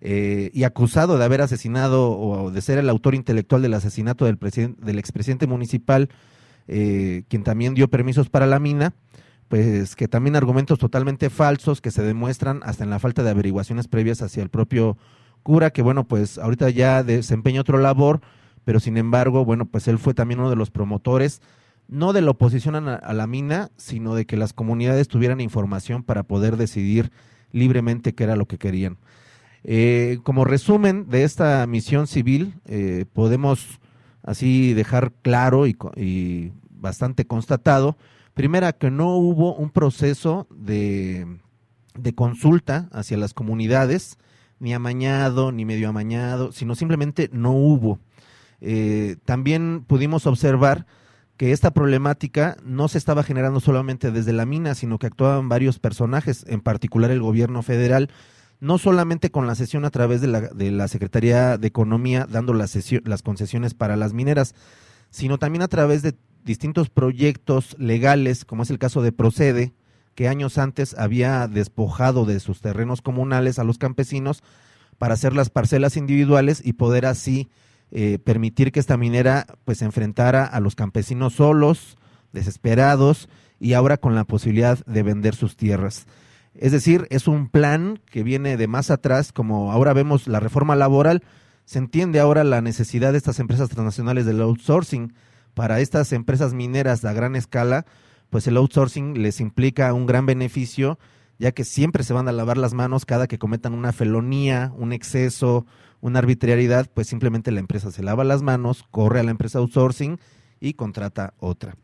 eh, 0.00 0.50
y 0.54 0.64
acusado 0.64 1.18
de 1.18 1.24
haber 1.24 1.42
asesinado 1.42 2.10
o 2.18 2.50
de 2.50 2.62
ser 2.62 2.78
el 2.78 2.88
autor 2.88 3.14
intelectual 3.14 3.62
del 3.62 3.74
asesinato 3.74 4.24
del, 4.24 4.38
del 4.78 4.98
expresidente 4.98 5.46
municipal, 5.46 6.08
eh, 6.68 7.24
quien 7.28 7.42
también 7.42 7.74
dio 7.74 7.88
permisos 7.88 8.28
para 8.30 8.46
la 8.46 8.60
mina, 8.60 8.94
pues 9.48 9.96
que 9.96 10.08
también 10.08 10.36
argumentos 10.36 10.78
totalmente 10.78 11.30
falsos 11.30 11.80
que 11.80 11.90
se 11.90 12.02
demuestran 12.02 12.60
hasta 12.64 12.84
en 12.84 12.90
la 12.90 12.98
falta 12.98 13.22
de 13.22 13.30
averiguaciones 13.30 13.88
previas 13.88 14.22
hacia 14.22 14.42
el 14.42 14.50
propio 14.50 14.96
cura, 15.42 15.70
que 15.70 15.82
bueno, 15.82 16.04
pues 16.04 16.38
ahorita 16.38 16.68
ya 16.70 17.02
desempeña 17.02 17.62
otra 17.62 17.78
labor, 17.78 18.20
pero 18.64 18.80
sin 18.80 18.98
embargo, 18.98 19.44
bueno, 19.44 19.64
pues 19.64 19.88
él 19.88 19.98
fue 19.98 20.12
también 20.12 20.40
uno 20.40 20.50
de 20.50 20.56
los 20.56 20.70
promotores, 20.70 21.40
no 21.88 22.12
de 22.12 22.20
la 22.20 22.32
oposición 22.32 22.74
a, 22.76 23.12
la- 23.14 23.26
mina, 23.26 23.70
sino 23.78 24.14
de 24.14 24.26
que 24.26 24.36
las 24.36 24.52
comunidades 24.52 25.08
tuvieran 25.08 25.40
información 25.40 26.02
para 26.02 26.22
poder 26.24 26.58
decidir 26.58 27.10
libremente 27.50 28.14
qué 28.14 28.24
era 28.24 28.36
lo 28.36 28.44
que 28.46 28.58
querían. 28.58 28.98
Eh, 29.64 30.18
como 30.22 30.44
resumen 30.44 31.08
de 31.08 31.24
esta 31.24 31.66
misión 31.66 32.06
civil, 32.06 32.54
eh, 32.66 33.06
podemos 33.14 33.80
así 34.22 34.74
dejar 34.74 35.12
claro 35.22 35.66
y, 35.66 35.76
y 35.96 36.52
bastante 36.70 37.26
constatado, 37.26 37.96
primera, 38.38 38.72
que 38.72 38.92
no 38.92 39.16
hubo 39.16 39.56
un 39.56 39.70
proceso 39.70 40.46
de, 40.48 41.26
de 41.96 42.14
consulta 42.14 42.88
hacia 42.92 43.16
las 43.16 43.34
comunidades, 43.34 44.16
ni 44.60 44.72
amañado, 44.72 45.50
ni 45.50 45.64
medio 45.64 45.88
amañado, 45.88 46.52
sino 46.52 46.76
simplemente 46.76 47.30
no 47.32 47.50
hubo. 47.50 47.98
Eh, 48.60 49.16
también 49.24 49.84
pudimos 49.84 50.24
observar 50.28 50.86
que 51.36 51.50
esta 51.50 51.72
problemática 51.72 52.56
no 52.62 52.86
se 52.86 52.98
estaba 52.98 53.24
generando 53.24 53.58
solamente 53.58 54.12
desde 54.12 54.32
la 54.32 54.46
mina, 54.46 54.76
sino 54.76 55.00
que 55.00 55.08
actuaban 55.08 55.48
varios 55.48 55.80
personajes, 55.80 56.44
en 56.46 56.60
particular 56.60 57.10
el 57.10 57.20
gobierno 57.20 57.62
federal, 57.62 58.08
no 58.60 58.78
solamente 58.78 59.32
con 59.32 59.48
la 59.48 59.56
sesión 59.56 59.84
a 59.84 59.90
través 59.90 60.20
de 60.20 60.28
la, 60.28 60.42
de 60.42 60.70
la 60.70 60.86
Secretaría 60.86 61.58
de 61.58 61.66
Economía 61.66 62.24
dando 62.30 62.54
las, 62.54 62.78
las 63.02 63.22
concesiones 63.22 63.74
para 63.74 63.96
las 63.96 64.12
mineras, 64.12 64.54
sino 65.10 65.38
también 65.38 65.62
a 65.62 65.68
través 65.68 66.02
de 66.02 66.14
distintos 66.48 66.90
proyectos 66.90 67.76
legales, 67.78 68.44
como 68.44 68.64
es 68.64 68.70
el 68.70 68.78
caso 68.78 69.02
de 69.02 69.12
Procede, 69.12 69.74
que 70.16 70.26
años 70.26 70.58
antes 70.58 70.98
había 70.98 71.46
despojado 71.46 72.24
de 72.24 72.40
sus 72.40 72.60
terrenos 72.60 73.02
comunales 73.02 73.60
a 73.60 73.64
los 73.64 73.78
campesinos 73.78 74.42
para 74.98 75.14
hacer 75.14 75.34
las 75.34 75.50
parcelas 75.50 75.96
individuales 75.96 76.60
y 76.64 76.72
poder 76.72 77.06
así 77.06 77.48
eh, 77.92 78.18
permitir 78.18 78.72
que 78.72 78.80
esta 78.80 78.96
minera 78.96 79.46
pues 79.64 79.82
enfrentara 79.82 80.44
a 80.44 80.58
los 80.58 80.74
campesinos 80.74 81.34
solos, 81.34 81.96
desesperados 82.32 83.28
y 83.60 83.74
ahora 83.74 83.98
con 83.98 84.14
la 84.14 84.24
posibilidad 84.24 84.84
de 84.86 85.02
vender 85.02 85.36
sus 85.36 85.56
tierras. 85.56 86.06
Es 86.54 86.72
decir, 86.72 87.06
es 87.10 87.28
un 87.28 87.48
plan 87.48 88.00
que 88.10 88.24
viene 88.24 88.56
de 88.56 88.66
más 88.66 88.90
atrás, 88.90 89.32
como 89.32 89.70
ahora 89.70 89.92
vemos 89.92 90.26
la 90.26 90.40
reforma 90.40 90.74
laboral, 90.74 91.22
se 91.66 91.78
entiende 91.78 92.18
ahora 92.18 92.42
la 92.42 92.62
necesidad 92.62 93.12
de 93.12 93.18
estas 93.18 93.38
empresas 93.38 93.68
transnacionales 93.68 94.24
del 94.24 94.40
outsourcing. 94.40 95.12
Para 95.58 95.80
estas 95.80 96.12
empresas 96.12 96.54
mineras 96.54 97.04
a 97.04 97.12
gran 97.12 97.34
escala, 97.34 97.84
pues 98.30 98.46
el 98.46 98.56
outsourcing 98.56 99.20
les 99.20 99.40
implica 99.40 99.92
un 99.92 100.06
gran 100.06 100.24
beneficio, 100.24 101.00
ya 101.40 101.50
que 101.50 101.64
siempre 101.64 102.04
se 102.04 102.12
van 102.12 102.28
a 102.28 102.32
lavar 102.32 102.56
las 102.58 102.74
manos 102.74 103.04
cada 103.04 103.26
que 103.26 103.40
cometan 103.40 103.74
una 103.74 103.92
felonía, 103.92 104.72
un 104.76 104.92
exceso, 104.92 105.66
una 106.00 106.20
arbitrariedad, 106.20 106.88
pues 106.94 107.08
simplemente 107.08 107.50
la 107.50 107.58
empresa 107.58 107.90
se 107.90 108.04
lava 108.04 108.22
las 108.22 108.40
manos, 108.40 108.84
corre 108.92 109.18
a 109.18 109.24
la 109.24 109.32
empresa 109.32 109.58
outsourcing 109.58 110.20
y 110.60 110.74
contrata 110.74 111.34
otra. 111.40 111.74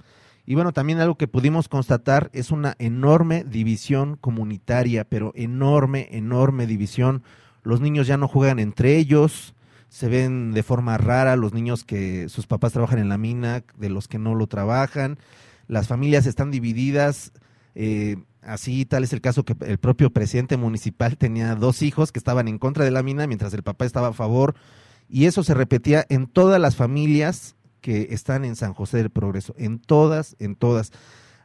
Y 0.46 0.54
bueno, 0.54 0.72
también 0.72 1.00
algo 1.00 1.16
que 1.16 1.26
pudimos 1.26 1.68
constatar 1.68 2.30
es 2.32 2.52
una 2.52 2.76
enorme 2.78 3.42
división 3.42 4.16
comunitaria, 4.20 5.02
pero 5.02 5.32
enorme, 5.34 6.06
enorme 6.12 6.68
división. 6.68 7.24
Los 7.64 7.80
niños 7.80 8.06
ya 8.06 8.18
no 8.18 8.28
juegan 8.28 8.60
entre 8.60 8.98
ellos, 8.98 9.56
se 9.94 10.08
ven 10.08 10.50
de 10.50 10.64
forma 10.64 10.98
rara 10.98 11.36
los 11.36 11.54
niños 11.54 11.84
que 11.84 12.28
sus 12.28 12.48
papás 12.48 12.72
trabajan 12.72 12.98
en 12.98 13.08
la 13.08 13.16
mina, 13.16 13.62
de 13.76 13.90
los 13.90 14.08
que 14.08 14.18
no 14.18 14.34
lo 14.34 14.48
trabajan. 14.48 15.20
Las 15.68 15.86
familias 15.86 16.26
están 16.26 16.50
divididas. 16.50 17.30
eh, 17.76 18.16
así 18.42 18.86
tal 18.86 19.04
es 19.04 19.12
el 19.12 19.20
caso 19.20 19.44
que 19.44 19.54
el 19.64 19.78
propio 19.78 20.10
presidente 20.10 20.56
municipal 20.56 21.16
tenía 21.16 21.54
dos 21.54 21.80
hijos 21.80 22.10
que 22.10 22.18
estaban 22.18 22.48
en 22.48 22.58
contra 22.58 22.84
de 22.84 22.90
la 22.90 23.04
mina 23.04 23.28
mientras 23.28 23.54
el 23.54 23.62
papá 23.62 23.84
estaba 23.84 24.08
a 24.08 24.12
favor. 24.12 24.56
Y 25.08 25.26
eso 25.26 25.44
se 25.44 25.54
repetía 25.54 26.04
en 26.08 26.26
todas 26.26 26.60
las 26.60 26.74
familias 26.74 27.54
que 27.80 28.08
están 28.10 28.44
en 28.44 28.56
San 28.56 28.74
José 28.74 28.96
del 28.96 29.10
Progreso, 29.10 29.54
en 29.58 29.78
todas, 29.78 30.34
en 30.40 30.56
todas. 30.56 30.90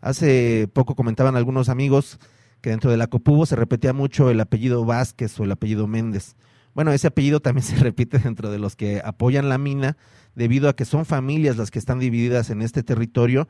Hace 0.02 0.68
poco 0.74 0.96
comentaban 0.96 1.36
algunos 1.36 1.70
amigos 1.70 2.18
que 2.62 2.72
dentro 2.72 2.90
de 2.90 2.98
la 2.98 3.06
Copubo 3.06 3.46
se 3.46 3.56
repetía 3.56 3.94
mucho 3.94 4.32
el 4.32 4.40
apellido 4.40 4.86
Vázquez 4.86 5.40
o 5.40 5.44
el 5.44 5.52
apellido 5.52 5.86
Méndez. 5.86 6.36
Bueno, 6.74 6.92
ese 6.92 7.08
apellido 7.08 7.40
también 7.40 7.64
se 7.66 7.76
repite 7.76 8.20
dentro 8.20 8.52
de 8.52 8.60
los 8.60 8.76
que 8.76 9.02
apoyan 9.04 9.50
la 9.50 9.58
mina, 9.58 9.98
debido 10.36 10.70
a 10.70 10.76
que 10.76 10.86
son 10.86 11.06
familias 11.06 11.58
las 11.58 11.72
que 11.72 11.80
están 11.80 12.00
divididas 12.00 12.50
en 12.50 12.62
este 12.62 12.84
territorio. 12.84 13.48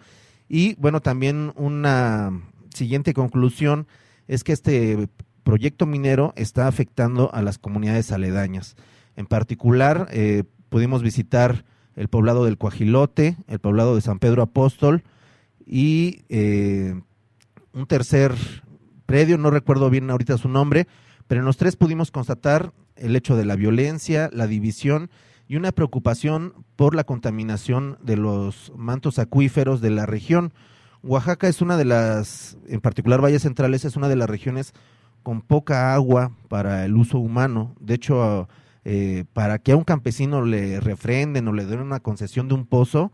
Y 0.47 0.75
bueno, 0.75 1.01
también 1.01 1.53
una 1.55 2.31
siguiente 2.73 3.13
conclusión 3.13 3.87
es 4.27 4.43
que 4.43 4.53
este 4.53 5.09
proyecto 5.43 5.85
minero 5.85 6.33
está 6.35 6.67
afectando 6.67 7.33
a 7.33 7.41
las 7.41 7.57
comunidades 7.57 8.11
aledañas. 8.11 8.75
En 9.15 9.25
particular, 9.25 10.07
eh, 10.11 10.43
pudimos 10.69 11.01
visitar 11.01 11.65
el 11.95 12.07
poblado 12.07 12.45
del 12.45 12.57
Coajilote, 12.57 13.35
el 13.47 13.59
poblado 13.59 13.95
de 13.95 14.01
San 14.01 14.19
Pedro 14.19 14.41
Apóstol 14.41 15.03
y 15.65 16.23
eh, 16.29 16.99
un 17.73 17.85
tercer 17.87 18.33
predio, 19.05 19.37
no 19.37 19.51
recuerdo 19.51 19.89
bien 19.89 20.09
ahorita 20.09 20.37
su 20.37 20.49
nombre, 20.49 20.87
pero 21.27 21.41
en 21.41 21.45
los 21.45 21.57
tres 21.57 21.75
pudimos 21.75 22.11
constatar 22.11 22.71
el 22.99 23.15
hecho 23.15 23.35
de 23.35 23.45
la 23.45 23.55
violencia, 23.55 24.29
la 24.33 24.47
división 24.47 25.09
y 25.47 25.55
una 25.55 25.71
preocupación 25.71 26.53
por 26.75 26.95
la 26.95 27.03
contaminación 27.03 27.97
de 28.01 28.17
los 28.17 28.71
mantos 28.75 29.17
acuíferos 29.19 29.81
de 29.81 29.89
la 29.89 30.05
región. 30.05 30.53
Oaxaca 31.01 31.47
es 31.47 31.61
una 31.61 31.77
de 31.77 31.85
las, 31.85 32.57
en 32.67 32.81
particular 32.81 33.21
Valles 33.21 33.41
Centrales, 33.41 33.83
es 33.85 33.95
una 33.95 34.09
de 34.09 34.15
las 34.15 34.29
regiones 34.29 34.73
con 35.23 35.41
poca 35.41 35.93
agua 35.93 36.31
para 36.49 36.85
el 36.85 36.95
uso 36.95 37.19
humano. 37.19 37.75
De 37.79 37.95
hecho, 37.95 38.47
eh, 38.85 39.25
para 39.33 39.59
que 39.59 39.71
a 39.71 39.75
un 39.75 39.83
campesino 39.83 40.43
le 40.43 40.79
refrenden 40.79 41.47
o 41.47 41.53
le 41.53 41.65
den 41.65 41.79
una 41.79 41.99
concesión 41.99 42.47
de 42.47 42.53
un 42.53 42.65
pozo, 42.65 43.11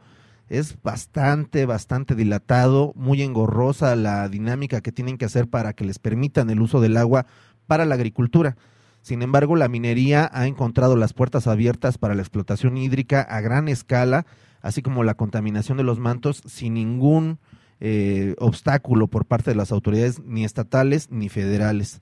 es 0.49 0.81
bastante, 0.83 1.65
bastante 1.65 2.15
dilatado, 2.15 2.93
muy 2.95 3.21
engorrosa 3.21 3.95
la 3.95 4.29
dinámica 4.29 4.81
que 4.81 4.91
tienen 4.91 5.17
que 5.17 5.25
hacer 5.25 5.47
para 5.47 5.73
que 5.73 5.85
les 5.85 5.99
permitan 5.99 6.49
el 6.49 6.61
uso 6.61 6.81
del 6.81 6.97
agua 6.97 7.25
para 7.65 7.85
la 7.85 7.95
agricultura. 7.95 8.55
Sin 9.05 9.21
embargo, 9.21 9.55
la 9.55 9.67
minería 9.67 10.31
ha 10.33 10.47
encontrado 10.47 10.95
las 10.95 11.13
puertas 11.13 11.45
abiertas 11.45 11.99
para 11.99 12.15
la 12.15 12.23
explotación 12.23 12.75
hídrica 12.75 13.21
a 13.21 13.39
gran 13.39 13.67
escala, 13.67 14.25
así 14.61 14.81
como 14.81 15.03
la 15.03 15.13
contaminación 15.13 15.77
de 15.77 15.83
los 15.83 15.99
mantos 15.99 16.41
sin 16.47 16.73
ningún 16.73 17.37
eh, 17.79 18.33
obstáculo 18.39 19.05
por 19.05 19.25
parte 19.27 19.51
de 19.51 19.55
las 19.55 19.71
autoridades 19.71 20.23
ni 20.25 20.43
estatales 20.43 21.11
ni 21.11 21.29
federales. 21.29 21.99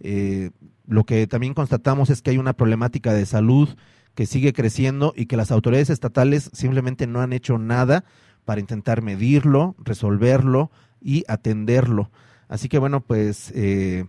Eh, 0.00 0.50
lo 0.88 1.04
que 1.04 1.28
también 1.28 1.54
constatamos 1.54 2.10
es 2.10 2.20
que 2.20 2.30
hay 2.30 2.38
una 2.38 2.54
problemática 2.54 3.12
de 3.12 3.26
salud 3.26 3.68
que 4.16 4.26
sigue 4.26 4.52
creciendo 4.52 5.12
y 5.14 5.26
que 5.26 5.36
las 5.36 5.52
autoridades 5.52 5.90
estatales 5.90 6.50
simplemente 6.52 7.06
no 7.06 7.20
han 7.20 7.32
hecho 7.32 7.58
nada 7.58 8.04
para 8.44 8.60
intentar 8.60 9.02
medirlo, 9.02 9.76
resolverlo 9.78 10.72
y 11.00 11.22
atenderlo. 11.28 12.10
Así 12.48 12.68
que 12.68 12.80
bueno, 12.80 13.02
pues 13.02 13.52
eh, 13.54 14.06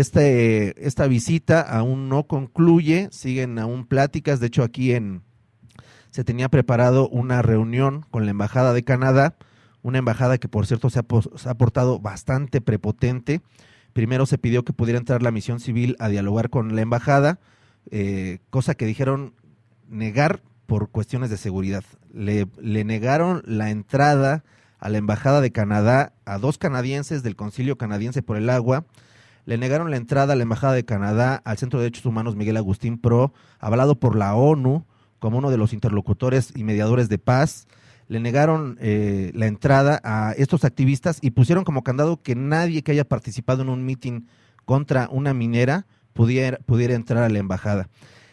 este, 0.00 0.86
esta 0.86 1.06
visita 1.06 1.60
aún 1.60 2.08
no 2.08 2.24
concluye, 2.24 3.08
siguen 3.12 3.58
aún 3.58 3.86
pláticas, 3.86 4.40
de 4.40 4.48
hecho 4.48 4.62
aquí 4.62 4.92
en 4.92 5.22
se 6.10 6.24
tenía 6.24 6.48
preparado 6.48 7.08
una 7.08 7.42
reunión 7.42 8.04
con 8.10 8.24
la 8.24 8.30
Embajada 8.30 8.72
de 8.72 8.82
Canadá, 8.82 9.36
una 9.82 9.98
embajada 9.98 10.38
que 10.38 10.48
por 10.48 10.66
cierto 10.66 10.90
se 10.90 10.98
ha, 10.98 11.04
se 11.36 11.48
ha 11.48 11.54
portado 11.54 12.00
bastante 12.00 12.60
prepotente. 12.60 13.40
Primero 13.92 14.26
se 14.26 14.38
pidió 14.38 14.64
que 14.64 14.72
pudiera 14.72 14.98
entrar 14.98 15.22
la 15.22 15.30
misión 15.30 15.60
civil 15.60 15.94
a 15.98 16.08
dialogar 16.08 16.50
con 16.50 16.74
la 16.74 16.82
embajada, 16.82 17.38
eh, 17.90 18.40
cosa 18.50 18.74
que 18.74 18.86
dijeron 18.86 19.34
negar 19.88 20.42
por 20.66 20.90
cuestiones 20.90 21.30
de 21.30 21.36
seguridad. 21.36 21.84
Le, 22.12 22.48
le 22.60 22.84
negaron 22.84 23.42
la 23.46 23.70
entrada 23.70 24.42
a 24.78 24.88
la 24.88 24.98
Embajada 24.98 25.40
de 25.40 25.52
Canadá 25.52 26.14
a 26.24 26.38
dos 26.38 26.58
canadienses 26.58 27.22
del 27.22 27.36
Concilio 27.36 27.78
Canadiense 27.78 28.22
por 28.22 28.36
el 28.36 28.50
Agua. 28.50 28.86
Le 29.46 29.56
negaron 29.58 29.92
la 29.92 29.96
entrada 29.96 30.32
a 30.32 30.36
la 30.36 30.42
Embajada 30.42 30.72
de 30.72 30.84
Canadá 30.84 31.40
al 31.44 31.56
Centro 31.56 31.78
de 31.78 31.84
Derechos 31.84 32.04
Humanos 32.04 32.34
Miguel 32.34 32.56
Agustín 32.56 32.98
Pro, 32.98 33.32
avalado 33.60 33.94
por 33.98 34.16
la 34.16 34.34
ONU 34.34 34.84
como 35.20 35.38
uno 35.38 35.50
de 35.50 35.56
los 35.56 35.72
interlocutores 35.72 36.52
y 36.56 36.64
mediadores 36.64 37.08
de 37.08 37.18
paz. 37.18 37.68
Le 38.08 38.18
negaron 38.18 38.76
eh, 38.80 39.30
la 39.34 39.46
entrada 39.46 40.00
a 40.02 40.32
estos 40.36 40.64
activistas 40.64 41.18
y 41.22 41.30
pusieron 41.30 41.62
como 41.62 41.84
candado 41.84 42.20
que 42.20 42.34
nadie 42.34 42.82
que 42.82 42.90
haya 42.90 43.04
participado 43.04 43.62
en 43.62 43.68
un 43.68 43.84
mitin 43.84 44.26
contra 44.64 45.08
una 45.12 45.32
minera 45.32 45.86
pudiera, 46.12 46.58
pudiera 46.66 46.94
entrar 46.94 47.22
a 47.22 47.28
la 47.28 47.38
embajada. 47.38 47.88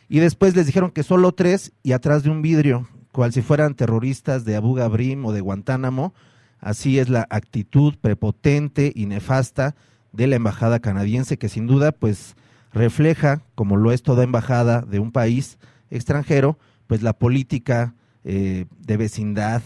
Y 0.09 0.20
después 0.20 0.55
les 0.55 0.66
dijeron 0.66 0.89
que 0.89 1.03
solo 1.03 1.32
tres 1.32 1.74
y 1.84 1.91
atrás 1.91 2.24
de 2.24 2.32
un 2.32 2.41
vidrio, 2.41 2.88
cual 3.11 3.34
si 3.34 3.43
fueran 3.43 3.76
terroristas 3.76 4.45
de 4.45 4.55
Abu 4.55 4.74
Ghraib 4.74 5.24
o 5.26 5.32
de 5.32 5.41
Guantánamo. 5.41 6.16
Así 6.59 6.97
es 6.97 7.09
la 7.09 7.28
actitud 7.30 7.95
prepotente 8.01 8.91
y 8.95 9.05
nefasta 9.05 9.76
de 10.14 10.28
la 10.28 10.38
embajada 10.38 10.80
canadiense, 10.80 11.38
que 11.38 11.49
sin 11.49 11.68
duda, 11.68 11.91
pues, 11.91 12.36
refleja, 12.72 13.41
como 13.55 13.78
lo 13.78 13.91
es 13.91 14.03
toda 14.03 14.24
embajada 14.24 14.82
de 14.82 14.99
un 14.99 15.11
país 15.11 15.59
extranjero, 15.89 16.57
pues 16.88 17.01
la 17.01 17.14
política 17.14 17.95
eh, 18.24 18.66
de 18.80 18.97
vecindad 18.97 19.61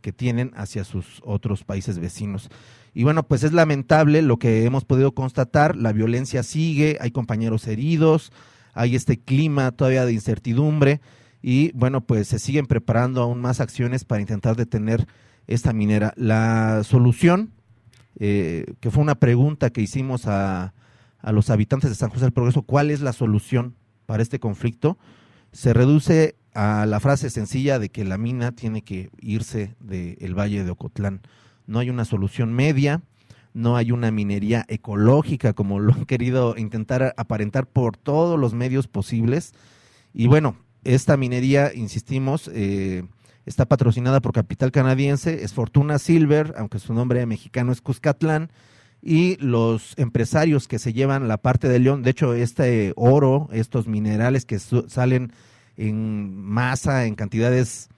que 0.00 0.12
tienen 0.12 0.52
hacia 0.56 0.84
sus 0.84 1.20
otros 1.24 1.64
países 1.64 1.98
vecinos. 1.98 2.50
Y 2.94 3.04
bueno, 3.04 3.22
pues 3.22 3.44
es 3.44 3.52
lamentable 3.52 4.22
lo 4.22 4.38
que 4.38 4.64
hemos 4.64 4.84
podido 4.84 5.12
constatar, 5.12 5.76
la 5.76 5.92
violencia 5.92 6.42
sigue, 6.42 6.98
hay 7.00 7.10
compañeros 7.10 7.66
heridos, 7.68 8.32
hay 8.74 8.96
este 8.96 9.18
clima 9.18 9.70
todavía 9.72 10.04
de 10.04 10.12
incertidumbre 10.12 11.00
y 11.42 11.70
bueno, 11.72 12.00
pues 12.00 12.28
se 12.28 12.38
siguen 12.38 12.66
preparando 12.66 13.22
aún 13.22 13.40
más 13.40 13.60
acciones 13.60 14.04
para 14.04 14.20
intentar 14.20 14.56
detener 14.56 15.06
esta 15.46 15.72
minera. 15.72 16.12
La 16.16 16.82
solución, 16.84 17.52
eh, 18.18 18.74
que 18.80 18.90
fue 18.90 19.02
una 19.02 19.14
pregunta 19.14 19.70
que 19.70 19.80
hicimos 19.80 20.26
a, 20.26 20.74
a 21.20 21.32
los 21.32 21.50
habitantes 21.50 21.90
de 21.90 21.96
San 21.96 22.10
José 22.10 22.22
del 22.22 22.32
Progreso, 22.32 22.62
¿cuál 22.62 22.90
es 22.90 23.00
la 23.00 23.12
solución 23.12 23.74
para 24.06 24.22
este 24.22 24.38
conflicto? 24.38 24.98
Se 25.52 25.72
reduce 25.72 26.36
a 26.54 26.86
la 26.86 27.00
frase 27.00 27.30
sencilla 27.30 27.78
de 27.78 27.88
que 27.88 28.04
la 28.04 28.18
mina 28.18 28.52
tiene 28.52 28.82
que 28.82 29.10
irse 29.20 29.74
del 29.80 30.38
Valle 30.38 30.64
de 30.64 30.70
Ocotlán. 30.70 31.20
No 31.66 31.78
hay 31.78 31.90
una 31.90 32.04
solución 32.04 32.52
media, 32.52 33.02
no 33.54 33.76
hay 33.76 33.92
una 33.92 34.10
minería 34.10 34.64
ecológica 34.68 35.52
como 35.52 35.80
lo 35.80 35.92
han 35.92 36.04
querido 36.04 36.56
intentar 36.56 37.14
aparentar 37.16 37.66
por 37.66 37.96
todos 37.96 38.38
los 38.38 38.54
medios 38.54 38.88
posibles. 38.88 39.52
Y 40.12 40.26
bueno, 40.26 40.56
esta 40.84 41.16
minería, 41.16 41.72
insistimos, 41.74 42.50
eh, 42.52 43.04
está 43.48 43.66
patrocinada 43.66 44.20
por 44.20 44.32
capital 44.32 44.70
canadiense, 44.70 45.42
es 45.42 45.52
Fortuna 45.52 45.98
Silver, 45.98 46.54
aunque 46.56 46.78
su 46.78 46.94
nombre 46.94 47.24
mexicano 47.26 47.72
es 47.72 47.80
Cuscatlán, 47.80 48.50
y 49.02 49.36
los 49.36 49.94
empresarios 49.96 50.68
que 50.68 50.78
se 50.78 50.92
llevan 50.92 51.28
la 51.28 51.38
parte 51.38 51.68
de 51.68 51.78
León, 51.78 52.02
de 52.02 52.10
hecho 52.10 52.34
este 52.34 52.92
oro, 52.96 53.48
estos 53.52 53.86
minerales 53.86 54.44
que 54.44 54.58
salen 54.58 55.32
en 55.76 56.34
masa, 56.36 57.06
en 57.06 57.14
cantidades 57.14 57.88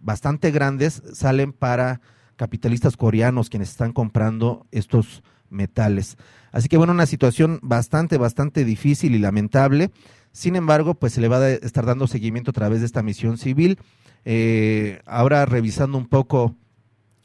bastante 0.00 0.50
grandes, 0.50 1.02
salen 1.12 1.52
para 1.52 2.00
capitalistas 2.36 2.96
coreanos 2.96 3.50
quienes 3.50 3.70
están 3.70 3.92
comprando 3.92 4.66
estos 4.70 5.22
metales. 5.50 6.16
Así 6.52 6.68
que 6.68 6.76
bueno, 6.76 6.92
una 6.92 7.06
situación 7.06 7.58
bastante, 7.62 8.16
bastante 8.16 8.64
difícil 8.64 9.14
y 9.14 9.18
lamentable. 9.18 9.90
Sin 10.32 10.56
embargo, 10.56 10.94
pues 10.94 11.12
se 11.12 11.20
le 11.20 11.28
va 11.28 11.38
a 11.38 11.50
estar 11.50 11.86
dando 11.86 12.06
seguimiento 12.06 12.50
a 12.50 12.54
través 12.54 12.80
de 12.80 12.86
esta 12.86 13.02
misión 13.02 13.38
civil. 13.38 13.78
Eh, 14.24 15.00
ahora 15.06 15.44
revisando 15.46 15.98
un 15.98 16.06
poco 16.06 16.54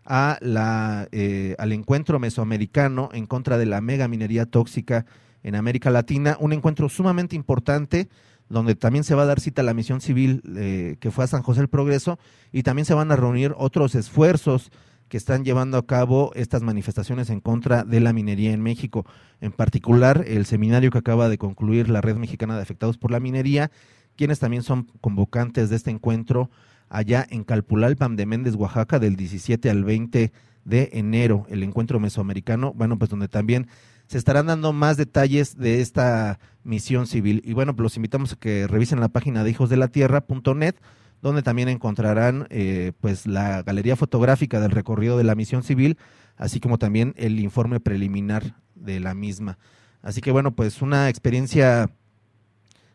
a 0.05 0.39
la, 0.41 1.07
eh, 1.13 1.55
al 1.59 1.71
encuentro 1.73 2.19
mesoamericano 2.19 3.11
en 3.13 3.27
contra 3.27 3.59
de 3.59 3.67
la 3.67 3.81
mega 3.81 4.09
minería 4.09 4.47
tóxica 4.47 5.07
en 5.43 5.55
América 5.55 5.91
Latina, 5.91 6.37
un 6.41 6.53
encuentro 6.53 6.89
sumamente 6.89 7.37
importante 7.37 8.09
donde 8.51 8.75
también 8.75 9.05
se 9.05 9.15
va 9.15 9.23
a 9.23 9.27
dar 9.27 9.41
cita 9.41 9.63
a 9.63 9.65
la 9.65 9.73
misión 9.73 10.03
civil 10.03 10.43
eh, 10.57 10.97
que 11.01 11.11
fue 11.11 11.25
a 11.25 11.29
San 11.29 11.43
José 11.43 11.61
del 11.61 11.69
Progreso 11.69 12.19
y 12.53 12.65
también 12.65 12.85
se 12.85 12.95
van 12.95 13.11
a 13.11 13.17
reunir 13.17 13.55
otros 13.57 13.95
esfuerzos 13.95 14.71
que 15.09 15.17
están 15.17 15.45
llevando 15.45 15.79
a 15.79 15.87
cabo 15.87 16.33
estas 16.35 16.63
manifestaciones 16.63 17.31
en 17.31 17.41
contra 17.41 17.85
de 17.85 18.01
la 18.01 18.13
minería 18.13 18.53
en 18.53 18.61
México. 18.61 19.07
En 19.41 19.53
particular, 19.53 20.25
el 20.27 20.47
seminario 20.47 20.91
que 20.91 20.99
acaba 20.99 21.29
de 21.29 21.39
concluir 21.39 21.89
la 21.89 22.01
Red 22.01 22.17
Mexicana 22.17 22.57
de 22.57 22.63
Afectados 22.63 22.99
por 22.99 23.11
la 23.11 23.19
Minería, 23.19 23.71
quienes 24.17 24.39
también 24.39 24.63
son 24.63 24.89
convocantes 25.01 25.71
de 25.71 25.77
este 25.77 25.91
encuentro 25.91 26.51
allá 26.89 27.27
en 27.29 27.45
Calpulalpan 27.45 28.17
de 28.17 28.27
Méndez, 28.27 28.55
Oaxaca, 28.55 28.99
del 28.99 29.17
17 29.17 29.71
al 29.71 29.85
20 29.85 30.33
de 30.65 30.91
enero, 30.93 31.47
el 31.49 31.63
encuentro 31.63 31.99
mesoamericano, 31.99 32.73
bueno, 32.75 32.99
pues 32.99 33.11
donde 33.11 33.29
también 33.29 33.69
se 34.11 34.19
estarán 34.19 34.47
dando 34.47 34.73
más 34.73 34.97
detalles 34.97 35.57
de 35.57 35.81
esta 35.81 36.41
misión 36.65 37.07
civil. 37.07 37.43
Y 37.45 37.53
bueno, 37.53 37.77
pues 37.77 37.85
los 37.85 37.97
invitamos 37.97 38.33
a 38.33 38.37
que 38.37 38.67
revisen 38.67 38.99
la 38.99 39.09
página 39.09 39.45
de 39.45 39.51
hijosdelatierra.net, 39.51 40.75
donde 41.23 41.43
también 41.45 41.69
encontrarán 41.69 42.49
eh, 42.51 42.91
pues 43.01 43.29
la 43.29 43.63
galería 43.63 43.95
fotográfica 43.95 44.59
del 44.59 44.73
recorrido 44.73 45.17
de 45.17 45.23
la 45.23 45.37
misión 45.37 45.63
civil, 45.63 45.97
así 46.37 46.59
como 46.59 46.77
también 46.77 47.15
el 47.19 47.39
informe 47.39 47.79
preliminar 47.79 48.57
de 48.75 48.99
la 48.99 49.15
misma. 49.15 49.59
Así 50.03 50.21
que 50.21 50.33
bueno, 50.33 50.57
pues 50.57 50.83
una 50.83 51.09
experiencia 51.09 51.89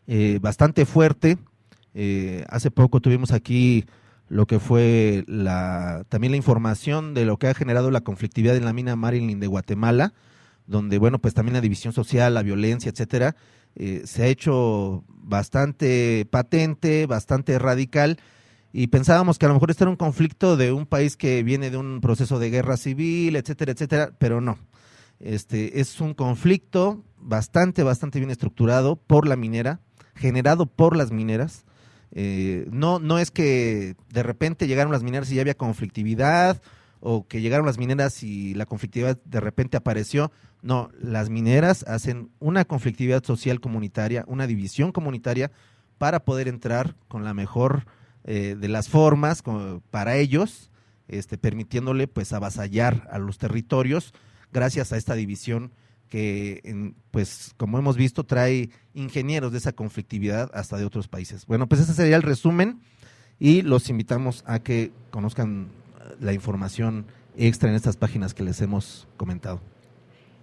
eh, 0.06 0.38
bastante 0.42 0.84
fuerte. 0.84 1.38
Eh, 1.94 2.44
hace 2.50 2.70
poco 2.70 3.00
tuvimos 3.00 3.32
aquí 3.32 3.86
lo 4.28 4.46
que 4.46 4.60
fue 4.60 5.24
la 5.28 6.04
también 6.10 6.32
la 6.32 6.36
información 6.36 7.14
de 7.14 7.24
lo 7.24 7.38
que 7.38 7.48
ha 7.48 7.54
generado 7.54 7.90
la 7.90 8.02
conflictividad 8.02 8.54
en 8.54 8.66
la 8.66 8.74
mina 8.74 8.96
Marilyn 8.96 9.40
de 9.40 9.46
Guatemala, 9.46 10.12
donde 10.66 10.98
bueno, 10.98 11.18
pues 11.18 11.34
también 11.34 11.54
la 11.54 11.60
división 11.60 11.92
social, 11.92 12.34
la 12.34 12.42
violencia, 12.42 12.90
etcétera, 12.90 13.36
eh, 13.74 14.02
se 14.04 14.22
ha 14.22 14.26
hecho 14.26 15.04
bastante 15.08 16.26
patente, 16.30 17.06
bastante 17.06 17.58
radical 17.58 18.18
y 18.72 18.88
pensábamos 18.88 19.38
que 19.38 19.46
a 19.46 19.48
lo 19.48 19.54
mejor 19.54 19.70
este 19.70 19.84
era 19.84 19.90
un 19.90 19.96
conflicto 19.96 20.56
de 20.56 20.72
un 20.72 20.86
país 20.86 21.16
que 21.16 21.42
viene 21.42 21.70
de 21.70 21.76
un 21.76 22.00
proceso 22.00 22.38
de 22.38 22.50
guerra 22.50 22.76
civil, 22.76 23.36
etcétera, 23.36 23.72
etcétera, 23.72 24.12
pero 24.18 24.40
no. 24.40 24.58
Este 25.18 25.80
es 25.80 26.00
un 26.00 26.14
conflicto 26.14 27.02
bastante, 27.18 27.82
bastante 27.82 28.18
bien 28.18 28.30
estructurado 28.30 28.96
por 28.96 29.26
la 29.26 29.36
minera, 29.36 29.80
generado 30.14 30.66
por 30.66 30.96
las 30.96 31.10
mineras. 31.10 31.64
Eh, 32.12 32.66
no, 32.70 32.98
no 32.98 33.18
es 33.18 33.30
que 33.30 33.96
de 34.10 34.22
repente 34.22 34.66
llegaron 34.66 34.92
las 34.92 35.02
mineras 35.02 35.30
y 35.30 35.36
ya 35.36 35.40
había 35.40 35.56
conflictividad 35.56 36.60
o 37.00 37.26
que 37.26 37.40
llegaron 37.40 37.66
las 37.66 37.78
mineras 37.78 38.22
y 38.22 38.54
la 38.54 38.66
conflictividad 38.66 39.18
de 39.24 39.40
repente 39.40 39.76
apareció. 39.76 40.32
No, 40.66 40.90
las 41.00 41.30
mineras 41.30 41.84
hacen 41.86 42.28
una 42.40 42.64
conflictividad 42.64 43.22
social 43.22 43.60
comunitaria, 43.60 44.24
una 44.26 44.48
división 44.48 44.90
comunitaria 44.90 45.52
para 45.96 46.24
poder 46.24 46.48
entrar 46.48 46.96
con 47.06 47.22
la 47.22 47.34
mejor 47.34 47.86
eh, 48.24 48.56
de 48.58 48.66
las 48.66 48.88
formas 48.88 49.44
para 49.92 50.16
ellos, 50.16 50.72
este, 51.06 51.38
permitiéndole 51.38 52.08
pues 52.08 52.32
avasallar 52.32 53.08
a 53.12 53.20
los 53.20 53.38
territorios 53.38 54.12
gracias 54.52 54.92
a 54.92 54.96
esta 54.96 55.14
división 55.14 55.70
que, 56.08 56.62
en, 56.64 56.96
pues 57.12 57.54
como 57.56 57.78
hemos 57.78 57.96
visto, 57.96 58.24
trae 58.24 58.70
ingenieros 58.92 59.52
de 59.52 59.58
esa 59.58 59.72
conflictividad 59.72 60.50
hasta 60.52 60.78
de 60.78 60.84
otros 60.84 61.06
países. 61.06 61.46
Bueno, 61.46 61.68
pues 61.68 61.80
ese 61.80 61.94
sería 61.94 62.16
el 62.16 62.24
resumen 62.24 62.80
y 63.38 63.62
los 63.62 63.88
invitamos 63.88 64.42
a 64.48 64.58
que 64.58 64.90
conozcan 65.12 65.68
la 66.18 66.32
información 66.32 67.06
extra 67.36 67.68
en 67.68 67.76
estas 67.76 67.96
páginas 67.96 68.34
que 68.34 68.42
les 68.42 68.60
hemos 68.60 69.06
comentado. 69.16 69.60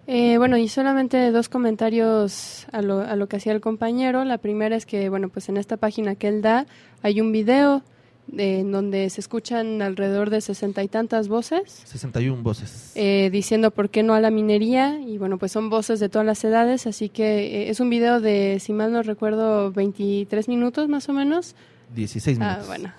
Eh, 0.05 0.37
bueno, 0.37 0.57
y 0.57 0.67
solamente 0.67 1.31
dos 1.31 1.47
comentarios 1.49 2.67
a 2.71 2.81
lo, 2.81 2.99
a 3.01 3.15
lo 3.15 3.27
que 3.27 3.37
hacía 3.37 3.53
el 3.53 3.61
compañero. 3.61 4.25
La 4.25 4.37
primera 4.37 4.75
es 4.75 4.85
que, 4.85 5.07
bueno, 5.09 5.29
pues 5.29 5.47
en 5.49 5.57
esta 5.57 5.77
página 5.77 6.15
que 6.15 6.27
él 6.27 6.41
da 6.41 6.65
hay 7.01 7.21
un 7.21 7.31
video 7.31 7.83
de- 8.27 8.59
en 8.61 8.71
donde 8.71 9.09
se 9.09 9.19
escuchan 9.21 9.81
alrededor 9.81 10.29
de 10.29 10.39
sesenta 10.41 10.81
y 10.81 10.87
tantas 10.87 11.27
voces 11.27 11.81
61 11.85 12.41
voces. 12.41 12.91
eh, 12.95 13.29
diciendo 13.31 13.71
por 13.71 13.89
qué 13.89 14.01
no 14.01 14.13
a 14.13 14.21
la 14.21 14.29
minería 14.31 14.99
y 14.99 15.17
bueno, 15.17 15.37
pues 15.37 15.51
son 15.51 15.69
voces 15.69 15.99
de 15.99 16.07
todas 16.09 16.25
las 16.25 16.41
edades, 16.45 16.87
así 16.87 17.09
que 17.09 17.63
eh, 17.63 17.69
es 17.69 17.79
un 17.81 17.89
video 17.89 18.21
de, 18.21 18.59
si 18.61 18.71
mal 18.73 18.91
no 18.93 19.03
recuerdo, 19.03 19.71
23 19.73 20.47
minutos 20.47 20.87
más 20.89 21.07
o 21.09 21.13
menos. 21.13 21.53
16 21.95 22.37
Ah, 22.41 22.45
minutos. 22.45 22.67
bueno. 22.67 22.91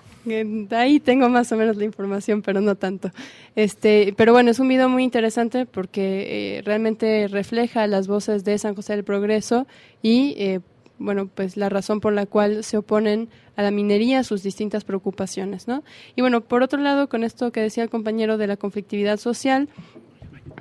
Ahí 0.71 0.99
tengo 0.99 1.29
más 1.29 1.51
o 1.51 1.57
menos 1.57 1.77
la 1.77 1.83
información, 1.83 2.41
pero 2.41 2.61
no 2.61 2.75
tanto. 2.75 3.11
Este, 3.55 4.13
pero 4.17 4.33
bueno, 4.33 4.51
es 4.51 4.59
un 4.59 4.67
video 4.67 4.89
muy 4.89 5.03
interesante 5.03 5.65
porque 5.65 6.57
eh, 6.57 6.61
realmente 6.63 7.27
refleja 7.27 7.87
las 7.87 8.07
voces 8.07 8.43
de 8.43 8.57
San 8.57 8.75
José 8.75 8.93
del 8.93 9.03
Progreso 9.03 9.67
y 10.01 10.35
eh, 10.37 10.59
bueno, 10.97 11.27
pues 11.27 11.57
la 11.57 11.69
razón 11.69 11.99
por 11.99 12.13
la 12.13 12.25
cual 12.25 12.63
se 12.63 12.77
oponen 12.77 13.29
a 13.55 13.63
la 13.63 13.71
minería, 13.71 14.23
sus 14.23 14.43
distintas 14.43 14.83
preocupaciones, 14.83 15.67
¿no? 15.67 15.83
Y 16.15 16.21
bueno, 16.21 16.41
por 16.41 16.63
otro 16.63 16.79
lado, 16.79 17.09
con 17.09 17.23
esto 17.23 17.51
que 17.51 17.61
decía 17.61 17.83
el 17.83 17.89
compañero 17.89 18.37
de 18.37 18.47
la 18.47 18.57
conflictividad 18.57 19.17
social, 19.17 19.69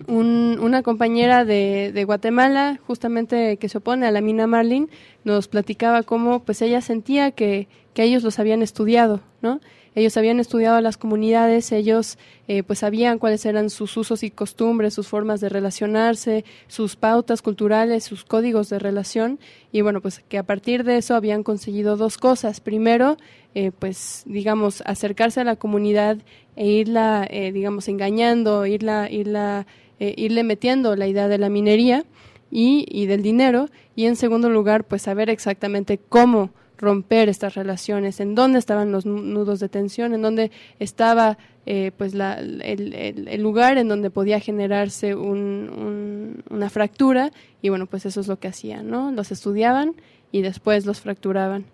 un- 0.06 0.58
una 0.60 0.82
compañera 0.82 1.44
de, 1.44 2.02
Guatemala, 2.06 2.78
justamente 2.86 3.56
que 3.58 3.68
se 3.68 3.78
opone 3.78 4.06
a 4.06 4.10
la 4.10 4.20
mina 4.20 4.46
Marlin, 4.46 4.88
nos 5.24 5.48
platicaba 5.48 6.02
cómo 6.02 6.40
pues 6.44 6.62
ella 6.62 6.80
sentía 6.80 7.30
que, 7.32 7.68
que 7.94 8.02
ellos 8.04 8.22
los 8.22 8.38
habían 8.38 8.62
estudiado, 8.62 9.20
¿no? 9.42 9.60
Ellos 9.96 10.16
habían 10.16 10.40
estudiado 10.40 10.74
a 10.74 10.80
las 10.80 10.96
comunidades, 10.96 11.70
ellos 11.70 12.18
eh, 12.48 12.64
pues 12.64 12.80
sabían 12.80 13.20
cuáles 13.20 13.46
eran 13.46 13.70
sus 13.70 13.96
usos 13.96 14.24
y 14.24 14.30
costumbres, 14.32 14.92
sus 14.92 15.06
formas 15.06 15.40
de 15.40 15.48
relacionarse, 15.48 16.44
sus 16.66 16.96
pautas 16.96 17.42
culturales, 17.42 18.02
sus 18.02 18.24
códigos 18.24 18.68
de 18.70 18.80
relación 18.80 19.38
y 19.70 19.82
bueno 19.82 20.00
pues 20.00 20.18
que 20.28 20.36
a 20.38 20.42
partir 20.42 20.82
de 20.82 20.96
eso 20.96 21.14
habían 21.14 21.44
conseguido 21.44 21.96
dos 21.96 22.18
cosas. 22.18 22.58
Primero, 22.58 23.16
eh, 23.54 23.70
pues 23.78 24.24
digamos 24.26 24.82
acercarse 24.84 25.42
a 25.42 25.44
la 25.44 25.54
comunidad 25.54 26.18
e 26.56 26.66
irla 26.66 27.26
eh, 27.30 27.52
digamos 27.52 27.88
engañando, 27.88 28.66
irla, 28.66 29.10
irla, 29.10 29.66
eh, 30.00 30.14
irle 30.16 30.44
metiendo 30.44 30.96
la 30.96 31.06
idea 31.06 31.28
de 31.28 31.38
la 31.38 31.48
minería 31.48 32.04
y, 32.50 32.86
y 32.88 33.06
del 33.06 33.22
dinero 33.22 33.68
y 33.96 34.06
en 34.06 34.16
segundo 34.16 34.48
lugar 34.50 34.84
pues 34.84 35.02
saber 35.02 35.30
exactamente 35.30 35.98
cómo 36.08 36.50
romper 36.76 37.28
estas 37.28 37.54
relaciones, 37.54 38.18
en 38.20 38.34
dónde 38.34 38.58
estaban 38.58 38.90
los 38.92 39.06
nu- 39.06 39.22
nudos 39.22 39.60
de 39.60 39.68
tensión, 39.68 40.12
en 40.12 40.22
dónde 40.22 40.50
estaba 40.80 41.38
eh, 41.66 41.92
pues 41.96 42.14
la, 42.14 42.34
el, 42.34 42.92
el- 42.94 43.40
lugar 43.42 43.78
en 43.78 43.88
donde 43.88 44.10
podía 44.10 44.40
generarse 44.40 45.14
un- 45.14 46.42
una 46.50 46.70
fractura 46.70 47.30
y 47.62 47.68
bueno 47.68 47.86
pues 47.86 48.06
eso 48.06 48.20
es 48.20 48.28
lo 48.28 48.38
que 48.38 48.48
hacían, 48.48 48.90
¿no? 48.90 49.12
Los 49.12 49.30
estudiaban 49.32 49.94
y 50.32 50.42
después 50.42 50.84
los 50.84 51.00
fracturaban. 51.00 51.64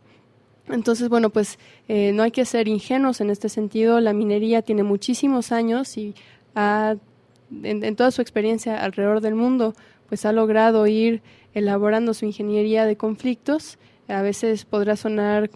Entonces, 0.70 1.08
bueno, 1.08 1.30
pues 1.30 1.58
eh, 1.88 2.12
no 2.12 2.22
hay 2.22 2.30
que 2.30 2.44
ser 2.44 2.68
ingenuos 2.68 3.20
en 3.20 3.30
este 3.30 3.48
sentido. 3.48 4.00
La 4.00 4.12
minería 4.12 4.62
tiene 4.62 4.82
muchísimos 4.82 5.52
años 5.52 5.96
y 5.96 6.14
ha, 6.54 6.96
en, 7.62 7.84
en 7.84 7.96
toda 7.96 8.10
su 8.10 8.22
experiencia 8.22 8.82
alrededor 8.82 9.20
del 9.20 9.34
mundo, 9.34 9.74
pues 10.08 10.24
ha 10.24 10.32
logrado 10.32 10.86
ir 10.86 11.22
elaborando 11.54 12.14
su 12.14 12.26
ingeniería 12.26 12.86
de 12.86 12.96
conflictos. 12.96 13.78
A 14.08 14.22
veces 14.22 14.64
podrá 14.64 14.96
sonar 14.96 15.50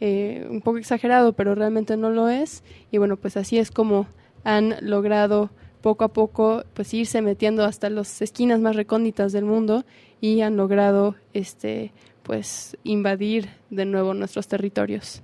eh, 0.00 0.46
un 0.48 0.62
poco 0.62 0.78
exagerado, 0.78 1.34
pero 1.34 1.54
realmente 1.54 1.96
no 1.96 2.10
lo 2.10 2.28
es. 2.28 2.64
Y 2.90 2.98
bueno, 2.98 3.16
pues 3.16 3.36
así 3.36 3.58
es 3.58 3.70
como 3.70 4.06
han 4.44 4.76
logrado 4.80 5.50
poco 5.82 6.04
a 6.04 6.08
poco 6.08 6.64
pues 6.74 6.92
irse 6.94 7.22
metiendo 7.22 7.64
hasta 7.64 7.90
las 7.90 8.20
esquinas 8.22 8.60
más 8.60 8.76
recónditas 8.76 9.32
del 9.32 9.44
mundo 9.44 9.84
y 10.20 10.40
han 10.40 10.56
logrado 10.56 11.16
este 11.32 11.92
pues 12.30 12.76
invadir 12.84 13.48
de 13.70 13.84
nuevo 13.84 14.14
nuestros 14.14 14.46
territorios. 14.46 15.20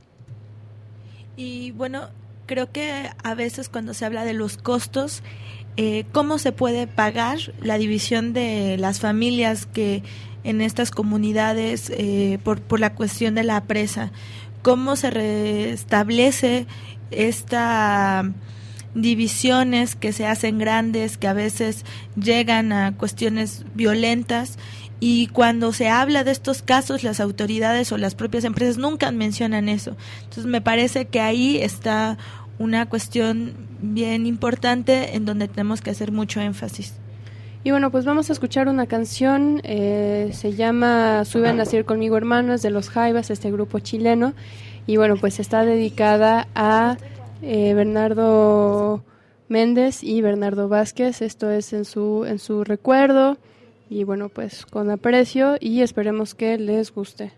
Y 1.36 1.70
bueno, 1.70 2.08
creo 2.46 2.72
que 2.72 3.08
a 3.22 3.34
veces 3.36 3.68
cuando 3.68 3.94
se 3.94 4.04
habla 4.04 4.24
de 4.24 4.32
los 4.32 4.56
costos, 4.56 5.22
eh, 5.76 6.04
¿cómo 6.10 6.38
se 6.38 6.50
puede 6.50 6.88
pagar 6.88 7.38
la 7.60 7.78
división 7.78 8.32
de 8.32 8.76
las 8.76 8.98
familias 8.98 9.66
que 9.66 10.02
en 10.42 10.60
estas 10.60 10.90
comunidades 10.90 11.90
eh, 11.90 12.40
por, 12.42 12.60
por 12.60 12.80
la 12.80 12.96
cuestión 12.96 13.36
de 13.36 13.44
la 13.44 13.62
presa? 13.62 14.10
¿Cómo 14.62 14.96
se 14.96 15.10
restablece 15.10 16.66
esta 17.12 18.32
divisiones 18.96 19.94
que 19.94 20.12
se 20.12 20.26
hacen 20.26 20.58
grandes, 20.58 21.18
que 21.18 21.28
a 21.28 21.34
veces 21.34 21.84
llegan 22.16 22.72
a 22.72 22.96
cuestiones 22.96 23.64
violentas 23.74 24.58
y 24.98 25.28
cuando 25.28 25.72
se 25.72 25.88
habla 25.88 26.24
de 26.24 26.30
estos 26.30 26.62
casos 26.62 27.04
las 27.04 27.20
autoridades 27.20 27.92
o 27.92 27.98
las 27.98 28.14
propias 28.14 28.44
empresas 28.44 28.78
nunca 28.78 29.10
mencionan 29.10 29.68
eso. 29.68 29.96
Entonces 30.20 30.46
me 30.46 30.60
parece 30.60 31.06
que 31.06 31.20
ahí 31.20 31.58
está 31.58 32.16
una 32.58 32.86
cuestión 32.86 33.54
bien 33.80 34.26
importante 34.26 35.14
en 35.16 35.24
donde 35.24 35.48
tenemos 35.48 35.82
que 35.82 35.90
hacer 35.90 36.12
mucho 36.12 36.40
énfasis. 36.40 36.94
Y 37.64 37.72
bueno, 37.72 37.90
pues 37.90 38.04
vamos 38.04 38.30
a 38.30 38.32
escuchar 38.32 38.68
una 38.68 38.86
canción, 38.86 39.60
eh, 39.64 40.30
se 40.32 40.52
llama 40.52 41.24
Sube 41.24 41.48
a 41.48 41.52
nacer 41.52 41.84
conmigo 41.84 42.16
hermano, 42.16 42.54
es 42.54 42.62
de 42.62 42.70
los 42.70 42.88
Jaivas, 42.88 43.28
este 43.30 43.50
grupo 43.50 43.80
chileno, 43.80 44.34
y 44.86 44.98
bueno, 44.98 45.16
pues 45.16 45.40
está 45.40 45.64
dedicada 45.64 46.46
a 46.54 46.96
eh, 47.42 47.74
Bernardo 47.74 49.02
Méndez 49.48 50.04
y 50.04 50.22
Bernardo 50.22 50.68
Vázquez, 50.68 51.22
esto 51.22 51.50
es 51.50 51.72
en 51.72 51.84
su, 51.84 52.24
en 52.24 52.38
su 52.38 52.62
recuerdo, 52.62 53.36
y 53.88 54.04
bueno, 54.04 54.28
pues 54.28 54.66
con 54.66 54.90
aprecio 54.90 55.56
y 55.60 55.82
esperemos 55.82 56.34
que 56.34 56.58
les 56.58 56.92
guste. 56.92 57.32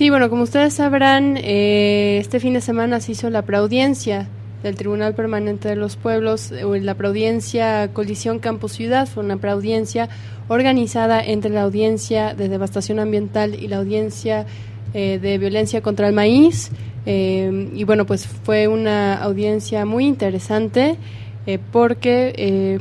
Sí, 0.00 0.08
bueno, 0.08 0.30
como 0.30 0.44
ustedes 0.44 0.72
sabrán, 0.72 1.36
eh, 1.36 2.16
este 2.22 2.40
fin 2.40 2.54
de 2.54 2.62
semana 2.62 3.00
se 3.00 3.12
hizo 3.12 3.28
la 3.28 3.42
preaudiencia 3.42 4.28
del 4.62 4.74
Tribunal 4.74 5.14
Permanente 5.14 5.68
de 5.68 5.76
los 5.76 5.96
Pueblos, 5.96 6.50
la 6.52 6.94
preaudiencia 6.94 7.92
Colisión 7.92 8.38
Campo 8.38 8.68
Ciudad, 8.68 9.06
fue 9.06 9.22
una 9.22 9.36
preaudiencia 9.36 10.08
organizada 10.48 11.22
entre 11.22 11.50
la 11.50 11.60
audiencia 11.64 12.32
de 12.32 12.48
devastación 12.48 12.98
ambiental 12.98 13.54
y 13.54 13.68
la 13.68 13.76
audiencia 13.76 14.46
eh, 14.94 15.18
de 15.20 15.36
violencia 15.36 15.82
contra 15.82 16.08
el 16.08 16.14
maíz. 16.14 16.70
Eh, 17.04 17.68
y 17.74 17.84
bueno, 17.84 18.06
pues 18.06 18.26
fue 18.26 18.68
una 18.68 19.16
audiencia 19.16 19.84
muy 19.84 20.06
interesante 20.06 20.96
eh, 21.44 21.58
porque 21.72 22.80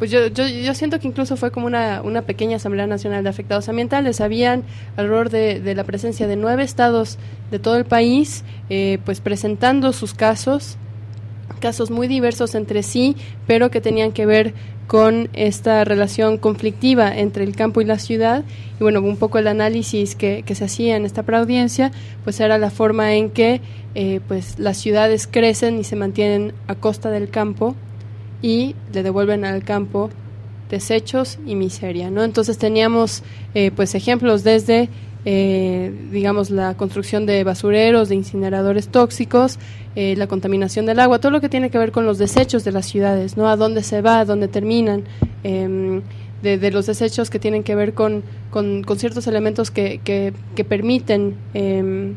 pues 0.00 0.10
yo, 0.10 0.28
yo, 0.28 0.48
yo 0.48 0.74
siento 0.74 0.98
que 0.98 1.06
incluso 1.06 1.36
fue 1.36 1.50
como 1.50 1.66
una, 1.66 2.00
una 2.00 2.22
pequeña 2.22 2.56
Asamblea 2.56 2.86
Nacional 2.86 3.22
de 3.22 3.28
Afectados 3.28 3.68
Ambientales. 3.68 4.22
Habían 4.22 4.62
alrededor 4.96 5.28
de, 5.28 5.60
de 5.60 5.74
la 5.74 5.84
presencia 5.84 6.26
de 6.26 6.36
nueve 6.36 6.62
estados 6.62 7.18
de 7.50 7.58
todo 7.58 7.76
el 7.76 7.84
país, 7.84 8.42
eh, 8.70 8.96
pues 9.04 9.20
presentando 9.20 9.92
sus 9.92 10.14
casos, 10.14 10.78
casos 11.60 11.90
muy 11.90 12.08
diversos 12.08 12.54
entre 12.54 12.82
sí, 12.82 13.14
pero 13.46 13.70
que 13.70 13.82
tenían 13.82 14.12
que 14.12 14.24
ver 14.24 14.54
con 14.86 15.28
esta 15.34 15.84
relación 15.84 16.38
conflictiva 16.38 17.14
entre 17.14 17.44
el 17.44 17.54
campo 17.54 17.82
y 17.82 17.84
la 17.84 17.98
ciudad. 17.98 18.42
Y 18.80 18.82
bueno, 18.82 19.02
un 19.02 19.18
poco 19.18 19.36
el 19.36 19.48
análisis 19.48 20.14
que, 20.14 20.44
que 20.46 20.54
se 20.54 20.64
hacía 20.64 20.96
en 20.96 21.04
esta 21.04 21.24
preaudiencia, 21.24 21.92
pues 22.24 22.40
era 22.40 22.56
la 22.56 22.70
forma 22.70 23.12
en 23.12 23.28
que 23.28 23.60
eh, 23.94 24.20
pues 24.26 24.58
las 24.58 24.78
ciudades 24.78 25.26
crecen 25.26 25.78
y 25.78 25.84
se 25.84 25.94
mantienen 25.94 26.54
a 26.68 26.74
costa 26.74 27.10
del 27.10 27.28
campo 27.28 27.76
y 28.42 28.74
le 28.92 29.02
devuelven 29.02 29.44
al 29.44 29.64
campo 29.64 30.10
desechos 30.68 31.38
y 31.46 31.56
miseria, 31.56 32.10
¿no? 32.10 32.22
Entonces 32.22 32.58
teníamos 32.58 33.22
eh, 33.54 33.70
pues 33.74 33.94
ejemplos 33.94 34.44
desde 34.44 34.88
eh, 35.24 35.92
digamos 36.10 36.50
la 36.50 36.74
construcción 36.76 37.26
de 37.26 37.44
basureros, 37.44 38.08
de 38.08 38.14
incineradores 38.14 38.88
tóxicos, 38.88 39.58
eh, 39.94 40.14
la 40.16 40.26
contaminación 40.26 40.86
del 40.86 40.98
agua, 41.00 41.18
todo 41.18 41.32
lo 41.32 41.40
que 41.40 41.48
tiene 41.50 41.70
que 41.70 41.76
ver 41.76 41.92
con 41.92 42.06
los 42.06 42.16
desechos 42.16 42.64
de 42.64 42.72
las 42.72 42.86
ciudades, 42.86 43.36
¿no? 43.36 43.48
A 43.48 43.56
dónde 43.56 43.82
se 43.82 44.00
va, 44.00 44.20
a 44.20 44.24
dónde 44.24 44.48
terminan. 44.48 45.04
em, 45.42 46.02
de, 46.42 46.58
de 46.58 46.70
los 46.70 46.86
desechos 46.86 47.30
que 47.30 47.38
tienen 47.38 47.62
que 47.62 47.74
ver 47.74 47.94
con, 47.94 48.22
con, 48.50 48.82
con 48.82 48.98
ciertos 48.98 49.26
elementos 49.26 49.70
que, 49.70 50.00
que, 50.02 50.32
que 50.54 50.64
permiten 50.64 51.36
em, 51.54 52.14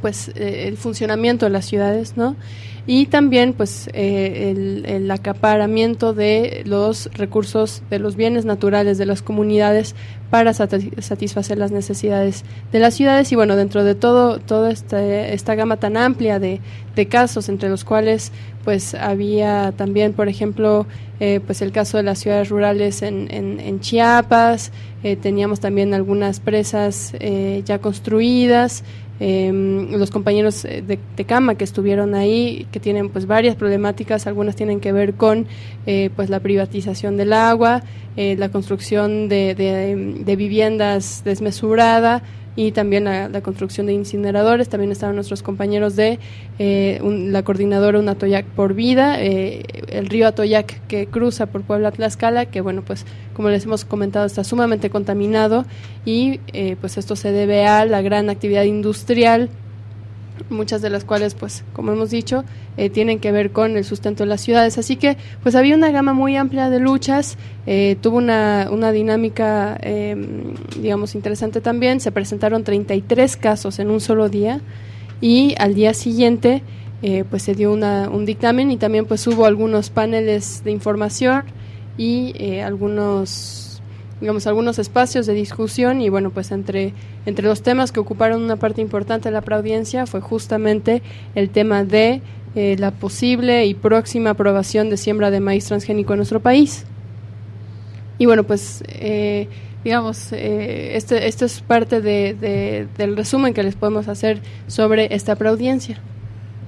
pues 0.00 0.28
eh, 0.34 0.68
el 0.68 0.76
funcionamiento 0.76 1.46
de 1.46 1.50
las 1.50 1.66
ciudades, 1.66 2.16
¿no? 2.16 2.36
Y 2.84 3.06
también 3.06 3.52
pues 3.52 3.88
eh, 3.92 4.50
el, 4.50 4.84
el 4.86 5.10
acaparamiento 5.10 6.14
de 6.14 6.62
los 6.66 7.08
recursos, 7.14 7.82
de 7.90 8.00
los 8.00 8.16
bienes 8.16 8.44
naturales 8.44 8.98
de 8.98 9.06
las 9.06 9.22
comunidades 9.22 9.94
para 10.30 10.52
sati- 10.52 11.00
satisfacer 11.00 11.58
las 11.58 11.70
necesidades 11.70 12.44
de 12.72 12.78
las 12.80 12.94
ciudades. 12.94 13.30
Y 13.30 13.36
bueno, 13.36 13.54
dentro 13.54 13.84
de 13.84 13.94
todo 13.94 14.38
toda 14.40 14.72
esta, 14.72 15.00
esta 15.04 15.54
gama 15.54 15.76
tan 15.76 15.96
amplia 15.96 16.40
de, 16.40 16.60
de 16.96 17.06
casos 17.06 17.48
entre 17.48 17.68
los 17.68 17.84
cuales 17.84 18.32
pues 18.64 18.94
había 18.94 19.72
también, 19.76 20.12
por 20.12 20.28
ejemplo, 20.28 20.86
eh, 21.20 21.40
pues 21.44 21.62
el 21.62 21.70
caso 21.72 21.96
de 21.98 22.04
las 22.04 22.18
ciudades 22.20 22.48
rurales 22.48 23.02
en, 23.02 23.28
en, 23.32 23.60
en 23.60 23.80
Chiapas, 23.80 24.72
eh, 25.02 25.16
teníamos 25.16 25.60
también 25.60 25.94
algunas 25.94 26.40
presas 26.40 27.12
eh, 27.18 27.62
ya 27.64 27.78
construidas, 27.80 28.84
eh, 29.20 29.50
los 29.90 30.10
compañeros 30.10 30.64
eh, 30.64 30.82
de, 30.86 30.98
de 31.16 31.24
cama 31.24 31.54
que 31.54 31.64
estuvieron 31.64 32.14
ahí, 32.14 32.66
que 32.72 32.80
tienen 32.80 33.08
pues 33.08 33.26
varias 33.26 33.56
problemáticas, 33.56 34.26
algunas 34.26 34.56
tienen 34.56 34.80
que 34.80 34.92
ver 34.92 35.14
con 35.14 35.46
eh, 35.86 36.10
pues 36.16 36.30
la 36.30 36.40
privatización 36.40 37.16
del 37.16 37.32
agua, 37.32 37.82
eh, 38.16 38.36
la 38.36 38.48
construcción 38.50 39.28
de, 39.28 39.54
de, 39.54 40.22
de 40.24 40.36
viviendas 40.36 41.22
desmesurada 41.24 42.22
y 42.56 42.72
también 42.72 43.04
la, 43.04 43.28
la 43.28 43.40
construcción 43.40 43.86
de 43.86 43.92
incineradores. 43.92 44.68
También 44.68 44.92
estaban 44.92 45.14
nuestros 45.14 45.42
compañeros 45.42 45.96
de 45.96 46.18
eh, 46.58 47.00
la 47.02 47.42
coordinadora 47.42 47.98
Un 47.98 48.08
Atoyac 48.08 48.46
por 48.46 48.74
Vida, 48.74 49.20
eh, 49.20 49.62
el 49.88 50.06
río 50.08 50.28
Atoyac 50.28 50.86
que 50.86 51.06
cruza 51.06 51.46
por 51.46 51.62
Puebla 51.62 51.90
Tlaxcala, 51.90 52.46
que 52.46 52.60
bueno, 52.60 52.82
pues 52.82 53.06
como 53.34 53.48
les 53.48 53.64
hemos 53.64 53.84
comentado 53.84 54.26
está 54.26 54.44
sumamente 54.44 54.90
contaminado 54.90 55.64
y 56.04 56.40
eh, 56.52 56.76
pues 56.80 56.98
esto 56.98 57.16
se 57.16 57.32
debe 57.32 57.66
a 57.66 57.84
la 57.86 58.02
gran 58.02 58.28
actividad 58.30 58.64
industrial 58.64 59.48
muchas 60.50 60.82
de 60.82 60.90
las 60.90 61.04
cuales, 61.04 61.34
pues, 61.34 61.64
como 61.72 61.92
hemos 61.92 62.10
dicho, 62.10 62.44
eh, 62.76 62.90
tienen 62.90 63.18
que 63.18 63.32
ver 63.32 63.52
con 63.52 63.76
el 63.76 63.84
sustento 63.84 64.24
de 64.24 64.28
las 64.28 64.40
ciudades. 64.40 64.78
Así 64.78 64.96
que, 64.96 65.16
pues, 65.42 65.54
había 65.54 65.74
una 65.74 65.90
gama 65.90 66.12
muy 66.12 66.36
amplia 66.36 66.70
de 66.70 66.80
luchas, 66.80 67.36
eh, 67.66 67.96
tuvo 68.00 68.18
una, 68.18 68.68
una 68.70 68.92
dinámica, 68.92 69.78
eh, 69.82 70.16
digamos, 70.80 71.14
interesante 71.14 71.60
también. 71.60 72.00
Se 72.00 72.12
presentaron 72.12 72.64
33 72.64 73.36
casos 73.36 73.78
en 73.78 73.90
un 73.90 74.00
solo 74.00 74.28
día 74.28 74.60
y 75.20 75.54
al 75.58 75.74
día 75.74 75.94
siguiente, 75.94 76.62
eh, 77.02 77.24
pues, 77.28 77.42
se 77.42 77.54
dio 77.54 77.72
una, 77.72 78.08
un 78.10 78.24
dictamen 78.26 78.70
y 78.70 78.76
también, 78.76 79.06
pues, 79.06 79.26
hubo 79.26 79.46
algunos 79.46 79.90
paneles 79.90 80.62
de 80.64 80.70
información 80.70 81.44
y 81.96 82.32
eh, 82.36 82.62
algunos 82.62 83.71
digamos, 84.22 84.46
algunos 84.46 84.78
espacios 84.78 85.26
de 85.26 85.34
discusión 85.34 86.00
y 86.00 86.08
bueno, 86.08 86.30
pues 86.30 86.50
entre, 86.50 86.94
entre 87.26 87.44
los 87.44 87.62
temas 87.62 87.92
que 87.92 88.00
ocuparon 88.00 88.40
una 88.42 88.56
parte 88.56 88.80
importante 88.80 89.28
de 89.28 89.34
la 89.34 89.42
preaudiencia 89.42 90.06
fue 90.06 90.22
justamente 90.22 91.02
el 91.34 91.50
tema 91.50 91.84
de 91.84 92.22
eh, 92.54 92.76
la 92.78 92.90
posible 92.92 93.66
y 93.66 93.74
próxima 93.74 94.30
aprobación 94.30 94.88
de 94.88 94.96
siembra 94.96 95.30
de 95.30 95.40
maíz 95.40 95.66
transgénico 95.66 96.14
en 96.14 96.18
nuestro 96.18 96.40
país. 96.40 96.84
Y 98.18 98.26
bueno, 98.26 98.44
pues 98.44 98.84
eh, 98.88 99.48
digamos, 99.84 100.32
eh, 100.32 100.96
este, 100.96 101.26
esto 101.26 101.44
es 101.44 101.60
parte 101.60 102.00
de, 102.00 102.34
de- 102.34 102.86
del 102.96 103.16
resumen 103.16 103.52
que 103.54 103.62
les 103.62 103.74
podemos 103.74 104.06
hacer 104.08 104.40
sobre 104.68 105.14
esta 105.14 105.34
preaudiencia. 105.36 105.98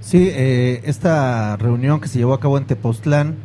Sí, 0.00 0.28
eh, 0.32 0.80
esta 0.84 1.56
reunión 1.56 2.00
que 2.00 2.08
se 2.08 2.18
llevó 2.18 2.34
a 2.34 2.40
cabo 2.40 2.58
en 2.58 2.64
Tepoztlán, 2.64 3.36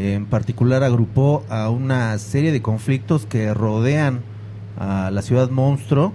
en 0.00 0.26
particular 0.26 0.82
agrupó 0.82 1.44
a 1.48 1.68
una 1.70 2.16
serie 2.18 2.52
de 2.52 2.62
conflictos 2.62 3.26
que 3.26 3.52
rodean 3.52 4.20
a 4.78 5.10
la 5.10 5.22
ciudad 5.22 5.50
monstruo 5.50 6.12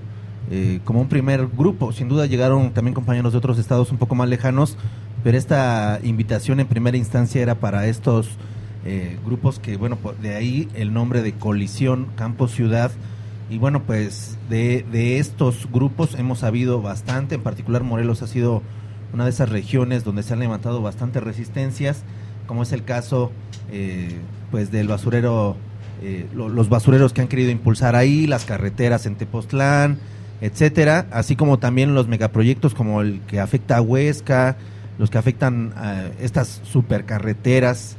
eh, 0.49 0.79
como 0.83 1.01
un 1.01 1.09
primer 1.09 1.47
grupo. 1.47 1.91
Sin 1.91 2.07
duda 2.07 2.25
llegaron 2.25 2.71
también 2.71 2.93
compañeros 2.93 3.33
de 3.33 3.37
otros 3.37 3.57
estados 3.57 3.91
un 3.91 3.97
poco 3.97 4.15
más 4.15 4.29
lejanos, 4.29 4.77
pero 5.23 5.37
esta 5.37 5.99
invitación 6.03 6.59
en 6.59 6.67
primera 6.67 6.97
instancia 6.97 7.41
era 7.41 7.55
para 7.55 7.87
estos 7.87 8.29
eh, 8.85 9.17
grupos 9.25 9.59
que, 9.59 9.77
bueno, 9.77 9.97
de 10.21 10.35
ahí 10.35 10.67
el 10.75 10.93
nombre 10.93 11.21
de 11.21 11.33
Colisión 11.33 12.07
Campo 12.15 12.47
Ciudad. 12.47 12.91
Y 13.49 13.57
bueno, 13.59 13.83
pues 13.83 14.37
de, 14.49 14.85
de 14.91 15.19
estos 15.19 15.67
grupos 15.71 16.15
hemos 16.15 16.39
sabido 16.39 16.81
bastante, 16.81 17.35
en 17.35 17.41
particular 17.41 17.83
Morelos 17.83 18.21
ha 18.23 18.27
sido 18.27 18.63
una 19.13 19.25
de 19.25 19.29
esas 19.29 19.49
regiones 19.49 20.03
donde 20.03 20.23
se 20.23 20.33
han 20.33 20.39
levantado 20.39 20.81
bastantes 20.81 21.23
resistencias, 21.23 22.03
como 22.47 22.63
es 22.63 22.71
el 22.71 22.83
caso 22.83 23.31
eh, 23.71 24.15
pues 24.51 24.71
del 24.71 24.87
basurero, 24.87 25.55
eh, 26.01 26.27
lo- 26.35 26.49
los 26.49 26.69
basureros 26.69 27.13
que 27.13 27.21
han 27.21 27.27
querido 27.27 27.51
impulsar 27.51 27.95
ahí, 27.95 28.27
las 28.27 28.45
carreteras 28.45 29.05
en 29.05 29.15
Tepoztlán, 29.15 29.97
etcétera, 30.41 31.07
así 31.11 31.35
como 31.35 31.59
también 31.59 31.95
los 31.95 32.07
megaproyectos 32.07 32.73
como 32.75 33.01
el 33.01 33.21
que 33.27 33.39
afecta 33.39 33.77
a 33.77 33.81
Huesca, 33.81 34.57
los 34.99 35.09
que 35.09 35.17
afectan 35.17 35.73
a 35.75 36.03
estas 36.21 36.61
supercarreteras 36.63 37.95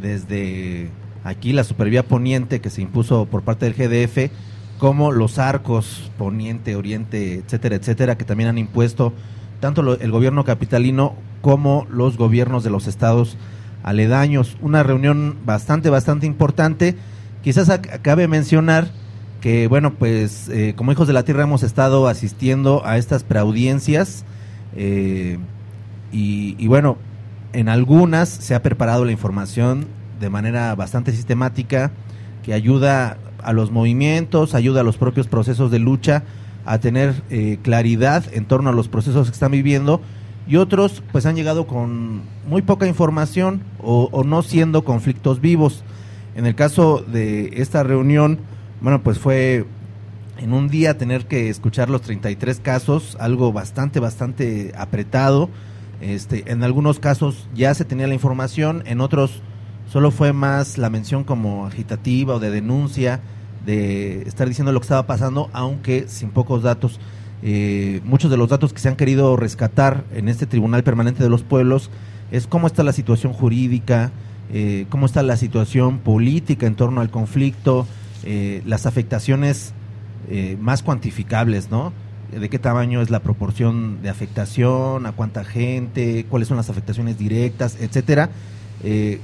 desde 0.00 0.88
aquí 1.24 1.52
la 1.52 1.64
supervía 1.64 2.02
poniente 2.04 2.60
que 2.60 2.70
se 2.70 2.82
impuso 2.82 3.26
por 3.26 3.42
parte 3.42 3.70
del 3.70 3.74
GDF, 3.74 4.30
como 4.78 5.12
los 5.12 5.38
arcos 5.38 6.10
poniente, 6.16 6.74
oriente, 6.76 7.34
etcétera, 7.34 7.76
etcétera, 7.76 8.16
que 8.16 8.24
también 8.24 8.48
han 8.48 8.58
impuesto 8.58 9.12
tanto 9.60 9.94
el 10.00 10.10
gobierno 10.10 10.44
capitalino 10.44 11.14
como 11.42 11.86
los 11.90 12.16
gobiernos 12.16 12.64
de 12.64 12.70
los 12.70 12.86
estados 12.86 13.36
aledaños. 13.82 14.56
Una 14.60 14.82
reunión 14.82 15.38
bastante, 15.44 15.90
bastante 15.90 16.26
importante. 16.26 16.96
Quizás 17.42 17.70
cabe 18.02 18.28
mencionar 18.28 18.88
que, 19.40 19.66
bueno, 19.68 19.94
pues 19.94 20.48
eh, 20.48 20.74
como 20.76 20.92
hijos 20.92 21.06
de 21.06 21.14
la 21.14 21.24
tierra 21.24 21.44
hemos 21.44 21.62
estado 21.62 22.08
asistiendo 22.08 22.82
a 22.84 22.98
estas 22.98 23.24
preaudiencias 23.24 24.24
eh, 24.76 25.38
y, 26.12 26.56
y 26.58 26.66
bueno, 26.68 26.98
en 27.52 27.68
algunas 27.68 28.28
se 28.28 28.54
ha 28.54 28.62
preparado 28.62 29.04
la 29.04 29.12
información 29.12 29.86
de 30.20 30.28
manera 30.28 30.74
bastante 30.74 31.12
sistemática 31.12 31.90
que 32.42 32.52
ayuda 32.52 33.16
a 33.42 33.52
los 33.52 33.70
movimientos, 33.70 34.54
ayuda 34.54 34.82
a 34.82 34.84
los 34.84 34.98
propios 34.98 35.26
procesos 35.26 35.70
de 35.70 35.78
lucha 35.78 36.22
a 36.64 36.78
tener 36.78 37.22
eh, 37.30 37.58
claridad 37.62 38.24
en 38.32 38.44
torno 38.44 38.70
a 38.70 38.72
los 38.72 38.88
procesos 38.88 39.28
que 39.28 39.34
están 39.34 39.52
viviendo 39.52 40.00
y 40.46 40.56
otros 40.56 41.02
pues 41.12 41.26
han 41.26 41.36
llegado 41.36 41.66
con 41.66 42.22
muy 42.46 42.62
poca 42.62 42.86
información 42.86 43.62
o, 43.82 44.24
no 44.24 44.42
siendo 44.42 44.84
conflictos 44.84 45.40
vivos. 45.40 45.84
En 46.34 46.46
el 46.46 46.54
caso 46.54 47.04
de 47.06 47.50
esta 47.56 47.82
reunión, 47.82 48.40
bueno, 48.80 49.02
pues 49.02 49.18
fue 49.18 49.66
en 50.38 50.52
un 50.52 50.68
día 50.68 50.96
tener 50.96 51.26
que 51.26 51.50
escuchar 51.50 51.90
los 51.90 52.02
33 52.02 52.60
casos, 52.60 53.16
algo 53.20 53.52
bastante, 53.52 54.00
bastante 54.00 54.72
apretado. 54.76 55.50
Este, 56.00 56.50
en 56.50 56.64
algunos 56.64 56.98
casos 56.98 57.46
ya 57.54 57.74
se 57.74 57.84
tenía 57.84 58.06
la 58.06 58.14
información, 58.14 58.82
en 58.86 59.00
otros 59.00 59.42
solo 59.92 60.10
fue 60.10 60.32
más 60.32 60.78
la 60.78 60.88
mención 60.88 61.24
como 61.24 61.66
agitativa 61.66 62.36
o 62.36 62.40
de 62.40 62.50
denuncia, 62.50 63.20
de 63.66 64.22
estar 64.22 64.48
diciendo 64.48 64.72
lo 64.72 64.80
que 64.80 64.84
estaba 64.84 65.06
pasando, 65.06 65.50
aunque 65.52 66.08
sin 66.08 66.30
pocos 66.30 66.62
datos. 66.62 66.98
Eh, 67.42 68.00
muchos 68.04 68.30
de 68.30 68.36
los 68.36 68.48
datos 68.48 68.72
que 68.72 68.80
se 68.80 68.88
han 68.88 68.96
querido 68.96 69.36
rescatar 69.36 70.04
en 70.14 70.28
este 70.28 70.46
Tribunal 70.46 70.82
Permanente 70.82 71.22
de 71.22 71.30
los 71.30 71.42
Pueblos 71.42 71.90
es 72.30 72.46
cómo 72.46 72.66
está 72.66 72.82
la 72.82 72.92
situación 72.92 73.32
jurídica, 73.32 74.12
eh, 74.52 74.86
cómo 74.88 75.06
está 75.06 75.22
la 75.22 75.36
situación 75.36 75.98
política 75.98 76.66
en 76.66 76.74
torno 76.74 77.00
al 77.00 77.10
conflicto, 77.10 77.86
eh, 78.24 78.62
las 78.66 78.84
afectaciones 78.86 79.72
eh, 80.28 80.56
más 80.60 80.82
cuantificables, 80.82 81.70
¿no? 81.70 81.92
De 82.30 82.48
qué 82.48 82.58
tamaño 82.58 83.00
es 83.00 83.10
la 83.10 83.20
proporción 83.20 84.02
de 84.02 84.08
afectación, 84.08 85.06
a 85.06 85.12
cuánta 85.12 85.44
gente, 85.44 86.26
cuáles 86.28 86.48
son 86.48 86.56
las 86.56 86.70
afectaciones 86.70 87.18
directas, 87.18 87.76
etcétera. 87.80 88.30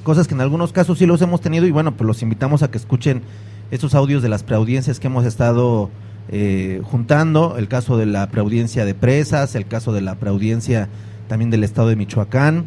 Cosas 0.02 0.26
que 0.26 0.34
en 0.34 0.40
algunos 0.40 0.72
casos 0.72 0.98
sí 0.98 1.06
los 1.06 1.22
hemos 1.22 1.40
tenido 1.40 1.66
y 1.66 1.70
bueno, 1.70 1.96
pues 1.96 2.06
los 2.06 2.22
invitamos 2.22 2.62
a 2.62 2.70
que 2.70 2.78
escuchen 2.78 3.22
estos 3.70 3.94
audios 3.94 4.22
de 4.22 4.28
las 4.28 4.42
preaudiencias 4.42 4.98
que 4.98 5.06
hemos 5.06 5.24
estado 5.24 5.88
eh, 6.28 6.82
juntando, 6.84 7.56
el 7.56 7.68
caso 7.68 7.96
de 7.96 8.06
la 8.06 8.28
preaudiencia 8.28 8.84
de 8.84 8.94
presas, 8.94 9.54
el 9.54 9.66
caso 9.66 9.92
de 9.92 10.00
la 10.00 10.16
preaudiencia 10.16 10.88
también 11.28 11.50
del 11.50 11.64
estado 11.64 11.88
de 11.88 11.96
Michoacán 11.96 12.64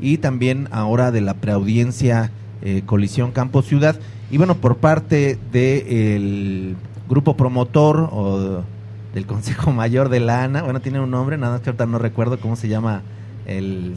y 0.00 0.18
también 0.18 0.68
ahora 0.72 1.12
de 1.12 1.20
la 1.20 1.34
preaudiencia 1.34 2.30
eh, 2.62 2.82
colisión 2.84 3.32
campo 3.32 3.62
ciudad. 3.62 3.96
Y 4.30 4.38
bueno 4.38 4.56
por 4.56 4.78
parte 4.78 5.38
del 5.52 6.76
grupo 7.08 7.36
promotor 7.36 8.08
o 8.10 8.64
del 9.14 9.26
Consejo 9.26 9.72
Mayor 9.72 10.08
de 10.08 10.20
la 10.20 10.42
ANA, 10.42 10.62
bueno 10.62 10.80
tiene 10.80 11.00
un 11.00 11.10
nombre, 11.10 11.38
nada 11.38 11.54
más 11.54 11.62
que 11.62 11.70
ahorita 11.70 11.86
no 11.86 11.98
recuerdo 11.98 12.40
cómo 12.40 12.56
se 12.56 12.68
llama 12.68 13.02
el, 13.46 13.94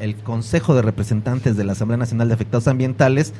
el 0.00 0.16
Consejo 0.16 0.74
de 0.74 0.82
Representantes 0.82 1.56
de 1.56 1.64
la 1.64 1.72
Asamblea 1.72 1.98
Nacional 1.98 2.28
de 2.28 2.34
Afectados 2.34 2.68
Ambientales, 2.68 3.34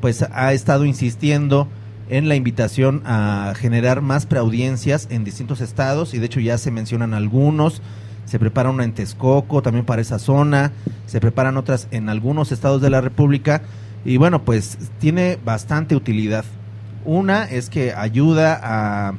pues 0.00 0.22
ha 0.22 0.52
estado 0.52 0.84
insistiendo 0.84 1.66
en 2.10 2.28
la 2.28 2.34
invitación 2.34 3.02
a 3.06 3.54
generar 3.56 4.02
más 4.02 4.26
preaudiencias 4.26 5.06
en 5.10 5.22
distintos 5.22 5.60
estados 5.60 6.12
y 6.12 6.18
de 6.18 6.26
hecho 6.26 6.40
ya 6.40 6.58
se 6.58 6.72
mencionan 6.72 7.14
algunos. 7.14 7.80
Se 8.26 8.38
prepara 8.38 8.70
una 8.70 8.84
en 8.84 8.92
Texcoco 8.92 9.62
también 9.62 9.86
para 9.86 10.02
esa 10.02 10.18
zona, 10.18 10.72
se 11.06 11.20
preparan 11.20 11.56
otras 11.56 11.88
en 11.92 12.08
algunos 12.08 12.52
estados 12.52 12.82
de 12.82 12.90
la 12.90 13.00
República 13.00 13.62
y 14.04 14.16
bueno, 14.16 14.42
pues 14.42 14.76
tiene 14.98 15.38
bastante 15.44 15.94
utilidad. 15.94 16.44
Una 17.04 17.44
es 17.44 17.70
que 17.70 17.94
ayuda 17.94 18.60
a, 18.62 19.14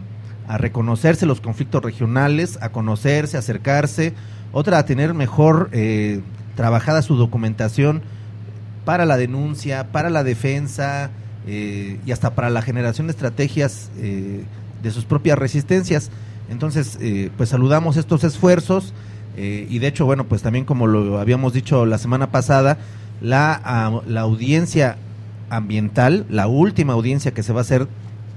reconocerse 0.57 1.25
los 1.25 1.39
conflictos 1.39 1.81
regionales, 1.81 2.59
a 2.61 2.73
conocerse, 2.73 3.37
acercarse. 3.37 4.13
Otra, 4.51 4.79
a 4.79 4.85
tener 4.85 5.13
mejor 5.13 5.69
eh, 5.71 6.19
trabajada 6.57 7.01
su 7.01 7.15
documentación 7.15 8.01
para 8.83 9.05
la 9.05 9.15
denuncia, 9.15 9.93
para 9.93 10.09
la 10.09 10.25
defensa 10.25 11.09
eh, 11.51 11.99
y 12.05 12.11
hasta 12.11 12.33
para 12.33 12.49
la 12.49 12.61
generación 12.61 13.07
de 13.07 13.11
estrategias 13.11 13.91
eh, 13.97 14.45
de 14.81 14.91
sus 14.91 15.03
propias 15.03 15.37
resistencias. 15.37 16.09
Entonces, 16.49 16.97
eh, 17.01 17.29
pues 17.35 17.49
saludamos 17.49 17.97
estos 17.97 18.23
esfuerzos 18.23 18.93
eh, 19.37 19.67
y 19.69 19.79
de 19.79 19.87
hecho, 19.87 20.05
bueno, 20.05 20.25
pues 20.25 20.41
también 20.41 20.65
como 20.65 20.87
lo 20.87 21.19
habíamos 21.19 21.53
dicho 21.53 21.85
la 21.85 21.97
semana 21.97 22.31
pasada, 22.31 22.77
la, 23.21 24.01
la 24.07 24.21
audiencia 24.21 24.97
ambiental, 25.49 26.25
la 26.29 26.47
última 26.47 26.93
audiencia 26.93 27.31
que 27.31 27.43
se 27.43 27.53
va 27.53 27.59
a 27.59 27.61
hacer, 27.61 27.87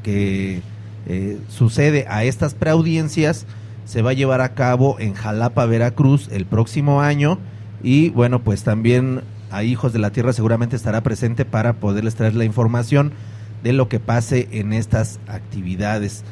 que 0.03 0.61
eh, 1.07 1.39
sucede 1.49 2.07
a 2.09 2.25
estas 2.25 2.55
preaudiencias, 2.55 3.47
se 3.85 4.03
va 4.03 4.11
a 4.11 4.15
llevar 4.15 4.41
a 4.41 4.55
cabo 4.55 4.97
en 4.99 5.15
Jalapa, 5.15 5.67
Veracruz, 5.67 6.29
el 6.33 6.47
próximo 6.47 7.01
año. 7.01 7.39
Y 7.83 8.11
bueno, 8.11 8.43
pues 8.43 8.65
también 8.65 9.21
a 9.51 9.63
Hijos 9.63 9.93
de 9.93 9.99
la 9.99 10.11
Tierra 10.11 10.33
seguramente 10.33 10.77
estará 10.77 11.03
presente 11.03 11.45
para 11.45 11.75
poderles 11.75 12.15
traer 12.15 12.35
la 12.35 12.45
información 12.45 13.13
de 13.63 13.73
lo 13.73 13.89
que 13.89 14.01
pase 14.01 14.49
en 14.53 14.73
estas 14.73 15.19
actividades. 15.27 16.25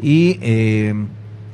Y, 0.00 0.38
eh, 0.40 0.94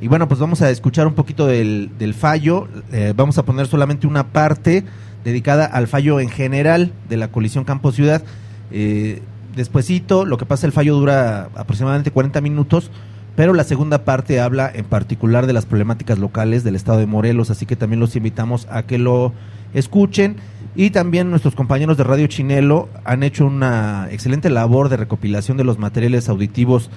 y 0.00 0.08
bueno, 0.08 0.28
pues 0.28 0.40
vamos 0.40 0.62
a 0.62 0.70
escuchar 0.70 1.06
un 1.06 1.14
poquito 1.14 1.46
del, 1.46 1.90
del 1.98 2.14
fallo. 2.14 2.68
Eh, 2.92 3.12
vamos 3.16 3.38
a 3.38 3.44
poner 3.44 3.66
solamente 3.66 4.06
una 4.06 4.28
parte 4.28 4.84
dedicada 5.24 5.64
al 5.64 5.88
fallo 5.88 6.20
en 6.20 6.28
general 6.28 6.92
de 7.08 7.16
la 7.16 7.28
colisión 7.28 7.64
campo-ciudad. 7.64 8.22
Eh, 8.70 9.22
despuesito, 9.56 10.24
lo 10.24 10.36
que 10.36 10.46
pasa, 10.46 10.66
el 10.66 10.72
fallo 10.72 10.94
dura 10.94 11.48
aproximadamente 11.54 12.10
40 12.10 12.40
minutos, 12.40 12.90
pero 13.34 13.54
la 13.54 13.64
segunda 13.64 14.04
parte 14.04 14.40
habla 14.40 14.70
en 14.72 14.84
particular 14.84 15.46
de 15.46 15.52
las 15.52 15.66
problemáticas 15.66 16.18
locales 16.18 16.64
del 16.64 16.76
estado 16.76 16.98
de 16.98 17.06
Morelos, 17.06 17.50
así 17.50 17.66
que 17.66 17.76
también 17.76 18.00
los 18.00 18.14
invitamos 18.16 18.68
a 18.70 18.84
que 18.84 18.98
lo 18.98 19.32
escuchen. 19.72 20.36
Y 20.76 20.90
también 20.90 21.30
nuestros 21.30 21.54
compañeros 21.54 21.96
de 21.96 22.04
Radio 22.04 22.26
Chinelo 22.26 22.88
han 23.04 23.22
hecho 23.22 23.46
una 23.46 24.08
excelente 24.10 24.50
labor 24.50 24.88
de 24.88 24.96
recopilación 24.96 25.56
de 25.56 25.64
los 25.64 25.78
materiales 25.78 26.28
auditivos 26.28 26.90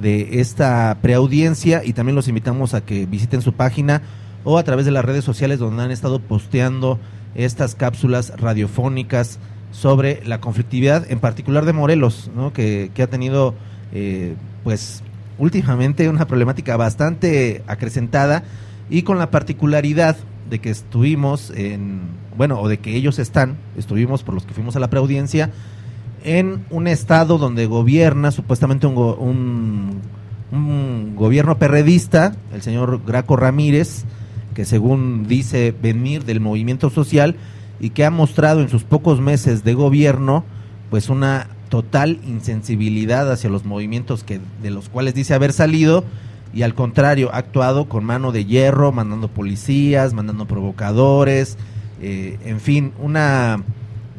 de 0.00 0.40
esta 0.40 0.98
preaudiencia 1.00 1.82
y 1.84 1.94
también 1.94 2.14
los 2.16 2.28
invitamos 2.28 2.74
a 2.74 2.82
que 2.82 3.06
visiten 3.06 3.40
su 3.40 3.54
página 3.54 4.02
o 4.44 4.58
a 4.58 4.64
través 4.64 4.84
de 4.84 4.90
las 4.90 5.04
redes 5.04 5.24
sociales 5.24 5.58
donde 5.58 5.82
han 5.82 5.90
estado 5.90 6.18
posteando 6.20 6.98
estas 7.34 7.74
cápsulas 7.74 8.34
radiofónicas 8.36 9.38
sobre 9.70 10.22
la 10.26 10.40
conflictividad, 10.40 11.10
en 11.10 11.18
particular 11.18 11.64
de 11.64 11.72
Morelos, 11.72 12.30
¿no? 12.36 12.52
que, 12.52 12.90
que 12.94 13.02
ha 13.02 13.06
tenido 13.06 13.54
eh, 13.92 14.34
pues 14.62 15.02
últimamente 15.38 16.08
una 16.10 16.26
problemática 16.26 16.76
bastante 16.76 17.62
acrecentada 17.66 18.42
y 18.90 19.02
con 19.02 19.18
la 19.18 19.30
particularidad 19.30 20.16
de 20.50 20.58
que 20.58 20.68
estuvimos 20.68 21.50
en, 21.56 22.00
bueno, 22.36 22.60
o 22.60 22.68
de 22.68 22.78
que 22.78 22.94
ellos 22.96 23.18
están, 23.18 23.56
estuvimos 23.76 24.22
por 24.22 24.34
los 24.34 24.44
que 24.46 24.54
fuimos 24.54 24.76
a 24.76 24.80
la 24.80 24.90
preaudiencia, 24.90 25.50
en 26.24 26.64
un 26.70 26.86
estado 26.86 27.38
donde 27.38 27.66
gobierna 27.66 28.30
supuestamente 28.30 28.86
un, 28.86 28.94
go- 28.94 29.16
un, 29.16 30.00
un 30.52 31.14
gobierno 31.16 31.58
perredista, 31.58 32.34
el 32.52 32.62
señor 32.62 33.02
Graco 33.06 33.36
Ramírez, 33.36 34.04
que 34.54 34.64
según 34.64 35.26
dice 35.26 35.74
venir 35.82 36.24
del 36.24 36.40
movimiento 36.40 36.90
social 36.90 37.36
y 37.80 37.90
que 37.90 38.04
ha 38.04 38.10
mostrado 38.10 38.60
en 38.60 38.68
sus 38.68 38.84
pocos 38.84 39.20
meses 39.20 39.64
de 39.64 39.74
gobierno 39.74 40.44
pues 40.90 41.08
una 41.08 41.48
total 41.70 42.20
insensibilidad 42.26 43.32
hacia 43.32 43.48
los 43.48 43.64
movimientos 43.64 44.24
que 44.24 44.40
de 44.62 44.70
los 44.70 44.90
cuales 44.90 45.14
dice 45.14 45.32
haber 45.32 45.54
salido 45.54 46.04
y 46.52 46.62
al 46.62 46.74
contrario 46.74 47.30
ha 47.32 47.38
actuado 47.38 47.88
con 47.88 48.04
mano 48.04 48.30
de 48.30 48.44
hierro 48.44 48.92
mandando 48.92 49.28
policías 49.28 50.12
mandando 50.12 50.44
provocadores 50.46 51.56
eh, 52.02 52.38
en 52.44 52.60
fin 52.60 52.92
una 52.98 53.62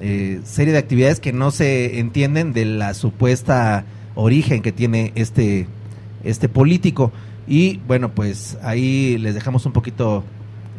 eh, 0.01 0.41
serie 0.45 0.73
de 0.73 0.80
actividades 0.80 1.19
que 1.19 1.34
no 1.34 1.51
se 1.51 1.99
entienden 1.99 2.53
de 2.53 2.65
la 2.65 2.93
supuesta 2.93 3.84
origen 4.15 4.61
que 4.61 4.72
tiene 4.72 5.11
este 5.15 5.68
este 6.23 6.47
político 6.47 7.11
y 7.45 7.81
bueno 7.88 8.15
pues 8.15 8.57
ahí 8.64 9.18
les 9.18 9.35
dejamos 9.35 9.65
un 9.65 9.73
poquito 9.73 10.23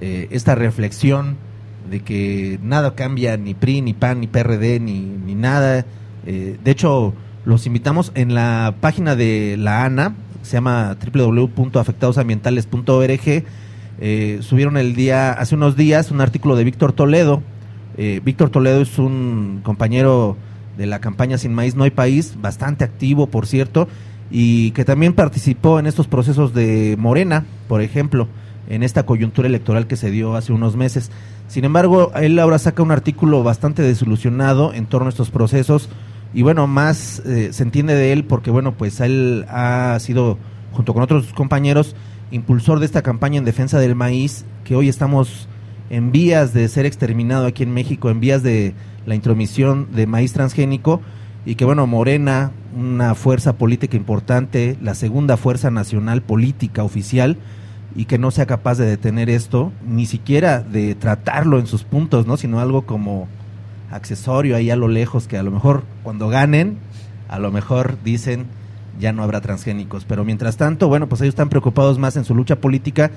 eh, 0.00 0.28
esta 0.30 0.54
reflexión 0.54 1.36
de 1.90 2.00
que 2.00 2.58
nada 2.62 2.94
cambia 2.94 3.36
ni 3.36 3.52
PRI 3.52 3.82
ni 3.82 3.92
PAN 3.92 4.20
ni 4.20 4.26
PRD 4.26 4.80
ni, 4.80 5.00
ni 5.00 5.34
nada 5.34 5.84
de 6.24 6.70
hecho, 6.70 7.12
los 7.44 7.66
invitamos 7.66 8.12
en 8.14 8.34
la 8.34 8.76
página 8.80 9.14
de 9.14 9.58
la 9.58 9.84
ANA, 9.84 10.14
se 10.40 10.54
llama 10.54 10.96
www.afectadosambientales.org. 11.14 13.44
Eh, 14.00 14.38
subieron 14.42 14.76
el 14.76 14.94
día, 14.94 15.32
hace 15.32 15.54
unos 15.54 15.76
días, 15.76 16.10
un 16.10 16.20
artículo 16.20 16.56
de 16.56 16.64
Víctor 16.64 16.92
Toledo. 16.92 17.42
Eh, 17.96 18.20
Víctor 18.24 18.50
Toledo 18.50 18.80
es 18.80 18.98
un 18.98 19.60
compañero 19.62 20.36
de 20.76 20.86
la 20.86 21.00
campaña 21.00 21.38
Sin 21.38 21.54
Maíz 21.54 21.76
No 21.76 21.84
hay 21.84 21.90
País, 21.90 22.36
bastante 22.40 22.84
activo, 22.84 23.28
por 23.28 23.46
cierto, 23.46 23.88
y 24.30 24.72
que 24.72 24.84
también 24.84 25.12
participó 25.12 25.78
en 25.78 25.86
estos 25.86 26.08
procesos 26.08 26.52
de 26.54 26.96
Morena, 26.98 27.44
por 27.68 27.82
ejemplo, 27.82 28.28
en 28.68 28.82
esta 28.82 29.04
coyuntura 29.04 29.46
electoral 29.46 29.86
que 29.86 29.96
se 29.96 30.10
dio 30.10 30.34
hace 30.34 30.52
unos 30.52 30.76
meses. 30.76 31.10
Sin 31.46 31.64
embargo, 31.64 32.10
él 32.16 32.38
ahora 32.38 32.58
saca 32.58 32.82
un 32.82 32.90
artículo 32.90 33.42
bastante 33.42 33.82
desilusionado 33.82 34.72
en 34.72 34.86
torno 34.86 35.06
a 35.06 35.10
estos 35.10 35.30
procesos 35.30 35.88
y 36.32 36.42
bueno, 36.42 36.66
más 36.66 37.20
eh, 37.20 37.52
se 37.52 37.62
entiende 37.62 37.94
de 37.94 38.12
él 38.12 38.24
porque 38.24 38.50
bueno, 38.50 38.72
pues 38.72 39.00
él 39.00 39.44
ha 39.48 39.96
sido, 40.00 40.38
junto 40.72 40.92
con 40.94 41.02
otros 41.02 41.32
compañeros, 41.32 41.94
impulsor 42.30 42.80
de 42.80 42.86
esta 42.86 43.02
campaña 43.02 43.38
en 43.38 43.44
defensa 43.44 43.78
del 43.78 43.94
maíz, 43.94 44.44
que 44.64 44.76
hoy 44.76 44.88
estamos 44.88 45.48
en 45.90 46.12
vías 46.12 46.52
de 46.54 46.66
ser 46.68 46.86
exterminado 46.86 47.46
aquí 47.46 47.62
en 47.62 47.74
México, 47.74 48.10
en 48.10 48.20
vías 48.20 48.42
de 48.42 48.74
la 49.06 49.14
intromisión 49.14 49.88
de 49.92 50.06
maíz 50.06 50.32
transgénico, 50.32 51.00
y 51.46 51.56
que 51.56 51.64
bueno, 51.64 51.86
Morena, 51.86 52.52
una 52.74 53.14
fuerza 53.14 53.54
política 53.58 53.96
importante, 53.96 54.78
la 54.80 54.94
segunda 54.94 55.36
fuerza 55.36 55.70
nacional 55.70 56.22
política 56.22 56.82
oficial, 56.82 57.36
y 57.94 58.06
que 58.06 58.18
no 58.18 58.30
sea 58.30 58.46
capaz 58.46 58.78
de 58.78 58.86
detener 58.86 59.30
esto, 59.30 59.72
ni 59.86 60.06
siquiera 60.06 60.60
de 60.60 60.94
tratarlo 60.94 61.58
en 61.58 61.66
sus 61.66 61.84
puntos, 61.84 62.26
¿no? 62.26 62.36
Sino 62.36 62.58
algo 62.60 62.86
como 62.86 63.28
accesorio 63.90 64.56
ahí 64.56 64.70
a 64.70 64.76
lo 64.76 64.88
lejos, 64.88 65.28
que 65.28 65.38
a 65.38 65.42
lo 65.42 65.52
mejor 65.52 65.84
cuando 66.02 66.28
ganen, 66.28 66.78
a 67.28 67.38
lo 67.38 67.52
mejor 67.52 67.98
dicen 68.02 68.46
ya 68.98 69.12
no 69.12 69.22
habrá 69.22 69.40
transgénicos. 69.40 70.04
Pero 70.04 70.24
mientras 70.24 70.56
tanto, 70.56 70.88
bueno, 70.88 71.08
pues 71.08 71.20
ellos 71.20 71.32
están 71.32 71.48
preocupados 71.48 71.98
más 71.98 72.16
en 72.16 72.24
su 72.24 72.34
lucha 72.34 72.56
política 72.56 73.10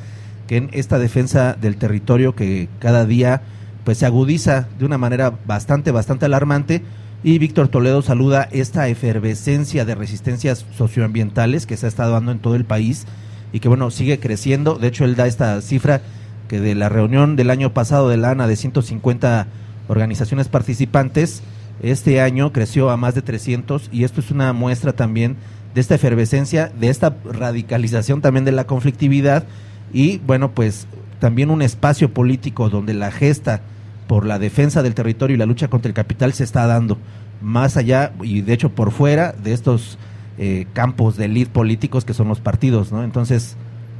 que 0.47 0.57
en 0.57 0.69
esta 0.71 0.97
defensa 0.97 1.57
del 1.59 1.77
territorio 1.77 2.35
que 2.35 2.69
cada 2.79 3.05
día 3.05 3.41
pues 3.83 3.99
se 3.99 4.05
agudiza 4.05 4.67
de 4.77 4.85
una 4.85 4.97
manera 4.97 5.33
bastante, 5.45 5.91
bastante 5.91 6.25
alarmante. 6.25 6.83
Y 7.23 7.39
Víctor 7.39 7.67
Toledo 7.69 8.01
saluda 8.01 8.47
esta 8.51 8.87
efervescencia 8.89 9.85
de 9.85 9.95
resistencias 9.95 10.65
socioambientales 10.77 11.65
que 11.65 11.77
se 11.77 11.85
ha 11.85 11.89
estado 11.89 12.11
dando 12.13 12.31
en 12.31 12.39
todo 12.39 12.55
el 12.55 12.65
país 12.65 13.05
y 13.51 13.59
que 13.59 13.69
bueno, 13.69 13.89
sigue 13.91 14.19
creciendo. 14.19 14.75
De 14.75 14.87
hecho, 14.87 15.05
él 15.05 15.15
da 15.15 15.27
esta 15.27 15.59
cifra 15.61 16.01
que 16.47 16.59
de 16.59 16.75
la 16.75 16.89
reunión 16.89 17.35
del 17.35 17.49
año 17.49 17.73
pasado 17.73 18.09
de 18.09 18.17
la 18.17 18.31
ANA 18.31 18.47
de 18.47 18.55
150 18.55 19.47
organizaciones 19.87 20.47
participantes, 20.47 21.41
este 21.81 22.21
año 22.21 22.51
creció 22.51 22.89
a 22.89 22.97
más 22.97 23.15
de 23.15 23.21
300 23.21 23.89
y 23.91 24.03
esto 24.03 24.21
es 24.21 24.31
una 24.31 24.51
muestra 24.53 24.93
también 24.93 25.37
de 25.73 25.81
esta 25.81 25.95
efervescencia, 25.95 26.71
de 26.79 26.89
esta 26.89 27.15
radicalización 27.23 28.21
también 28.21 28.45
de 28.45 28.51
la 28.51 28.65
conflictividad 28.65 29.45
y 29.93 30.19
bueno, 30.19 30.51
pues 30.51 30.87
también 31.19 31.49
un 31.49 31.61
espacio 31.61 32.13
político 32.13 32.69
donde 32.69 32.93
la 32.93 33.11
gesta 33.11 33.61
por 34.07 34.25
la 34.25 34.39
defensa 34.39 34.83
del 34.83 34.93
territorio 34.93 35.35
y 35.35 35.37
la 35.37 35.45
lucha 35.45 35.67
contra 35.67 35.89
el 35.89 35.93
capital 35.93 36.33
se 36.33 36.43
está 36.43 36.65
dando 36.67 36.97
más 37.41 37.77
allá 37.77 38.13
y 38.21 38.41
de 38.41 38.53
hecho 38.53 38.69
por 38.69 38.91
fuera 38.91 39.33
de 39.33 39.53
estos 39.53 39.97
eh, 40.37 40.65
campos 40.73 41.17
de 41.17 41.25
elite 41.25 41.51
políticos 41.51 42.05
que 42.05 42.13
son 42.13 42.27
los 42.27 42.39
partidos, 42.39 42.91
¿no? 42.91 43.03
Entonces, 43.03 43.55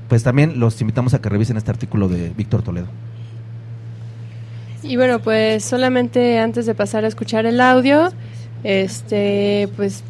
pues 0.07 0.23
también 0.23 0.59
los 0.59 0.79
invitamos 0.81 1.13
a 1.13 1.21
que 1.21 1.29
revisen 1.29 1.57
este 1.57 1.71
artículo 1.71 2.07
de 2.07 2.29
Víctor 2.29 2.61
Toledo. 2.61 2.87
Y 4.83 4.95
bueno, 4.95 5.19
pues 5.19 5.65
solamente 5.65 6.39
antes 6.39 6.65
de 6.65 6.75
pasar 6.75 7.03
a 7.03 7.07
escuchar 7.07 7.45
el 7.45 7.59
audio, 7.59 8.09
este, 8.63 9.67
pues 9.75 10.03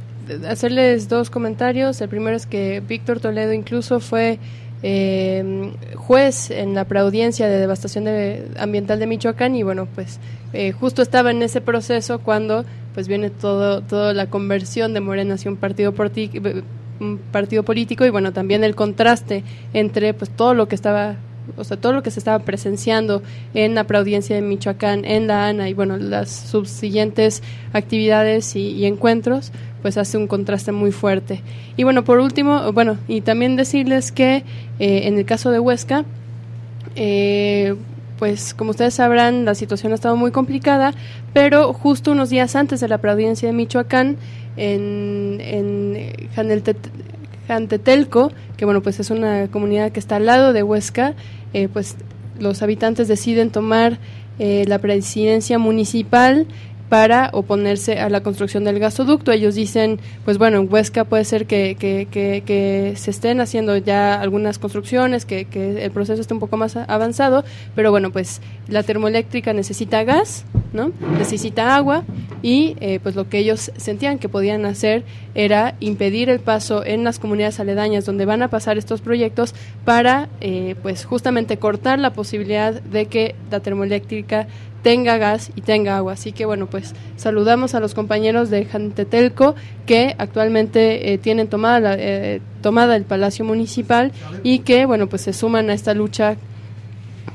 hacerles 0.47 1.09
dos 1.09 1.29
comentarios. 1.29 1.99
El 2.01 2.09
primero 2.09 2.35
es 2.35 2.45
que 2.45 2.81
Víctor 2.87 3.19
Toledo 3.19 3.53
incluso 3.53 3.99
fue 3.99 4.39
eh, 4.83 5.71
juez 5.95 6.51
en 6.51 6.73
la 6.75 6.85
preaudiencia 6.85 7.47
de 7.47 7.57
devastación 7.57 8.03
de- 8.05 8.47
ambiental 8.59 8.99
de 8.99 9.07
Michoacán 9.07 9.55
y 9.55 9.63
bueno, 9.63 9.87
pues 9.93 10.19
eh, 10.53 10.71
justo 10.71 11.01
estaba 11.01 11.31
en 11.31 11.41
ese 11.41 11.61
proceso 11.61 12.19
cuando 12.19 12.63
pues 12.93 13.07
viene 13.07 13.29
todo 13.29 13.81
toda 13.81 14.13
la 14.13 14.27
conversión 14.27 14.93
de 14.93 14.99
Morena 15.01 15.35
hacia 15.35 15.51
un 15.51 15.57
partido 15.57 15.93
un 16.99 17.19
partido 17.31 17.63
político 17.63 18.05
y 18.05 18.09
bueno, 18.09 18.33
también 18.33 18.63
el 18.63 18.75
contraste 18.75 19.43
entre 19.73 20.13
pues 20.13 20.29
todo 20.31 20.53
lo 20.53 20.67
que 20.67 20.75
estaba 20.75 21.15
o 21.55 21.63
sea, 21.63 21.77
todo 21.77 21.93
lo 21.93 22.03
que 22.03 22.11
se 22.11 22.19
estaba 22.19 22.39
presenciando 22.39 23.21
en 23.53 23.73
la 23.73 23.85
preaudiencia 23.85 24.35
de 24.35 24.41
Michoacán, 24.41 25.05
en 25.05 25.27
la 25.27 25.47
ANA 25.47 25.69
y 25.69 25.73
bueno, 25.73 25.95
las 25.97 26.29
subsiguientes 26.29 27.41
actividades 27.71 28.55
y, 28.57 28.71
y 28.71 28.85
encuentros, 28.85 29.51
pues 29.87 29.97
hace 29.97 30.17
un 30.17 30.27
contraste 30.27 30.73
muy 30.73 30.91
fuerte. 30.91 31.41
Y 31.77 31.83
bueno, 31.83 32.03
por 32.03 32.19
último, 32.19 32.73
bueno, 32.73 32.97
y 33.07 33.21
también 33.21 33.55
decirles 33.55 34.11
que 34.11 34.43
eh, 34.79 35.03
en 35.05 35.17
el 35.17 35.23
caso 35.23 35.49
de 35.49 35.61
Huesca, 35.61 36.03
eh, 36.97 37.73
pues 38.19 38.53
como 38.53 38.71
ustedes 38.71 38.95
sabrán, 38.95 39.45
la 39.45 39.55
situación 39.55 39.93
ha 39.93 39.95
estado 39.95 40.17
muy 40.17 40.31
complicada, 40.31 40.93
pero 41.31 41.71
justo 41.71 42.11
unos 42.11 42.29
días 42.29 42.57
antes 42.57 42.81
de 42.81 42.89
la 42.89 42.97
preaudiencia 42.97 43.47
de 43.47 43.53
Michoacán, 43.53 44.17
en, 44.57 45.37
en 45.39 46.17
Jantetelco, 47.47 48.33
que 48.57 48.65
bueno, 48.65 48.81
pues 48.81 48.99
es 48.99 49.09
una 49.09 49.47
comunidad 49.47 49.93
que 49.93 50.01
está 50.01 50.17
al 50.17 50.25
lado 50.25 50.51
de 50.51 50.63
Huesca, 50.63 51.13
eh, 51.53 51.69
pues 51.69 51.95
los 52.41 52.61
habitantes 52.61 53.07
deciden 53.07 53.51
tomar 53.51 53.99
eh, 54.37 54.65
la 54.67 54.79
presidencia 54.79 55.57
municipal 55.59 56.45
para 56.89 57.29
oponerse 57.33 57.99
a 57.99 58.09
la 58.09 58.21
construcción 58.21 58.63
del 58.63 58.79
gasoducto. 58.79 59.31
Ellos 59.31 59.55
dicen, 59.55 59.99
pues 60.25 60.37
bueno, 60.37 60.57
en 60.57 60.71
Huesca 60.71 61.03
puede 61.03 61.25
ser 61.25 61.45
que, 61.45 61.75
que, 61.79 62.07
que, 62.11 62.93
se 62.95 63.11
estén 63.11 63.41
haciendo 63.41 63.77
ya 63.77 64.19
algunas 64.19 64.59
construcciones, 64.59 65.25
que, 65.25 65.47
el 65.51 65.91
proceso 65.91 66.21
esté 66.21 66.33
un 66.33 66.39
poco 66.39 66.57
más 66.57 66.75
avanzado, 66.75 67.43
pero 67.75 67.91
bueno, 67.91 68.11
pues 68.11 68.41
la 68.67 68.83
termoeléctrica 68.83 69.53
necesita 69.53 70.03
gas, 70.03 70.45
¿no? 70.73 70.91
Necesita 71.17 71.75
agua 71.75 72.03
y 72.41 72.75
eh, 72.79 72.99
pues 73.01 73.15
lo 73.15 73.29
que 73.29 73.39
ellos 73.39 73.71
sentían 73.77 74.19
que 74.19 74.29
podían 74.29 74.65
hacer 74.65 75.03
era 75.35 75.75
impedir 75.79 76.29
el 76.29 76.39
paso 76.39 76.85
en 76.85 77.03
las 77.03 77.19
comunidades 77.19 77.59
aledañas 77.59 78.05
donde 78.05 78.25
van 78.25 78.41
a 78.41 78.49
pasar 78.49 78.77
estos 78.77 79.01
proyectos 79.01 79.53
para 79.85 80.29
eh, 80.41 80.75
pues 80.81 81.05
justamente 81.05 81.57
cortar 81.57 81.99
la 81.99 82.13
posibilidad 82.13 82.73
de 82.73 83.05
que 83.07 83.35
la 83.51 83.59
termoeléctrica 83.59 84.47
tenga 84.87 85.17
gas 85.17 85.51
y 85.53 85.59
tenga 85.63 85.97
agua. 85.97 86.13
Así 86.13 86.31
que 86.31 86.45
bueno, 86.45 86.67
pues 86.67 86.95
saludamos 87.17 87.75
a 87.75 87.81
los 87.81 87.93
compañeros 87.93 88.49
de 88.49 88.63
Jantetelco 88.63 89.53
que 89.85 90.15
actualmente 90.17 91.11
eh, 91.11 91.17
tienen 91.17 91.49
tomada, 91.49 91.97
eh, 91.99 92.39
tomada 92.61 92.95
el 92.95 93.03
Palacio 93.03 93.43
Municipal 93.43 94.13
y 94.43 94.59
que 94.59 94.85
bueno, 94.85 95.07
pues 95.07 95.23
se 95.23 95.33
suman 95.33 95.69
a 95.69 95.73
esta 95.73 95.93
lucha 95.93 96.37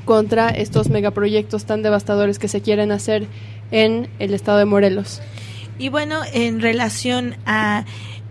contra 0.03 0.49
estos 0.49 0.89
megaproyectos 0.89 1.65
tan 1.65 1.83
devastadores 1.83 2.39
que 2.39 2.47
se 2.47 2.61
quieren 2.61 2.91
hacer 2.91 3.27
en 3.69 4.09
el 4.17 4.33
estado 4.33 4.57
de 4.57 4.65
Morelos. 4.65 5.21
Y 5.77 5.89
bueno, 5.89 6.21
en 6.33 6.59
relación 6.59 7.35
a 7.45 7.85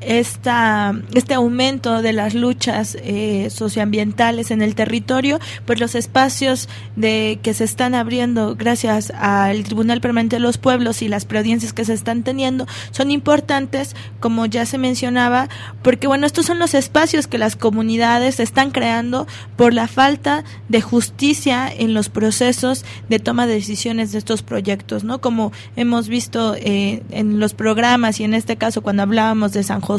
esta, 0.06 0.94
este 1.14 1.34
aumento 1.34 2.02
de 2.02 2.12
las 2.12 2.34
luchas 2.34 2.96
eh, 3.00 3.48
socioambientales 3.50 4.50
en 4.50 4.62
el 4.62 4.74
territorio, 4.74 5.38
pues 5.64 5.80
los 5.80 5.94
espacios 5.94 6.68
de 6.96 7.38
que 7.42 7.54
se 7.54 7.64
están 7.64 7.94
abriendo 7.94 8.56
gracias 8.56 9.12
al 9.16 9.62
Tribunal 9.64 10.00
Permanente 10.00 10.36
de 10.36 10.40
los 10.40 10.58
Pueblos 10.58 11.02
y 11.02 11.08
las 11.08 11.24
preaudiencias 11.24 11.72
que 11.72 11.84
se 11.84 11.92
están 11.92 12.22
teniendo 12.22 12.66
son 12.90 13.10
importantes, 13.10 13.94
como 14.20 14.46
ya 14.46 14.66
se 14.66 14.78
mencionaba, 14.78 15.48
porque 15.82 16.06
bueno, 16.06 16.26
estos 16.26 16.46
son 16.46 16.58
los 16.58 16.74
espacios 16.74 17.26
que 17.26 17.38
las 17.38 17.56
comunidades 17.56 18.40
están 18.40 18.70
creando 18.70 19.26
por 19.56 19.72
la 19.72 19.86
falta 19.86 20.44
de 20.68 20.80
justicia 20.80 21.72
en 21.72 21.94
los 21.94 22.08
procesos 22.08 22.84
de 23.08 23.18
toma 23.18 23.46
de 23.46 23.54
decisiones 23.54 24.12
de 24.12 24.18
estos 24.18 24.42
proyectos, 24.42 25.04
¿no? 25.04 25.20
Como 25.20 25.52
hemos 25.76 26.08
visto 26.08 26.54
eh, 26.56 27.02
en 27.10 27.38
los 27.38 27.54
programas 27.54 28.20
y 28.20 28.24
en 28.24 28.34
este 28.34 28.56
caso 28.56 28.82
cuando 28.82 29.02
hablábamos 29.02 29.52
de 29.52 29.62
San 29.62 29.80
José 29.80 29.91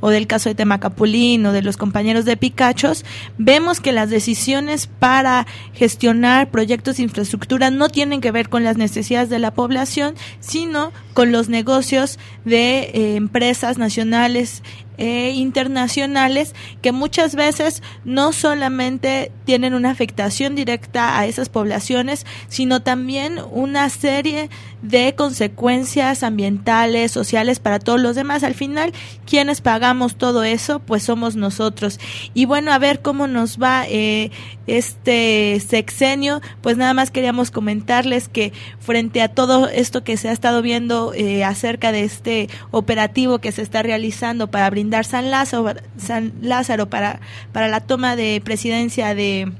o 0.00 0.10
del 0.10 0.26
caso 0.26 0.48
de 0.48 0.54
Temacapulín 0.54 1.46
o 1.46 1.52
de 1.52 1.62
los 1.62 1.76
compañeros 1.76 2.24
de 2.24 2.36
Picachos, 2.36 3.04
vemos 3.38 3.80
que 3.80 3.92
las 3.92 4.10
decisiones 4.10 4.86
para 4.86 5.46
gestionar 5.74 6.50
proyectos 6.50 6.96
de 6.96 7.04
infraestructura 7.04 7.70
no 7.70 7.88
tienen 7.88 8.20
que 8.20 8.32
ver 8.32 8.48
con 8.48 8.64
las 8.64 8.76
necesidades 8.76 9.30
de 9.30 9.38
la 9.38 9.52
población, 9.52 10.14
sino 10.40 10.92
con 11.14 11.32
los 11.32 11.48
negocios 11.48 12.18
de 12.44 12.80
eh, 12.80 13.16
empresas 13.16 13.78
nacionales 13.78 14.62
e 15.02 15.32
internacionales 15.32 16.54
que 16.80 16.92
muchas 16.92 17.34
veces 17.34 17.82
no 18.04 18.32
solamente 18.32 19.32
tienen 19.44 19.74
una 19.74 19.90
afectación 19.90 20.54
directa 20.54 21.18
a 21.18 21.26
esas 21.26 21.48
poblaciones, 21.48 22.24
sino 22.46 22.82
también 22.82 23.40
una 23.50 23.90
serie 23.90 24.48
de 24.80 25.14
consecuencias 25.16 26.22
ambientales, 26.22 27.10
sociales 27.10 27.58
para 27.58 27.80
todos 27.80 28.00
los 28.00 28.14
demás. 28.14 28.44
Al 28.44 28.54
final, 28.54 28.92
quienes 29.26 29.60
pagamos 29.60 30.14
todo 30.14 30.44
eso, 30.44 30.78
pues 30.78 31.02
somos 31.02 31.34
nosotros. 31.34 31.98
Y 32.32 32.44
bueno, 32.44 32.72
a 32.72 32.78
ver 32.78 33.00
cómo 33.02 33.26
nos 33.26 33.58
va 33.60 33.84
eh, 33.88 34.30
este 34.68 35.60
sexenio, 35.66 36.40
pues 36.60 36.76
nada 36.76 36.94
más 36.94 37.10
queríamos 37.10 37.50
comentarles 37.50 38.28
que 38.28 38.52
frente 38.78 39.20
a 39.20 39.28
todo 39.28 39.68
esto 39.68 40.04
que 40.04 40.16
se 40.16 40.28
ha 40.28 40.32
estado 40.32 40.62
viendo 40.62 41.12
eh, 41.14 41.42
acerca 41.42 41.90
de 41.90 42.04
este 42.04 42.48
operativo 42.70 43.40
que 43.40 43.50
se 43.50 43.62
está 43.62 43.82
realizando 43.82 44.48
para 44.48 44.70
brindar 44.70 44.91
San 45.02 45.30
Lázaro, 45.30 45.74
San 45.96 46.32
Lázaro 46.42 46.88
para, 46.88 47.20
para 47.52 47.68
la 47.68 47.80
toma 47.80 48.16
de 48.16 48.40
presidencia 48.44 49.14
de 49.14 49.50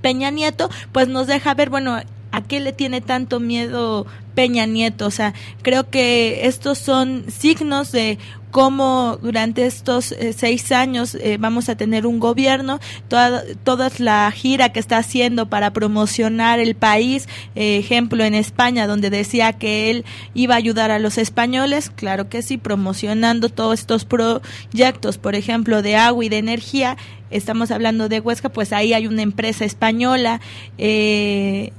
Peña 0.00 0.30
Nieto, 0.30 0.70
pues 0.92 1.08
nos 1.08 1.26
deja 1.26 1.54
ver, 1.54 1.70
bueno, 1.70 2.00
a 2.32 2.42
qué 2.42 2.60
le 2.60 2.72
tiene 2.72 3.00
tanto 3.00 3.38
miedo 3.38 4.06
Peña 4.34 4.66
Nieto. 4.66 5.06
O 5.06 5.10
sea, 5.10 5.34
creo 5.62 5.90
que 5.90 6.46
estos 6.46 6.78
son 6.78 7.24
signos 7.30 7.92
de 7.92 8.18
cómo 8.52 9.18
durante 9.22 9.66
estos 9.66 10.12
eh, 10.12 10.34
seis 10.34 10.70
años 10.72 11.16
eh, 11.16 11.38
vamos 11.40 11.70
a 11.70 11.74
tener 11.74 12.06
un 12.06 12.20
gobierno, 12.20 12.78
toda, 13.08 13.42
toda 13.64 13.90
la 13.98 14.30
gira 14.30 14.68
que 14.68 14.78
está 14.78 14.98
haciendo 14.98 15.48
para 15.48 15.72
promocionar 15.72 16.60
el 16.60 16.76
país, 16.76 17.28
eh, 17.56 17.78
ejemplo 17.78 18.22
en 18.24 18.34
España, 18.34 18.86
donde 18.86 19.08
decía 19.08 19.54
que 19.54 19.90
él 19.90 20.04
iba 20.34 20.54
a 20.54 20.58
ayudar 20.58 20.90
a 20.90 20.98
los 20.98 21.16
españoles, 21.16 21.90
claro 21.90 22.28
que 22.28 22.42
sí, 22.42 22.58
promocionando 22.58 23.48
todos 23.48 23.80
estos 23.80 24.04
proyectos, 24.04 25.16
por 25.16 25.34
ejemplo, 25.34 25.80
de 25.80 25.96
agua 25.96 26.24
y 26.24 26.28
de 26.28 26.38
energía, 26.38 26.98
estamos 27.30 27.70
hablando 27.70 28.10
de 28.10 28.20
Huesca, 28.20 28.50
pues 28.50 28.74
ahí 28.74 28.92
hay 28.92 29.06
una 29.06 29.22
empresa 29.22 29.64
española, 29.64 30.42
eh, 30.76 31.72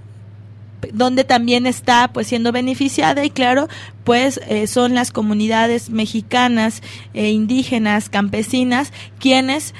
donde 0.91 1.23
también 1.23 1.65
está 1.65 2.09
pues 2.11 2.27
siendo 2.27 2.51
beneficiada 2.51 3.23
y 3.23 3.29
claro 3.29 3.67
pues 4.03 4.39
eh, 4.47 4.67
son 4.67 4.95
las 4.95 5.11
comunidades 5.11 5.89
mexicanas 5.89 6.81
eh, 7.13 7.29
indígenas 7.29 8.09
campesinas 8.09 8.91
quienes 9.19 9.73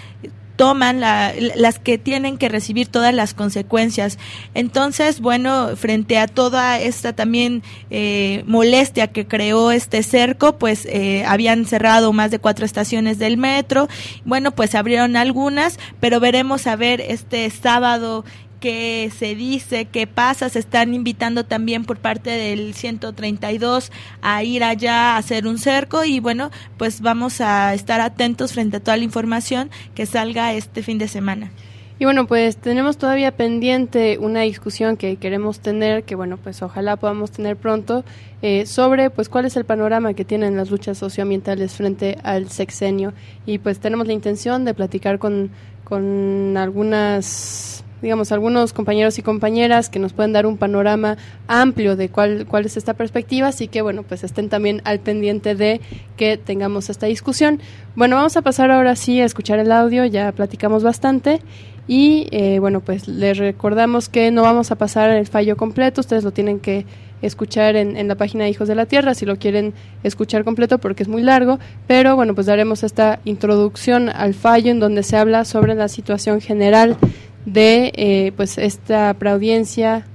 toman 0.55 0.99
la, 0.99 1.33
las 1.55 1.79
que 1.79 1.97
tienen 1.97 2.37
que 2.37 2.47
recibir 2.47 2.87
todas 2.87 3.11
las 3.11 3.33
consecuencias. 3.33 4.19
Entonces, 4.53 5.19
bueno, 5.19 5.75
frente 5.75 6.19
a 6.19 6.27
toda 6.27 6.79
esta 6.79 7.13
también 7.13 7.63
eh, 7.89 8.43
molestia 8.45 9.07
que 9.07 9.25
creó 9.25 9.71
este 9.71 10.03
cerco, 10.03 10.59
pues 10.59 10.87
habían 11.25 11.65
cerrado 11.65 12.13
más 12.13 12.29
de 12.29 12.37
cuatro 12.37 12.67
estaciones 12.67 13.17
del 13.17 13.35
metro. 13.35 13.87
Bueno, 14.25 14.51
pues 14.51 14.75
abrieron 14.75 15.15
algunas, 15.15 15.79
pero 15.99 16.19
veremos 16.19 16.67
a 16.67 16.75
ver 16.75 17.01
este 17.01 17.49
sábado 17.49 18.23
qué 18.63 19.11
se 19.13 19.35
dice, 19.35 19.85
qué 19.91 20.07
pasa. 20.07 20.47
Se 20.47 20.59
están 20.59 20.93
invitando 20.93 21.43
también 21.43 21.83
por 21.83 21.97
parte 21.97 22.29
del 22.29 22.73
132 22.73 23.91
a 24.21 24.41
ir 24.43 24.63
allá 24.63 25.15
a 25.15 25.17
hacer 25.17 25.47
un 25.47 25.57
cerco 25.57 26.05
y 26.05 26.21
bueno, 26.21 26.49
pues 26.77 27.01
vamos 27.01 27.41
a 27.41 27.73
estar 27.73 27.99
atentos 27.99 28.53
frente 28.53 28.77
a 28.77 28.79
toda 28.79 28.95
la 28.95 29.03
información 29.03 29.69
que 29.95 30.05
salga 30.05 30.53
este 30.53 30.81
fin 30.81 30.97
de 30.97 31.09
semana. 31.09 31.51
Y 31.99 32.05
bueno, 32.05 32.25
pues 32.25 32.55
tenemos 32.55 32.97
todavía 32.97 33.35
pendiente 33.35 34.17
una 34.17 34.41
discusión 34.41 34.95
que 34.95 35.17
queremos 35.17 35.59
tener, 35.59 36.03
que 36.03 36.15
bueno, 36.15 36.37
pues 36.37 36.61
ojalá 36.61 36.95
podamos 36.95 37.31
tener 37.31 37.57
pronto, 37.57 38.05
eh, 38.41 38.65
sobre 38.65 39.09
pues 39.09 39.27
cuál 39.27 39.43
es 39.43 39.57
el 39.57 39.65
panorama 39.65 40.13
que 40.13 40.23
tienen 40.23 40.55
las 40.55 40.71
luchas 40.71 40.97
socioambientales 40.97 41.73
frente 41.73 42.17
al 42.23 42.49
sexenio. 42.49 43.13
Y 43.45 43.57
pues 43.57 43.79
tenemos 43.79 44.07
la 44.07 44.13
intención 44.13 44.63
de 44.63 44.73
platicar 44.73 45.19
con, 45.19 45.51
con 45.83 46.55
algunas, 46.57 47.72
digamos, 48.03 48.33
algunos 48.33 48.73
compañeros 48.73 49.17
y 49.17 49.23
compañeras 49.23 49.89
que 49.89 49.97
nos 49.97 50.11
pueden 50.11 50.33
dar 50.33 50.45
un 50.45 50.57
panorama 50.57 51.17
amplio 51.47 51.95
de 51.95 52.09
cuál, 52.09 52.45
cuál 52.45 52.65
es 52.65 52.75
esta 52.75 52.93
perspectiva, 52.93 53.47
así 53.47 53.69
que 53.69 53.81
bueno, 53.81 54.03
pues 54.03 54.25
estén 54.25 54.49
también 54.49 54.81
al 54.83 54.99
pendiente 54.99 55.55
de 55.55 55.79
que 56.17 56.37
tengamos 56.37 56.89
esta 56.89 57.07
discusión. 57.07 57.61
Bueno, 57.95 58.17
vamos 58.17 58.35
a 58.35 58.41
pasar 58.41 58.71
ahora 58.71 58.97
sí 58.97 59.21
a 59.21 59.25
escuchar 59.25 59.57
el 59.59 59.71
audio, 59.71 60.03
ya 60.05 60.31
platicamos 60.33 60.83
bastante. 60.83 61.39
Y 61.87 62.27
eh, 62.31 62.59
bueno, 62.59 62.81
pues 62.81 63.07
les 63.07 63.37
recordamos 63.37 64.09
que 64.09 64.31
no 64.31 64.41
vamos 64.41 64.71
a 64.71 64.75
pasar 64.75 65.09
el 65.11 65.27
fallo 65.27 65.57
completo, 65.57 66.01
ustedes 66.01 66.23
lo 66.23 66.31
tienen 66.31 66.59
que 66.59 66.85
escuchar 67.21 67.75
en, 67.77 67.95
en, 67.95 68.07
la 68.07 68.15
página 68.15 68.43
de 68.43 68.49
Hijos 68.49 68.67
de 68.67 68.75
la 68.75 68.85
Tierra 68.85 69.13
si 69.13 69.25
lo 69.25 69.37
quieren 69.37 69.73
escuchar 70.03 70.43
completo 70.43 70.77
porque 70.77 71.03
es 71.03 71.09
muy 71.09 71.21
largo, 71.21 71.57
pero 71.87 72.15
bueno, 72.15 72.35
pues 72.35 72.47
daremos 72.47 72.83
esta 72.83 73.19
introducción 73.23 74.09
al 74.09 74.33
fallo 74.33 74.71
en 74.71 74.79
donde 74.79 75.03
se 75.03 75.15
habla 75.17 75.45
sobre 75.45 75.73
la 75.73 75.87
situación 75.87 76.41
general 76.41 76.97
de 77.45 77.91
eh, 77.95 78.31
pues 78.35 78.57
esta 78.57 79.13
preaudiencia, 79.15 80.05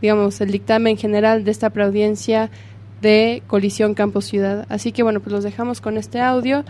digamos, 0.00 0.40
el 0.40 0.50
dictamen 0.50 0.96
general 0.96 1.44
de 1.44 1.50
esta 1.50 1.70
preaudiencia 1.70 2.50
de 3.00 3.42
colisión 3.46 3.94
campo-ciudad. 3.94 4.66
Así 4.68 4.92
que 4.92 5.02
bueno, 5.02 5.20
pues 5.20 5.32
los 5.32 5.44
dejamos 5.44 5.80
con 5.80 5.96
este 5.96 6.20
audio 6.20 6.64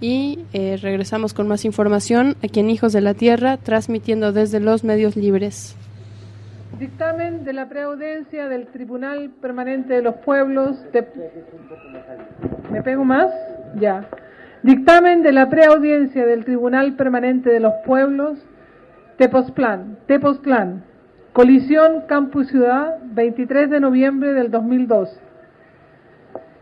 y 0.00 0.40
eh, 0.52 0.78
regresamos 0.80 1.32
con 1.32 1.48
más 1.48 1.64
información 1.64 2.36
aquí 2.42 2.60
en 2.60 2.70
Hijos 2.70 2.92
de 2.92 3.00
la 3.00 3.14
Tierra, 3.14 3.56
transmitiendo 3.56 4.32
desde 4.32 4.60
los 4.60 4.84
medios 4.84 5.16
libres. 5.16 5.76
Dictamen 6.78 7.44
de 7.44 7.52
la 7.52 7.68
preaudiencia 7.68 8.48
del 8.48 8.66
Tribunal 8.66 9.30
Permanente 9.40 9.94
de 9.94 10.02
los 10.02 10.16
Pueblos. 10.16 10.78
¿Me 12.72 12.82
pego 12.82 13.04
más? 13.04 13.28
Ya. 13.78 14.08
Dictamen 14.62 15.22
de 15.22 15.32
la 15.32 15.48
preaudiencia 15.48 16.26
del 16.26 16.44
Tribunal 16.44 16.94
Permanente 16.94 17.50
de 17.50 17.60
los 17.60 17.74
Pueblos 17.84 18.38
Tepoztlán, 19.16 19.98
Tepoztlán, 20.06 20.84
colisión 21.34 22.04
Campus 22.08 22.48
Ciudad, 22.48 22.98
23 23.04 23.68
de 23.68 23.80
noviembre 23.80 24.32
del 24.32 24.50
2012. 24.50 25.20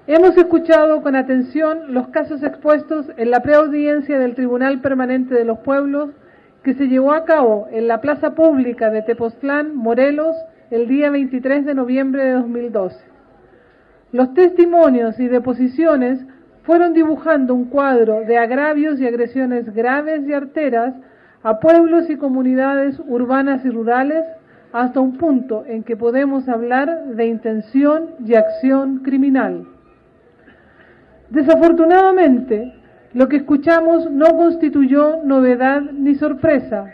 Hemos 0.09 0.36
escuchado 0.36 1.01
con 1.02 1.14
atención 1.14 1.94
los 1.94 2.09
casos 2.09 2.43
expuestos 2.43 3.06
en 3.16 3.31
la 3.31 3.40
preaudiencia 3.40 4.18
del 4.18 4.35
Tribunal 4.35 4.81
Permanente 4.81 5.35
de 5.35 5.44
los 5.44 5.60
Pueblos 5.60 6.10
que 6.64 6.74
se 6.74 6.89
llevó 6.89 7.12
a 7.12 7.24
cabo 7.24 7.68
en 7.70 7.86
la 7.86 8.01
plaza 8.01 8.35
pública 8.35 8.90
de 8.90 9.02
Tepoztlán, 9.02 9.77
Morelos, 9.77 10.35
el 10.72 10.89
día 10.89 11.10
23 11.10 11.64
de 11.64 11.74
noviembre 11.74 12.24
de 12.24 12.32
2012. 12.32 12.98
Los 14.10 14.35
testimonios 14.35 15.20
y 15.20 15.28
deposiciones 15.28 16.18
fueron 16.64 16.94
dibujando 16.94 17.55
un 17.55 17.66
cuadro 17.66 18.22
de 18.22 18.39
agravios 18.39 19.01
y 19.01 19.06
agresiones 19.06 19.72
graves 19.72 20.27
y 20.27 20.32
arteras 20.32 20.94
a 21.43 21.59
pueblos 21.59 22.11
y 22.11 22.17
comunidades 22.17 23.01
urbanas 23.07 23.65
y 23.65 23.71
rurales 23.71 24.25
hasta 24.73 25.01
un 25.01 25.17
punto 25.17 25.65
en 25.67 25.83
que 25.83 25.97
podemos 25.97 26.49
hablar 26.49 27.07
de 27.07 27.27
intención 27.27 28.11
y 28.25 28.35
acción 28.35 28.99
criminal. 28.99 29.67
Desafortunadamente, 31.31 32.75
lo 33.15 33.29
que 33.29 33.37
escuchamos 33.37 34.11
no 34.11 34.37
constituyó 34.37 35.25
novedad 35.25 35.83
ni 35.83 36.15
sorpresa. 36.15 36.87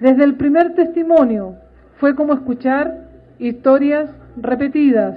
Desde 0.00 0.24
el 0.24 0.34
primer 0.36 0.74
testimonio 0.74 1.56
fue 1.98 2.14
como 2.14 2.34
escuchar 2.34 3.08
historias 3.38 4.10
repetidas, 4.36 5.16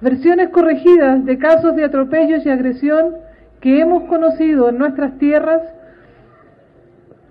versiones 0.00 0.48
corregidas 0.50 1.24
de 1.24 1.38
casos 1.38 1.76
de 1.76 1.84
atropellos 1.84 2.46
y 2.46 2.50
agresión 2.50 3.16
que 3.60 3.80
hemos 3.80 4.04
conocido 4.04 4.68
en 4.68 4.78
nuestras 4.78 5.18
tierras 5.18 5.62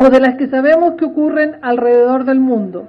de 0.09 0.19
las 0.19 0.35
que 0.35 0.47
sabemos 0.47 0.93
que 0.95 1.05
ocurren 1.05 1.57
alrededor 1.61 2.25
del 2.25 2.39
mundo. 2.39 2.87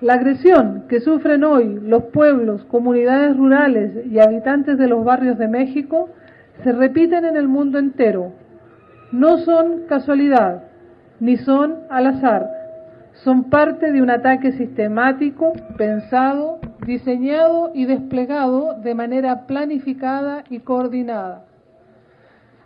La 0.00 0.14
agresión 0.14 0.84
que 0.88 1.00
sufren 1.00 1.44
hoy 1.44 1.80
los 1.80 2.04
pueblos, 2.04 2.64
comunidades 2.64 3.36
rurales 3.36 4.06
y 4.06 4.18
habitantes 4.18 4.78
de 4.78 4.88
los 4.88 5.04
barrios 5.04 5.38
de 5.38 5.48
México 5.48 6.08
se 6.62 6.72
repiten 6.72 7.24
en 7.24 7.36
el 7.36 7.48
mundo 7.48 7.78
entero. 7.78 8.32
No 9.12 9.38
son 9.38 9.82
casualidad, 9.88 10.64
ni 11.20 11.36
son 11.36 11.76
al 11.88 12.06
azar. 12.06 12.50
Son 13.24 13.44
parte 13.50 13.92
de 13.92 14.02
un 14.02 14.10
ataque 14.10 14.52
sistemático, 14.52 15.52
pensado, 15.76 16.58
diseñado 16.86 17.70
y 17.74 17.84
desplegado 17.84 18.74
de 18.82 18.94
manera 18.94 19.46
planificada 19.46 20.44
y 20.50 20.60
coordinada. 20.60 21.44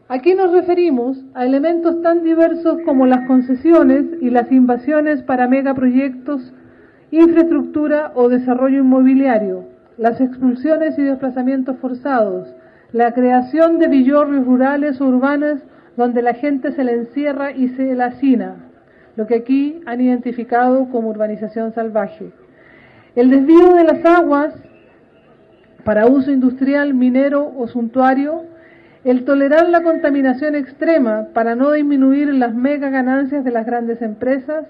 Aquí 0.09 0.37
nos 0.37 0.53
referimos 0.53 1.19
a 1.35 1.45
elementos 1.45 2.01
tan 2.01 2.23
diversos 2.23 2.79
como 2.85 3.07
las 3.07 3.27
concesiones 3.27 4.05
y 4.21 4.31
las 4.31 4.53
invasiones 4.53 5.23
para 5.23 5.49
megaproyectos, 5.49 6.53
infraestructura 7.11 8.13
o 8.15 8.29
desarrollo 8.29 8.83
inmobiliario, 8.83 9.65
las 9.99 10.21
expulsiones 10.21 10.97
y 10.97 11.03
desplazamientos 11.03 11.79
forzados, 11.79 12.55
la 12.93 13.15
creación 13.15 13.81
de 13.81 13.89
villorrios 13.89 14.47
rurales 14.47 15.01
o 15.01 15.07
urbanas 15.07 15.61
donde 15.97 16.23
la 16.23 16.35
gente 16.35 16.71
se 16.71 16.85
le 16.85 16.93
encierra 16.93 17.51
y 17.51 17.71
se 17.71 17.97
la 17.97 18.07
hacina, 18.07 18.55
lo 19.17 19.27
que 19.27 19.35
aquí 19.35 19.81
han 19.87 20.01
identificado 20.01 20.89
como 20.89 21.09
urbanización 21.09 21.75
salvaje. 21.75 22.31
El 23.17 23.31
desvío 23.31 23.75
de 23.75 23.83
las 23.83 24.05
aguas 24.05 24.55
para 25.83 26.07
uso 26.07 26.31
industrial, 26.31 26.95
minero 26.95 27.53
o 27.57 27.67
suntuario, 27.67 28.55
el 29.07 29.25
tolerar 29.25 29.69
la 29.69 29.85
contaminación 29.85 30.57
extrema 30.57 31.29
para 31.33 31.55
no 31.55 31.71
disminuir 31.71 32.35
las 32.35 32.57
mega 32.57 32.91
ganancias 32.91 33.45
de 33.45 33.53
las 33.53 33.65
grandes 33.65 34.03
empresas, 34.03 34.67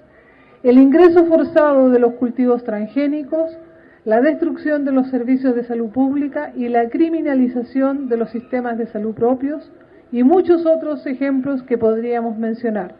el 0.61 0.77
ingreso 0.77 1.25
forzado 1.25 1.89
de 1.89 1.97
los 1.97 2.13
cultivos 2.13 2.63
transgénicos, 2.63 3.57
la 4.05 4.21
destrucción 4.21 4.85
de 4.85 4.91
los 4.91 5.09
servicios 5.09 5.55
de 5.55 5.63
salud 5.63 5.89
pública 5.89 6.51
y 6.55 6.67
la 6.67 6.87
criminalización 6.87 8.09
de 8.09 8.17
los 8.17 8.29
sistemas 8.29 8.77
de 8.77 8.85
salud 8.85 9.15
propios 9.15 9.71
y 10.11 10.21
muchos 10.21 10.67
otros 10.67 11.07
ejemplos 11.07 11.63
que 11.63 11.79
podríamos 11.79 12.37
mencionar. 12.37 12.93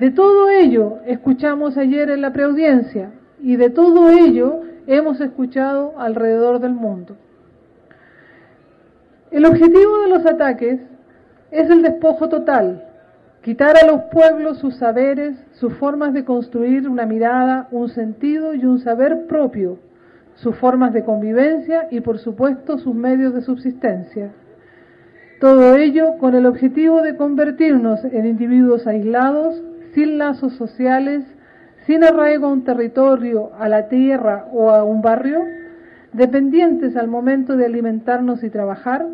De 0.00 0.10
todo 0.10 0.50
ello 0.50 0.98
escuchamos 1.06 1.76
ayer 1.76 2.10
en 2.10 2.20
la 2.20 2.32
preaudiencia 2.32 3.12
y 3.40 3.54
de 3.54 3.70
todo 3.70 4.10
ello 4.10 4.62
hemos 4.88 5.20
escuchado 5.20 5.94
alrededor 6.00 6.58
del 6.58 6.72
mundo. 6.72 7.16
El 9.36 9.44
objetivo 9.44 10.00
de 10.00 10.08
los 10.08 10.24
ataques 10.24 10.80
es 11.50 11.68
el 11.68 11.82
despojo 11.82 12.30
total, 12.30 12.84
quitar 13.42 13.76
a 13.76 13.86
los 13.86 14.04
pueblos 14.04 14.56
sus 14.56 14.76
saberes, 14.76 15.36
sus 15.52 15.74
formas 15.74 16.14
de 16.14 16.24
construir 16.24 16.88
una 16.88 17.04
mirada, 17.04 17.68
un 17.70 17.90
sentido 17.90 18.54
y 18.54 18.64
un 18.64 18.78
saber 18.78 19.26
propio, 19.26 19.78
sus 20.36 20.56
formas 20.56 20.94
de 20.94 21.04
convivencia 21.04 21.86
y 21.90 22.00
por 22.00 22.18
supuesto 22.18 22.78
sus 22.78 22.94
medios 22.94 23.34
de 23.34 23.42
subsistencia. 23.42 24.30
Todo 25.38 25.76
ello 25.76 26.16
con 26.16 26.34
el 26.34 26.46
objetivo 26.46 27.02
de 27.02 27.18
convertirnos 27.18 28.06
en 28.06 28.24
individuos 28.24 28.86
aislados, 28.86 29.62
sin 29.92 30.16
lazos 30.16 30.54
sociales, 30.54 31.24
sin 31.86 32.04
arraigo 32.04 32.46
a 32.46 32.52
un 32.52 32.64
territorio, 32.64 33.50
a 33.58 33.68
la 33.68 33.88
tierra 33.88 34.46
o 34.54 34.70
a 34.70 34.82
un 34.82 35.02
barrio, 35.02 35.42
dependientes 36.14 36.96
al 36.96 37.08
momento 37.08 37.58
de 37.58 37.66
alimentarnos 37.66 38.42
y 38.42 38.48
trabajar, 38.48 39.04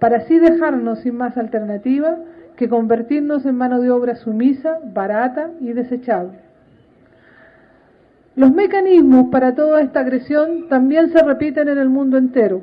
para 0.00 0.16
así 0.16 0.38
dejarnos 0.38 1.00
sin 1.00 1.16
más 1.16 1.36
alternativa 1.36 2.16
que 2.56 2.68
convertirnos 2.68 3.46
en 3.46 3.54
mano 3.54 3.80
de 3.80 3.90
obra 3.90 4.16
sumisa, 4.16 4.80
barata 4.92 5.50
y 5.60 5.72
desechable. 5.72 6.38
Los 8.34 8.52
mecanismos 8.52 9.26
para 9.30 9.54
toda 9.54 9.82
esta 9.82 10.00
agresión 10.00 10.68
también 10.68 11.10
se 11.10 11.22
repiten 11.22 11.68
en 11.68 11.78
el 11.78 11.90
mundo 11.90 12.16
entero. 12.16 12.62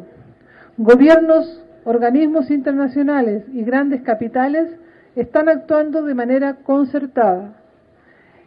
Gobiernos, 0.78 1.64
organismos 1.84 2.50
internacionales 2.50 3.44
y 3.54 3.64
grandes 3.64 4.02
capitales 4.02 4.70
están 5.16 5.50
actuando 5.50 6.04
de 6.04 6.16
manera 6.16 6.56
concertada. 6.64 7.54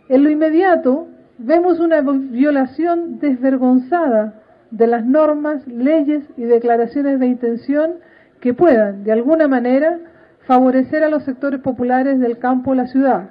En 0.08 0.24
lo 0.24 0.30
inmediato 0.30 1.06
vemos 1.38 1.78
una 1.78 2.00
violación 2.00 3.18
desvergonzada 3.20 4.34
de 4.70 4.86
las 4.86 5.04
normas, 5.04 5.66
leyes 5.66 6.24
y 6.36 6.42
declaraciones 6.42 7.20
de 7.20 7.26
intención 7.26 7.92
que 8.40 8.54
puedan, 8.54 9.04
de 9.04 9.12
alguna 9.12 9.48
manera, 9.48 9.98
favorecer 10.46 11.04
a 11.04 11.08
los 11.08 11.24
sectores 11.24 11.60
populares 11.60 12.18
del 12.18 12.38
campo 12.38 12.70
o 12.70 12.74
la 12.74 12.86
ciudad, 12.86 13.30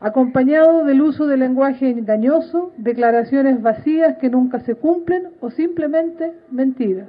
acompañado 0.00 0.84
del 0.84 1.00
uso 1.00 1.26
de 1.26 1.36
lenguaje 1.36 1.88
engañoso, 1.88 2.72
declaraciones 2.76 3.62
vacías 3.62 4.16
que 4.18 4.30
nunca 4.30 4.60
se 4.60 4.74
cumplen 4.74 5.28
o 5.40 5.50
simplemente 5.50 6.32
mentiras. 6.50 7.08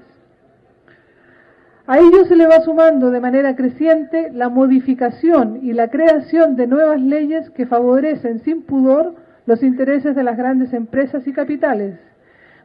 A 1.88 2.00
ello 2.00 2.24
se 2.26 2.36
le 2.36 2.48
va 2.48 2.62
sumando 2.62 3.12
de 3.12 3.20
manera 3.20 3.56
creciente 3.56 4.32
la 4.32 4.48
modificación 4.48 5.60
y 5.64 5.74
la 5.74 5.90
creación 5.90 6.56
de 6.56 6.68
nuevas 6.68 7.02
leyes 7.02 7.50
que 7.50 7.66
favorecen 7.66 8.40
sin 8.40 8.62
pudor 8.62 9.16
los 9.46 9.64
intereses 9.64 10.16
de 10.16 10.24
las 10.24 10.38
grandes 10.38 10.72
empresas 10.72 11.28
y 11.28 11.34
capitales, 11.34 12.00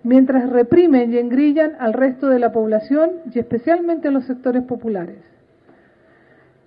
mientras 0.02 0.48
reprimen 0.50 1.12
y 1.12 1.18
engrillan 1.18 1.72
al 1.78 1.92
resto 1.92 2.28
de 2.28 2.38
la 2.38 2.52
población 2.52 3.10
y 3.32 3.38
especialmente 3.38 4.08
a 4.08 4.10
los 4.10 4.24
sectores 4.24 4.62
populares. 4.62 5.18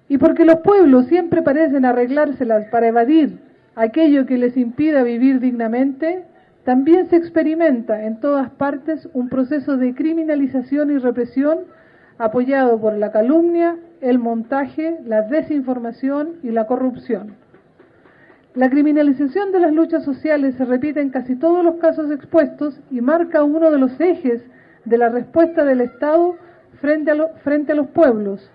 Y 0.09 0.17
porque 0.17 0.45
los 0.45 0.57
pueblos 0.57 1.07
siempre 1.07 1.41
parecen 1.41 1.85
arreglárselas 1.85 2.67
para 2.67 2.87
evadir 2.87 3.39
aquello 3.75 4.25
que 4.25 4.37
les 4.37 4.57
impida 4.57 5.03
vivir 5.03 5.39
dignamente, 5.39 6.25
también 6.63 7.07
se 7.07 7.15
experimenta 7.15 8.05
en 8.05 8.19
todas 8.19 8.49
partes 8.51 9.09
un 9.13 9.29
proceso 9.29 9.77
de 9.77 9.95
criminalización 9.95 10.91
y 10.91 10.97
represión 10.97 11.59
apoyado 12.17 12.79
por 12.79 12.93
la 12.97 13.11
calumnia, 13.11 13.77
el 13.99 14.19
montaje, 14.19 14.99
la 15.05 15.23
desinformación 15.23 16.33
y 16.43 16.51
la 16.51 16.67
corrupción. 16.67 17.35
La 18.53 18.69
criminalización 18.69 19.53
de 19.53 19.61
las 19.61 19.71
luchas 19.71 20.03
sociales 20.03 20.55
se 20.55 20.65
repite 20.65 20.99
en 20.99 21.09
casi 21.09 21.37
todos 21.37 21.63
los 21.63 21.75
casos 21.75 22.11
expuestos 22.11 22.77
y 22.91 22.99
marca 22.99 23.43
uno 23.43 23.71
de 23.71 23.79
los 23.79 23.99
ejes 24.01 24.43
de 24.83 24.97
la 24.97 25.07
respuesta 25.07 25.63
del 25.63 25.79
Estado 25.79 26.35
frente 26.81 27.11
a, 27.11 27.75
los 27.75 27.87
pueblos, 27.87 28.51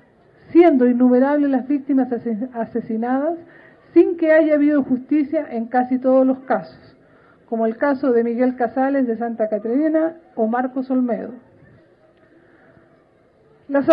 siendo 0.50 0.86
innumerables 0.86 1.48
las 1.48 1.66
víctimas 1.66 2.12
ase- 2.12 2.48
asesinadas 2.52 3.38
sin 3.94 4.18
que 4.18 4.32
haya 4.32 4.56
habido 4.56 4.82
justicia 4.82 5.46
en 5.50 5.66
casi 5.66 5.98
todos 5.98 6.26
los 6.26 6.40
casos, 6.40 6.96
como 7.48 7.64
el 7.64 7.78
caso 7.78 8.12
de 8.12 8.22
Miguel 8.22 8.56
Casales 8.56 9.06
de 9.06 9.16
Santa 9.16 9.48
Catarina 9.48 10.16
o 10.34 10.46
Marcos 10.46 10.90
Olmedo. 10.90 11.30
Las, 13.68 13.86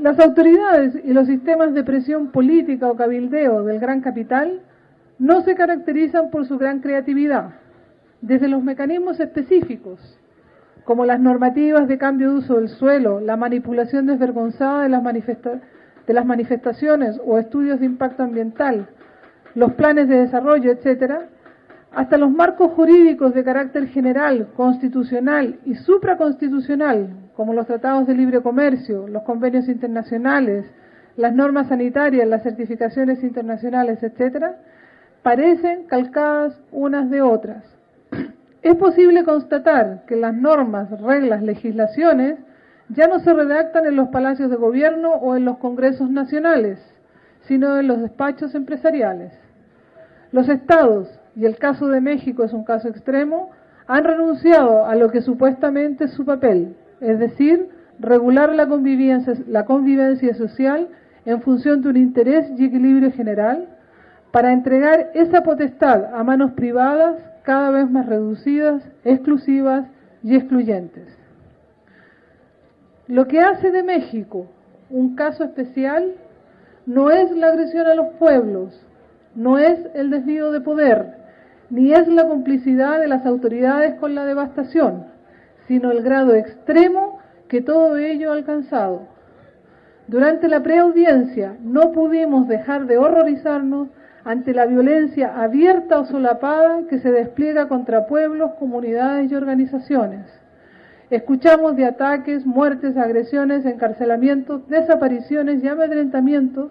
las 0.00 0.18
autoridades 0.18 0.98
y 1.04 1.12
los 1.12 1.28
sistemas 1.28 1.74
de 1.74 1.84
presión 1.84 2.32
política 2.32 2.90
o 2.90 2.96
cabildeo 2.96 3.62
del 3.62 3.78
gran 3.78 4.00
capital 4.00 4.62
no 5.18 5.42
se 5.42 5.54
caracterizan 5.54 6.30
por 6.30 6.46
su 6.46 6.58
gran 6.58 6.80
creatividad, 6.80 7.50
desde 8.20 8.48
los 8.48 8.62
mecanismos 8.62 9.20
específicos, 9.20 10.18
como 10.84 11.04
las 11.04 11.20
normativas 11.20 11.88
de 11.88 11.98
cambio 11.98 12.30
de 12.30 12.38
uso 12.38 12.56
del 12.56 12.68
suelo, 12.68 13.20
la 13.20 13.36
manipulación 13.36 14.06
desvergonzada 14.06 14.82
de 14.82 14.88
las, 14.88 15.02
manifesta- 15.02 15.60
de 16.06 16.12
las 16.14 16.26
manifestaciones 16.26 17.20
o 17.24 17.38
estudios 17.38 17.80
de 17.80 17.86
impacto 17.86 18.22
ambiental, 18.22 18.88
los 19.54 19.72
planes 19.74 20.08
de 20.08 20.18
desarrollo, 20.20 20.72
etcétera, 20.72 21.28
hasta 21.92 22.18
los 22.18 22.30
marcos 22.30 22.72
jurídicos 22.72 23.34
de 23.34 23.44
carácter 23.44 23.86
general, 23.86 24.48
constitucional 24.56 25.60
y 25.64 25.76
supraconstitucional, 25.76 27.08
como 27.36 27.54
los 27.54 27.66
tratados 27.66 28.06
de 28.08 28.14
libre 28.14 28.40
comercio, 28.40 29.06
los 29.06 29.22
convenios 29.22 29.68
internacionales, 29.68 30.64
las 31.16 31.32
normas 31.32 31.68
sanitarias, 31.68 32.26
las 32.26 32.42
certificaciones 32.42 33.22
internacionales, 33.22 34.02
etcétera, 34.02 34.56
parecen 35.24 35.86
calcadas 35.86 36.60
unas 36.70 37.10
de 37.10 37.22
otras. 37.22 37.64
Es 38.62 38.76
posible 38.76 39.24
constatar 39.24 40.04
que 40.06 40.16
las 40.16 40.34
normas, 40.34 40.90
reglas, 41.00 41.42
legislaciones 41.42 42.38
ya 42.90 43.08
no 43.08 43.18
se 43.18 43.32
redactan 43.32 43.86
en 43.86 43.96
los 43.96 44.08
palacios 44.08 44.50
de 44.50 44.56
gobierno 44.56 45.14
o 45.14 45.34
en 45.34 45.46
los 45.46 45.56
congresos 45.56 46.10
nacionales, 46.10 46.78
sino 47.48 47.78
en 47.78 47.88
los 47.88 48.02
despachos 48.02 48.54
empresariales. 48.54 49.32
Los 50.30 50.50
estados, 50.50 51.08
y 51.34 51.46
el 51.46 51.56
caso 51.56 51.88
de 51.88 52.02
México 52.02 52.44
es 52.44 52.52
un 52.52 52.64
caso 52.64 52.88
extremo, 52.88 53.50
han 53.86 54.04
renunciado 54.04 54.84
a 54.84 54.94
lo 54.94 55.10
que 55.10 55.22
supuestamente 55.22 56.04
es 56.04 56.12
su 56.12 56.26
papel, 56.26 56.76
es 57.00 57.18
decir, 57.18 57.70
regular 57.98 58.54
la 58.54 58.66
convivencia, 58.66 59.34
la 59.48 59.64
convivencia 59.64 60.34
social 60.34 60.88
en 61.24 61.40
función 61.40 61.80
de 61.80 61.88
un 61.88 61.96
interés 61.96 62.50
y 62.58 62.66
equilibrio 62.66 63.10
general, 63.12 63.68
para 64.34 64.52
entregar 64.52 65.12
esa 65.14 65.44
potestad 65.44 66.12
a 66.12 66.24
manos 66.24 66.54
privadas 66.54 67.14
cada 67.44 67.70
vez 67.70 67.88
más 67.88 68.04
reducidas, 68.06 68.82
exclusivas 69.04 69.86
y 70.24 70.34
excluyentes. 70.34 71.06
Lo 73.06 73.28
que 73.28 73.38
hace 73.38 73.70
de 73.70 73.84
México 73.84 74.48
un 74.90 75.14
caso 75.14 75.44
especial 75.44 76.14
no 76.84 77.12
es 77.12 77.30
la 77.30 77.46
agresión 77.46 77.86
a 77.86 77.94
los 77.94 78.08
pueblos, 78.18 78.84
no 79.36 79.58
es 79.58 79.78
el 79.94 80.10
desvío 80.10 80.50
de 80.50 80.62
poder, 80.62 81.14
ni 81.70 81.92
es 81.92 82.08
la 82.08 82.26
complicidad 82.26 82.98
de 82.98 83.06
las 83.06 83.24
autoridades 83.26 83.94
con 84.00 84.16
la 84.16 84.24
devastación, 84.24 85.06
sino 85.68 85.92
el 85.92 86.02
grado 86.02 86.34
extremo 86.34 87.20
que 87.46 87.60
todo 87.60 87.98
ello 87.98 88.32
ha 88.32 88.34
alcanzado. 88.34 89.06
Durante 90.08 90.48
la 90.48 90.60
preaudiencia 90.64 91.56
no 91.62 91.92
pudimos 91.92 92.48
dejar 92.48 92.86
de 92.86 92.98
horrorizarnos 92.98 93.90
ante 94.24 94.54
la 94.54 94.66
violencia 94.66 95.42
abierta 95.42 95.98
o 95.98 96.06
solapada 96.06 96.86
que 96.88 96.98
se 96.98 97.12
despliega 97.12 97.68
contra 97.68 98.06
pueblos, 98.06 98.52
comunidades 98.58 99.30
y 99.30 99.34
organizaciones. 99.34 100.22
Escuchamos 101.10 101.76
de 101.76 101.84
ataques, 101.84 102.46
muertes, 102.46 102.96
agresiones, 102.96 103.66
encarcelamientos, 103.66 104.66
desapariciones 104.68 105.62
y 105.62 105.68
amedrentamientos 105.68 106.70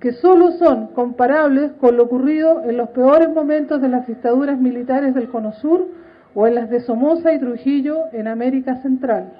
que 0.00 0.12
solo 0.12 0.52
son 0.52 0.88
comparables 0.88 1.72
con 1.80 1.96
lo 1.96 2.04
ocurrido 2.04 2.62
en 2.64 2.78
los 2.78 2.88
peores 2.90 3.28
momentos 3.28 3.82
de 3.82 3.88
las 3.88 4.06
dictaduras 4.06 4.58
militares 4.58 5.14
del 5.14 5.28
Cono 5.28 5.52
Sur 5.52 5.86
o 6.34 6.46
en 6.46 6.54
las 6.54 6.70
de 6.70 6.80
Somoza 6.80 7.32
y 7.32 7.38
Trujillo 7.38 8.04
en 8.12 8.28
América 8.28 8.76
Central. 8.76 9.32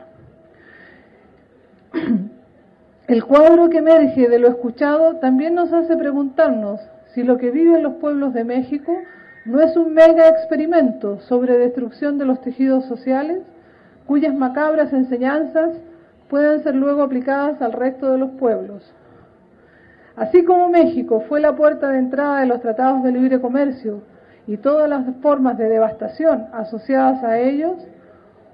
El 3.09 3.25
cuadro 3.25 3.71
que 3.71 3.79
emerge 3.79 4.29
de 4.29 4.39
lo 4.39 4.49
escuchado 4.49 5.17
también 5.17 5.55
nos 5.55 5.73
hace 5.73 5.97
preguntarnos 5.97 6.81
si 7.17 7.23
lo 7.23 7.39
que 7.39 7.51
viven 7.51 7.83
los 7.83 7.95
pueblos 7.95 8.35
de 8.35 8.45
México 8.45 8.93
no 9.47 9.63
es 9.63 9.75
un 9.75 9.95
mega 9.95 10.29
experimento 10.29 11.19
sobre 11.21 11.57
destrucción 11.57 12.19
de 12.19 12.27
los 12.27 12.43
tejidos 12.43 12.85
sociales, 12.85 13.39
cuyas 14.07 14.35
macabras 14.35 14.93
enseñanzas 14.93 15.79
pueden 16.29 16.63
ser 16.63 16.75
luego 16.75 17.03
aplicadas 17.03 17.63
al 17.63 17.73
resto 17.73 18.13
de 18.13 18.19
los 18.19 18.33
pueblos. 18.33 18.93
Así 20.15 20.45
como 20.45 20.69
México 20.69 21.25
fue 21.27 21.41
la 21.41 21.57
puerta 21.57 21.89
de 21.89 22.01
entrada 22.01 22.41
de 22.41 22.47
los 22.49 22.61
tratados 22.61 23.03
de 23.03 23.13
libre 23.13 23.41
comercio 23.41 24.03
y 24.47 24.59
todas 24.59 24.87
las 24.87 25.07
formas 25.23 25.57
de 25.57 25.71
devastación 25.71 26.49
asociadas 26.53 27.25
a 27.25 27.39
ellos, 27.39 27.79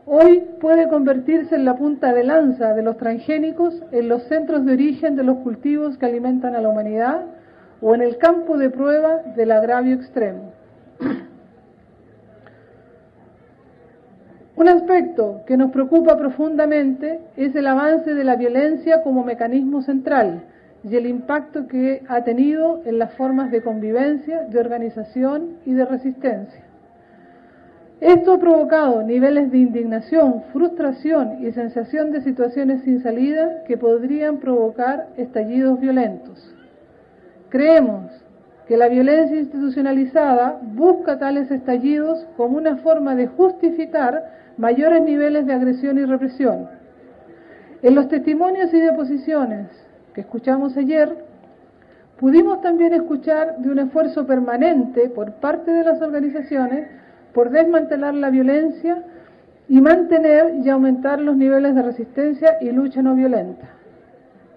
hoy 0.06 0.40
puede 0.60 0.86
convertirse 0.86 1.56
en 1.56 1.64
la 1.64 1.74
punta 1.74 2.12
de 2.12 2.22
lanza 2.22 2.74
de 2.74 2.82
los 2.82 2.96
transgénicos 2.96 3.82
en 3.90 4.08
los 4.08 4.22
centros 4.28 4.64
de 4.64 4.74
origen 4.74 5.16
de 5.16 5.24
los 5.24 5.38
cultivos 5.38 5.98
que 5.98 6.06
alimentan 6.06 6.54
a 6.54 6.60
la 6.60 6.68
humanidad 6.68 7.22
o 7.82 7.94
en 7.94 8.00
el 8.00 8.16
campo 8.16 8.56
de 8.56 8.70
prueba 8.70 9.18
del 9.36 9.50
agravio 9.50 9.96
extremo. 9.96 10.52
Un 14.54 14.68
aspecto 14.68 15.40
que 15.46 15.56
nos 15.56 15.72
preocupa 15.72 16.16
profundamente 16.16 17.20
es 17.36 17.54
el 17.56 17.66
avance 17.66 18.14
de 18.14 18.22
la 18.22 18.36
violencia 18.36 19.02
como 19.02 19.24
mecanismo 19.24 19.82
central 19.82 20.44
y 20.84 20.94
el 20.94 21.06
impacto 21.06 21.66
que 21.66 22.02
ha 22.08 22.22
tenido 22.22 22.80
en 22.84 22.98
las 22.98 23.12
formas 23.14 23.50
de 23.50 23.62
convivencia, 23.62 24.42
de 24.42 24.60
organización 24.60 25.56
y 25.66 25.74
de 25.74 25.84
resistencia. 25.84 26.62
Esto 28.00 28.34
ha 28.34 28.38
provocado 28.38 29.02
niveles 29.02 29.50
de 29.50 29.58
indignación, 29.58 30.42
frustración 30.52 31.44
y 31.44 31.50
sensación 31.52 32.12
de 32.12 32.20
situaciones 32.20 32.82
sin 32.82 33.02
salida 33.02 33.64
que 33.64 33.76
podrían 33.76 34.38
provocar 34.38 35.08
estallidos 35.16 35.80
violentos. 35.80 36.52
Creemos 37.52 38.10
que 38.66 38.78
la 38.78 38.88
violencia 38.88 39.36
institucionalizada 39.36 40.58
busca 40.62 41.18
tales 41.18 41.50
estallidos 41.50 42.26
como 42.38 42.56
una 42.56 42.76
forma 42.76 43.14
de 43.14 43.26
justificar 43.26 44.54
mayores 44.56 45.02
niveles 45.02 45.44
de 45.44 45.52
agresión 45.52 45.98
y 45.98 46.06
represión. 46.06 46.70
En 47.82 47.94
los 47.94 48.08
testimonios 48.08 48.72
y 48.72 48.80
deposiciones 48.80 49.66
que 50.14 50.22
escuchamos 50.22 50.78
ayer, 50.78 51.14
pudimos 52.18 52.62
también 52.62 52.94
escuchar 52.94 53.58
de 53.58 53.68
un 53.68 53.80
esfuerzo 53.80 54.26
permanente 54.26 55.10
por 55.10 55.34
parte 55.34 55.72
de 55.72 55.84
las 55.84 56.00
organizaciones 56.00 56.88
por 57.34 57.50
desmantelar 57.50 58.14
la 58.14 58.30
violencia 58.30 59.04
y 59.68 59.78
mantener 59.82 60.54
y 60.64 60.70
aumentar 60.70 61.20
los 61.20 61.36
niveles 61.36 61.74
de 61.74 61.82
resistencia 61.82 62.56
y 62.62 62.70
lucha 62.70 63.02
no 63.02 63.14
violenta. 63.14 63.68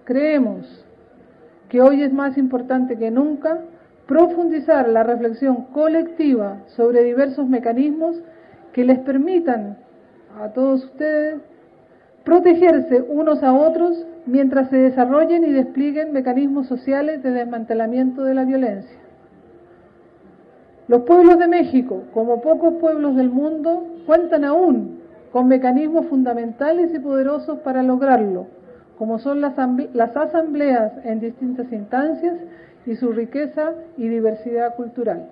Creemos 0.04 0.85
que 1.68 1.80
hoy 1.80 2.02
es 2.02 2.12
más 2.12 2.38
importante 2.38 2.96
que 2.96 3.10
nunca 3.10 3.58
profundizar 4.06 4.88
la 4.88 5.02
reflexión 5.02 5.66
colectiva 5.72 6.58
sobre 6.68 7.02
diversos 7.02 7.48
mecanismos 7.48 8.16
que 8.72 8.84
les 8.84 8.98
permitan 9.00 9.78
a 10.40 10.50
todos 10.50 10.84
ustedes 10.84 11.40
protegerse 12.24 13.04
unos 13.08 13.42
a 13.42 13.52
otros 13.54 14.06
mientras 14.26 14.68
se 14.70 14.76
desarrollen 14.76 15.44
y 15.44 15.52
desplieguen 15.52 16.12
mecanismos 16.12 16.66
sociales 16.66 17.22
de 17.22 17.30
desmantelamiento 17.30 18.22
de 18.24 18.34
la 18.34 18.44
violencia. 18.44 18.98
Los 20.88 21.02
pueblos 21.02 21.38
de 21.38 21.48
México, 21.48 22.04
como 22.12 22.40
pocos 22.42 22.74
pueblos 22.74 23.16
del 23.16 23.30
mundo, 23.30 23.86
cuentan 24.06 24.44
aún 24.44 25.00
con 25.32 25.48
mecanismos 25.48 26.06
fundamentales 26.06 26.94
y 26.94 26.98
poderosos 26.98 27.58
para 27.60 27.82
lograrlo, 27.82 28.46
como 28.98 29.18
son 29.18 29.40
las, 29.40 29.56
asamble- 29.56 29.90
las 29.92 30.16
asambleas 30.16 30.92
en 31.04 31.20
distintas 31.20 31.70
instancias 31.72 32.36
y 32.86 32.96
su 32.96 33.12
riqueza 33.12 33.72
y 33.96 34.08
diversidad 34.08 34.74
cultural. 34.76 35.28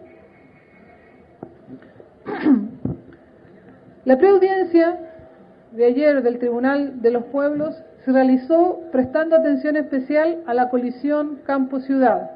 La 4.05 4.19
preaudiencia 4.19 4.99
de 5.73 5.87
ayer 5.87 6.23
del 6.23 6.39
Tribunal 6.39 7.01
de 7.01 7.11
los 7.11 7.25
Pueblos 7.25 7.83
se 8.05 8.13
realizó 8.13 8.81
prestando 8.93 9.37
atención 9.37 9.77
especial 9.77 10.43
a 10.47 10.53
la 10.53 10.69
colisión 10.69 11.41
campo-ciudad. 11.47 12.33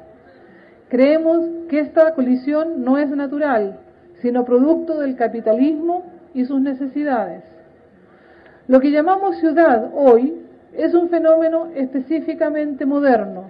Creemos 0.89 1.45
que 1.69 1.79
esta 1.79 2.15
colisión 2.15 2.83
no 2.83 2.97
es 2.97 3.09
natural, 3.11 3.77
sino 4.21 4.45
producto 4.45 4.99
del 4.99 5.15
capitalismo 5.15 6.05
y 6.33 6.45
sus 6.45 6.59
necesidades. 6.59 7.43
Lo 8.67 8.79
que 8.79 8.89
llamamos 8.91 9.37
ciudad 9.37 9.91
hoy 9.93 10.48
es 10.73 10.93
un 10.93 11.09
fenómeno 11.09 11.67
específicamente 11.75 12.85
moderno. 12.85 13.45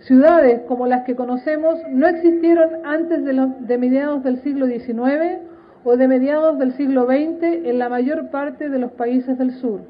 Ciudades 0.00 0.62
como 0.68 0.86
las 0.86 1.04
que 1.04 1.16
conocemos 1.16 1.78
no 1.90 2.06
existieron 2.06 2.84
antes 2.84 3.24
de, 3.24 3.78
mediados 3.78 4.22
del 4.22 4.42
siglo 4.42 4.66
XIX 4.66 5.38
o 5.82 5.96
de 5.96 6.08
mediados 6.08 6.58
del 6.58 6.74
siglo 6.74 7.06
XX 7.06 7.42
en 7.64 7.78
la 7.78 7.88
mayor 7.88 8.30
parte 8.30 8.68
de 8.68 8.78
los 8.78 8.92
países 8.92 9.38
del 9.38 9.52
sur. 9.52 9.80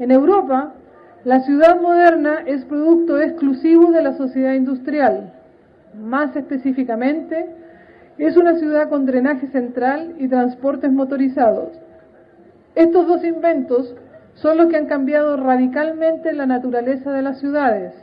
En 0.00 0.10
Europa, 0.10 0.74
la 1.24 1.40
ciudad 1.40 1.80
moderna 1.80 2.42
es 2.46 2.64
producto 2.64 3.20
exclusivo 3.20 3.92
de 3.92 4.02
la 4.02 4.16
sociedad 4.16 4.54
industrial. 4.54 5.32
Más 5.94 6.34
específicamente, 6.34 7.46
es 8.18 8.36
una 8.36 8.56
ciudad 8.58 8.88
con 8.88 9.06
drenaje 9.06 9.46
central 9.48 10.14
y 10.18 10.28
transportes 10.28 10.90
motorizados. 10.90 11.70
Estos 12.74 13.06
dos 13.06 13.24
inventos 13.24 13.94
son 14.42 14.56
los 14.56 14.68
que 14.68 14.76
han 14.76 14.86
cambiado 14.86 15.36
radicalmente 15.36 16.32
la 16.32 16.46
naturaleza 16.46 17.12
de 17.12 17.22
las 17.22 17.40
ciudades. 17.40 17.94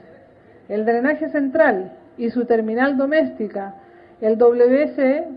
El 0.68 0.86
drenaje 0.86 1.30
central 1.30 1.94
y 2.18 2.30
su 2.30 2.46
terminal 2.46 2.98
doméstica, 2.98 3.76
el 4.22 4.38
WC, 4.38 5.28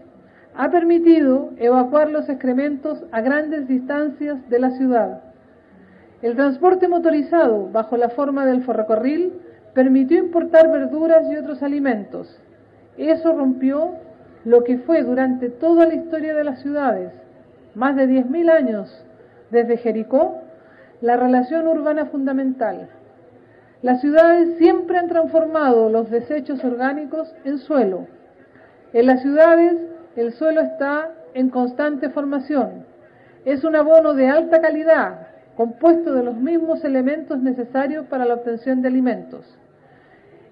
ha 0.57 0.71
permitido 0.71 1.51
evacuar 1.57 2.11
los 2.11 2.29
excrementos 2.29 3.05
a 3.13 3.21
grandes 3.21 3.69
distancias 3.69 4.49
de 4.49 4.59
la 4.59 4.71
ciudad. 4.73 5.23
El 6.21 6.35
transporte 6.35 6.89
motorizado, 6.89 7.69
bajo 7.71 7.97
la 7.97 8.09
forma 8.09 8.45
del 8.45 8.65
ferrocarril, 8.65 9.35
permitió 9.75 10.19
importar 10.19 10.69
verduras 10.73 11.31
y 11.31 11.37
otros 11.37 11.63
alimentos. 11.63 12.41
Eso 12.97 13.33
rompió 13.33 13.93
lo 14.45 14.65
que 14.65 14.79
fue 14.79 15.05
durante 15.05 15.49
toda 15.49 15.87
la 15.87 15.95
historia 15.95 16.35
de 16.35 16.43
las 16.43 16.61
ciudades, 16.61 17.13
más 17.77 17.95
de 17.95 18.09
10.000 18.09 18.51
años 18.51 19.05
desde 19.53 19.77
Jericó, 19.77 20.43
la 21.01 21.17
relación 21.17 21.67
urbana 21.67 22.07
fundamental. 22.07 22.89
Las 23.83 24.01
ciudades 24.01 24.59
siempre 24.59 24.99
han 24.99 25.09
transformado 25.09 25.89
los 25.89 26.11
desechos 26.11 26.65
orgánicos 26.65 27.33
en 27.45 27.59
suelo. 27.59 28.07
En 28.93 29.07
las 29.07 29.23
ciudades 29.23 29.77
el 30.17 30.33
suelo 30.33 30.63
está 30.63 31.11
en 31.35 31.51
constante 31.51 32.11
formación. 32.11 32.85
Es 33.45 33.63
un 33.63 33.77
abono 33.77 34.15
de 34.15 34.29
alta 34.29 34.61
calidad, 34.61 35.29
compuesto 35.57 36.13
de 36.13 36.25
los 36.25 36.37
mismos 36.37 36.85
elementos 36.85 37.41
necesarios 37.41 38.07
para 38.07 38.25
la 38.25 38.35
obtención 38.35 38.83
de 38.83 38.89
alimentos. 38.89 39.45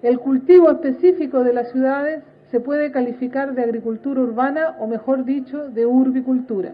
El 0.01 0.19
cultivo 0.19 0.71
específico 0.71 1.43
de 1.43 1.53
las 1.53 1.71
ciudades 1.71 2.23
se 2.51 2.61
puede 2.61 2.91
calificar 2.91 3.53
de 3.53 3.63
agricultura 3.63 4.21
urbana 4.21 4.77
o 4.79 4.87
mejor 4.87 5.25
dicho, 5.25 5.67
de 5.69 5.85
urbicultura. 5.85 6.71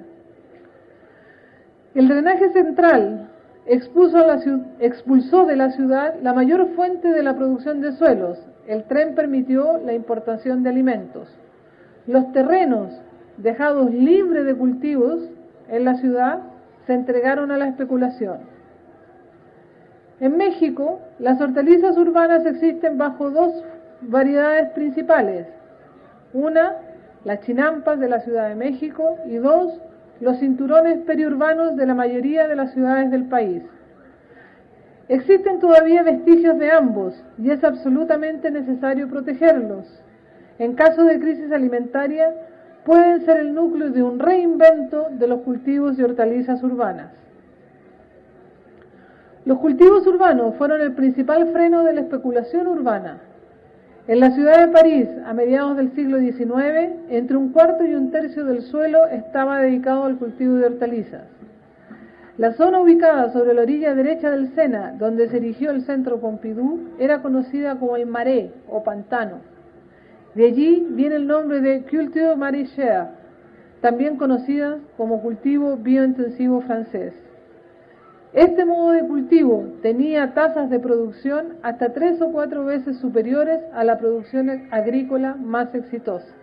El 1.96 2.08
drenaje 2.08 2.52
central 2.52 3.30
expulsó 3.66 5.46
de 5.46 5.56
la 5.56 5.72
ciudad 5.72 6.16
la 6.22 6.34
mayor 6.34 6.68
fuente 6.76 7.10
de 7.10 7.24
la 7.24 7.36
producción 7.36 7.82
de 7.82 7.94
suelos. 7.94 8.40
El 8.68 8.84
tren 8.86 9.16
permitió 9.16 9.78
la 9.78 9.94
importación 9.94 10.64
de 10.64 10.70
alimentos. 10.70 11.28
Los 12.08 12.32
terrenos 12.32 12.92
dejados 13.38 13.92
libres 13.92 14.46
de 14.46 14.56
cultivos 14.56 15.20
en 15.70 15.86
la 15.86 15.96
ciudad 15.96 16.40
se 16.86 16.94
entregaron 16.94 17.52
a 17.52 17.58
la 17.58 17.68
especulación. 17.68 18.40
En 20.20 20.38
México, 20.38 21.00
las 21.20 21.42
hortalizas 21.42 21.98
urbanas 21.98 22.46
existen 22.46 22.98
bajo 22.98 23.30
dos 23.32 23.64
variedades 24.02 24.70
principales. 24.70 25.48
Una, 26.34 26.76
las 27.24 27.42
chinampas 27.42 28.00
de 28.00 28.10
la 28.10 28.20
Ciudad 28.22 28.50
de 28.50 28.56
México 28.56 29.18
y 29.26 29.36
dos, 29.36 29.80
los 30.24 30.40
cinturones 30.40 31.00
periurbanos 31.00 31.76
de 31.76 31.86
la 31.86 31.94
mayoría 31.94 32.48
de 32.48 32.56
las 32.56 32.72
ciudades 32.72 33.12
del 33.12 33.26
país. 33.26 33.62
Existen 35.10 35.60
todavía 35.60 36.02
vestigios 36.02 36.58
de 36.58 36.72
ambos 36.72 37.14
y 37.38 37.52
es 37.52 37.62
absolutamente 37.64 38.50
necesario 38.50 39.10
protegerlos. 39.10 39.86
En 40.60 40.76
caso 40.76 41.04
de 41.04 41.20
crisis 41.20 41.52
alimentaria, 41.52 42.34
pueden 42.86 43.26
ser 43.26 43.38
el 43.38 43.54
núcleo 43.54 43.92
de 43.92 44.02
un 44.02 44.18
reinvento 44.18 45.08
de 45.12 45.28
los 45.28 45.42
cultivos 45.42 45.98
de 45.98 46.06
hortalizas 46.06 46.64
urbanas. 46.64 47.12
Los 49.44 49.60
cultivos 49.60 50.08
urbanos 50.08 50.56
fueron 50.56 50.80
el 50.80 50.94
principal 50.94 51.48
freno 51.52 51.84
de 51.84 51.94
la 51.94 52.02
especulación 52.02 52.68
urbana. 52.68 53.20
En 54.06 54.20
la 54.20 54.32
ciudad 54.32 54.60
de 54.60 54.74
París, 54.74 55.08
a 55.26 55.34
mediados 55.34 55.78
del 55.78 55.94
siglo 55.94 56.20
XIX, 56.20 57.08
entre 57.10 57.38
un 57.38 57.54
cuarto 57.54 57.86
y 57.86 57.96
un 57.96 58.12
tercio 58.12 58.44
del 58.44 58.62
suelo 58.64 59.08
estaba 59.08 59.62
dedicado 59.62 60.04
al 60.04 60.18
cultivo 60.18 60.56
de 60.56 60.66
hortalizas. 60.66 61.22
La 62.38 62.52
zona 62.52 62.82
ubicada 62.82 63.32
sobre 63.32 63.54
la 63.54 63.62
orilla 63.62 63.96
derecha 63.96 64.30
del 64.30 64.54
Sena, 64.56 64.94
donde 65.00 65.30
se 65.30 65.38
erigió 65.38 65.72
el 65.72 65.84
centro 65.84 66.20
Pompidou, 66.20 66.82
era 67.00 67.22
conocida 67.22 67.80
como 67.80 67.96
el 67.96 68.06
Marais 68.06 68.52
o 68.68 68.84
pantano. 68.84 69.38
De 70.36 70.48
allí 70.48 70.86
viene 70.90 71.16
el 71.16 71.26
nombre 71.26 71.62
de 71.62 71.84
culture 71.84 72.36
maraîchère, 72.36 73.08
también 73.80 74.18
conocida 74.18 74.80
como 74.98 75.22
cultivo 75.22 75.78
biointensivo 75.78 76.60
francés. 76.60 77.14
Este 78.34 78.66
modo 78.66 78.92
de 78.94 79.08
cultivo 79.08 79.68
tenía 79.84 80.34
tasas 80.34 80.70
de 80.72 80.80
producción 80.80 81.58
hasta 81.62 81.94
tres 81.94 82.20
o 82.20 82.32
cuatro 82.32 82.66
veces 82.66 82.98
superiores 82.98 83.60
a 83.74 83.84
la 83.84 84.00
producción 84.00 84.50
agrícola 84.72 85.36
más 85.36 85.74
exitosa. 85.76 86.34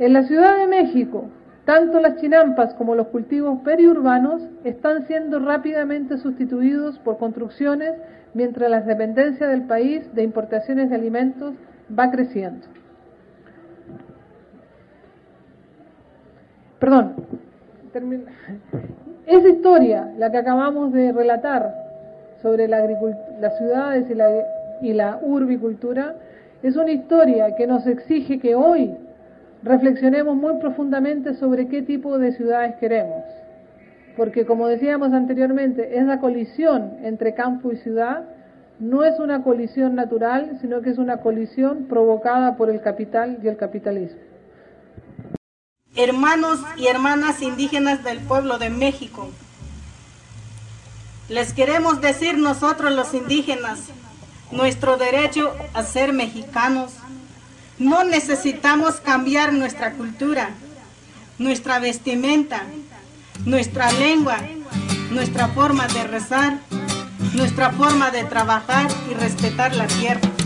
En 0.00 0.12
la 0.12 0.24
Ciudad 0.24 0.58
de 0.58 0.66
México, 0.66 1.30
tanto 1.64 2.00
las 2.00 2.16
chinampas 2.16 2.74
como 2.74 2.96
los 2.96 3.06
cultivos 3.08 3.60
periurbanos 3.60 4.42
están 4.64 5.06
siendo 5.06 5.38
rápidamente 5.38 6.18
sustituidos 6.18 6.98
por 7.00 7.18
construcciones 7.18 7.92
mientras 8.34 8.68
la 8.68 8.80
dependencia 8.80 9.46
del 9.46 9.62
país 9.62 10.12
de 10.12 10.24
importaciones 10.24 10.90
de 10.90 10.96
alimentos 10.96 11.54
va 11.96 12.10
creciendo. 12.10 12.66
Perdón, 16.80 17.14
termino. 17.92 18.24
Esa 19.28 19.48
historia, 19.50 20.10
la 20.16 20.30
que 20.30 20.38
acabamos 20.38 20.90
de 20.94 21.12
relatar 21.12 21.74
sobre 22.40 22.66
la 22.66 22.88
las 23.38 23.58
ciudades 23.58 24.08
y 24.08 24.14
la, 24.14 24.30
y 24.80 24.94
la 24.94 25.18
urbicultura, 25.20 26.14
es 26.62 26.76
una 26.76 26.92
historia 26.92 27.54
que 27.54 27.66
nos 27.66 27.86
exige 27.86 28.38
que 28.38 28.54
hoy 28.54 28.96
reflexionemos 29.62 30.34
muy 30.34 30.54
profundamente 30.60 31.34
sobre 31.34 31.68
qué 31.68 31.82
tipo 31.82 32.16
de 32.16 32.32
ciudades 32.32 32.76
queremos. 32.76 33.22
Porque 34.16 34.46
como 34.46 34.66
decíamos 34.66 35.12
anteriormente, 35.12 35.98
esa 35.98 36.20
colisión 36.20 36.94
entre 37.02 37.34
campo 37.34 37.70
y 37.70 37.76
ciudad 37.76 38.22
no 38.80 39.04
es 39.04 39.20
una 39.20 39.42
colisión 39.42 39.94
natural, 39.94 40.56
sino 40.62 40.80
que 40.80 40.88
es 40.88 40.96
una 40.96 41.18
colisión 41.18 41.84
provocada 41.84 42.56
por 42.56 42.70
el 42.70 42.80
capital 42.80 43.40
y 43.42 43.48
el 43.48 43.58
capitalismo. 43.58 44.27
Hermanos 45.94 46.60
y 46.76 46.86
hermanas 46.86 47.42
indígenas 47.42 48.04
del 48.04 48.20
pueblo 48.20 48.58
de 48.58 48.70
México. 48.70 49.30
Les 51.28 51.52
queremos 51.52 52.00
decir 52.00 52.38
nosotros 52.38 52.92
los 52.92 53.12
indígenas 53.14 53.80
nuestro 54.50 54.96
derecho 54.96 55.52
a 55.74 55.82
ser 55.82 56.12
mexicanos. 56.12 56.92
No 57.78 58.04
necesitamos 58.04 58.96
cambiar 58.96 59.52
nuestra 59.52 59.92
cultura, 59.92 60.50
nuestra 61.38 61.78
vestimenta, 61.78 62.62
nuestra 63.44 63.92
lengua, 63.92 64.38
nuestra 65.10 65.48
forma 65.48 65.86
de 65.88 66.04
rezar, 66.04 66.58
nuestra 67.34 67.70
forma 67.70 68.10
de 68.10 68.24
trabajar 68.24 68.88
y 69.10 69.14
respetar 69.14 69.74
la 69.76 69.86
tierra. 69.86 70.37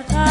forjar. 0.00 0.27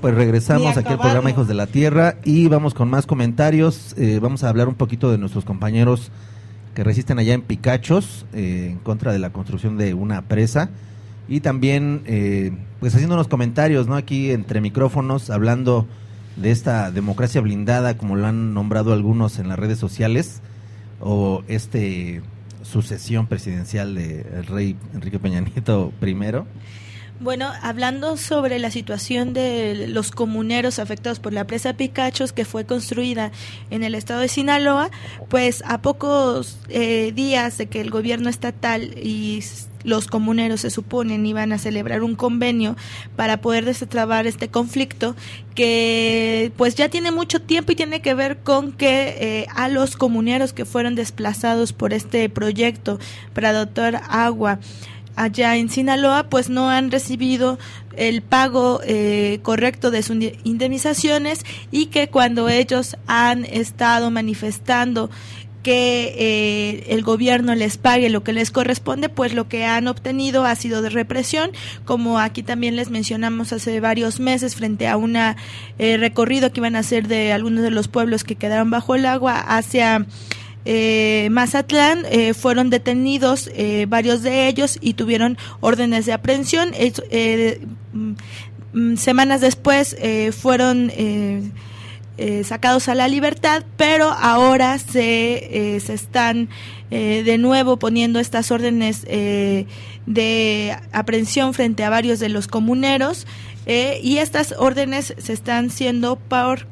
Bueno, 0.00 0.16
pues 0.16 0.26
regresamos 0.26 0.78
aquí 0.78 0.88
al 0.88 0.98
programa 0.98 1.28
Hijos 1.28 1.46
de 1.46 1.52
la 1.52 1.66
Tierra 1.66 2.16
y 2.24 2.48
vamos 2.48 2.72
con 2.72 2.88
más 2.88 3.04
comentarios. 3.04 3.94
Eh, 3.98 4.18
vamos 4.18 4.42
a 4.42 4.48
hablar 4.48 4.66
un 4.66 4.74
poquito 4.74 5.10
de 5.10 5.18
nuestros 5.18 5.44
compañeros 5.44 6.10
que 6.74 6.84
resisten 6.84 7.18
allá 7.18 7.34
en 7.34 7.42
Picachos 7.42 8.24
eh, 8.32 8.68
en 8.70 8.78
contra 8.78 9.12
de 9.12 9.18
la 9.18 9.30
construcción 9.30 9.76
de 9.76 9.92
una 9.92 10.22
presa 10.22 10.70
y 11.28 11.40
también 11.40 12.00
eh, 12.06 12.50
pues 12.78 12.94
haciendo 12.94 13.14
unos 13.14 13.28
comentarios, 13.28 13.88
¿no? 13.88 13.96
Aquí 13.96 14.30
entre 14.30 14.62
micrófonos 14.62 15.28
hablando 15.28 15.86
de 16.36 16.50
esta 16.50 16.90
democracia 16.90 17.42
blindada 17.42 17.98
como 17.98 18.16
lo 18.16 18.26
han 18.26 18.54
nombrado 18.54 18.94
algunos 18.94 19.38
en 19.38 19.48
las 19.48 19.58
redes 19.58 19.78
sociales 19.78 20.40
o 20.98 21.42
este 21.46 22.22
sucesión 22.62 23.26
presidencial 23.26 23.94
del 23.94 24.46
rey 24.46 24.76
Enrique 24.94 25.18
Peña 25.18 25.42
Nieto 25.42 25.92
primero. 26.00 26.46
Bueno, 27.20 27.52
hablando 27.60 28.16
sobre 28.16 28.58
la 28.58 28.70
situación 28.70 29.34
de 29.34 29.88
los 29.88 30.10
comuneros 30.10 30.78
afectados 30.78 31.20
por 31.20 31.34
la 31.34 31.46
presa 31.46 31.74
Picachos 31.74 32.32
que 32.32 32.46
fue 32.46 32.64
construida 32.64 33.30
en 33.68 33.84
el 33.84 33.94
estado 33.94 34.20
de 34.20 34.28
Sinaloa, 34.28 34.90
pues 35.28 35.62
a 35.66 35.82
pocos 35.82 36.58
eh, 36.70 37.12
días 37.14 37.58
de 37.58 37.66
que 37.66 37.82
el 37.82 37.90
gobierno 37.90 38.30
estatal 38.30 38.94
y 38.98 39.44
los 39.84 40.06
comuneros 40.06 40.62
se 40.62 40.70
suponen 40.70 41.26
iban 41.26 41.52
a 41.52 41.58
celebrar 41.58 42.02
un 42.02 42.14
convenio 42.14 42.74
para 43.16 43.42
poder 43.42 43.66
destrabar 43.66 44.26
este 44.26 44.48
conflicto 44.48 45.14
que 45.54 46.52
pues 46.56 46.74
ya 46.74 46.88
tiene 46.88 47.10
mucho 47.10 47.42
tiempo 47.42 47.72
y 47.72 47.76
tiene 47.76 48.00
que 48.00 48.14
ver 48.14 48.38
con 48.38 48.72
que 48.72 49.16
eh, 49.20 49.46
a 49.54 49.68
los 49.68 49.96
comuneros 49.96 50.54
que 50.54 50.64
fueron 50.64 50.94
desplazados 50.94 51.74
por 51.74 51.92
este 51.92 52.30
proyecto 52.30 52.98
para 53.34 53.50
adoptar 53.50 54.00
agua 54.08 54.58
allá 55.16 55.56
en 55.56 55.68
Sinaloa, 55.70 56.24
pues 56.30 56.48
no 56.48 56.70
han 56.70 56.90
recibido 56.90 57.58
el 57.96 58.22
pago 58.22 58.80
eh, 58.84 59.40
correcto 59.42 59.90
de 59.90 60.02
sus 60.02 60.16
inde- 60.16 60.38
indemnizaciones 60.44 61.44
y 61.70 61.86
que 61.86 62.08
cuando 62.08 62.48
ellos 62.48 62.96
han 63.06 63.44
estado 63.44 64.10
manifestando 64.10 65.10
que 65.62 66.14
eh, 66.16 66.84
el 66.88 67.02
gobierno 67.02 67.54
les 67.54 67.76
pague 67.76 68.08
lo 68.08 68.22
que 68.24 68.32
les 68.32 68.50
corresponde, 68.50 69.10
pues 69.10 69.34
lo 69.34 69.46
que 69.46 69.66
han 69.66 69.88
obtenido 69.88 70.46
ha 70.46 70.54
sido 70.54 70.80
de 70.80 70.88
represión, 70.88 71.50
como 71.84 72.18
aquí 72.18 72.42
también 72.42 72.76
les 72.76 72.88
mencionamos 72.88 73.52
hace 73.52 73.78
varios 73.80 74.20
meses 74.20 74.54
frente 74.54 74.88
a 74.88 74.96
un 74.96 75.18
recorrido 75.78 76.50
que 76.50 76.60
iban 76.60 76.76
a 76.76 76.78
hacer 76.78 77.08
de 77.08 77.34
algunos 77.34 77.62
de 77.62 77.70
los 77.70 77.88
pueblos 77.88 78.24
que 78.24 78.36
quedaron 78.36 78.70
bajo 78.70 78.94
el 78.94 79.04
agua 79.04 79.38
hacia 79.38 80.06
eh, 80.64 81.28
Mazatlán 81.30 82.04
eh, 82.10 82.34
fueron 82.34 82.70
detenidos 82.70 83.50
eh, 83.54 83.86
varios 83.88 84.22
de 84.22 84.48
ellos 84.48 84.78
y 84.80 84.94
tuvieron 84.94 85.38
órdenes 85.60 86.06
de 86.06 86.12
aprehensión. 86.12 86.72
Eh, 86.74 87.60
mm, 87.92 88.12
mm, 88.72 88.96
semanas 88.96 89.40
después 89.40 89.96
fueron 90.38 90.92
sacados 92.44 92.88
a 92.88 92.94
la 92.94 93.08
libertad, 93.08 93.64
pero 93.78 94.10
ahora 94.10 94.78
se, 94.78 95.80
se 95.82 95.94
están 95.94 96.50
de 96.90 97.38
nuevo 97.38 97.78
poniendo 97.78 98.20
estas 98.20 98.50
órdenes 98.50 99.04
de 99.04 100.76
aprehensión 100.92 101.54
frente 101.54 101.82
a 101.82 101.88
varios 101.88 102.20
de 102.20 102.28
los 102.28 102.46
comuneros 102.46 103.26
y 103.66 104.18
estas 104.18 104.54
órdenes 104.58 105.14
se 105.16 105.32
están 105.32 105.70
siendo 105.70 106.16
por 106.16 106.66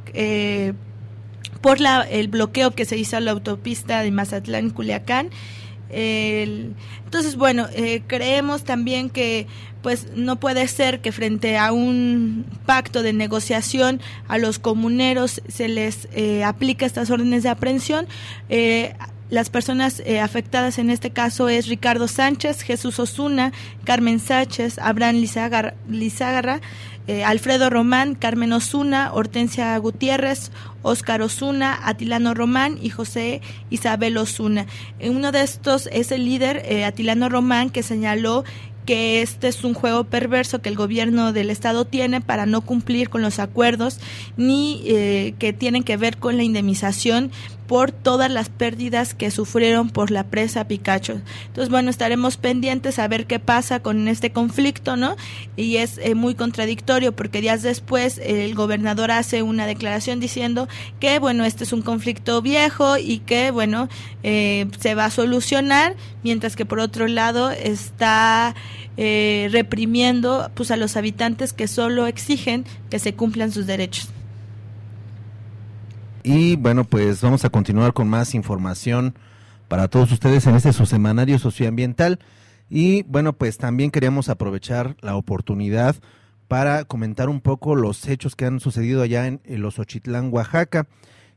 por 1.61 1.81
la, 1.81 2.03
el 2.03 2.29
bloqueo 2.29 2.71
que 2.73 2.85
se 2.85 2.97
hizo 2.97 3.17
a 3.17 3.21
la 3.21 3.33
autopista 3.33 4.03
de 4.03 4.11
Mazatlán 4.11 4.71
Culiacán. 4.71 5.31
El- 5.91 6.75
entonces, 7.05 7.37
bueno, 7.37 7.67
eh, 7.75 8.03
creemos 8.07 8.65
también 8.65 9.09
que 9.11 9.47
pues 9.83 10.09
no 10.15 10.37
puede 10.41 10.67
ser 10.69 11.01
que 11.01 11.13
frente 11.13 11.57
a 11.57 11.73
un 11.73 12.45
pacto 12.67 13.03
de 13.03 13.13
negociación 13.13 14.01
a 14.27 14.37
los 14.37 14.59
comuneros 14.59 15.41
se 15.49 15.69
les 15.69 16.09
eh, 16.13 16.43
aplique 16.45 16.85
estas 16.85 17.11
órdenes 17.11 17.45
de 17.45 17.49
aprehensión. 17.49 18.07
Eh, 18.49 18.95
las 19.31 19.51
personas 19.51 20.03
eh, 20.05 20.21
afectadas 20.21 20.79
en 20.79 20.91
este 20.91 21.11
caso 21.11 21.49
es 21.49 21.69
Ricardo 21.69 22.09
Sánchez, 22.09 22.63
Jesús 22.63 22.99
Osuna, 22.99 23.53
Carmen 23.85 24.19
Sánchez, 24.21 24.79
Abraham 24.79 25.17
Lizágar- 25.17 25.75
Lizágarra, 25.89 26.61
eh, 27.09 27.25
Alfredo 27.25 27.71
Román, 27.71 28.15
Carmen 28.15 28.53
Osuna, 28.53 29.13
Hortensia 29.15 29.77
Gutiérrez, 29.79 30.53
Óscar 30.83 31.23
Osuna, 31.23 31.81
Atilano 31.85 32.35
Román 32.35 32.79
y 32.83 32.91
José 32.91 33.41
Isabel 33.71 34.19
Osuna. 34.19 34.67
Eh, 34.99 35.09
Uno 35.09 35.33
de 35.33 35.41
estos 35.41 35.89
es 35.91 36.13
el 36.13 36.27
líder, 36.27 36.63
eh, 36.67 36.85
Atilano 36.85 37.31
Román, 37.31 37.71
que 37.71 37.83
señaló 37.83 38.45
que 38.85 39.23
este 39.23 39.49
es 39.49 39.65
un 39.65 39.73
juego 39.73 40.05
perverso 40.05 40.61
que 40.61 40.69
el 40.69 40.77
gobierno 40.77 41.33
del 41.33 41.49
estado 41.49 41.87
tiene 41.87 42.21
para 42.21 42.45
no 42.45 42.61
cumplir 42.61 43.09
con 43.09 43.23
los 43.23 43.39
acuerdos 43.39 44.01
ni 44.39 44.83
que 45.39 45.55
tienen 45.59 45.85
que 45.85 45.99
ver 45.99 46.17
con 46.17 46.39
la 46.39 46.43
indemnización 46.43 47.31
por 47.69 47.93
todas 47.93 48.31
las 48.31 48.49
pérdidas 48.49 49.15
que 49.15 49.31
sufrieron 49.31 49.91
por 49.91 50.11
la 50.11 50.25
presa 50.25 50.67
Picacho. 50.67 51.21
Entonces, 51.47 51.69
bueno, 51.69 51.91
estaremos 51.91 52.39
pendientes 52.39 52.99
a 52.99 53.07
ver 53.07 53.27
qué 53.27 53.39
pasa 53.39 53.81
con 53.81 54.09
este 54.09 54.33
conflicto, 54.33 54.97
¿no? 54.97 55.17
Y 55.55 55.77
es 55.77 55.99
eh, 55.99 56.15
muy 56.15 56.35
contradictorio 56.35 57.15
porque 57.15 57.43
días 57.43 57.63
después 57.63 58.21
el 58.25 58.55
gobernador 58.55 59.11
hace 59.11 59.43
una 59.43 59.67
declaración 59.67 60.19
diciendo 60.19 60.67
que, 60.99 61.19
bueno, 61.19 61.45
este 61.45 61.65
es 61.65 61.73
un 61.75 61.83
conflicto 61.83 62.41
viejo 62.41 62.97
y 62.97 63.19
que, 63.19 63.51
bueno, 63.51 63.89
eh, 64.23 64.67
se 64.81 64.95
va 64.95 65.05
a 65.05 65.11
solucionar, 65.11 65.95
mientras 66.23 66.57
que 66.57 66.65
por 66.65 66.81
otro 66.81 67.07
lado 67.07 67.51
está 67.51 68.55
eh, 68.97 69.49
reprimiendo 69.53 70.51
pues 70.55 70.71
a 70.71 70.77
los 70.77 70.97
habitantes 70.97 71.53
que 71.53 71.69
solo 71.69 72.07
exigen 72.07 72.65
que 72.89 72.99
se 72.99 73.15
cumplan 73.15 73.53
sus 73.53 73.67
derechos. 73.67 74.09
Y 76.23 76.57
bueno, 76.57 76.85
pues 76.85 77.21
vamos 77.21 77.45
a 77.45 77.51
continuar 77.51 77.93
con 77.93 78.09
más 78.09 78.35
información 78.35 79.15
para 79.69 79.89
todos 79.89 80.11
ustedes 80.13 80.47
en 80.47 80.57
este 80.57 80.73
su 80.73 80.87
semanario 80.87 81.39
socioambiental. 81.39 82.19
Y 82.69 83.03
bueno, 83.05 83.33
pues 83.33 83.59
también 83.59 83.91
queríamos 83.91 84.29
aprovechar 84.29 84.97
la 85.01 85.17
oportunidad 85.17 85.97
para 86.49 86.85
comentar 86.85 87.29
un 87.29 87.41
poco 87.41 87.77
los 87.77 88.07
hechos 88.09 88.35
que 88.35 88.47
han 88.47 88.61
sucedido 88.61 89.03
allá 89.03 89.27
en, 89.27 89.41
en 89.45 89.63
Los 89.63 89.79
Ochitlán, 89.79 90.31
Oaxaca. 90.33 90.87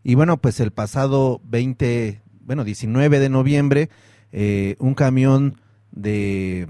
Y 0.04 0.16
bueno, 0.16 0.38
pues 0.38 0.60
el 0.60 0.72
pasado 0.72 1.42
20, 1.44 2.22
bueno, 2.42 2.64
19 2.64 3.20
de 3.20 3.30
noviembre, 3.30 3.90
eh, 4.32 4.76
un 4.80 4.96
camión 4.96 5.58
de 5.92 6.68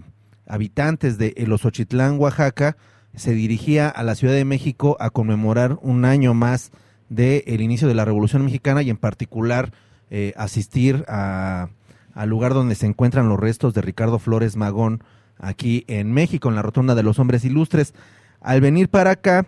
habitantes 0.48 1.18
de 1.18 1.34
Los 1.48 1.66
Ochitlán, 1.66 2.20
Oaxaca, 2.20 2.78
se 3.16 3.34
dirigía 3.34 3.90
a 3.90 4.04
la 4.04 4.16
Ciudad 4.16 4.34
de 4.34 4.46
México 4.46 4.98
a 5.00 5.10
conmemorar 5.10 5.78
un 5.82 6.06
año 6.06 6.34
más 6.34 6.72
del 7.12 7.60
inicio 7.60 7.90
de 7.90 7.94
la 7.94 8.06
Revolución 8.06 8.46
Mexicana 8.46 8.82
y 8.82 8.90
en 8.90 8.96
particular 8.96 9.74
eh, 10.10 10.34
asistir 10.38 11.04
a, 11.10 11.68
al 12.14 12.30
lugar 12.30 12.54
donde 12.54 12.76
se 12.76 12.86
encuentran 12.86 13.28
los 13.28 13.38
restos 13.38 13.74
de 13.74 13.82
Ricardo 13.82 14.18
Flores 14.18 14.56
Magón 14.56 15.04
aquí 15.38 15.84
en 15.88 16.14
México, 16.14 16.48
en 16.48 16.56
la 16.56 16.62
Rotonda 16.62 16.96
de 16.96 17.04
los 17.04 17.20
Hombres 17.20 17.44
Ilustres. 17.44 17.94
Al 18.40 18.62
venir 18.62 18.88
para 18.88 19.12
acá, 19.12 19.46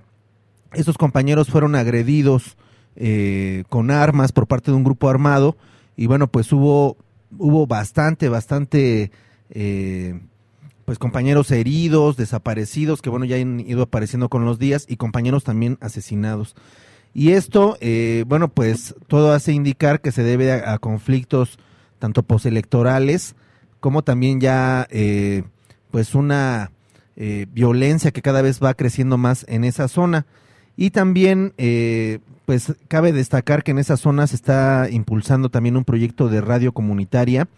estos 0.74 0.98
compañeros 0.98 1.48
fueron 1.48 1.76
agredidos 1.76 2.58
eh, 2.98 3.64
con 3.70 3.92
armas 3.92 4.34
por 4.34 4.46
parte 4.46 4.70
de 4.70 4.78
un 4.78 4.84
grupo 4.84 5.10
armado 5.10 5.56
y 5.96 6.08
bueno, 6.08 6.28
pues 6.28 6.52
hubo, 6.52 6.98
hubo 7.38 7.66
bastante, 7.66 8.28
bastante... 8.28 9.12
eh, 9.52 10.20
pues 10.86 11.00
compañeros 11.00 11.50
heridos, 11.52 12.18
desaparecidos, 12.18 13.02
que 13.02 13.10
bueno, 13.10 13.24
ya 13.24 13.38
han 13.38 13.62
ido 13.62 13.84
apareciendo 13.84 14.28
con 14.28 14.44
los 14.44 14.60
días, 14.60 14.86
y 14.90 14.98
compañeros 14.98 15.46
también 15.46 15.78
asesinados. 15.80 16.58
Y 17.14 17.32
esto, 17.32 17.78
eh, 17.80 18.26
bueno, 18.28 18.48
pues 18.48 18.96
todo 19.08 19.34
hace 19.34 19.54
indicar 19.54 20.02
que 20.02 20.12
se 20.12 20.24
debe 20.24 20.52
a, 20.52 20.78
conflictos 20.80 21.60
tanto 22.00 22.24
postelectorales 22.24 23.36
como 23.80 24.02
también 24.02 24.40
ya, 24.40 24.88
eh, 24.92 25.44
pues 25.92 26.16
una 26.16 26.72
eh, 27.18 27.48
violencia 27.52 28.12
que 28.12 28.22
cada 28.22 28.42
vez 28.42 28.64
va 28.64 28.74
creciendo 28.74 29.18
más 29.18 29.46
en 29.50 29.66
esa 29.66 29.90
zona. 29.90 30.26
Y 30.78 30.92
también, 30.92 31.54
eh, 31.58 32.20
pues 32.46 32.74
cabe 32.88 33.12
destacar 33.12 33.64
que 33.64 33.72
en 33.72 33.80
esa 33.80 33.98
zona 33.98 34.26
se 34.26 34.36
está 34.36 34.88
impulsando 34.90 35.50
también 35.50 35.76
un 35.76 35.84
proyecto 35.84 36.30
de 36.30 36.40
radio 36.40 36.72
comunitaria, 36.72 37.50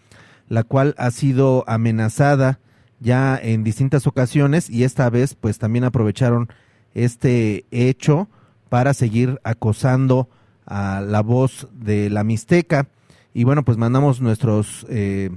la 0.48 0.64
cual 0.64 0.94
ha 0.98 1.10
sido 1.12 1.64
amenazada 1.68 2.58
ya 2.98 3.38
en 3.40 3.62
distintas 3.62 4.06
ocasiones 4.06 4.68
y 4.68 4.84
esta 4.84 5.08
vez 5.10 5.34
pues 5.34 5.58
también 5.58 5.84
aprovecharon 5.84 6.48
este 6.94 7.66
hecho 7.70 8.28
para 8.68 8.94
seguir 8.94 9.40
acosando 9.44 10.28
a 10.66 11.00
la 11.00 11.22
voz 11.22 11.68
de 11.72 12.10
la 12.10 12.24
Mixteca 12.24 12.88
y 13.32 13.44
bueno 13.44 13.64
pues 13.64 13.78
mandamos 13.78 14.20
nuestros 14.20 14.86
eh, 14.88 15.30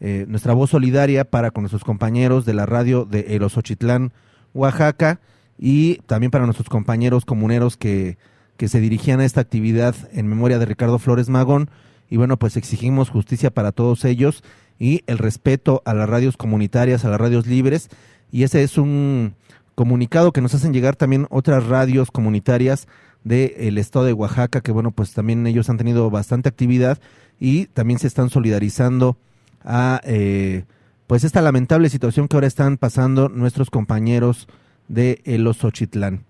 eh, 0.00 0.24
nuestra 0.28 0.52
voz 0.54 0.70
solidaria 0.70 1.24
para 1.24 1.50
con 1.52 1.62
nuestros 1.62 1.84
compañeros 1.84 2.44
de 2.44 2.54
la 2.54 2.66
radio 2.66 3.04
de 3.04 3.34
Erosochitlán, 3.34 4.12
Oaxaca 4.54 5.20
y 5.58 5.96
también 6.06 6.30
para 6.30 6.44
nuestros 6.44 6.68
compañeros 6.68 7.24
comuneros 7.24 7.76
que, 7.76 8.18
que 8.56 8.68
se 8.68 8.80
dirigían 8.80 9.20
a 9.20 9.24
esta 9.24 9.40
actividad 9.40 9.94
en 10.12 10.26
memoria 10.26 10.58
de 10.58 10.66
Ricardo 10.66 10.98
Flores 10.98 11.28
Magón 11.28 11.70
y 12.10 12.16
bueno 12.16 12.36
pues 12.36 12.56
exigimos 12.56 13.10
justicia 13.10 13.50
para 13.50 13.70
todos 13.70 14.04
ellos 14.04 14.42
y 14.82 15.04
el 15.06 15.18
respeto 15.18 15.80
a 15.84 15.94
las 15.94 16.08
radios 16.08 16.36
comunitarias, 16.36 17.04
a 17.04 17.08
las 17.08 17.20
radios 17.20 17.46
libres. 17.46 17.88
Y 18.32 18.42
ese 18.42 18.64
es 18.64 18.78
un 18.78 19.36
comunicado 19.74 20.32
que 20.32 20.40
nos 20.40 20.54
hacen 20.54 20.72
llegar 20.72 20.96
también 20.96 21.26
otras 21.30 21.66
radios 21.66 22.10
comunitarias 22.10 22.86
del 23.24 23.78
estado 23.78 24.04
de 24.04 24.12
Oaxaca, 24.12 24.60
que 24.60 24.72
bueno, 24.72 24.90
pues 24.90 25.12
también 25.12 25.46
ellos 25.46 25.68
han 25.70 25.78
tenido 25.78 26.10
bastante 26.10 26.48
actividad 26.48 26.98
y 27.38 27.66
también 27.66 27.98
se 27.98 28.06
están 28.06 28.30
solidarizando 28.30 29.16
a 29.64 30.00
eh, 30.04 30.64
pues 31.06 31.24
esta 31.24 31.42
lamentable 31.42 31.88
situación 31.88 32.28
que 32.28 32.36
ahora 32.36 32.46
están 32.46 32.78
pasando 32.78 33.28
nuestros 33.28 33.70
compañeros 33.70 34.48
de 34.88 35.20
El 35.24 35.46
Osochitlán. 35.46 36.24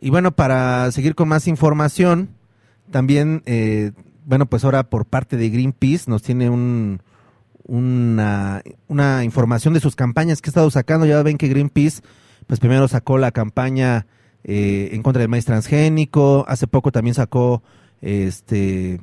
Y 0.00 0.10
bueno, 0.10 0.32
para 0.32 0.90
seguir 0.92 1.14
con 1.14 1.28
más 1.28 1.48
información, 1.48 2.30
también, 2.90 3.42
eh, 3.46 3.92
bueno, 4.26 4.46
pues 4.46 4.64
ahora 4.64 4.82
por 4.84 5.06
parte 5.06 5.36
de 5.36 5.48
Greenpeace 5.48 6.10
nos 6.10 6.22
tiene 6.22 6.50
un, 6.50 7.00
una, 7.64 8.62
una 8.88 9.24
información 9.24 9.74
de 9.74 9.80
sus 9.80 9.96
campañas 9.96 10.40
que 10.40 10.48
ha 10.48 10.52
estado 10.52 10.70
sacando. 10.70 11.06
Ya 11.06 11.22
ven 11.22 11.38
que 11.38 11.48
Greenpeace, 11.48 12.02
pues 12.46 12.60
primero 12.60 12.88
sacó 12.88 13.18
la 13.18 13.32
campaña 13.32 14.06
eh, 14.44 14.90
en 14.92 15.02
contra 15.02 15.20
del 15.20 15.30
maíz 15.30 15.46
transgénico, 15.46 16.44
hace 16.48 16.66
poco 16.66 16.92
también 16.92 17.14
sacó 17.14 17.62
este 18.02 19.00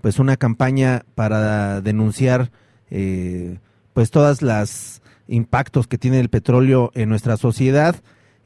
pues 0.00 0.18
una 0.18 0.36
campaña 0.36 1.02
para 1.14 1.80
denunciar 1.82 2.50
eh, 2.90 3.58
pues 3.92 4.10
todas 4.10 4.42
las 4.42 5.02
impactos 5.26 5.86
que 5.86 5.98
tiene 5.98 6.20
el 6.20 6.30
petróleo 6.30 6.90
en 6.94 7.08
nuestra 7.10 7.36
sociedad 7.36 7.96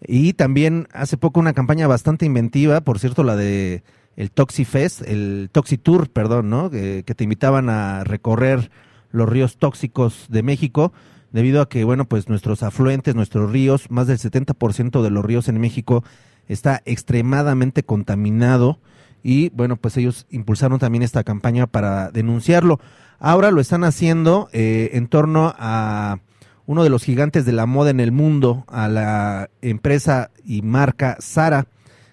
y 0.00 0.32
también 0.32 0.88
hace 0.92 1.16
poco 1.16 1.38
una 1.38 1.52
campaña 1.52 1.86
bastante 1.86 2.26
inventiva, 2.26 2.80
por 2.80 2.98
cierto, 2.98 3.22
la 3.22 3.36
de 3.36 3.84
el 4.16 4.30
Toxifest, 4.30 5.02
el 5.02 5.48
Toxitour, 5.52 6.10
perdón, 6.10 6.50
¿no? 6.50 6.70
Que, 6.70 7.04
que 7.06 7.14
te 7.14 7.24
invitaban 7.24 7.68
a 7.68 8.02
recorrer 8.02 8.70
los 9.12 9.28
ríos 9.28 9.56
tóxicos 9.58 10.26
de 10.28 10.42
México, 10.42 10.92
debido 11.30 11.62
a 11.62 11.68
que, 11.68 11.84
bueno, 11.84 12.06
pues 12.06 12.28
nuestros 12.28 12.62
afluentes, 12.62 13.14
nuestros 13.14 13.50
ríos, 13.50 13.90
más 13.90 14.06
del 14.06 14.18
70% 14.18 15.02
de 15.02 15.10
los 15.10 15.24
ríos 15.24 15.48
en 15.48 15.60
México 15.60 16.04
está 16.48 16.82
extremadamente 16.84 17.84
contaminado 17.84 18.80
y, 19.22 19.50
bueno, 19.50 19.76
pues 19.76 19.96
ellos 19.96 20.26
impulsaron 20.30 20.78
también 20.78 21.02
esta 21.02 21.24
campaña 21.24 21.66
para 21.66 22.10
denunciarlo. 22.10 22.80
Ahora 23.18 23.50
lo 23.50 23.60
están 23.60 23.84
haciendo 23.84 24.48
eh, 24.52 24.90
en 24.94 25.06
torno 25.06 25.54
a 25.56 26.18
uno 26.66 26.82
de 26.84 26.90
los 26.90 27.04
gigantes 27.04 27.44
de 27.44 27.52
la 27.52 27.66
moda 27.66 27.90
en 27.90 28.00
el 28.00 28.12
mundo, 28.12 28.64
a 28.68 28.88
la 28.88 29.50
empresa 29.60 30.30
y 30.44 30.62
marca 30.62 31.16
Sara, 31.20 31.66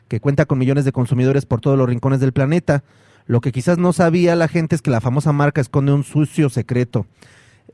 que 0.07 0.19
cuenta 0.19 0.45
con 0.45 0.59
millones 0.59 0.85
de 0.85 0.91
consumidores 0.91 1.45
por 1.45 1.61
todos 1.61 1.77
los 1.77 1.89
rincones 1.89 2.19
del 2.19 2.33
planeta. 2.33 2.83
Lo 3.29 3.41
que 3.41 3.51
quizás 3.51 3.77
no 3.77 3.93
sabía 3.93 4.35
la 4.35 4.47
gente 4.47 4.75
es 4.75 4.81
que 4.81 4.89
la 4.89 5.01
famosa 5.01 5.31
marca 5.31 5.61
esconde 5.61 5.91
un 5.91 6.03
sucio 6.03 6.49
secreto. 6.49 7.05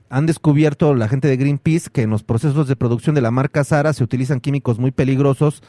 Han 0.10 0.26
descubierto 0.26 0.94
la 0.94 1.08
gente 1.08 1.30
de 1.30 1.38
Greenpeace 1.38 1.90
que 1.90 2.02
en 2.02 2.10
los 2.10 2.24
procesos 2.24 2.68
de 2.68 2.76
producción 2.76 3.16
de 3.16 3.22
la 3.22 3.32
marca 3.32 3.64
Sara 3.64 3.94
se 3.94 4.04
utilizan 4.04 4.42
químicos 4.42 4.80
muy 4.80 4.92
peligrosos 4.92 5.64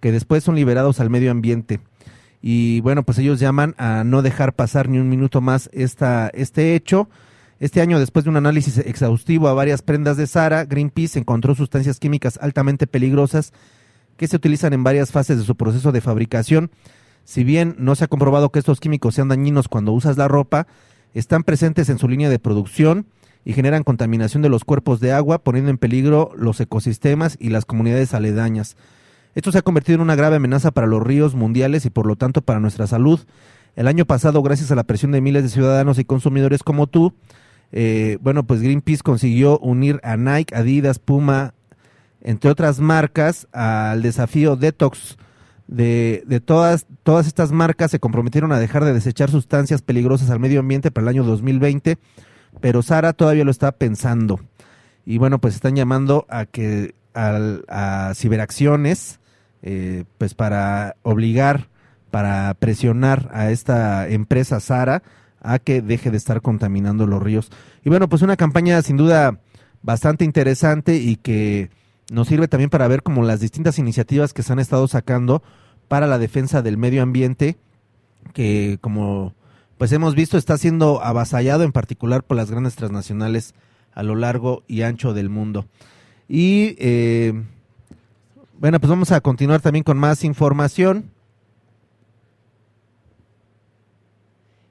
que 0.00 0.10
después 0.10 0.42
son 0.42 0.56
liberados 0.56 0.98
al 0.98 1.08
medio 1.08 1.30
ambiente. 1.30 1.78
y 2.42 2.80
bueno, 2.80 3.04
pues 3.04 3.16
ellos 3.18 3.38
llaman 3.38 3.76
a 3.78 4.02
no 4.02 4.22
dejar 4.22 4.54
pasar 4.54 4.88
ni 4.88 4.98
un 4.98 5.08
minuto 5.08 5.40
más 5.40 5.70
esta, 5.72 6.32
este 6.34 6.74
hecho. 6.74 7.08
Este 7.60 7.80
año, 7.80 8.00
después 8.00 8.24
de 8.24 8.30
un 8.30 8.38
análisis 8.38 8.78
exhaustivo 8.78 9.46
a 9.46 9.54
varias 9.54 9.82
prendas 9.82 10.16
de 10.16 10.26
Sara, 10.26 10.64
Greenpeace 10.64 11.16
encontró 11.16 11.54
sustancias 11.54 12.00
químicas 12.00 12.40
altamente 12.42 12.88
peligrosas 12.88 13.52
que 14.16 14.26
se 14.26 14.34
utilizan 14.34 14.72
en 14.72 14.82
varias 14.82 15.12
fases 15.12 15.38
de 15.38 15.44
su 15.44 15.54
proceso 15.54 15.92
de 15.92 16.00
fabricación. 16.00 16.72
Si 17.28 17.44
bien 17.44 17.76
no 17.78 17.94
se 17.94 18.04
ha 18.04 18.08
comprobado 18.08 18.48
que 18.48 18.58
estos 18.58 18.80
químicos 18.80 19.14
sean 19.14 19.28
dañinos 19.28 19.68
cuando 19.68 19.92
usas 19.92 20.16
la 20.16 20.28
ropa, 20.28 20.66
están 21.12 21.44
presentes 21.44 21.90
en 21.90 21.98
su 21.98 22.08
línea 22.08 22.30
de 22.30 22.38
producción 22.38 23.04
y 23.44 23.52
generan 23.52 23.84
contaminación 23.84 24.42
de 24.42 24.48
los 24.48 24.64
cuerpos 24.64 24.98
de 24.98 25.12
agua, 25.12 25.44
poniendo 25.44 25.70
en 25.70 25.76
peligro 25.76 26.30
los 26.34 26.58
ecosistemas 26.58 27.36
y 27.38 27.50
las 27.50 27.66
comunidades 27.66 28.14
aledañas. 28.14 28.78
Esto 29.34 29.52
se 29.52 29.58
ha 29.58 29.62
convertido 29.62 29.96
en 29.96 30.00
una 30.00 30.16
grave 30.16 30.36
amenaza 30.36 30.70
para 30.70 30.86
los 30.86 31.02
ríos 31.02 31.34
mundiales 31.34 31.84
y 31.84 31.90
por 31.90 32.06
lo 32.06 32.16
tanto 32.16 32.40
para 32.40 32.60
nuestra 32.60 32.86
salud. 32.86 33.20
El 33.76 33.88
año 33.88 34.06
pasado, 34.06 34.40
gracias 34.42 34.70
a 34.70 34.74
la 34.74 34.84
presión 34.84 35.12
de 35.12 35.20
miles 35.20 35.42
de 35.42 35.50
ciudadanos 35.50 35.98
y 35.98 36.06
consumidores 36.06 36.62
como 36.62 36.86
tú, 36.86 37.12
eh, 37.72 38.16
bueno, 38.22 38.46
pues 38.46 38.62
Greenpeace 38.62 39.02
consiguió 39.02 39.58
unir 39.58 40.00
a 40.02 40.16
Nike, 40.16 40.56
Adidas, 40.56 40.98
Puma, 40.98 41.52
entre 42.22 42.50
otras 42.50 42.80
marcas, 42.80 43.48
al 43.52 44.00
desafío 44.00 44.56
Detox. 44.56 45.18
De, 45.68 46.24
de 46.26 46.40
todas, 46.40 46.86
todas 47.02 47.26
estas 47.26 47.52
marcas 47.52 47.90
se 47.90 48.00
comprometieron 48.00 48.52
a 48.52 48.58
dejar 48.58 48.84
de 48.84 48.94
desechar 48.94 49.30
sustancias 49.30 49.82
peligrosas 49.82 50.30
al 50.30 50.40
medio 50.40 50.60
ambiente 50.60 50.90
para 50.90 51.02
el 51.04 51.08
año 51.08 51.24
2020, 51.24 51.98
pero 52.60 52.82
Sara 52.82 53.12
todavía 53.12 53.44
lo 53.44 53.50
está 53.50 53.70
pensando. 53.72 54.40
Y 55.04 55.18
bueno, 55.18 55.38
pues 55.40 55.54
están 55.54 55.76
llamando 55.76 56.26
a 56.30 56.46
que 56.46 56.94
al- 57.12 57.64
a 57.68 58.12
ciberacciones, 58.14 59.20
eh, 59.62 60.04
pues 60.16 60.34
para 60.34 60.96
obligar, 61.02 61.68
para 62.10 62.54
presionar 62.54 63.28
a 63.34 63.50
esta 63.50 64.08
empresa 64.08 64.60
Sara 64.60 65.02
a 65.42 65.58
que 65.58 65.82
deje 65.82 66.10
de 66.10 66.16
estar 66.16 66.40
contaminando 66.40 67.06
los 67.06 67.22
ríos. 67.22 67.50
Y 67.84 67.90
bueno, 67.90 68.08
pues 68.08 68.22
una 68.22 68.36
campaña 68.36 68.80
sin 68.80 68.96
duda 68.96 69.38
bastante 69.82 70.24
interesante 70.24 70.96
y 70.96 71.16
que 71.16 71.70
nos 72.10 72.28
sirve 72.28 72.48
también 72.48 72.70
para 72.70 72.88
ver 72.88 73.02
como 73.02 73.22
las 73.22 73.40
distintas 73.40 73.78
iniciativas 73.78 74.32
que 74.32 74.42
se 74.42 74.52
han 74.52 74.58
estado 74.58 74.88
sacando 74.88 75.42
para 75.88 76.06
la 76.06 76.18
defensa 76.18 76.62
del 76.62 76.76
medio 76.76 77.02
ambiente, 77.02 77.56
que 78.32 78.78
como 78.80 79.34
pues 79.76 79.92
hemos 79.92 80.14
visto 80.14 80.36
está 80.36 80.58
siendo 80.58 81.02
avasallado 81.02 81.62
en 81.62 81.72
particular 81.72 82.24
por 82.24 82.36
las 82.36 82.50
grandes 82.50 82.74
transnacionales 82.74 83.54
a 83.92 84.02
lo 84.02 84.16
largo 84.16 84.64
y 84.66 84.82
ancho 84.82 85.14
del 85.14 85.30
mundo. 85.30 85.66
Y 86.28 86.74
eh, 86.78 87.32
bueno, 88.58 88.80
pues 88.80 88.90
vamos 88.90 89.12
a 89.12 89.20
continuar 89.20 89.60
también 89.60 89.84
con 89.84 89.98
más 89.98 90.24
información. 90.24 91.10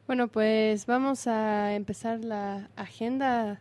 Bueno, 0.07 0.27
pues 0.27 0.85
vamos 0.85 1.27
a 1.27 1.73
empezar 1.73 2.23
la 2.23 2.69
agenda. 2.75 3.59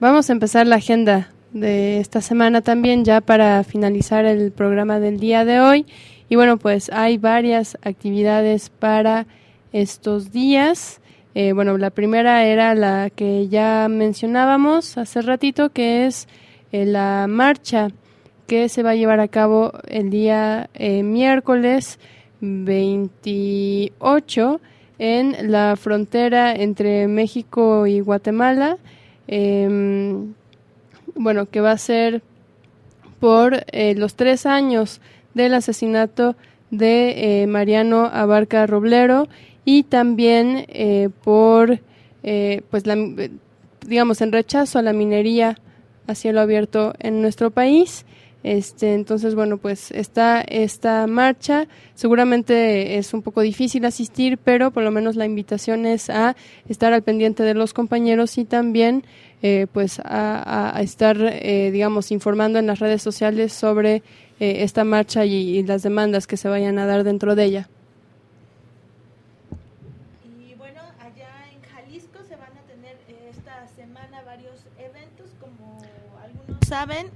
Vamos 0.00 0.28
a 0.28 0.32
empezar 0.32 0.66
la 0.66 0.76
agenda 0.76 1.30
de 1.60 2.00
esta 2.00 2.20
semana 2.20 2.60
también 2.60 3.04
ya 3.04 3.20
para 3.20 3.62
finalizar 3.64 4.24
el 4.26 4.52
programa 4.52 5.00
del 5.00 5.18
día 5.18 5.44
de 5.44 5.60
hoy. 5.60 5.86
Y 6.28 6.36
bueno, 6.36 6.58
pues 6.58 6.90
hay 6.92 7.18
varias 7.18 7.78
actividades 7.82 8.70
para 8.70 9.26
estos 9.72 10.32
días. 10.32 11.00
Eh, 11.34 11.52
bueno, 11.52 11.78
la 11.78 11.90
primera 11.90 12.44
era 12.44 12.74
la 12.74 13.10
que 13.10 13.48
ya 13.48 13.88
mencionábamos 13.88 14.98
hace 14.98 15.22
ratito, 15.22 15.70
que 15.70 16.06
es 16.06 16.28
eh, 16.72 16.84
la 16.84 17.26
marcha 17.28 17.88
que 18.46 18.68
se 18.68 18.82
va 18.82 18.90
a 18.90 18.94
llevar 18.94 19.20
a 19.20 19.28
cabo 19.28 19.72
el 19.88 20.10
día 20.10 20.68
eh, 20.74 21.02
miércoles 21.02 21.98
28 22.40 24.60
en 24.98 25.50
la 25.50 25.76
frontera 25.76 26.54
entre 26.54 27.08
México 27.08 27.86
y 27.86 28.00
Guatemala. 28.00 28.78
Em, 29.26 30.34
bueno, 31.16 31.46
que 31.46 31.60
va 31.60 31.72
a 31.72 31.78
ser 31.78 32.22
por 33.20 33.64
eh, 33.72 33.94
los 33.96 34.14
tres 34.14 34.46
años 34.46 35.00
del 35.34 35.54
asesinato 35.54 36.36
de 36.70 37.42
eh, 37.42 37.46
Mariano 37.46 38.06
Abarca 38.12 38.66
Roblero 38.66 39.28
y 39.64 39.82
también 39.82 40.64
eh, 40.68 41.08
por, 41.24 41.80
eh, 42.22 42.62
pues, 42.70 42.86
la, 42.86 42.94
eh, 42.94 43.30
digamos, 43.86 44.20
en 44.20 44.32
rechazo 44.32 44.78
a 44.78 44.82
la 44.82 44.92
minería 44.92 45.58
a 46.06 46.14
cielo 46.14 46.40
abierto 46.40 46.94
en 47.00 47.20
nuestro 47.20 47.50
país. 47.50 48.06
Este, 48.42 48.94
entonces, 48.94 49.34
bueno, 49.34 49.56
pues 49.58 49.90
está 49.90 50.40
esta 50.40 51.06
marcha. 51.06 51.66
Seguramente 51.94 52.96
es 52.96 53.12
un 53.12 53.22
poco 53.22 53.40
difícil 53.40 53.84
asistir, 53.84 54.38
pero 54.38 54.70
por 54.70 54.84
lo 54.84 54.90
menos 54.90 55.16
la 55.16 55.26
invitación 55.26 55.84
es 55.84 56.10
a 56.10 56.36
estar 56.68 56.92
al 56.92 57.02
pendiente 57.02 57.42
de 57.42 57.54
los 57.54 57.74
compañeros 57.74 58.38
y 58.38 58.44
también, 58.44 59.04
eh, 59.42 59.66
pues, 59.72 60.00
a, 60.04 60.78
estar, 60.80 61.16
eh, 61.20 61.70
digamos, 61.72 62.12
informando 62.12 62.58
en 62.58 62.66
las 62.66 62.78
redes 62.78 63.02
sociales 63.02 63.52
sobre 63.52 63.96
eh, 64.38 64.62
esta 64.62 64.84
marcha 64.84 65.24
y, 65.24 65.34
y 65.58 65.62
las 65.64 65.82
demandas 65.82 66.26
que 66.26 66.36
se 66.36 66.48
vayan 66.48 66.78
a 66.78 66.86
dar 66.86 67.02
dentro 67.02 67.34
de 67.34 67.44
ella. 67.44 67.68
Saben. 76.66 77.15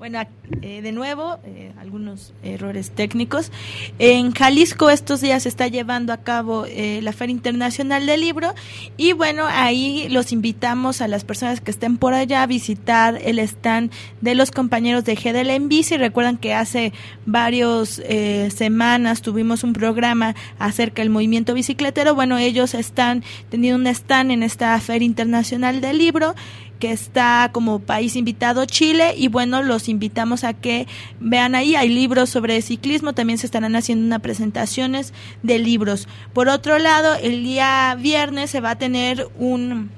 Bueno, 0.00 0.18
eh, 0.62 0.80
de 0.80 0.92
nuevo, 0.92 1.38
eh, 1.44 1.74
algunos 1.78 2.32
errores 2.42 2.90
técnicos. 2.90 3.52
En 3.98 4.32
Jalisco 4.32 4.88
estos 4.88 5.20
días 5.20 5.42
se 5.42 5.50
está 5.50 5.68
llevando 5.68 6.14
a 6.14 6.22
cabo 6.22 6.64
eh, 6.64 7.00
la 7.02 7.12
Feria 7.12 7.34
Internacional 7.34 8.06
del 8.06 8.22
Libro 8.22 8.54
y 8.96 9.12
bueno, 9.12 9.44
ahí 9.46 10.08
los 10.08 10.32
invitamos 10.32 11.02
a 11.02 11.06
las 11.06 11.24
personas 11.24 11.60
que 11.60 11.70
estén 11.70 11.98
por 11.98 12.14
allá 12.14 12.42
a 12.42 12.46
visitar 12.46 13.20
el 13.22 13.38
stand 13.40 13.92
de 14.22 14.34
los 14.34 14.50
compañeros 14.50 15.04
de 15.04 15.16
GDL 15.16 15.50
en 15.50 15.68
bici. 15.68 15.98
Recuerdan 15.98 16.38
que 16.38 16.54
hace 16.54 16.94
varios 17.26 18.00
eh, 18.06 18.48
semanas 18.56 19.20
tuvimos 19.20 19.64
un 19.64 19.74
programa 19.74 20.34
acerca 20.58 21.02
del 21.02 21.10
movimiento 21.10 21.52
bicicletero. 21.52 22.14
Bueno, 22.14 22.38
ellos 22.38 22.72
están 22.72 23.22
teniendo 23.50 23.78
un 23.78 23.86
stand 23.86 24.30
en 24.30 24.44
esta 24.44 24.80
Feria 24.80 25.04
Internacional 25.04 25.82
del 25.82 25.98
Libro 25.98 26.34
que 26.80 26.90
está 26.90 27.50
como 27.52 27.78
país 27.78 28.16
invitado 28.16 28.64
Chile 28.64 29.14
y 29.16 29.28
bueno, 29.28 29.62
los 29.62 29.88
invitamos 29.88 30.42
a 30.42 30.54
que 30.54 30.88
vean 31.20 31.54
ahí, 31.54 31.76
hay 31.76 31.88
libros 31.88 32.30
sobre 32.30 32.60
ciclismo, 32.62 33.12
también 33.12 33.38
se 33.38 33.46
estarán 33.46 33.76
haciendo 33.76 34.04
unas 34.04 34.20
presentaciones 34.20 35.12
de 35.44 35.60
libros. 35.60 36.08
Por 36.32 36.48
otro 36.48 36.78
lado, 36.78 37.14
el 37.14 37.44
día 37.44 37.96
viernes 38.00 38.50
se 38.50 38.60
va 38.60 38.70
a 38.72 38.78
tener 38.78 39.28
un, 39.38 39.90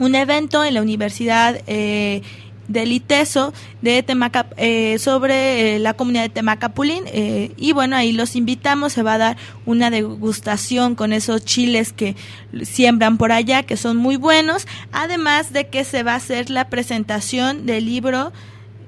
un 0.00 0.14
evento 0.14 0.64
en 0.64 0.74
la 0.74 0.82
Universidad 0.82 1.60
eh, 1.66 2.22
del 2.68 2.92
ITESO 2.92 3.52
de 3.82 4.02
Temaca, 4.02 4.46
eh, 4.56 4.98
sobre 4.98 5.76
eh, 5.76 5.78
la 5.78 5.94
comunidad 5.94 6.22
de 6.22 6.28
Temacapulín 6.28 7.04
eh, 7.06 7.52
y 7.56 7.72
bueno 7.72 7.96
ahí 7.96 8.12
los 8.12 8.36
invitamos 8.36 8.92
se 8.92 9.02
va 9.02 9.14
a 9.14 9.18
dar 9.18 9.36
una 9.66 9.90
degustación 9.90 10.94
con 10.94 11.12
esos 11.12 11.44
chiles 11.44 11.92
que 11.92 12.16
siembran 12.62 13.18
por 13.18 13.32
allá 13.32 13.62
que 13.64 13.76
son 13.76 13.96
muy 13.96 14.16
buenos 14.16 14.66
además 14.92 15.52
de 15.52 15.68
que 15.68 15.84
se 15.84 16.02
va 16.02 16.12
a 16.12 16.16
hacer 16.16 16.50
la 16.50 16.68
presentación 16.68 17.66
del 17.66 17.86
libro 17.86 18.32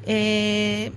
eh, 0.06 0.92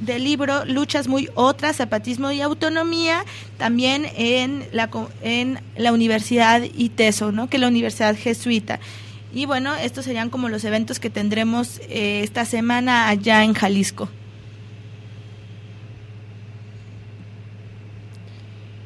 del 0.00 0.24
libro 0.24 0.64
Luchas 0.64 1.08
muy 1.08 1.28
otras, 1.34 1.76
zapatismo 1.76 2.30
y 2.32 2.40
autonomía, 2.40 3.24
también 3.58 4.06
en 4.16 4.64
la, 4.72 4.90
en 5.22 5.60
la 5.76 5.92
Universidad 5.92 6.62
ITESO, 6.62 7.32
¿no? 7.32 7.48
que 7.48 7.56
es 7.56 7.60
la 7.60 7.68
Universidad 7.68 8.16
Jesuita. 8.16 8.80
Y 9.34 9.46
bueno, 9.46 9.74
estos 9.74 10.04
serían 10.04 10.30
como 10.30 10.48
los 10.48 10.64
eventos 10.64 11.00
que 11.00 11.10
tendremos 11.10 11.80
eh, 11.88 12.20
esta 12.22 12.44
semana 12.44 13.08
allá 13.08 13.42
en 13.42 13.52
Jalisco. 13.52 14.08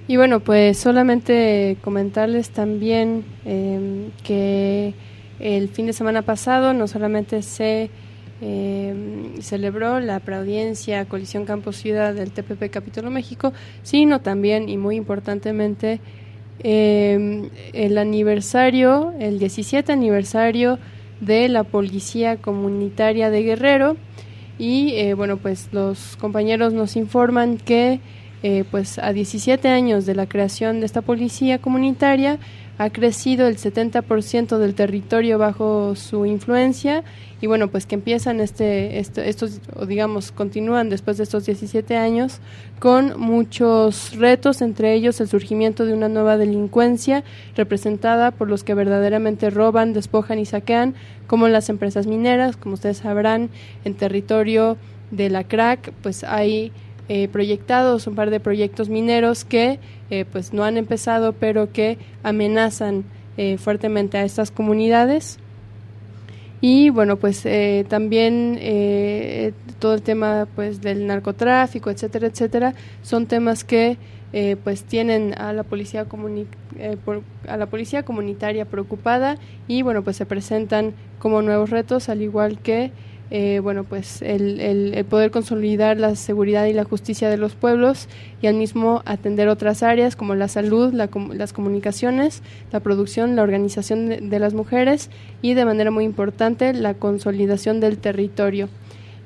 Y 0.08 0.16
bueno, 0.16 0.40
pues 0.40 0.78
solamente 0.78 1.76
comentarles 1.82 2.48
también 2.48 3.26
eh, 3.44 4.08
que 4.24 4.94
el 5.38 5.68
fin 5.68 5.84
de 5.84 5.92
semana 5.92 6.22
pasado 6.22 6.72
no 6.72 6.88
solamente 6.88 7.42
se 7.42 7.90
eh, 8.40 9.34
celebró 9.42 10.00
la 10.00 10.18
preaudiencia 10.20 11.04
Colisión 11.04 11.44
Campo 11.44 11.72
Ciudad 11.72 12.14
del 12.14 12.32
TPP 12.32 12.70
Capítulo 12.70 13.10
México, 13.10 13.52
sino 13.82 14.22
también 14.22 14.70
y 14.70 14.78
muy 14.78 14.96
importantemente 14.96 16.00
eh, 16.60 17.51
el 17.72 17.98
aniversario, 17.98 19.12
el 19.18 19.39
17 19.39 19.93
aniversario 19.93 20.78
de 21.20 21.48
la 21.48 21.64
Policía 21.64 22.36
Comunitaria 22.36 23.30
de 23.30 23.43
Guerrero. 23.43 23.97
Y 24.59 24.94
eh, 24.94 25.14
bueno 25.14 25.36
pues 25.36 25.68
los 25.72 26.16
compañeros 26.16 26.72
nos 26.72 26.97
informan 26.97 27.59
que 27.59 28.01
eh, 28.43 28.64
pues 28.70 28.98
a 28.98 29.12
17 29.12 29.68
años 29.68 30.06
de 30.06 30.14
la 30.14 30.26
creación 30.26 30.78
de 30.78 30.86
esta 30.86 31.02
policía 31.02 31.59
comunitaria 31.59 32.39
ha 32.78 32.90
crecido 32.90 33.48
el 33.48 33.56
70% 33.56 34.56
del 34.59 34.74
territorio 34.74 35.36
bajo 35.36 35.96
su 35.96 36.24
influencia 36.26 37.02
y 37.40 37.46
bueno, 37.46 37.68
pues 37.68 37.86
que 37.86 37.96
empiezan 37.96 38.40
este, 38.40 38.98
este- 38.98 39.28
estos, 39.28 39.60
o 39.74 39.86
digamos, 39.86 40.32
continúan 40.32 40.88
después 40.88 41.16
de 41.16 41.24
estos 41.24 41.44
17 41.46 41.96
años 41.96 42.40
con 42.78 43.18
muchos 43.20 44.16
retos, 44.16 44.62
entre 44.62 44.94
ellos 44.94 45.20
el 45.20 45.28
surgimiento 45.28 45.86
de 45.86 45.92
una 45.92 46.09
nueva 46.09 46.36
delincuencia 46.36 47.24
representada 47.56 48.30
por 48.30 48.48
los 48.48 48.64
que 48.64 48.74
verdaderamente 48.74 49.50
roban, 49.50 49.92
despojan 49.92 50.38
y 50.38 50.46
saquean, 50.46 50.94
como 51.26 51.48
las 51.48 51.68
empresas 51.68 52.06
mineras, 52.06 52.56
como 52.56 52.74
ustedes 52.74 52.98
sabrán, 52.98 53.50
en 53.84 53.94
territorio 53.94 54.76
de 55.10 55.30
la 55.30 55.44
CRAC, 55.44 55.92
pues 56.02 56.22
hay 56.24 56.72
eh, 57.09 57.28
proyectados 57.28 58.06
un 58.06 58.14
par 58.14 58.30
de 58.30 58.40
proyectos 58.40 58.89
mineros 58.89 59.44
que 59.44 59.78
eh, 60.10 60.24
pues 60.30 60.52
no 60.52 60.64
han 60.64 60.76
empezado, 60.76 61.32
pero 61.32 61.72
que 61.72 61.98
amenazan 62.22 63.05
eh, 63.36 63.59
fuertemente 63.59 64.18
a 64.18 64.24
estas 64.24 64.51
comunidades. 64.51 65.39
Y 66.60 66.90
bueno, 66.90 67.16
pues 67.16 67.47
también 67.89 68.59
todo 69.78 69.94
el 69.94 70.02
tema 70.02 70.48
pues 70.56 70.80
del 70.80 71.06
narcotráfico, 71.06 71.89
etcétera, 71.89 72.26
etcétera, 72.26 72.74
son 73.02 73.26
temas 73.26 73.62
que 73.62 73.97
pues 74.64 74.82
tienen 74.82 75.35
a 75.39 75.52
la 75.52 75.62
policía 75.62 76.05
eh, 76.78 76.97
a 77.48 77.56
la 77.56 77.66
policía 77.66 78.05
comunitaria 78.05 78.64
preocupada 78.64 79.36
y 79.66 79.82
bueno 79.82 80.05
pues 80.05 80.16
se 80.16 80.26
presentan 80.26 80.93
como 81.18 81.43
nuevos 81.43 81.70
retos 81.70 82.09
al 82.09 82.22
igual 82.22 82.60
que 82.60 82.93
eh, 83.30 83.60
bueno 83.62 83.84
pues 83.84 84.22
el, 84.22 84.60
el- 84.60 84.94
el 84.94 85.05
poder 85.05 85.30
consolidar 85.30 85.98
la 85.98 86.14
seguridad 86.16 86.64
y 86.66 86.72
la 86.72 86.84
justicia 86.84 87.28
de 87.28 87.36
los 87.36 87.55
pueblos 87.55 88.09
y 88.40 88.46
al 88.46 88.55
mismo 88.55 89.02
atender 89.05 89.48
otras 89.48 89.82
áreas 89.82 90.16
como 90.16 90.34
la 90.34 90.48
salud, 90.48 90.92
la 90.94 91.10
las 91.34 91.52
comunicaciones, 91.52 92.42
la 92.72 92.80
producción, 92.80 93.36
la 93.36 93.42
organización 93.42 94.09
de, 94.09 94.16
de 94.22 94.38
las 94.38 94.55
mujeres 94.55 95.10
y 95.42 95.55
de 95.55 95.64
manera 95.64 95.90
muy 95.90 96.05
importante 96.05 96.72
la 96.72 96.94
consolidación 96.94 97.80
del 97.80 97.98
territorio. 97.98 98.68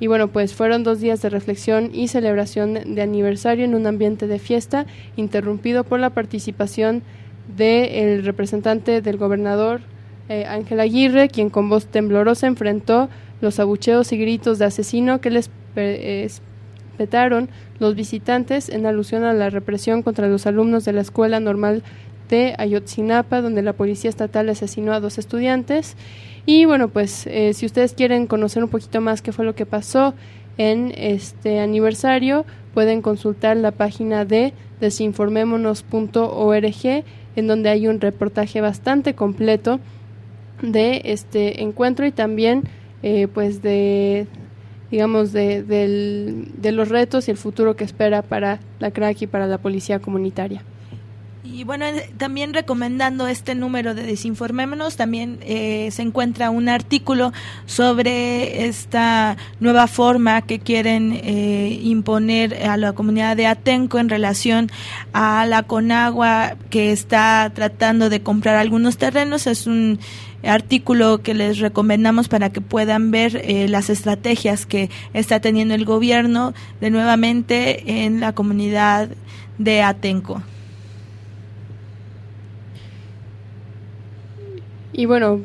Y 0.00 0.08
bueno, 0.08 0.26
pues 0.28 0.52
fueron 0.52 0.82
dos 0.82 0.98
días 0.98 1.22
de 1.22 1.30
reflexión 1.30 1.90
y 1.94 2.08
celebración 2.08 2.74
de 2.96 3.02
aniversario 3.02 3.64
en 3.64 3.76
un 3.76 3.86
ambiente 3.86 4.26
de 4.26 4.40
fiesta, 4.40 4.84
interrumpido 5.16 5.84
por 5.84 6.00
la 6.00 6.10
participación 6.10 7.02
del 7.56 8.24
representante 8.24 9.00
del 9.00 9.16
gobernador 9.16 9.80
eh, 10.28 10.44
Ángel 10.46 10.80
Aguirre, 10.80 11.28
quien 11.28 11.50
con 11.50 11.68
voz 11.68 11.86
temblorosa 11.86 12.46
enfrentó 12.48 13.08
los 13.42 13.60
abucheos 13.60 14.10
y 14.12 14.16
gritos 14.16 14.58
de 14.58 14.64
asesino 14.64 15.20
que 15.20 15.28
les 15.28 15.50
pe- 15.74 16.24
espetaron 16.24 17.50
los 17.78 17.94
visitantes 17.94 18.70
en 18.70 18.86
alusión 18.86 19.24
a 19.24 19.34
la 19.34 19.50
represión 19.50 20.02
contra 20.02 20.28
los 20.28 20.46
alumnos 20.46 20.86
de 20.86 20.94
la 20.94 21.02
Escuela 21.02 21.40
Normal 21.40 21.82
de 22.30 22.54
Ayotzinapa, 22.56 23.42
donde 23.42 23.60
la 23.60 23.74
Policía 23.74 24.08
Estatal 24.08 24.48
asesinó 24.48 24.94
a 24.94 25.00
dos 25.00 25.18
estudiantes. 25.18 25.96
Y 26.46 26.64
bueno, 26.64 26.88
pues 26.88 27.26
eh, 27.26 27.52
si 27.54 27.66
ustedes 27.66 27.92
quieren 27.92 28.26
conocer 28.26 28.64
un 28.64 28.70
poquito 28.70 29.00
más 29.00 29.20
qué 29.20 29.32
fue 29.32 29.44
lo 29.44 29.54
que 29.54 29.66
pasó 29.66 30.14
en 30.58 30.92
este 30.96 31.60
aniversario, 31.60 32.44
pueden 32.74 33.02
consultar 33.02 33.56
la 33.56 33.72
página 33.72 34.24
de 34.24 34.52
desinformémonos.org, 34.80 37.04
en 37.36 37.46
donde 37.46 37.70
hay 37.70 37.88
un 37.88 38.00
reportaje 38.00 38.60
bastante 38.60 39.14
completo 39.14 39.80
de 40.62 41.02
este 41.04 41.62
encuentro 41.62 42.06
y 42.06 42.12
también 42.12 42.62
eh, 43.02 43.28
pues 43.28 43.62
de 43.62 44.26
digamos 44.90 45.32
de, 45.32 45.62
del- 45.62 46.48
de 46.56 46.72
los 46.72 46.88
retos 46.90 47.26
y 47.28 47.30
el 47.30 47.38
futuro 47.38 47.76
que 47.76 47.84
espera 47.84 48.22
para 48.22 48.60
la 48.78 48.90
crack 48.90 49.22
y 49.22 49.26
para 49.26 49.46
la 49.46 49.58
policía 49.58 50.00
comunitaria. 50.00 50.62
Y 51.52 51.64
bueno, 51.64 51.84
también 52.16 52.54
recomendando 52.54 53.28
este 53.28 53.54
número 53.54 53.94
de 53.94 54.04
Desinformémonos, 54.04 54.96
también 54.96 55.38
eh, 55.42 55.90
se 55.92 56.00
encuentra 56.00 56.48
un 56.48 56.70
artículo 56.70 57.30
sobre 57.66 58.64
esta 58.64 59.36
nueva 59.60 59.86
forma 59.86 60.40
que 60.40 60.60
quieren 60.60 61.12
eh, 61.12 61.78
imponer 61.82 62.66
a 62.66 62.78
la 62.78 62.94
comunidad 62.94 63.36
de 63.36 63.46
Atenco 63.46 63.98
en 63.98 64.08
relación 64.08 64.70
a 65.12 65.44
la 65.44 65.62
Conagua 65.64 66.56
que 66.70 66.90
está 66.90 67.52
tratando 67.54 68.08
de 68.08 68.22
comprar 68.22 68.56
algunos 68.56 68.96
terrenos. 68.96 69.46
Es 69.46 69.66
un 69.66 70.00
artículo 70.42 71.22
que 71.22 71.34
les 71.34 71.58
recomendamos 71.58 72.28
para 72.28 72.50
que 72.50 72.62
puedan 72.62 73.10
ver 73.10 73.36
eh, 73.44 73.68
las 73.68 73.90
estrategias 73.90 74.64
que 74.64 74.88
está 75.12 75.38
teniendo 75.40 75.74
el 75.74 75.84
gobierno 75.84 76.54
de 76.80 76.88
nuevamente 76.88 78.04
en 78.04 78.20
la 78.20 78.32
comunidad 78.32 79.10
de 79.58 79.82
Atenco. 79.82 80.42
Y 84.92 85.06
bueno, 85.06 85.40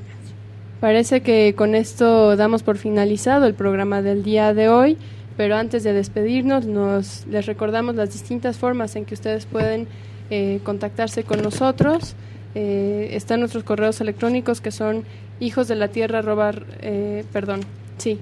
parece 0.81 1.21
que 1.21 1.53
con 1.55 1.73
esto 1.73 2.35
damos 2.35 2.63
por 2.63 2.77
finalizado 2.77 3.45
el 3.45 3.53
programa 3.53 4.01
del 4.01 4.23
día 4.23 4.53
de 4.53 4.67
hoy, 4.67 4.97
pero 5.37 5.55
antes 5.55 5.83
de 5.83 5.93
despedirnos 5.93 6.65
nos 6.65 7.25
les 7.27 7.45
recordamos 7.45 7.95
las 7.95 8.11
distintas 8.11 8.57
formas 8.57 8.95
en 8.97 9.05
que 9.05 9.13
ustedes 9.13 9.45
pueden 9.45 9.87
eh, 10.29 10.59
contactarse 10.63 11.23
con 11.23 11.41
nosotros. 11.41 12.15
Eh, 12.55 13.09
están 13.13 13.39
nuestros 13.39 13.63
correos 13.63 14.01
electrónicos 14.01 14.59
que 14.59 14.71
son 14.71 15.05
hijos 15.39 15.67
de 15.69 15.75
la 15.75 15.87
tierra 15.87 16.19
arroba, 16.19 16.51
eh, 16.81 17.23
perdón, 17.31 17.61
sí. 17.97 18.19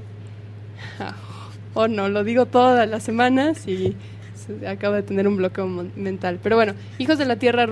Oh 1.77 1.89
no, 1.89 2.07
lo 2.07 2.23
digo 2.23 2.45
todas 2.45 2.87
las 2.87 3.03
semanas 3.03 3.67
y 3.67 3.97
acabo 4.65 4.95
de 4.95 5.03
tener 5.03 5.27
un 5.27 5.35
bloqueo 5.35 5.67
mental. 5.67 6.39
Pero 6.41 6.55
bueno, 6.55 6.73
hijos 6.99 7.17
de 7.17 7.25
la 7.25 7.35
tierra 7.35 7.63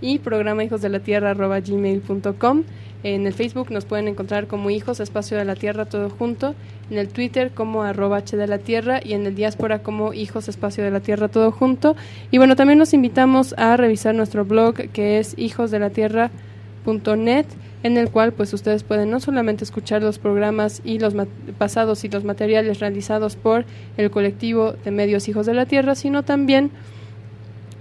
y 0.00 0.18
programa 0.18 0.64
hijos 0.64 0.82
de 0.82 0.88
la 0.88 0.98
tierra 1.00 1.34
gmail.com. 1.34 2.64
En 3.02 3.26
el 3.26 3.32
Facebook 3.32 3.70
nos 3.70 3.86
pueden 3.86 4.08
encontrar 4.08 4.46
como 4.46 4.68
hijos 4.68 5.00
espacio 5.00 5.38
de 5.38 5.46
la 5.46 5.54
tierra 5.54 5.86
todo 5.86 6.10
junto, 6.10 6.54
en 6.90 6.98
el 6.98 7.08
Twitter 7.08 7.52
como 7.52 7.82
arroba 7.82 8.18
h 8.18 8.36
de 8.36 8.46
la 8.46 8.58
tierra 8.58 9.00
y 9.02 9.14
en 9.14 9.24
el 9.24 9.34
diáspora 9.34 9.82
como 9.82 10.12
hijos 10.12 10.48
espacio 10.48 10.84
de 10.84 10.90
la 10.90 11.00
tierra 11.00 11.28
todo 11.28 11.50
junto. 11.50 11.96
Y 12.30 12.36
bueno, 12.36 12.56
también 12.56 12.78
los 12.78 12.92
invitamos 12.92 13.54
a 13.56 13.78
revisar 13.78 14.14
nuestro 14.14 14.44
blog 14.44 14.74
que 14.74 15.18
es 15.18 15.32
hijosdelatierra.net 15.38 17.46
en 17.82 17.96
el 17.96 18.10
cual 18.10 18.32
pues 18.32 18.52
ustedes 18.52 18.82
pueden 18.82 19.10
no 19.10 19.20
solamente 19.20 19.64
escuchar 19.64 20.02
los 20.02 20.18
programas 20.18 20.82
y 20.84 20.98
los 20.98 21.14
pasados 21.58 22.04
y 22.04 22.08
los 22.08 22.24
materiales 22.24 22.80
realizados 22.80 23.36
por 23.36 23.64
el 23.96 24.10
colectivo 24.10 24.74
de 24.84 24.90
medios 24.90 25.28
Hijos 25.28 25.46
de 25.46 25.54
la 25.54 25.66
Tierra, 25.66 25.94
sino 25.94 26.22
también 26.22 26.70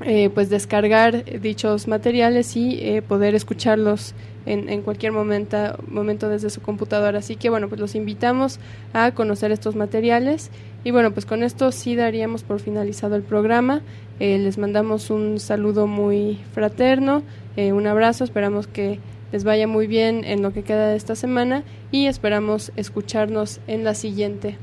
eh, 0.01 0.29
pues 0.29 0.49
descargar 0.49 1.25
dichos 1.41 1.87
materiales 1.87 2.55
y 2.55 2.79
eh, 2.81 3.01
poder 3.01 3.35
escucharlos 3.35 4.13
en, 4.45 4.69
en 4.69 4.81
cualquier 4.81 5.11
momento, 5.11 5.57
momento 5.87 6.29
desde 6.29 6.49
su 6.49 6.61
computadora. 6.61 7.19
Así 7.19 7.35
que 7.35 7.49
bueno, 7.49 7.69
pues 7.69 7.79
los 7.81 7.95
invitamos 7.95 8.59
a 8.93 9.11
conocer 9.11 9.51
estos 9.51 9.75
materiales 9.75 10.51
y 10.83 10.91
bueno, 10.91 11.11
pues 11.11 11.25
con 11.25 11.43
esto 11.43 11.71
sí 11.71 11.95
daríamos 11.95 12.43
por 12.43 12.59
finalizado 12.59 13.15
el 13.15 13.23
programa. 13.23 13.81
Eh, 14.19 14.37
les 14.37 14.57
mandamos 14.57 15.09
un 15.09 15.39
saludo 15.39 15.87
muy 15.87 16.39
fraterno, 16.53 17.23
eh, 17.55 17.73
un 17.73 17.87
abrazo, 17.87 18.23
esperamos 18.23 18.67
que 18.67 18.99
les 19.31 19.43
vaya 19.43 19.67
muy 19.67 19.87
bien 19.87 20.23
en 20.25 20.41
lo 20.41 20.51
que 20.51 20.63
queda 20.63 20.87
de 20.87 20.97
esta 20.97 21.15
semana 21.15 21.63
y 21.91 22.07
esperamos 22.07 22.71
escucharnos 22.75 23.59
en 23.67 23.83
la 23.83 23.93
siguiente. 23.93 24.57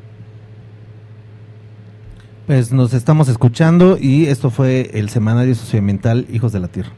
Pues 2.46 2.72
nos 2.72 2.94
estamos 2.94 3.28
escuchando 3.28 3.98
y 4.00 4.26
esto 4.26 4.50
fue 4.50 4.90
el 4.94 5.08
semanario 5.08 5.56
socioambiental 5.56 6.26
Hijos 6.30 6.52
de 6.52 6.60
la 6.60 6.68
Tierra. 6.68 6.92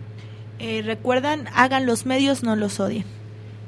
Eh, 0.58 0.82
recuerdan, 0.84 1.46
hagan 1.54 1.86
los 1.86 2.04
medios, 2.04 2.42
no 2.42 2.54
los 2.54 2.78
odien. 2.80 3.04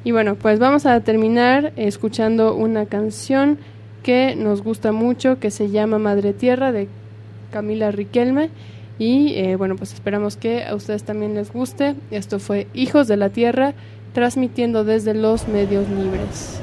Y 0.04 0.12
bueno, 0.12 0.34
pues 0.34 0.58
vamos 0.58 0.84
a 0.84 1.00
terminar 1.00 1.72
escuchando 1.76 2.54
una 2.54 2.84
canción 2.84 3.58
que 4.02 4.36
nos 4.36 4.62
gusta 4.62 4.92
mucho, 4.92 5.38
que 5.38 5.50
se 5.50 5.70
llama 5.70 5.98
Madre 5.98 6.34
Tierra 6.34 6.70
de 6.70 6.88
Camila 7.50 7.90
Riquelme. 7.90 8.50
Y 8.98 9.32
eh, 9.36 9.56
bueno, 9.56 9.76
pues 9.76 9.94
esperamos 9.94 10.36
que 10.36 10.64
a 10.64 10.74
ustedes 10.74 11.04
también 11.04 11.34
les 11.34 11.50
guste. 11.50 11.94
Esto 12.10 12.40
fue 12.40 12.66
Hijos 12.74 13.08
de 13.08 13.16
la 13.16 13.30
Tierra, 13.30 13.72
transmitiendo 14.12 14.84
desde 14.84 15.14
los 15.14 15.48
medios 15.48 15.88
libres. 15.88 16.60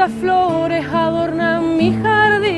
hermosas 0.00 0.20
flores 0.20 0.86
adornan 0.86 1.76
mi 1.76 1.92
jardín. 1.92 2.50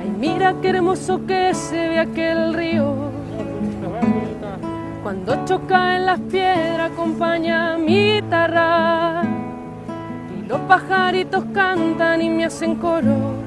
Ay, 0.00 0.10
mira 0.18 0.54
qué 0.60 0.68
hermoso 0.68 1.24
que 1.26 1.54
se 1.54 1.88
ve 1.88 1.98
aquel 2.00 2.54
río. 2.54 2.94
Cuando 5.02 5.44
choca 5.44 5.96
en 5.96 6.06
las 6.06 6.20
piedras 6.20 6.92
acompaña 6.92 7.76
mi 7.76 8.14
guitarra 8.14 9.22
y 10.38 10.46
los 10.46 10.60
pajaritos 10.60 11.44
cantan 11.52 12.22
y 12.22 12.30
me 12.30 12.44
hacen 12.44 12.76
coro 12.76 13.41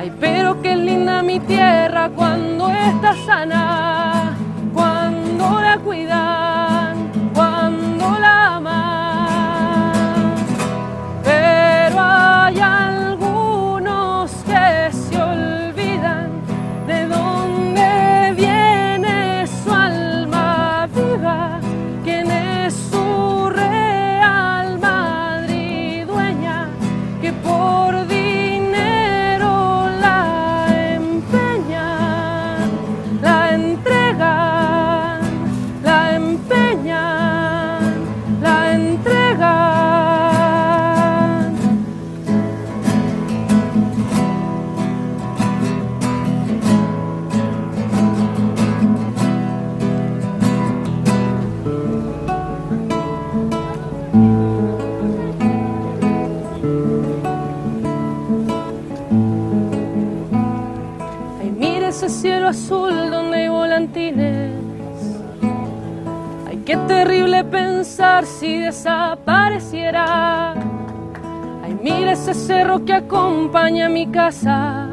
Ay, 0.00 0.10
pero 0.18 0.62
qué 0.62 0.74
linda 0.76 1.22
mi 1.22 1.38
tierra 1.40 2.08
cuando 2.16 2.70
está 2.70 3.14
sana, 3.26 4.34
cuando 4.72 5.60
la 5.60 5.76
cuidan, 5.76 6.29
si 68.50 68.58
desapareciera. 68.58 70.54
Ay, 71.62 71.78
mira 71.80 72.12
ese 72.12 72.34
cerro 72.34 72.84
que 72.84 72.94
acompaña 72.94 73.88
mi 73.88 74.06
casa. 74.08 74.88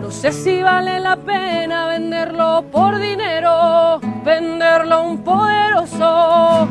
No 0.00 0.10
sé 0.10 0.30
si 0.32 0.62
vale 0.62 1.00
la 1.00 1.16
pena 1.16 1.88
venderlo 1.88 2.64
por 2.70 2.98
dinero, 2.98 3.98
venderlo 4.24 4.94
a 4.94 5.00
un 5.00 5.18
poderoso 5.24 6.68